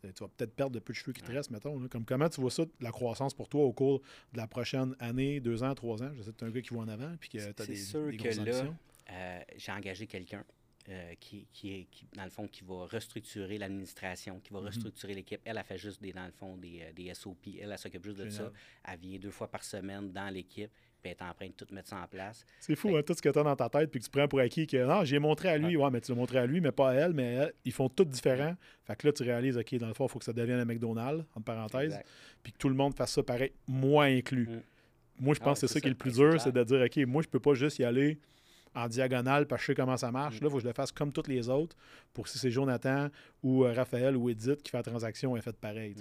euh, 0.03 0.11
tu 0.13 0.23
vas 0.23 0.29
peut-être 0.35 0.53
perdre 0.53 0.73
le 0.75 0.81
peu 0.81 0.91
de 0.91 0.97
cheveux 0.97 1.13
qui 1.13 1.21
te 1.21 1.31
restent, 1.31 1.51
mettons. 1.51 1.79
là. 1.79 1.87
Comme 1.89 2.03
comment 2.03 2.27
tu 2.27 2.41
vois 2.41 2.51
ça, 2.51 2.63
la 2.81 2.91
croissance 2.91 3.33
pour 3.33 3.47
toi 3.47 3.63
au 3.63 3.71
cours 3.71 4.01
de 4.33 4.37
la 4.37 4.47
prochaine 4.47 4.95
année, 4.99 5.39
deux 5.39 5.63
ans, 5.63 5.73
trois 5.75 6.03
ans? 6.03 6.11
Je 6.17 6.23
sais 6.23 6.31
que 6.31 6.37
tu 6.37 6.43
es 6.43 6.47
un 6.47 6.51
gars 6.51 6.61
qui 6.61 6.73
voit 6.73 6.83
en 6.83 6.87
avant, 6.89 7.15
puis 7.19 7.29
que 7.29 7.37
tu 7.37 7.43
as 7.43 7.53
C'est 7.65 7.67
des, 7.67 7.75
sûr 7.77 8.07
des 8.09 8.17
que 8.17 8.27
là. 8.41 8.65
Euh, 9.09 9.39
j'ai 9.55 9.71
engagé 9.71 10.05
quelqu'un 10.07 10.43
euh, 10.89 11.13
qui, 11.19 11.47
qui, 11.51 11.73
est, 11.73 11.83
qui, 11.91 12.05
dans 12.15 12.23
le 12.23 12.29
fond, 12.29 12.47
qui 12.47 12.63
va 12.63 12.85
restructurer 12.85 13.57
l'administration, 13.57 14.39
qui 14.39 14.53
va 14.53 14.59
Mhm. 14.59 14.67
restructurer 14.67 15.13
l'équipe. 15.13 15.41
Elle 15.43 15.57
a 15.57 15.63
fait 15.63 15.77
juste 15.77 16.01
des, 16.01 16.13
dans 16.13 16.25
le 16.25 16.31
fond, 16.31 16.55
des, 16.57 16.81
euh, 16.81 16.93
des 16.93 17.13
SOP. 17.13 17.47
Elle, 17.61 17.71
elle 17.71 17.77
s'occupe 17.77 18.03
juste 18.05 18.17
de 18.19 18.29
ça. 18.29 18.51
Elle 18.87 18.99
vient 18.99 19.19
deux 19.19 19.31
fois 19.31 19.47
par 19.49 19.63
semaine 19.63 20.11
dans 20.11 20.33
l'équipe, 20.33 20.71
puis 21.01 21.11
elle 21.11 21.17
est 21.17 21.21
en 21.29 21.33
train 21.33 21.47
de 21.47 21.51
tout 21.51 21.67
mettre 21.73 21.89
ça 21.89 21.97
en 22.01 22.07
place. 22.07 22.45
C'est 22.61 22.75
fou, 22.75 22.95
hein, 22.95 23.01
tout 23.05 23.13
ce 23.13 23.21
que 23.21 23.29
tu 23.29 23.37
as 23.37 23.43
dans 23.43 23.55
ta 23.55 23.67
tête, 23.69 23.91
puis 23.91 23.99
que 23.99 24.05
tu 24.05 24.09
prends 24.11 24.27
pour 24.29 24.39
acquis 24.39 24.65
que 24.65 24.77
non, 24.85 25.03
j'ai 25.03 25.19
montré 25.19 25.49
à 25.49 25.57
lui, 25.57 25.75
ouais, 25.75 25.89
mais 25.91 25.99
tu 25.99 26.11
l'as 26.11 26.17
montré 26.17 26.37
à 26.39 26.45
lui, 26.45 26.61
mais 26.61 26.71
pas 26.71 26.91
à 26.91 26.93
elle, 26.93 27.13
mais 27.13 27.33
elle, 27.33 27.53
ils 27.65 27.73
font 27.73 27.89
tout 27.89 28.05
différent. 28.05 28.55
Fait 28.85 28.95
que 28.95 29.07
là, 29.07 29.13
tu 29.13 29.23
réalises, 29.23 29.57
OK, 29.57 29.75
dans 29.75 29.87
le 29.89 29.93
fond, 29.93 30.05
il 30.05 30.09
faut 30.09 30.19
que 30.19 30.25
ça 30.25 30.33
devienne 30.33 30.59
un 30.59 30.65
McDonald's, 30.65 31.25
entre 31.35 31.43
parenthèses, 31.45 31.99
puis 32.41 32.53
que 32.53 32.57
tout 32.57 32.69
le 32.69 32.75
monde 32.75 32.95
fasse 32.95 33.11
ça 33.11 33.23
pareil, 33.23 33.51
moi 33.67 34.05
inclus. 34.05 34.47
Mm. 34.47 34.61
Moi, 35.19 35.33
je 35.33 35.39
Ah 35.41 35.45
pense 35.45 35.57
ouais, 35.57 35.61
que 35.61 35.67
c'est 35.67 35.73
ça 35.73 35.81
qui 35.81 35.87
est 35.87 35.89
le 35.89 35.95
plus 35.97 36.11
c'est 36.11 36.21
dur, 36.29 36.39
c'est 36.41 36.51
de 36.53 36.63
dire, 36.63 36.79
OK, 36.81 36.97
moi, 37.07 37.21
je 37.23 37.27
peux 37.27 37.39
pas 37.39 37.55
juste 37.55 37.79
y 37.79 37.83
aller 37.83 38.19
en 38.75 38.87
diagonale 38.87 39.47
parce 39.47 39.61
que 39.61 39.67
je 39.67 39.71
sais 39.71 39.75
comment 39.75 39.97
ça 39.97 40.09
Mm. 40.09 40.13
marche. 40.13 40.41
Là, 40.41 40.47
il 40.47 40.49
faut 40.49 40.57
que 40.57 40.63
je 40.63 40.67
le 40.67 40.73
fasse 40.73 40.91
comme 40.91 41.11
tous 41.11 41.27
les 41.27 41.49
autres 41.49 41.75
pour 42.13 42.27
si 42.27 42.37
c'est 42.39 42.51
Jonathan 42.51 43.09
ou 43.43 43.63
euh, 43.65 43.73
Raphaël 43.73 44.15
ou 44.15 44.29
Edith 44.29 44.61
qui 44.63 44.71
fait 44.71 44.77
la 44.77 44.83
transaction, 44.83 45.35
elle 45.35 45.41
fait 45.41 45.55
pareil. 45.57 45.95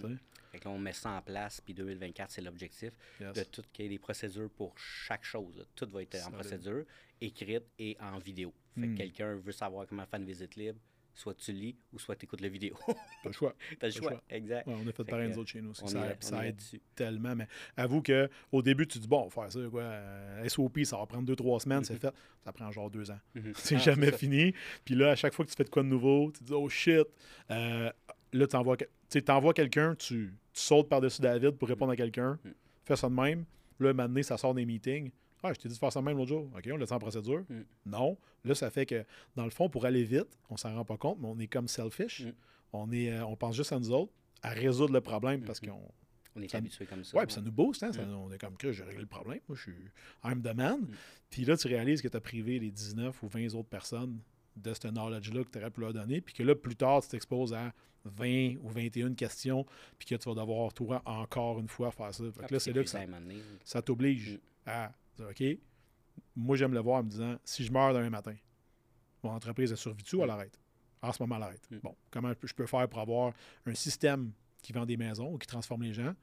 Fait 0.53 0.59
que 0.59 0.64
là, 0.69 0.71
on 0.71 0.79
met 0.79 0.93
ça 0.93 1.11
en 1.11 1.21
place, 1.23 1.61
puis 1.61 1.75
2024, 1.75 2.31
c'est 2.31 2.41
l'objectif 2.41 2.93
Yes. 3.21 3.33
de 3.35 3.43
tout 3.45 3.62
qu'il 3.73 3.85
y 3.85 3.87
ait 3.87 3.91
des 3.91 3.99
procédures 3.99 4.49
pour 4.51 4.79
chaque 4.79 5.25
chose. 5.25 5.57
là. 5.59 5.64
Tout 5.75 5.89
va 5.91 6.03
être 6.03 6.17
en 6.27 6.31
procédure, 6.31 6.85
écrite 7.21 7.64
et 7.79 7.97
en 8.01 8.19
vidéo. 8.19 8.53
Fait 8.75 8.81
Mm. 8.87 8.93
que 8.95 8.99
quelqu'un 8.99 9.35
veut 9.37 9.53
savoir 9.53 9.87
comment 9.87 10.07
faire 10.07 10.21
une 10.21 10.27
visite 10.27 10.55
libre, 10.57 10.79
soit 11.17 11.35
tu 11.35 11.51
lis 11.53 11.75
ou 11.93 11.99
soit 11.99 12.14
tu 12.14 12.27
écoutes 12.27 12.41
la 12.43 12.49
vidéo. 12.49 12.77
T'as 12.87 12.95
le 13.31 13.33
choix. 13.33 13.55
T'as 13.81 13.87
le 13.89 13.93
choix. 13.93 14.11
choix. 14.11 14.23
Exact. 14.31 14.67
Ouais, 14.67 14.75
on 14.77 14.83
a 14.83 14.85
fait 14.93 14.93
Fait 14.99 15.05
pareil 15.05 15.31
nous 15.31 15.39
autres 15.39 15.51
chez 15.51 15.61
nous. 15.62 15.71
aussi. 15.71 15.89
Ça, 15.89 16.11
est, 16.11 16.23
ça 16.23 16.47
aide 16.47 16.61
tellement. 16.95 17.35
Mais 17.35 17.49
avoue 17.77 18.03
que 18.03 18.29
au 18.53 18.61
début, 18.62 18.87
tu 18.87 18.99
dis 18.99 19.09
bon, 19.09 19.29
faire 19.31 19.51
ça, 19.51 19.59
quoi. 19.71 19.81
euh, 19.83 20.49
SOP, 20.49 20.81
ça 20.85 20.99
va 20.99 21.07
prendre 21.07 21.25
deux, 21.25 21.35
trois 21.37 21.59
semaines, 21.59 21.83
c'est 21.85 21.95
Mhm. 21.95 22.01
fait. 22.01 22.14
Ça 22.45 22.53
prend 22.53 22.71
genre 22.71 22.91
deux 22.91 23.11
ans. 23.11 23.19
Mhm. 23.35 23.53
C'est 23.57 23.77
Ah, 23.77 23.79
jamais 23.79 24.12
fini. 24.12 24.53
Puis 24.85 24.95
là, 24.95 25.11
à 25.12 25.17
chaque 25.17 25.33
fois 25.35 25.45
que 25.45 25.51
tu 25.51 25.57
fais 25.57 25.64
de 25.64 25.71
quoi 25.71 25.83
de 25.83 25.89
nouveau, 25.89 26.31
tu 26.37 26.45
dis 26.45 26.53
oh 26.53 26.69
shit. 26.69 27.07
Euh, 27.51 27.91
là, 28.33 28.47
tu 28.47 28.57
envoies, 28.57 28.77
envoies 29.29 29.55
quelqu'un, 29.55 29.95
tu, 29.95 30.35
tu 30.53 30.61
sautes 30.61 30.89
par-dessus 30.89 31.23
David 31.23 31.53
pour 31.53 31.69
répondre 31.69 31.93
à 31.93 31.97
quelqu'un. 31.97 32.39
Mhm. 32.45 32.55
Fais 32.85 32.97
ça 32.97 33.09
de 33.09 33.14
même. 33.14 33.45
Là, 33.81 33.93
maintenant, 33.93 34.23
ça 34.23 34.37
sort 34.37 34.55
des 34.55 34.64
meetings. 34.67 35.11
Ah, 35.43 35.53
je 35.53 35.61
t'ai 35.61 35.68
dit 35.68 35.74
de 35.74 35.78
faire 35.78 35.93
ça 35.93 36.03
même 36.03 36.16
l'autre 36.16 36.28
jour. 36.30 36.51
OK, 36.57 36.68
on 36.72 36.76
le 36.76 36.93
en 36.93 36.99
procédure. 36.99 37.45
Mhm. 37.49 37.64
Non. 37.87 38.18
Là, 38.45 38.55
ça 38.55 38.70
fait 38.70 38.87
que, 38.87 39.05
dans 39.34 39.45
le 39.45 39.51
fond, 39.51 39.68
pour 39.68 39.84
aller 39.87 40.05
vite, 40.05 40.39
on 40.51 40.57
s'en 40.57 40.74
rend 40.74 40.84
pas 40.84 40.97
compte, 40.97 41.18
mais 41.20 41.28
on 41.28 41.39
est 41.39 41.47
comme 41.47 41.68
selfish. 41.68 42.22
Mhm. 42.24 42.32
On, 42.72 42.93
est, 42.93 43.12
euh, 43.12 43.24
on 43.26 43.37
pense 43.37 43.55
juste 43.57 43.72
à 43.72 43.78
nous 43.78 43.91
autres, 43.93 44.12
à 44.43 44.51
résoudre 44.51 44.93
le 44.93 45.01
problème 45.01 45.43
parce 45.43 45.62
Mhm. 45.62 45.70
qu'on 45.70 45.93
On 46.39 46.43
est 46.43 46.55
habitué 46.55 46.84
comme 46.84 47.03
ça. 47.03 47.16
Ouais, 47.16 47.24
puis 47.24 47.34
ça 47.34 47.41
nous 47.41 47.51
booste, 47.51 47.82
hein? 47.82 47.93
ça- 47.95 48.03
Mm. 48.05 48.14
on 48.14 48.30
est 48.30 48.37
comme 48.37 48.59
que 48.59 48.70
j'ai 48.70 48.84
réglé 48.84 49.01
le 49.01 49.07
problème. 49.07 49.41
Moi, 49.49 49.57
je 49.57 49.62
suis 49.62 49.72
I'm 50.22 50.43
the 50.43 50.55
man. 50.55 50.80
Mm. 50.82 50.89
Puis 51.30 51.45
là, 51.47 51.57
tu 51.57 51.66
réalises 51.66 52.03
que 52.03 52.09
tu 52.09 52.16
as 52.16 52.20
privé 52.20 52.59
les 52.59 52.70
19 52.70 53.22
ou 53.22 53.28
20 53.28 53.55
autres 53.55 53.70
personnes 53.70 54.18
de 54.55 54.74
ce 54.74 54.89
knowledge-là 54.89 55.45
que 55.45 55.49
tu 55.51 55.59
aurais 55.59 55.70
pu 55.70 55.80
leur 55.80 55.95
donner. 55.95 56.20
Puis 56.20 56.34
que 56.34 56.43
là, 56.43 56.55
plus 56.55 56.76
tard, 56.76 57.01
tu 57.03 57.09
t'exposes 57.09 57.55
à 57.55 57.72
20 58.05 58.57
ou 58.62 58.68
21 58.68 59.14
questions. 59.14 59.64
Puis 59.99 60.09
que 60.09 60.14
tu 60.16 60.28
vas 60.28 60.34
devoir, 60.34 60.74
toi, 60.74 61.01
encore 61.07 61.59
une 61.59 61.68
fois, 61.68 61.91
faire 61.91 62.12
ça. 62.12 62.24
Fait 62.30 62.47
que 62.49 62.53
là, 62.53 62.61
c'est 62.61 62.72
là 62.74 62.82
que 62.82 62.91
ça, 62.91 63.01
ça 63.64 63.80
t'oblige 63.80 64.34
Mm. 64.34 64.39
à 64.66 64.93
OK, 65.21 65.43
moi, 66.35 66.57
j'aime 66.57 66.73
le 66.75 66.81
voir 66.81 67.01
en 67.01 67.05
me 67.05 67.11
disant 67.11 67.37
si 67.45 67.64
je 67.64 67.73
meurs 67.73 67.93
demain 67.95 68.11
matin, 68.11 68.35
mon 69.23 69.31
entreprise 69.31 69.73
est 69.73 69.77
survécu 69.77 70.17
ou 70.17 70.23
elle 70.23 70.31
arrête 70.31 70.59
En 71.03 71.12
ce 71.12 71.23
moment, 71.23 71.37
elle 71.37 71.43
arrête. 71.45 71.69
Bon, 71.83 71.95
comment 72.11 72.33
je 72.43 72.55
peux- 72.55 72.67
faire 72.67 72.89
pour 72.89 73.01
avoir 73.01 73.33
un 73.67 73.75
système 73.75 74.33
qui 74.62 74.73
vend 74.73 74.85
des 74.87 74.97
maisons 74.97 75.33
ou 75.35 75.39
qui 75.39 75.47
transforme 75.47 75.83
les 75.83 75.93
gens 75.93 76.14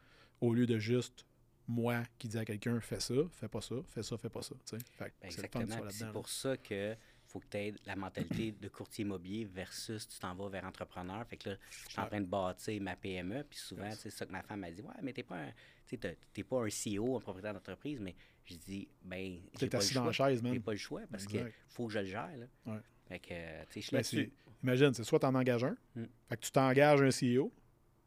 au 0.42 0.54
lieu 0.54 0.66
de 0.66 0.78
juste 0.78 1.26
moi 1.68 2.04
qui 2.18 2.28
dis 2.28 2.38
à 2.38 2.44
quelqu'un 2.44 2.80
fais 2.82 3.00
ça, 3.00 3.14
fais 3.32 3.48
pas 3.48 3.62
ça, 3.62 3.76
fais 3.88 4.04
ça, 4.04 4.18
fais 4.18 4.30
pas 4.30 4.42
ça. 4.42 4.56
tu. 4.66 4.78
Fait 4.78 5.06
Ben, 5.06 5.12
tu 5.22 5.26
Exactement. 5.28 5.90
C'est 5.90 6.12
pour 6.12 6.28
ça 6.28 6.58
que 6.58 6.96
faut 7.26 7.40
que 7.40 7.48
tu 7.50 7.58
aies 7.58 7.74
la 7.86 7.96
mentalité 7.96 8.52
de 8.52 8.68
courtier 8.68 9.04
immobilier 9.06 9.46
versus 9.46 10.08
tu 10.08 10.20
t'en 10.20 10.36
vas 10.36 10.50
vers 10.50 10.66
entrepreneur. 10.66 11.26
Fait 11.26 11.38
que 11.38 11.50
là, 11.52 11.56
je 11.70 11.90
suis 11.90 12.00
en 12.00 12.06
train 12.06 12.20
de 12.22 12.26
bâtir 12.28 12.80
ma 12.82 12.96
PME. 12.96 13.44
Puis 13.50 13.58
souvent, 13.60 13.86
Yes. 13.88 14.00
c'est 14.02 14.10
ça 14.12 14.26
que 14.26 14.32
ma 14.32 14.44
femme 14.44 14.60
m'a 14.60 14.72
dit. 14.72 14.82
Ouais, 14.82 14.94
mais 15.02 15.14
t'es 15.14 15.24
pas 15.24 15.38
un, 15.38 15.52
tu 15.88 15.98
t'es 15.98 16.44
pas 16.44 16.64
un 16.64 16.70
CEO, 16.70 17.16
un 17.18 17.20
propriétaire 17.22 17.54
d'entreprise. 17.54 18.00
Mais 18.02 18.16
je 18.46 18.56
dis, 18.56 18.88
ben, 19.04 19.40
T'es 19.58 19.68
pas, 19.68 19.78
le 19.78 19.84
assis 19.84 19.94
dans 19.94 20.06
la 20.06 20.12
choix. 20.12 20.30
chaise. 20.30 20.42
J'ai 20.44 20.60
pas 20.60 20.72
le 20.72 20.78
choix 20.78 21.02
parce 21.10 21.26
qu'il 21.26 21.46
faut 21.70 21.88
que 21.88 21.94
je 21.94 22.00
le 22.00 22.06
gère. 22.06 22.30
Là. 22.38 22.46
Ouais. 22.74 22.80
Fait 23.08 23.20
que, 23.20 23.64
tu 23.72 23.82
sais, 23.82 23.98
je 23.98 24.04
suis 24.04 24.18
Ben, 24.18 24.32
imagine, 24.64 24.94
c'est 24.94 25.04
soit 25.04 25.20
tu 25.20 25.26
en 25.26 25.36
engages 25.36 25.64
un, 25.64 25.76
Mm. 25.96 26.04
fait 26.30 26.38
que 26.38 26.42
tu 26.46 26.52
t'engages 26.52 27.02
un 27.02 27.10
CEO 27.12 27.52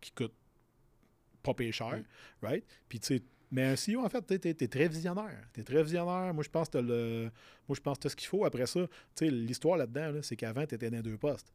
qui 0.00 0.10
coûte 0.12 0.34
pas 1.42 1.54
payé 1.54 1.72
cher, 1.72 1.98
Mm. 1.98 2.46
right? 2.46 2.64
Puis 2.88 3.00
tu 3.00 3.06
sais, 3.18 3.22
mais 3.50 3.62
un 3.64 3.76
CEO, 3.76 4.04
en 4.04 4.08
fait, 4.08 4.40
tu 4.40 4.48
es, 4.48 4.68
très 4.68 4.88
visionnaire. 4.88 5.48
Tu 5.54 5.60
es 5.60 5.64
très 5.64 5.82
visionnaire. 5.82 6.34
Moi, 6.34 6.42
je 6.42 6.48
pense 6.50 6.68
que 6.68 6.78
tu 6.78 6.84
le. 6.84 7.30
Moi, 7.68 7.76
je 7.76 7.80
pense 7.80 7.96
que 7.98 8.02
t'as 8.02 8.08
ce 8.08 8.16
qu'il 8.16 8.26
faut. 8.28 8.44
Après 8.44 8.66
ça, 8.66 8.86
tu 8.86 8.90
sais, 9.26 9.30
l'histoire 9.30 9.76
là-dedans, 9.76 10.10
là, 10.12 10.22
c'est 10.22 10.34
qu'avant, 10.36 10.66
tu 10.66 10.74
étais 10.74 10.90
dans 10.90 11.00
deux 11.00 11.16
postes. 11.16 11.52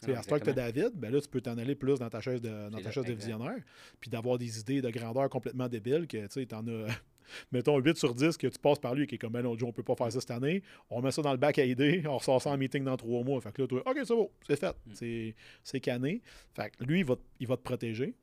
Tu 0.00 0.06
sais, 0.06 0.16
à 0.16 0.22
ce 0.22 0.28
que 0.28 0.44
tu. 0.50 0.54
David, 0.54 0.90
ben 0.94 1.12
là, 1.12 1.20
tu 1.20 1.28
peux 1.28 1.40
t'en 1.40 1.56
aller 1.58 1.74
plus 1.74 1.98
dans 1.98 2.08
ta 2.10 2.20
chaise 2.20 2.40
de, 2.40 2.68
dans 2.70 2.80
ta 2.80 2.90
chaise 2.90 3.04
de 3.04 3.12
visionnaire, 3.12 3.58
puis 4.00 4.10
d'avoir 4.10 4.38
des 4.38 4.58
idées 4.60 4.80
de 4.82 4.90
grandeur 4.90 5.28
complètement 5.28 5.68
débiles 5.68 6.06
que, 6.06 6.26
tu 6.26 6.46
t'en 6.46 6.66
as, 6.66 6.86
mettons, 7.52 7.78
8 7.78 7.96
sur 7.96 8.14
10 8.14 8.36
que 8.36 8.46
tu 8.46 8.58
passes 8.58 8.78
par 8.78 8.94
lui 8.94 9.04
et 9.04 9.06
qui 9.06 9.14
est 9.16 9.18
comme, 9.18 9.32
ben 9.32 9.42
non, 9.42 9.56
Joe, 9.56 9.68
on 9.68 9.72
peut 9.72 9.82
pas 9.82 9.94
faire 9.96 10.10
ça 10.10 10.20
cette 10.20 10.30
année, 10.30 10.62
on 10.88 11.00
met 11.02 11.10
ça 11.10 11.22
dans 11.22 11.32
le 11.32 11.38
bac 11.38 11.58
à 11.58 11.64
idées, 11.64 12.02
on 12.06 12.18
ressort 12.18 12.40
ça 12.42 12.50
en 12.50 12.56
meeting 12.58 12.82
dans 12.84 12.96
trois 12.96 13.22
mois. 13.22 13.40
Fait 13.40 13.52
que 13.52 13.62
là, 13.62 13.68
toi, 13.68 13.82
OK, 13.86 13.96
c'est 14.02 14.14
bon, 14.14 14.30
c'est 14.46 14.56
fait, 14.56 14.74
Mm. 14.86 15.34
c'est, 15.62 15.80
canné. 15.80 16.22
Fait 16.54 16.70
que 16.70 16.84
lui, 16.84 17.00
il 17.00 17.04
va, 17.04 17.16
te- 17.16 17.22
il 17.38 17.46
va 17.46 17.56
te 17.56 17.62
protéger. 17.62 18.14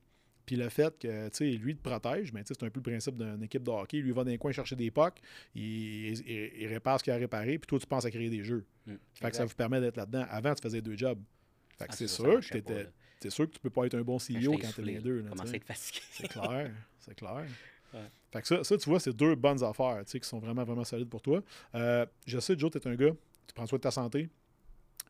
Puis 0.45 0.55
le 0.55 0.69
fait 0.69 0.97
que, 0.97 1.27
tu 1.27 1.35
sais, 1.35 1.45
lui, 1.57 1.75
te 1.75 1.81
protège, 1.81 2.31
mais 2.31 2.41
tu 2.41 2.47
sais, 2.47 2.53
c'est 2.57 2.65
un 2.65 2.69
peu 2.69 2.79
le 2.79 2.89
principe 2.89 3.17
d'une 3.17 3.43
équipe 3.43 3.63
de 3.63 3.69
hockey. 3.69 3.97
Lui, 3.97 4.11
va 4.13 4.23
dans 4.23 4.29
les 4.31 4.37
coins 4.37 4.53
chercher 4.53 4.77
des 4.77 4.89
pucks, 4.91 5.19
il, 5.53 6.17
il- 6.25 6.51
il 6.61 6.67
répare 6.67 6.99
ce 6.99 7.03
qu'il 7.03 7.11
a 7.11 7.17
réparé, 7.17 7.57
puis 7.59 7.67
toi, 7.67 7.77
tu 7.79 7.85
penses 7.85 8.05
à 8.05 8.11
créer 8.11 8.29
des 8.29 8.43
jeux. 8.45 8.65
Mm. 8.85 8.93
Fait 9.15 9.29
que 9.29 9.35
ça 9.35 9.45
vous 9.45 9.55
permet 9.55 9.81
d'être 9.81 9.97
là-dedans. 9.97 10.25
Avant, 10.29 10.53
tu 10.55 10.61
faisais 10.63 10.81
deux 10.81 10.95
jobs. 10.95 11.19
Fait 11.77 11.85
que 11.85 11.91
Ah, 11.91 11.95
c'est 11.95 12.07
sûr 12.07 12.39
que 12.39 12.45
t'étais- 12.53 12.89
c'est 13.19 13.29
sûr 13.29 13.45
que 13.47 13.51
tu 13.53 13.59
peux 13.59 13.69
pas 13.69 13.85
être 13.85 13.95
un 13.95 14.01
bon 14.01 14.17
CEO 14.19 14.51
quand 14.61 14.73
t'es 14.75 14.81
les 14.81 14.99
deux. 14.99 15.21
là, 15.21 15.29
tu 15.31 15.41
à 15.41 15.55
être 15.55 15.63
fatigué. 15.65 15.99
C'est 16.11 16.27
clair, 16.27 16.71
c'est 16.99 17.15
clair. 17.15 17.45
Ouais. 17.93 17.99
Fait 18.31 18.41
que 18.41 18.47
ça, 18.47 18.63
ça, 18.63 18.77
tu 18.77 18.89
vois, 18.89 18.99
c'est 18.99 19.13
deux 19.13 19.35
bonnes 19.35 19.63
affaires 19.63 20.03
tu 20.05 20.11
sais, 20.11 20.19
qui 20.19 20.27
sont 20.27 20.39
vraiment, 20.39 20.63
vraiment 20.63 20.83
solides 20.83 21.09
pour 21.09 21.21
toi. 21.21 21.41
Euh, 21.75 22.05
je 22.25 22.39
sais, 22.39 22.57
Joe, 22.57 22.69
tu 22.71 22.77
es 22.77 22.87
un 22.87 22.95
gars, 22.95 23.11
tu 23.47 23.53
prends 23.55 23.65
soin 23.65 23.77
de 23.77 23.81
ta 23.83 23.91
santé. 23.91 24.29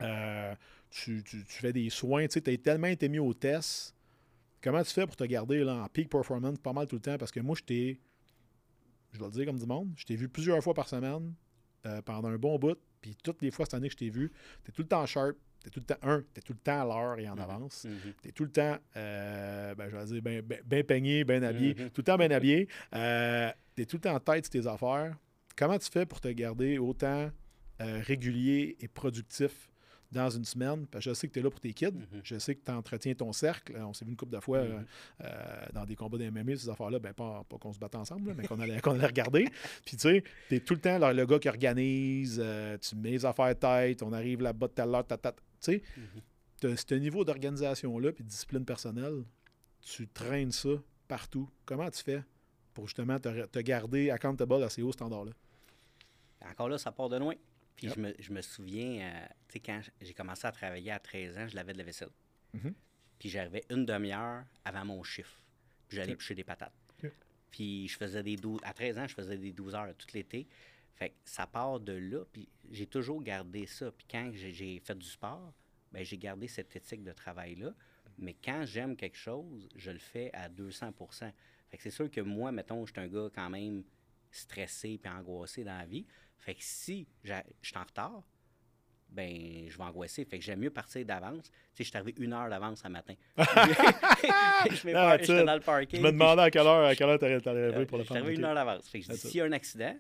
Euh, 0.02 0.54
tu, 0.90 1.24
tu- 1.24 1.44
tu 1.44 1.54
fais 1.60 1.74
des 1.74 1.90
soins, 1.90 2.28
tu 2.28 2.38
as 2.46 2.58
tellement 2.58 2.88
été 2.88 3.10
mis 3.10 3.20
au 3.20 3.34
test. 3.34 3.96
Comment 4.62 4.84
tu 4.84 4.92
fais 4.92 5.06
pour 5.08 5.16
te 5.16 5.24
garder 5.24 5.64
là, 5.64 5.76
en 5.84 5.88
peak 5.88 6.10
performance 6.10 6.58
pas 6.60 6.74
mal 6.74 6.88
tout 6.88 6.96
le 6.98 7.02
temps? 7.02 7.18
Parce 7.18 7.32
que 7.32 7.40
moi, 7.40 7.56
je 7.58 7.64
t'ai, 7.64 8.00
je 9.12 9.20
vais 9.20 9.26
le 9.26 9.32
dire 9.32 9.46
comme 9.46 9.58
du 9.60 9.66
monde, 9.66 9.92
je 9.96 10.06
t'ai 10.06 10.16
vu 10.16 10.30
plusieurs 10.30 10.62
fois 10.64 10.74
par 10.74 10.88
semaine 10.88 11.34
euh, 11.86 12.02
pendant 12.04 12.30
un 12.30 12.38
bon 12.38 12.58
bout. 12.60 12.78
Puis 13.02 13.16
toutes 13.24 13.42
les 13.42 13.52
fois 13.52 13.66
cette 13.66 13.74
année 13.76 13.88
que 13.88 13.94
je 13.94 13.98
t'ai 13.98 14.10
vu, 14.10 14.32
tu 14.64 14.70
es 14.70 14.74
tout 14.74 14.82
le 14.84 14.88
temps 14.88 15.06
sharp. 15.06 15.36
Tu 15.64 15.68
es 15.68 15.72
tout 15.72 15.80
le 15.80 15.86
temps, 15.86 15.98
un, 16.08 16.20
tu 16.22 16.40
es 16.40 16.42
tout 16.42 16.54
le 16.54 16.60
temps 16.60 16.82
à 16.82 16.86
l'heure 16.86 17.20
et 17.20 17.28
en 17.28 17.36
Mhm. 17.36 17.42
avance. 17.42 17.86
Mhm. 17.86 18.14
Tu 18.22 18.30
es 18.30 18.32
tout 18.32 18.44
le 18.46 18.52
temps, 18.52 18.78
euh, 18.96 19.76
ben, 19.76 19.90
je 19.90 19.96
vais 19.98 20.06
dire, 20.06 20.22
bien 20.22 20.42
ben, 20.44 20.62
ben 20.66 20.84
peigné, 20.84 21.24
bien 21.24 21.44
habillé, 21.44 21.74
Mhm. 21.76 21.90
tout 21.90 22.02
le 22.02 22.04
temps 22.04 22.18
bien 22.18 22.32
habillé. 22.32 22.68
Euh, 22.96 23.52
tu 23.76 23.82
es 23.82 23.86
tout 23.86 23.98
le 23.98 24.02
temps 24.02 24.16
en 24.16 24.20
tête 24.20 24.46
sur 24.46 24.52
tes 24.62 24.68
affaires. 24.68 25.16
Comment 25.58 25.78
tu 25.80 25.90
fais 25.92 26.06
pour 26.06 26.22
te 26.22 26.28
garder 26.30 26.78
autant 26.78 27.32
euh, 27.82 28.02
régulier 28.04 28.76
et 28.80 28.88
productif 28.88 29.70
dans 30.12 30.30
une 30.30 30.46
semaine? 30.46 30.88
Parce 30.88 31.04
que 31.06 31.12
je 31.12 31.16
sais 31.16 31.28
que 31.28 31.34
tu 31.34 31.40
es 31.40 31.42
là 31.44 31.50
pour 31.50 31.60
tes 31.60 31.74
kids. 31.74 31.94
Je 32.24 32.40
sais 32.40 32.56
que 32.56 32.64
tu 32.64 32.72
entretiens 32.72 33.14
ton 33.14 33.32
cercle. 33.34 33.76
On 33.78 33.94
s'est 33.94 34.06
vu 34.06 34.12
une 34.12 34.18
couple 34.18 34.36
de 34.36 34.40
fois 34.40 34.64
dans 35.74 35.86
des 35.86 35.96
combats 35.96 36.18
d'MMA, 36.18 36.56
ces 36.56 36.70
affaires-là. 36.70 37.00
Ben, 37.00 37.14
pas, 37.14 37.44
pas 37.50 37.58
qu'on 37.58 37.74
se 37.74 37.80
batte 37.80 37.96
ensemble, 37.96 38.30
là, 38.30 38.34
mais 38.38 38.48
qu'on 38.48 38.60
allait, 38.60 38.80
qu'on 38.82 38.94
allait 38.96 39.06
regarder. 39.08 39.46
Puis, 39.86 39.98
tu 39.98 40.00
sais, 40.10 40.24
tu 40.50 40.56
es 40.56 40.60
tout 40.60 40.76
le 40.76 40.80
temps 40.80 40.98
le, 40.98 41.14
le 41.14 41.26
gars 41.26 41.40
qui 41.40 41.50
organise. 41.50 42.42
tu 42.82 42.96
mets 42.96 43.12
les 43.12 43.26
affaires 43.26 43.58
tête. 43.58 44.02
On 44.04 44.14
arrive 44.14 44.42
là-bas 44.42 44.68
de 44.68 44.74
telle 44.74 44.90
heure. 44.96 45.06
ta, 45.06 45.18
ta, 45.18 45.32
ta. 45.32 45.42
Tu 45.62 45.72
sais, 45.72 45.84
Mhm. 45.98 46.22
t'as 46.60 46.76
ce 46.78 46.96
niveau 46.96 47.24
d'organisation-là 47.26 48.12
puis 48.12 48.24
de 48.24 48.30
discipline 48.30 48.66
personnelle, 48.66 49.24
tu 49.82 50.08
traînes 50.08 50.52
ça 50.52 50.70
partout. 51.08 51.50
Comment 51.66 51.90
tu 51.90 52.04
fais 52.04 52.24
pour 52.74 52.88
justement 52.88 53.20
te, 53.20 53.46
te 53.46 53.60
garder 53.60 54.10
accountable 54.12 54.62
à 54.64 54.70
ces 54.70 54.82
hauts 54.82 54.92
standards-là? 54.92 55.32
Encore 56.42 56.70
là, 56.70 56.78
ça 56.78 56.92
part 56.92 57.10
de 57.10 57.18
loin. 57.18 57.34
Puis 57.76 57.88
Yep. 57.88 57.96
je, 57.96 58.02
me, 58.02 58.14
je 58.20 58.32
me 58.34 58.42
souviens, 58.42 59.02
euh, 59.02 59.26
tu 59.48 59.54
sais, 59.54 59.60
quand 59.60 59.82
j'ai 60.02 60.14
commencé 60.14 60.46
à 60.48 60.52
travailler 60.52 60.92
à 60.92 61.00
13 61.00 61.38
ans, 61.38 61.48
je 61.48 61.56
lavais 61.56 61.74
de 61.74 61.78
la 61.78 61.84
vaisselle. 61.84 62.10
Mhm. 62.54 62.74
Puis 63.20 63.30
j'arrivais 63.30 63.64
une 63.70 63.86
demi-heure 63.86 64.44
avant 64.66 64.86
mon 64.86 65.04
chiffre. 65.04 65.42
Puis 65.88 65.98
j'allais 65.98 66.14
Ok. 66.14 66.20
pêcher 66.20 66.36
des 66.36 66.44
patates. 66.44 66.74
Puis 67.52 67.88
je 67.88 67.98
faisais 67.98 68.22
des 68.24 68.36
12... 68.36 68.60
À 68.64 68.74
13 68.74 68.98
ans, 69.00 69.08
je 69.08 69.16
faisais 69.16 69.38
des 69.38 69.52
12 69.54 69.74
heures 69.74 69.88
tout 69.98 70.08
l'été. 70.14 70.48
Fait 70.98 71.10
que 71.10 71.16
ça 71.26 71.46
part 71.48 71.80
de 71.80 71.94
là. 71.94 72.24
Puis 72.34 72.50
j'ai 72.72 72.88
toujours 72.88 73.22
gardé 73.22 73.66
ça. 73.68 73.92
Puis 73.92 74.06
quand 74.10 74.32
j'ai- 74.34 74.80
fait 74.80 74.98
du 74.98 75.06
sport, 75.08 75.54
ben 75.92 76.04
j'ai 76.04 76.18
gardé 76.18 76.48
cette 76.48 76.76
éthique 76.76 77.04
de 77.04 77.12
travail-là. 77.14 77.74
Mais 78.18 78.34
quand 78.44 78.66
j'aime 78.66 78.96
quelque 78.96 79.18
chose, 79.18 79.70
je 79.76 79.92
le 79.92 80.00
fais 80.00 80.32
à 80.34 80.50
200% 80.50 81.32
Fait 81.70 81.78
que 81.78 81.84
c'est 81.84 81.92
sûr 81.92 82.10
que 82.10 82.22
moi, 82.22 82.52
mettons, 82.52 82.86
je 82.86 82.92
suis 82.94 83.00
un 83.02 83.08
gars 83.08 83.30
quand 83.34 83.50
même 83.50 83.84
stressé 84.32 84.98
puis 85.02 85.12
angoissé 85.12 85.64
dans 85.64 85.78
la 85.78 85.86
vie. 85.86 86.06
Fait 86.38 86.56
que 86.56 86.64
si 86.64 87.08
je 87.24 87.34
suis 87.62 87.78
en 87.78 87.84
retard, 87.84 88.24
ben 89.10 89.68
je 89.70 89.78
vais 89.78 89.84
angoisser. 89.84 90.26
Fait 90.26 90.40
que 90.40 90.44
j'aime 90.44 90.60
mieux 90.60 90.70
partir 90.70 91.06
d'avance. 91.06 91.44
Tu 91.44 91.52
sais, 91.76 91.84
je 91.84 91.90
suis 91.90 91.98
arrivé 91.98 92.16
une 92.18 92.34
heure 92.34 92.50
d'avance 92.50 92.82
ce 92.82 92.88
matin. 92.88 93.14
je 93.38 94.76
J'étais 94.76 95.40
it. 95.42 95.46
dans 95.46 95.54
le 95.56 95.60
parking. 95.62 96.00
Je 96.00 96.06
me 96.06 96.12
demandais 96.12 96.42
à 96.44 96.52
quelle 96.52 96.66
heure, 96.68 96.86
à 96.86 96.96
quelle 96.96 97.10
heure 97.10 97.20
t'allais 97.20 97.40
t'allais 97.42 97.68
arriver 97.68 97.86
pour 97.86 97.98
le 97.98 98.04
je 98.04 98.08
suis 98.08 98.14
faire. 98.16 98.24
arrivé 98.24 98.38
une 98.40 98.46
heure 98.46 98.56
d'avance. 98.56 98.88
Fait 98.90 99.00
que 99.00 99.06
je 99.06 99.10
dis, 99.12 99.16
That's 99.16 99.24
it. 99.26 99.32
s'il 99.32 99.38
y 99.40 99.42
a 99.42 99.46
un 99.46 99.52
accident, 99.52 99.96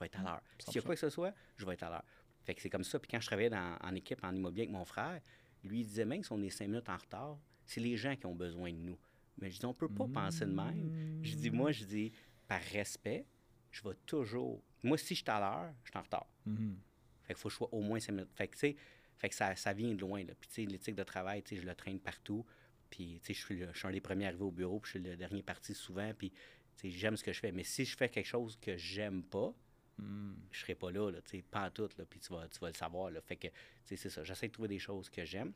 vais 0.00 0.06
être 0.06 0.18
à 0.18 0.22
l'heure. 0.22 0.42
S'il 0.58 0.74
y 0.74 0.78
a 0.78 0.80
100%. 0.80 0.84
quoi 0.86 0.94
que 0.94 1.00
ce 1.00 1.10
soit, 1.10 1.34
je 1.56 1.64
vais 1.66 1.74
être 1.74 1.82
à 1.84 1.90
l'heure. 1.90 2.04
Fait 2.44 2.54
que 2.54 2.62
c'est 2.62 2.70
comme 2.70 2.84
ça. 2.84 2.98
Puis 2.98 3.08
quand 3.10 3.20
je 3.20 3.26
travaillais 3.26 3.50
dans- 3.50 3.76
en 3.80 3.94
équipe, 3.94 4.18
en 4.24 4.34
immobilier 4.34 4.62
avec 4.62 4.72
mon 4.72 4.84
frère, 4.84 5.20
lui, 5.62 5.80
il 5.80 5.84
disait 5.86 6.04
même 6.06 6.22
si 6.24 6.32
on 6.32 6.40
est 6.42 6.50
cinq 6.50 6.68
minutes 6.68 6.88
en 6.88 6.96
retard, 6.96 7.38
c'est 7.66 7.80
les 7.80 7.96
gens 7.96 8.16
qui 8.16 8.26
ont 8.26 8.34
besoin 8.34 8.72
de 8.72 8.78
nous. 8.78 8.98
Mais 9.38 9.50
je 9.50 9.58
dis, 9.58 9.66
on 9.66 9.74
peut 9.74 9.88
pas 9.88 10.06
penser 10.12 10.44
de 10.46 10.50
même. 10.52 11.20
Je 11.22 11.34
dis, 11.36 11.50
moi, 11.50 11.70
je 11.72 11.84
dis, 11.84 12.12
par 12.48 12.60
respect, 12.60 13.26
je 13.70 13.82
vais 13.82 13.94
toujours. 14.06 14.62
Moi, 14.82 14.98
si 14.98 15.14
je 15.14 15.20
suis 15.22 15.30
à 15.30 15.38
l'heure, 15.38 15.72
je 15.84 15.90
suis 15.90 15.98
en 15.98 16.02
retard. 16.02 16.26
Mhm. 16.46 16.76
Fait 17.22 17.34
qu'il 17.34 17.40
faut 17.40 17.48
que 17.48 17.52
je 17.52 17.56
sois 17.58 17.68
au 17.72 17.80
moins 17.80 18.00
cinq 18.00 18.12
minutes. 18.14 18.32
Fait 18.34 18.48
que, 18.48 18.54
tu 18.54 18.58
sais, 18.60 18.76
fait 19.18 19.28
que 19.28 19.34
ça, 19.34 19.54
ça 19.54 19.72
vient 19.72 19.94
de 19.94 20.00
loin. 20.00 20.24
Là. 20.24 20.32
Puis, 20.40 20.48
tu 20.48 20.54
sais, 20.54 20.64
l'éthique 20.66 20.96
de 20.96 21.02
travail, 21.04 21.42
tu 21.42 21.54
sais, 21.54 21.60
je 21.62 21.66
le 21.66 21.74
traîne 21.74 22.00
partout. 22.00 22.44
Puis, 22.88 23.20
tu 23.22 23.26
sais, 23.26 23.34
je 23.34 23.44
suis, 23.44 23.56
le- 23.58 23.72
je 23.72 23.78
suis 23.78 23.86
un 23.86 23.92
des 23.92 24.00
premiers 24.00 24.26
arrivés 24.26 24.42
au 24.44 24.50
bureau, 24.50 24.80
puis 24.80 24.92
je 24.94 24.98
suis 24.98 25.08
le 25.08 25.16
dernier 25.16 25.42
parti 25.42 25.74
souvent. 25.74 26.12
Puis, 26.14 26.30
tu 26.30 26.36
sais, 26.76 26.90
j'aime 26.90 27.16
ce 27.16 27.22
que 27.22 27.32
je 27.32 27.38
fais. 27.38 27.52
Mais 27.52 27.62
si 27.64 27.84
je 27.84 27.96
fais 27.96 28.08
quelque 28.08 28.26
chose 28.26 28.58
que 28.60 28.76
j'aime 28.76 29.22
pas, 29.22 29.54
Mhm. 30.02 30.36
je 30.50 30.60
serai 30.60 30.74
pas 30.74 30.90
là, 30.90 31.10
là 31.10 31.20
tu 31.22 31.30
sais, 31.38 31.42
pas 31.42 31.66
en 31.66 31.70
tout, 31.70 31.88
là, 31.98 32.04
puis 32.08 32.20
tu 32.20 32.32
vas, 32.32 32.48
tu 32.48 32.58
vas 32.58 32.68
le 32.68 32.74
savoir. 32.74 33.10
Là. 33.10 33.20
Fait 33.20 33.36
que, 33.36 33.48
tu 33.48 33.52
sais, 33.84 33.96
c'est 33.96 34.10
ça. 34.10 34.24
J'essaie 34.24 34.48
de 34.48 34.52
trouver 34.52 34.68
des 34.68 34.78
choses 34.78 35.08
que 35.10 35.24
j'aime. 35.24 35.52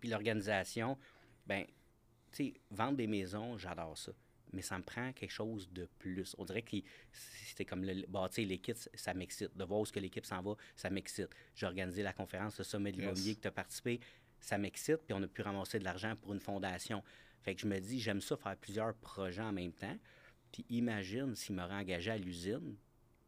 Puis 0.00 0.08
l'organisation, 0.08 0.96
ben, 1.46 1.64
tu 2.32 2.44
sais, 2.46 2.54
vendre 2.70 2.96
des 2.96 3.06
maisons, 3.06 3.58
j'adore 3.58 3.96
ça. 3.98 4.12
Mais 4.54 4.62
ça 4.62 4.76
me 4.76 4.82
prend 4.82 5.12
quelque 5.12 5.30
chose 5.30 5.70
de 5.72 5.88
plus. 5.98 6.34
On 6.38 6.44
dirait 6.44 6.60
que 6.62 6.76
c'était 7.12 7.64
comme 7.64 7.84
le 7.84 8.06
bâtir 8.06 8.46
l'équipe, 8.46 8.76
ça 8.94 9.14
m'excite. 9.14 9.56
De 9.56 9.64
voir 9.64 9.80
où 9.80 9.82
est-ce 9.84 9.92
que 9.92 10.00
l'équipe 10.00 10.26
s'en 10.26 10.42
va, 10.42 10.56
ça 10.76 10.90
m'excite. 10.90 11.30
J'ai 11.54 11.66
organisé 11.66 12.02
la 12.02 12.12
conférence, 12.12 12.58
le 12.58 12.64
sommet 12.64 12.92
de 12.92 12.96
Yes. 12.98 13.02
l'immobilier 13.04 13.34
que 13.36 13.40
tu 13.40 13.48
as 13.48 13.52
participé, 13.52 13.98
ça 14.40 14.58
m'excite. 14.58 14.98
Puis 15.06 15.14
on 15.14 15.22
a 15.22 15.26
pu 15.26 15.40
ramasser 15.42 15.78
de 15.78 15.84
l'argent 15.84 16.14
pour 16.16 16.34
une 16.34 16.40
fondation. 16.40 17.02
Fait 17.40 17.54
que 17.54 17.62
je 17.62 17.66
me 17.66 17.78
dis, 17.80 17.98
j'aime 17.98 18.20
ça 18.20 18.36
faire 18.36 18.56
plusieurs 18.56 18.94
projets 18.94 19.42
en 19.42 19.52
même 19.52 19.72
temps. 19.72 19.96
Puis 20.52 20.66
imagine 20.68 21.34
s'il 21.34 21.56
m'aurait 21.56 21.74
engagé 21.76 22.10
à 22.10 22.18
l'usine, 22.18 22.76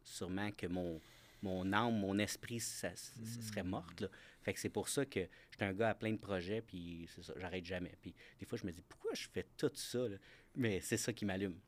sûrement 0.05 0.51
que 0.51 0.67
mon, 0.67 1.01
mon 1.41 1.73
âme, 1.73 1.99
mon 1.99 2.17
esprit, 2.19 2.59
ça, 2.59 2.95
ça- 2.95 3.13
ça 3.25 3.41
serait 3.41 3.63
morte. 3.63 3.99
Là. 4.01 4.07
Fait 4.41 4.53
que 4.53 4.59
c'est 4.59 4.69
pour 4.69 4.87
ça 4.87 5.05
que 5.05 5.27
j'étais 5.51 5.65
un 5.65 5.73
gars 5.73 5.89
à 5.89 5.95
plein 5.95 6.11
de 6.13 6.17
projets, 6.17 6.61
puis 6.61 7.07
c'est 7.13 7.23
ça, 7.23 7.33
j'arrête 7.37 7.65
jamais. 7.65 7.93
Puis 8.01 8.13
des 8.39 8.45
fois, 8.45 8.57
je 8.57 8.65
me 8.65 8.71
dis, 8.71 8.81
pourquoi 8.87 9.13
je 9.13 9.27
fais 9.27 9.45
tout 9.57 9.71
ça? 9.75 10.07
là? 10.07 10.17
Mais 10.55 10.79
c'est 10.79 10.97
ça 10.97 11.11
qui 11.11 11.25
m'allume. 11.25 11.59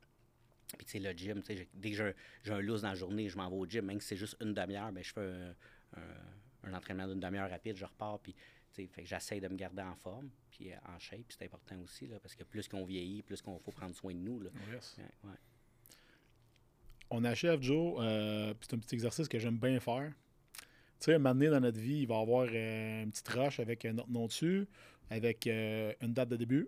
Puis 0.78 0.86
tu 0.86 0.92
sais, 0.94 1.00
le 1.00 1.12
gym, 1.12 1.42
tu 1.42 1.48
sais, 1.48 1.58
j'ai- 1.58 1.70
dès 1.74 1.92
que 1.92 2.14
j'ai 2.44 2.52
un, 2.54 2.60
loose 2.62 2.82
dans 2.82 2.90
la 2.90 2.96
journée, 2.96 3.30
je 3.30 3.38
m'en 3.38 3.50
vais 3.50 3.56
au 3.56 3.66
gym, 3.66 3.86
même 3.86 4.00
si 4.02 4.08
c'est 4.10 4.18
juste 4.18 4.36
une 4.42 4.54
demi-heure, 4.54 4.92
ben, 4.92 5.04
je 5.04 5.14
fais 5.14 5.22
un, 5.22 5.56
un- 5.96 6.70
un 6.70 6.74
entraînement 6.74 7.08
d'une 7.08 7.20
demi-heure 7.20 7.50
rapide, 7.50 7.76
je 7.78 7.86
repars, 7.86 8.20
puis 8.20 8.34
tu 8.34 8.42
sais, 8.84 8.88
fait 8.88 9.04
que 9.04 9.08
j'essaie 9.08 9.40
de 9.40 9.48
me 9.48 9.56
garder 9.56 9.82
en 9.82 9.96
forme, 9.96 10.30
puis 10.52 10.72
en 10.86 11.00
shape, 11.00 11.22
puis 11.28 11.38
c'est 11.40 11.46
important 11.46 11.80
aussi, 11.82 12.06
là, 12.08 12.20
parce 12.20 12.36
que 12.36 12.44
plus 12.44 12.68
qu'on 12.68 12.84
vieillit, 12.86 13.24
plus 13.24 13.42
qu'on 13.42 13.58
faut 13.60 13.72
prendre 13.72 13.96
soin 13.96 14.14
de 14.14 14.20
nous. 14.20 14.42
Là. 14.42 14.50
Yes. 14.74 14.96
Ouais, 14.98 15.30
ouais. 15.30 15.38
On 17.10 17.24
achève, 17.24 17.62
Joe. 17.62 17.96
euh, 18.00 18.54
c'est 18.62 18.74
un 18.74 18.80
petit 18.80 18.96
exercice 18.96 19.28
que 19.28 19.40
j'aime 19.40 19.58
bien 19.58 19.80
faire. 19.80 20.12
Tu 21.00 21.06
sais, 21.06 21.14
un 21.14 21.20
moment 21.20 21.36
donné 21.36 21.50
dans 21.50 21.60
notre 21.60 21.80
vie, 21.80 22.00
il 22.02 22.08
va 22.08 22.16
y 22.16 22.22
avoir 22.22 22.48
euh, 22.52 23.04
une 23.04 23.12
petite 23.12 23.28
roche 23.30 23.60
avec 23.60 23.86
notre 23.86 24.10
nom 24.10 24.26
dessus, 24.28 24.68
avec 25.10 25.46
euh, 25.48 25.94
une 26.02 26.14
date 26.14 26.30
de 26.30 26.36
début, 26.36 26.68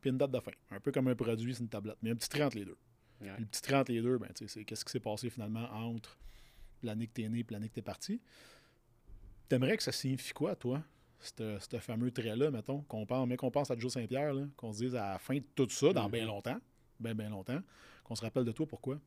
puis 0.00 0.10
une 0.10 0.18
date 0.18 0.32
de 0.32 0.40
fin. 0.40 0.50
Un 0.70 0.80
peu 0.80 0.90
comme 0.92 1.08
un 1.08 1.14
produit, 1.14 1.54
c'est 1.54 1.62
une 1.62 1.68
tablette. 1.68 1.96
Mais 2.02 2.10
un 2.10 2.16
petit 2.16 2.28
trait 2.28 2.42
entre 2.42 2.56
les 2.56 2.64
deux. 2.64 2.76
Ouais. 3.20 3.28
Le 3.38 3.44
petit 3.46 3.62
trait 3.62 3.76
entre 3.76 3.92
les 3.92 4.02
deux, 4.02 4.18
ben, 4.18 4.28
tu 4.34 4.44
sais, 4.46 4.48
c'est 4.48 4.64
qu'est-ce 4.64 4.84
qui 4.84 4.90
s'est 4.92 5.00
passé 5.00 5.30
finalement 5.30 5.68
entre 5.72 6.18
l'année 6.82 7.06
que 7.06 7.12
t'es 7.12 7.28
né 7.28 7.40
et 7.40 7.46
l'année 7.52 7.68
que 7.68 7.74
t'es 7.74 7.82
parti. 7.82 8.20
T'aimerais 9.48 9.76
que 9.76 9.82
ça 9.82 9.92
signifie 9.92 10.32
quoi, 10.32 10.54
toi, 10.54 10.82
ce 11.20 11.78
fameux 11.80 12.10
trait-là, 12.10 12.50
mettons, 12.50 12.82
qu'on 12.82 13.06
pense, 13.06 13.26
mais 13.26 13.36
qu'on 13.36 13.50
pense 13.50 13.70
à 13.70 13.78
Joe 13.78 13.92
Saint-Pierre, 13.92 14.34
qu'on 14.56 14.72
se 14.72 14.78
dise 14.78 14.94
à 14.94 15.12
la 15.12 15.18
fin 15.18 15.36
de 15.36 15.44
tout 15.54 15.68
ça, 15.70 15.92
dans 15.92 16.04
Mhm. 16.04 16.10
bien 16.12 16.26
longtemps, 16.26 16.58
bien, 17.00 17.14
bien 17.14 17.30
longtemps, 17.30 17.60
qu'on 18.04 18.14
se 18.14 18.22
rappelle 18.22 18.44
de 18.44 18.52
toi, 18.52 18.66
pourquoi? 18.66 19.00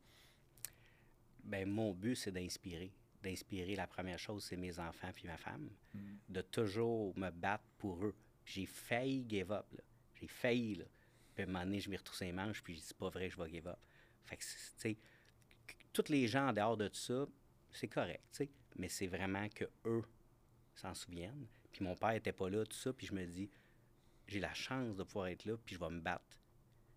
Ben, 1.44 1.68
mon 1.68 1.92
but, 1.92 2.14
c'est 2.16 2.32
d'inspirer. 2.32 2.92
D'inspirer, 3.22 3.76
la 3.76 3.86
première 3.86 4.18
chose, 4.18 4.44
c'est 4.44 4.56
mes 4.56 4.78
enfants 4.78 5.10
puis 5.14 5.26
ma 5.26 5.36
femme. 5.36 5.70
De 6.28 6.40
toujours 6.42 7.16
me 7.18 7.30
battre 7.30 7.64
pour 7.78 8.04
eux. 8.04 8.14
J'ai 8.44 8.66
failli 8.66 9.24
give 9.28 9.52
up. 9.52 9.66
J'ai 10.14 10.26
failli. 10.28 10.74
Là. 10.76 10.84
Puis 11.34 11.44
à 11.44 11.46
un 11.46 11.50
moment 11.52 11.64
donné, 11.64 11.80
je 11.80 11.88
m'y 11.88 11.96
retrousse 11.96 12.20
les 12.20 12.32
manches, 12.32 12.62
puis 12.62 12.74
je 12.74 12.80
dis, 12.80 12.86
c'est 12.86 12.96
pas 12.96 13.08
vrai, 13.10 13.30
je 13.30 13.36
vais 13.36 13.48
give 13.50 13.68
up. 13.68 13.78
Fait 14.24 14.36
que, 14.36 14.44
c'est- 14.44 14.76
tu 14.76 14.80
sais, 14.94 14.98
tous 15.92 16.08
les 16.10 16.26
gens 16.26 16.48
en 16.48 16.52
dehors 16.52 16.76
de 16.76 16.88
tout 16.88 16.94
ça, 16.96 17.26
c'est 17.70 17.88
correct, 17.88 18.22
tu 18.32 18.36
sais. 18.38 18.50
Mais 18.76 18.88
c'est 18.88 19.06
vraiment 19.06 19.48
que 19.48 19.64
eux 19.84 20.02
s'en 20.74 20.94
souviennent. 20.94 21.46
Puis 21.70 21.84
mon 21.84 21.94
père 21.96 22.10
était 22.12 22.32
pas 22.32 22.48
là, 22.50 22.64
tout 22.66 22.76
ça, 22.76 22.92
puis 22.92 23.06
je 23.06 23.14
me 23.14 23.24
dis, 23.24 23.48
j'ai 24.26 24.40
la 24.40 24.52
chance 24.54 24.96
de 24.96 25.02
pouvoir 25.04 25.28
être 25.28 25.44
là, 25.44 25.56
puis 25.64 25.74
je 25.74 25.80
vais 25.80 25.90
me 25.90 26.00
battre 26.00 26.38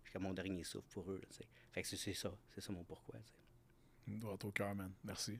jusqu'à 0.02 0.18
mon 0.18 0.32
dernier 0.34 0.64
souffle 0.64 0.88
pour 0.90 1.10
eux, 1.10 1.18
là, 1.18 1.26
tu 1.30 1.36
sais. 1.36 1.48
Fait 1.72 1.82
que 1.82 1.88
c'est- 1.88 2.14
ça, 2.14 2.34
c'est 2.54 2.60
ça 2.60 2.72
mon 2.72 2.84
pourquoi. 2.84 3.16
Droit 4.06 4.36
au 4.44 4.50
cœur, 4.52 4.74
man. 4.74 4.92
Merci. 5.04 5.38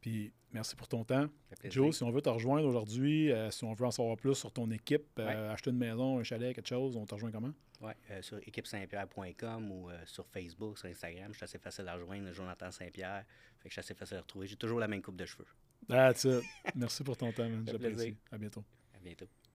Puis 0.00 0.32
merci 0.52 0.76
pour 0.76 0.86
ton 0.86 1.04
temps. 1.04 1.26
Joe, 1.64 1.96
si 1.96 2.02
on 2.04 2.10
veut 2.10 2.20
te 2.22 2.28
rejoindre 2.28 2.66
aujourd'hui, 2.68 3.32
euh, 3.32 3.50
si 3.50 3.64
on 3.64 3.72
veut 3.72 3.86
en 3.86 3.90
savoir 3.90 4.16
plus 4.16 4.34
sur 4.34 4.52
ton 4.52 4.70
équipe, 4.70 5.06
euh, 5.18 5.26
Ouais. 5.26 5.52
acheter 5.52 5.70
une 5.70 5.78
maison, 5.78 6.18
un 6.18 6.22
chalet, 6.22 6.54
quelque 6.54 6.68
chose, 6.68 6.96
on 6.96 7.06
te 7.06 7.14
rejoint 7.14 7.30
comment? 7.32 7.52
Oui, 7.80 7.92
sur 8.22 8.38
équipe-saint-pierre.com 8.38 9.70
ou 9.70 9.90
euh, 9.90 9.98
sur 10.06 10.26
Facebook, 10.28 10.78
sur 10.78 10.88
Instagram. 10.88 11.32
Je 11.32 11.36
suis 11.38 11.44
assez 11.44 11.58
facile 11.58 11.88
à 11.88 11.94
rejoindre, 11.94 12.32
Jonathan 12.32 12.70
Saint-Pierre. 12.70 13.24
Fait 13.58 13.64
que 13.64 13.68
je 13.68 13.72
suis 13.74 13.80
assez 13.80 13.94
facile 13.94 14.18
à 14.18 14.20
retrouver. 14.20 14.46
J'ai 14.46 14.56
toujours 14.56 14.78
la 14.80 14.88
même 14.88 15.02
coupe 15.02 15.16
de 15.16 15.26
cheveux. 15.26 15.46
That's 15.88 16.24
it. 16.24 16.42
Merci 16.74 17.02
pour 17.04 17.16
ton 17.16 17.32
temps, 17.32 17.48
man. 17.48 17.64
J'apprécie. 17.66 17.94
plaisir. 17.94 18.14
À 18.30 18.38
bientôt. 18.38 18.64
À 18.94 18.98
bientôt. 19.00 19.26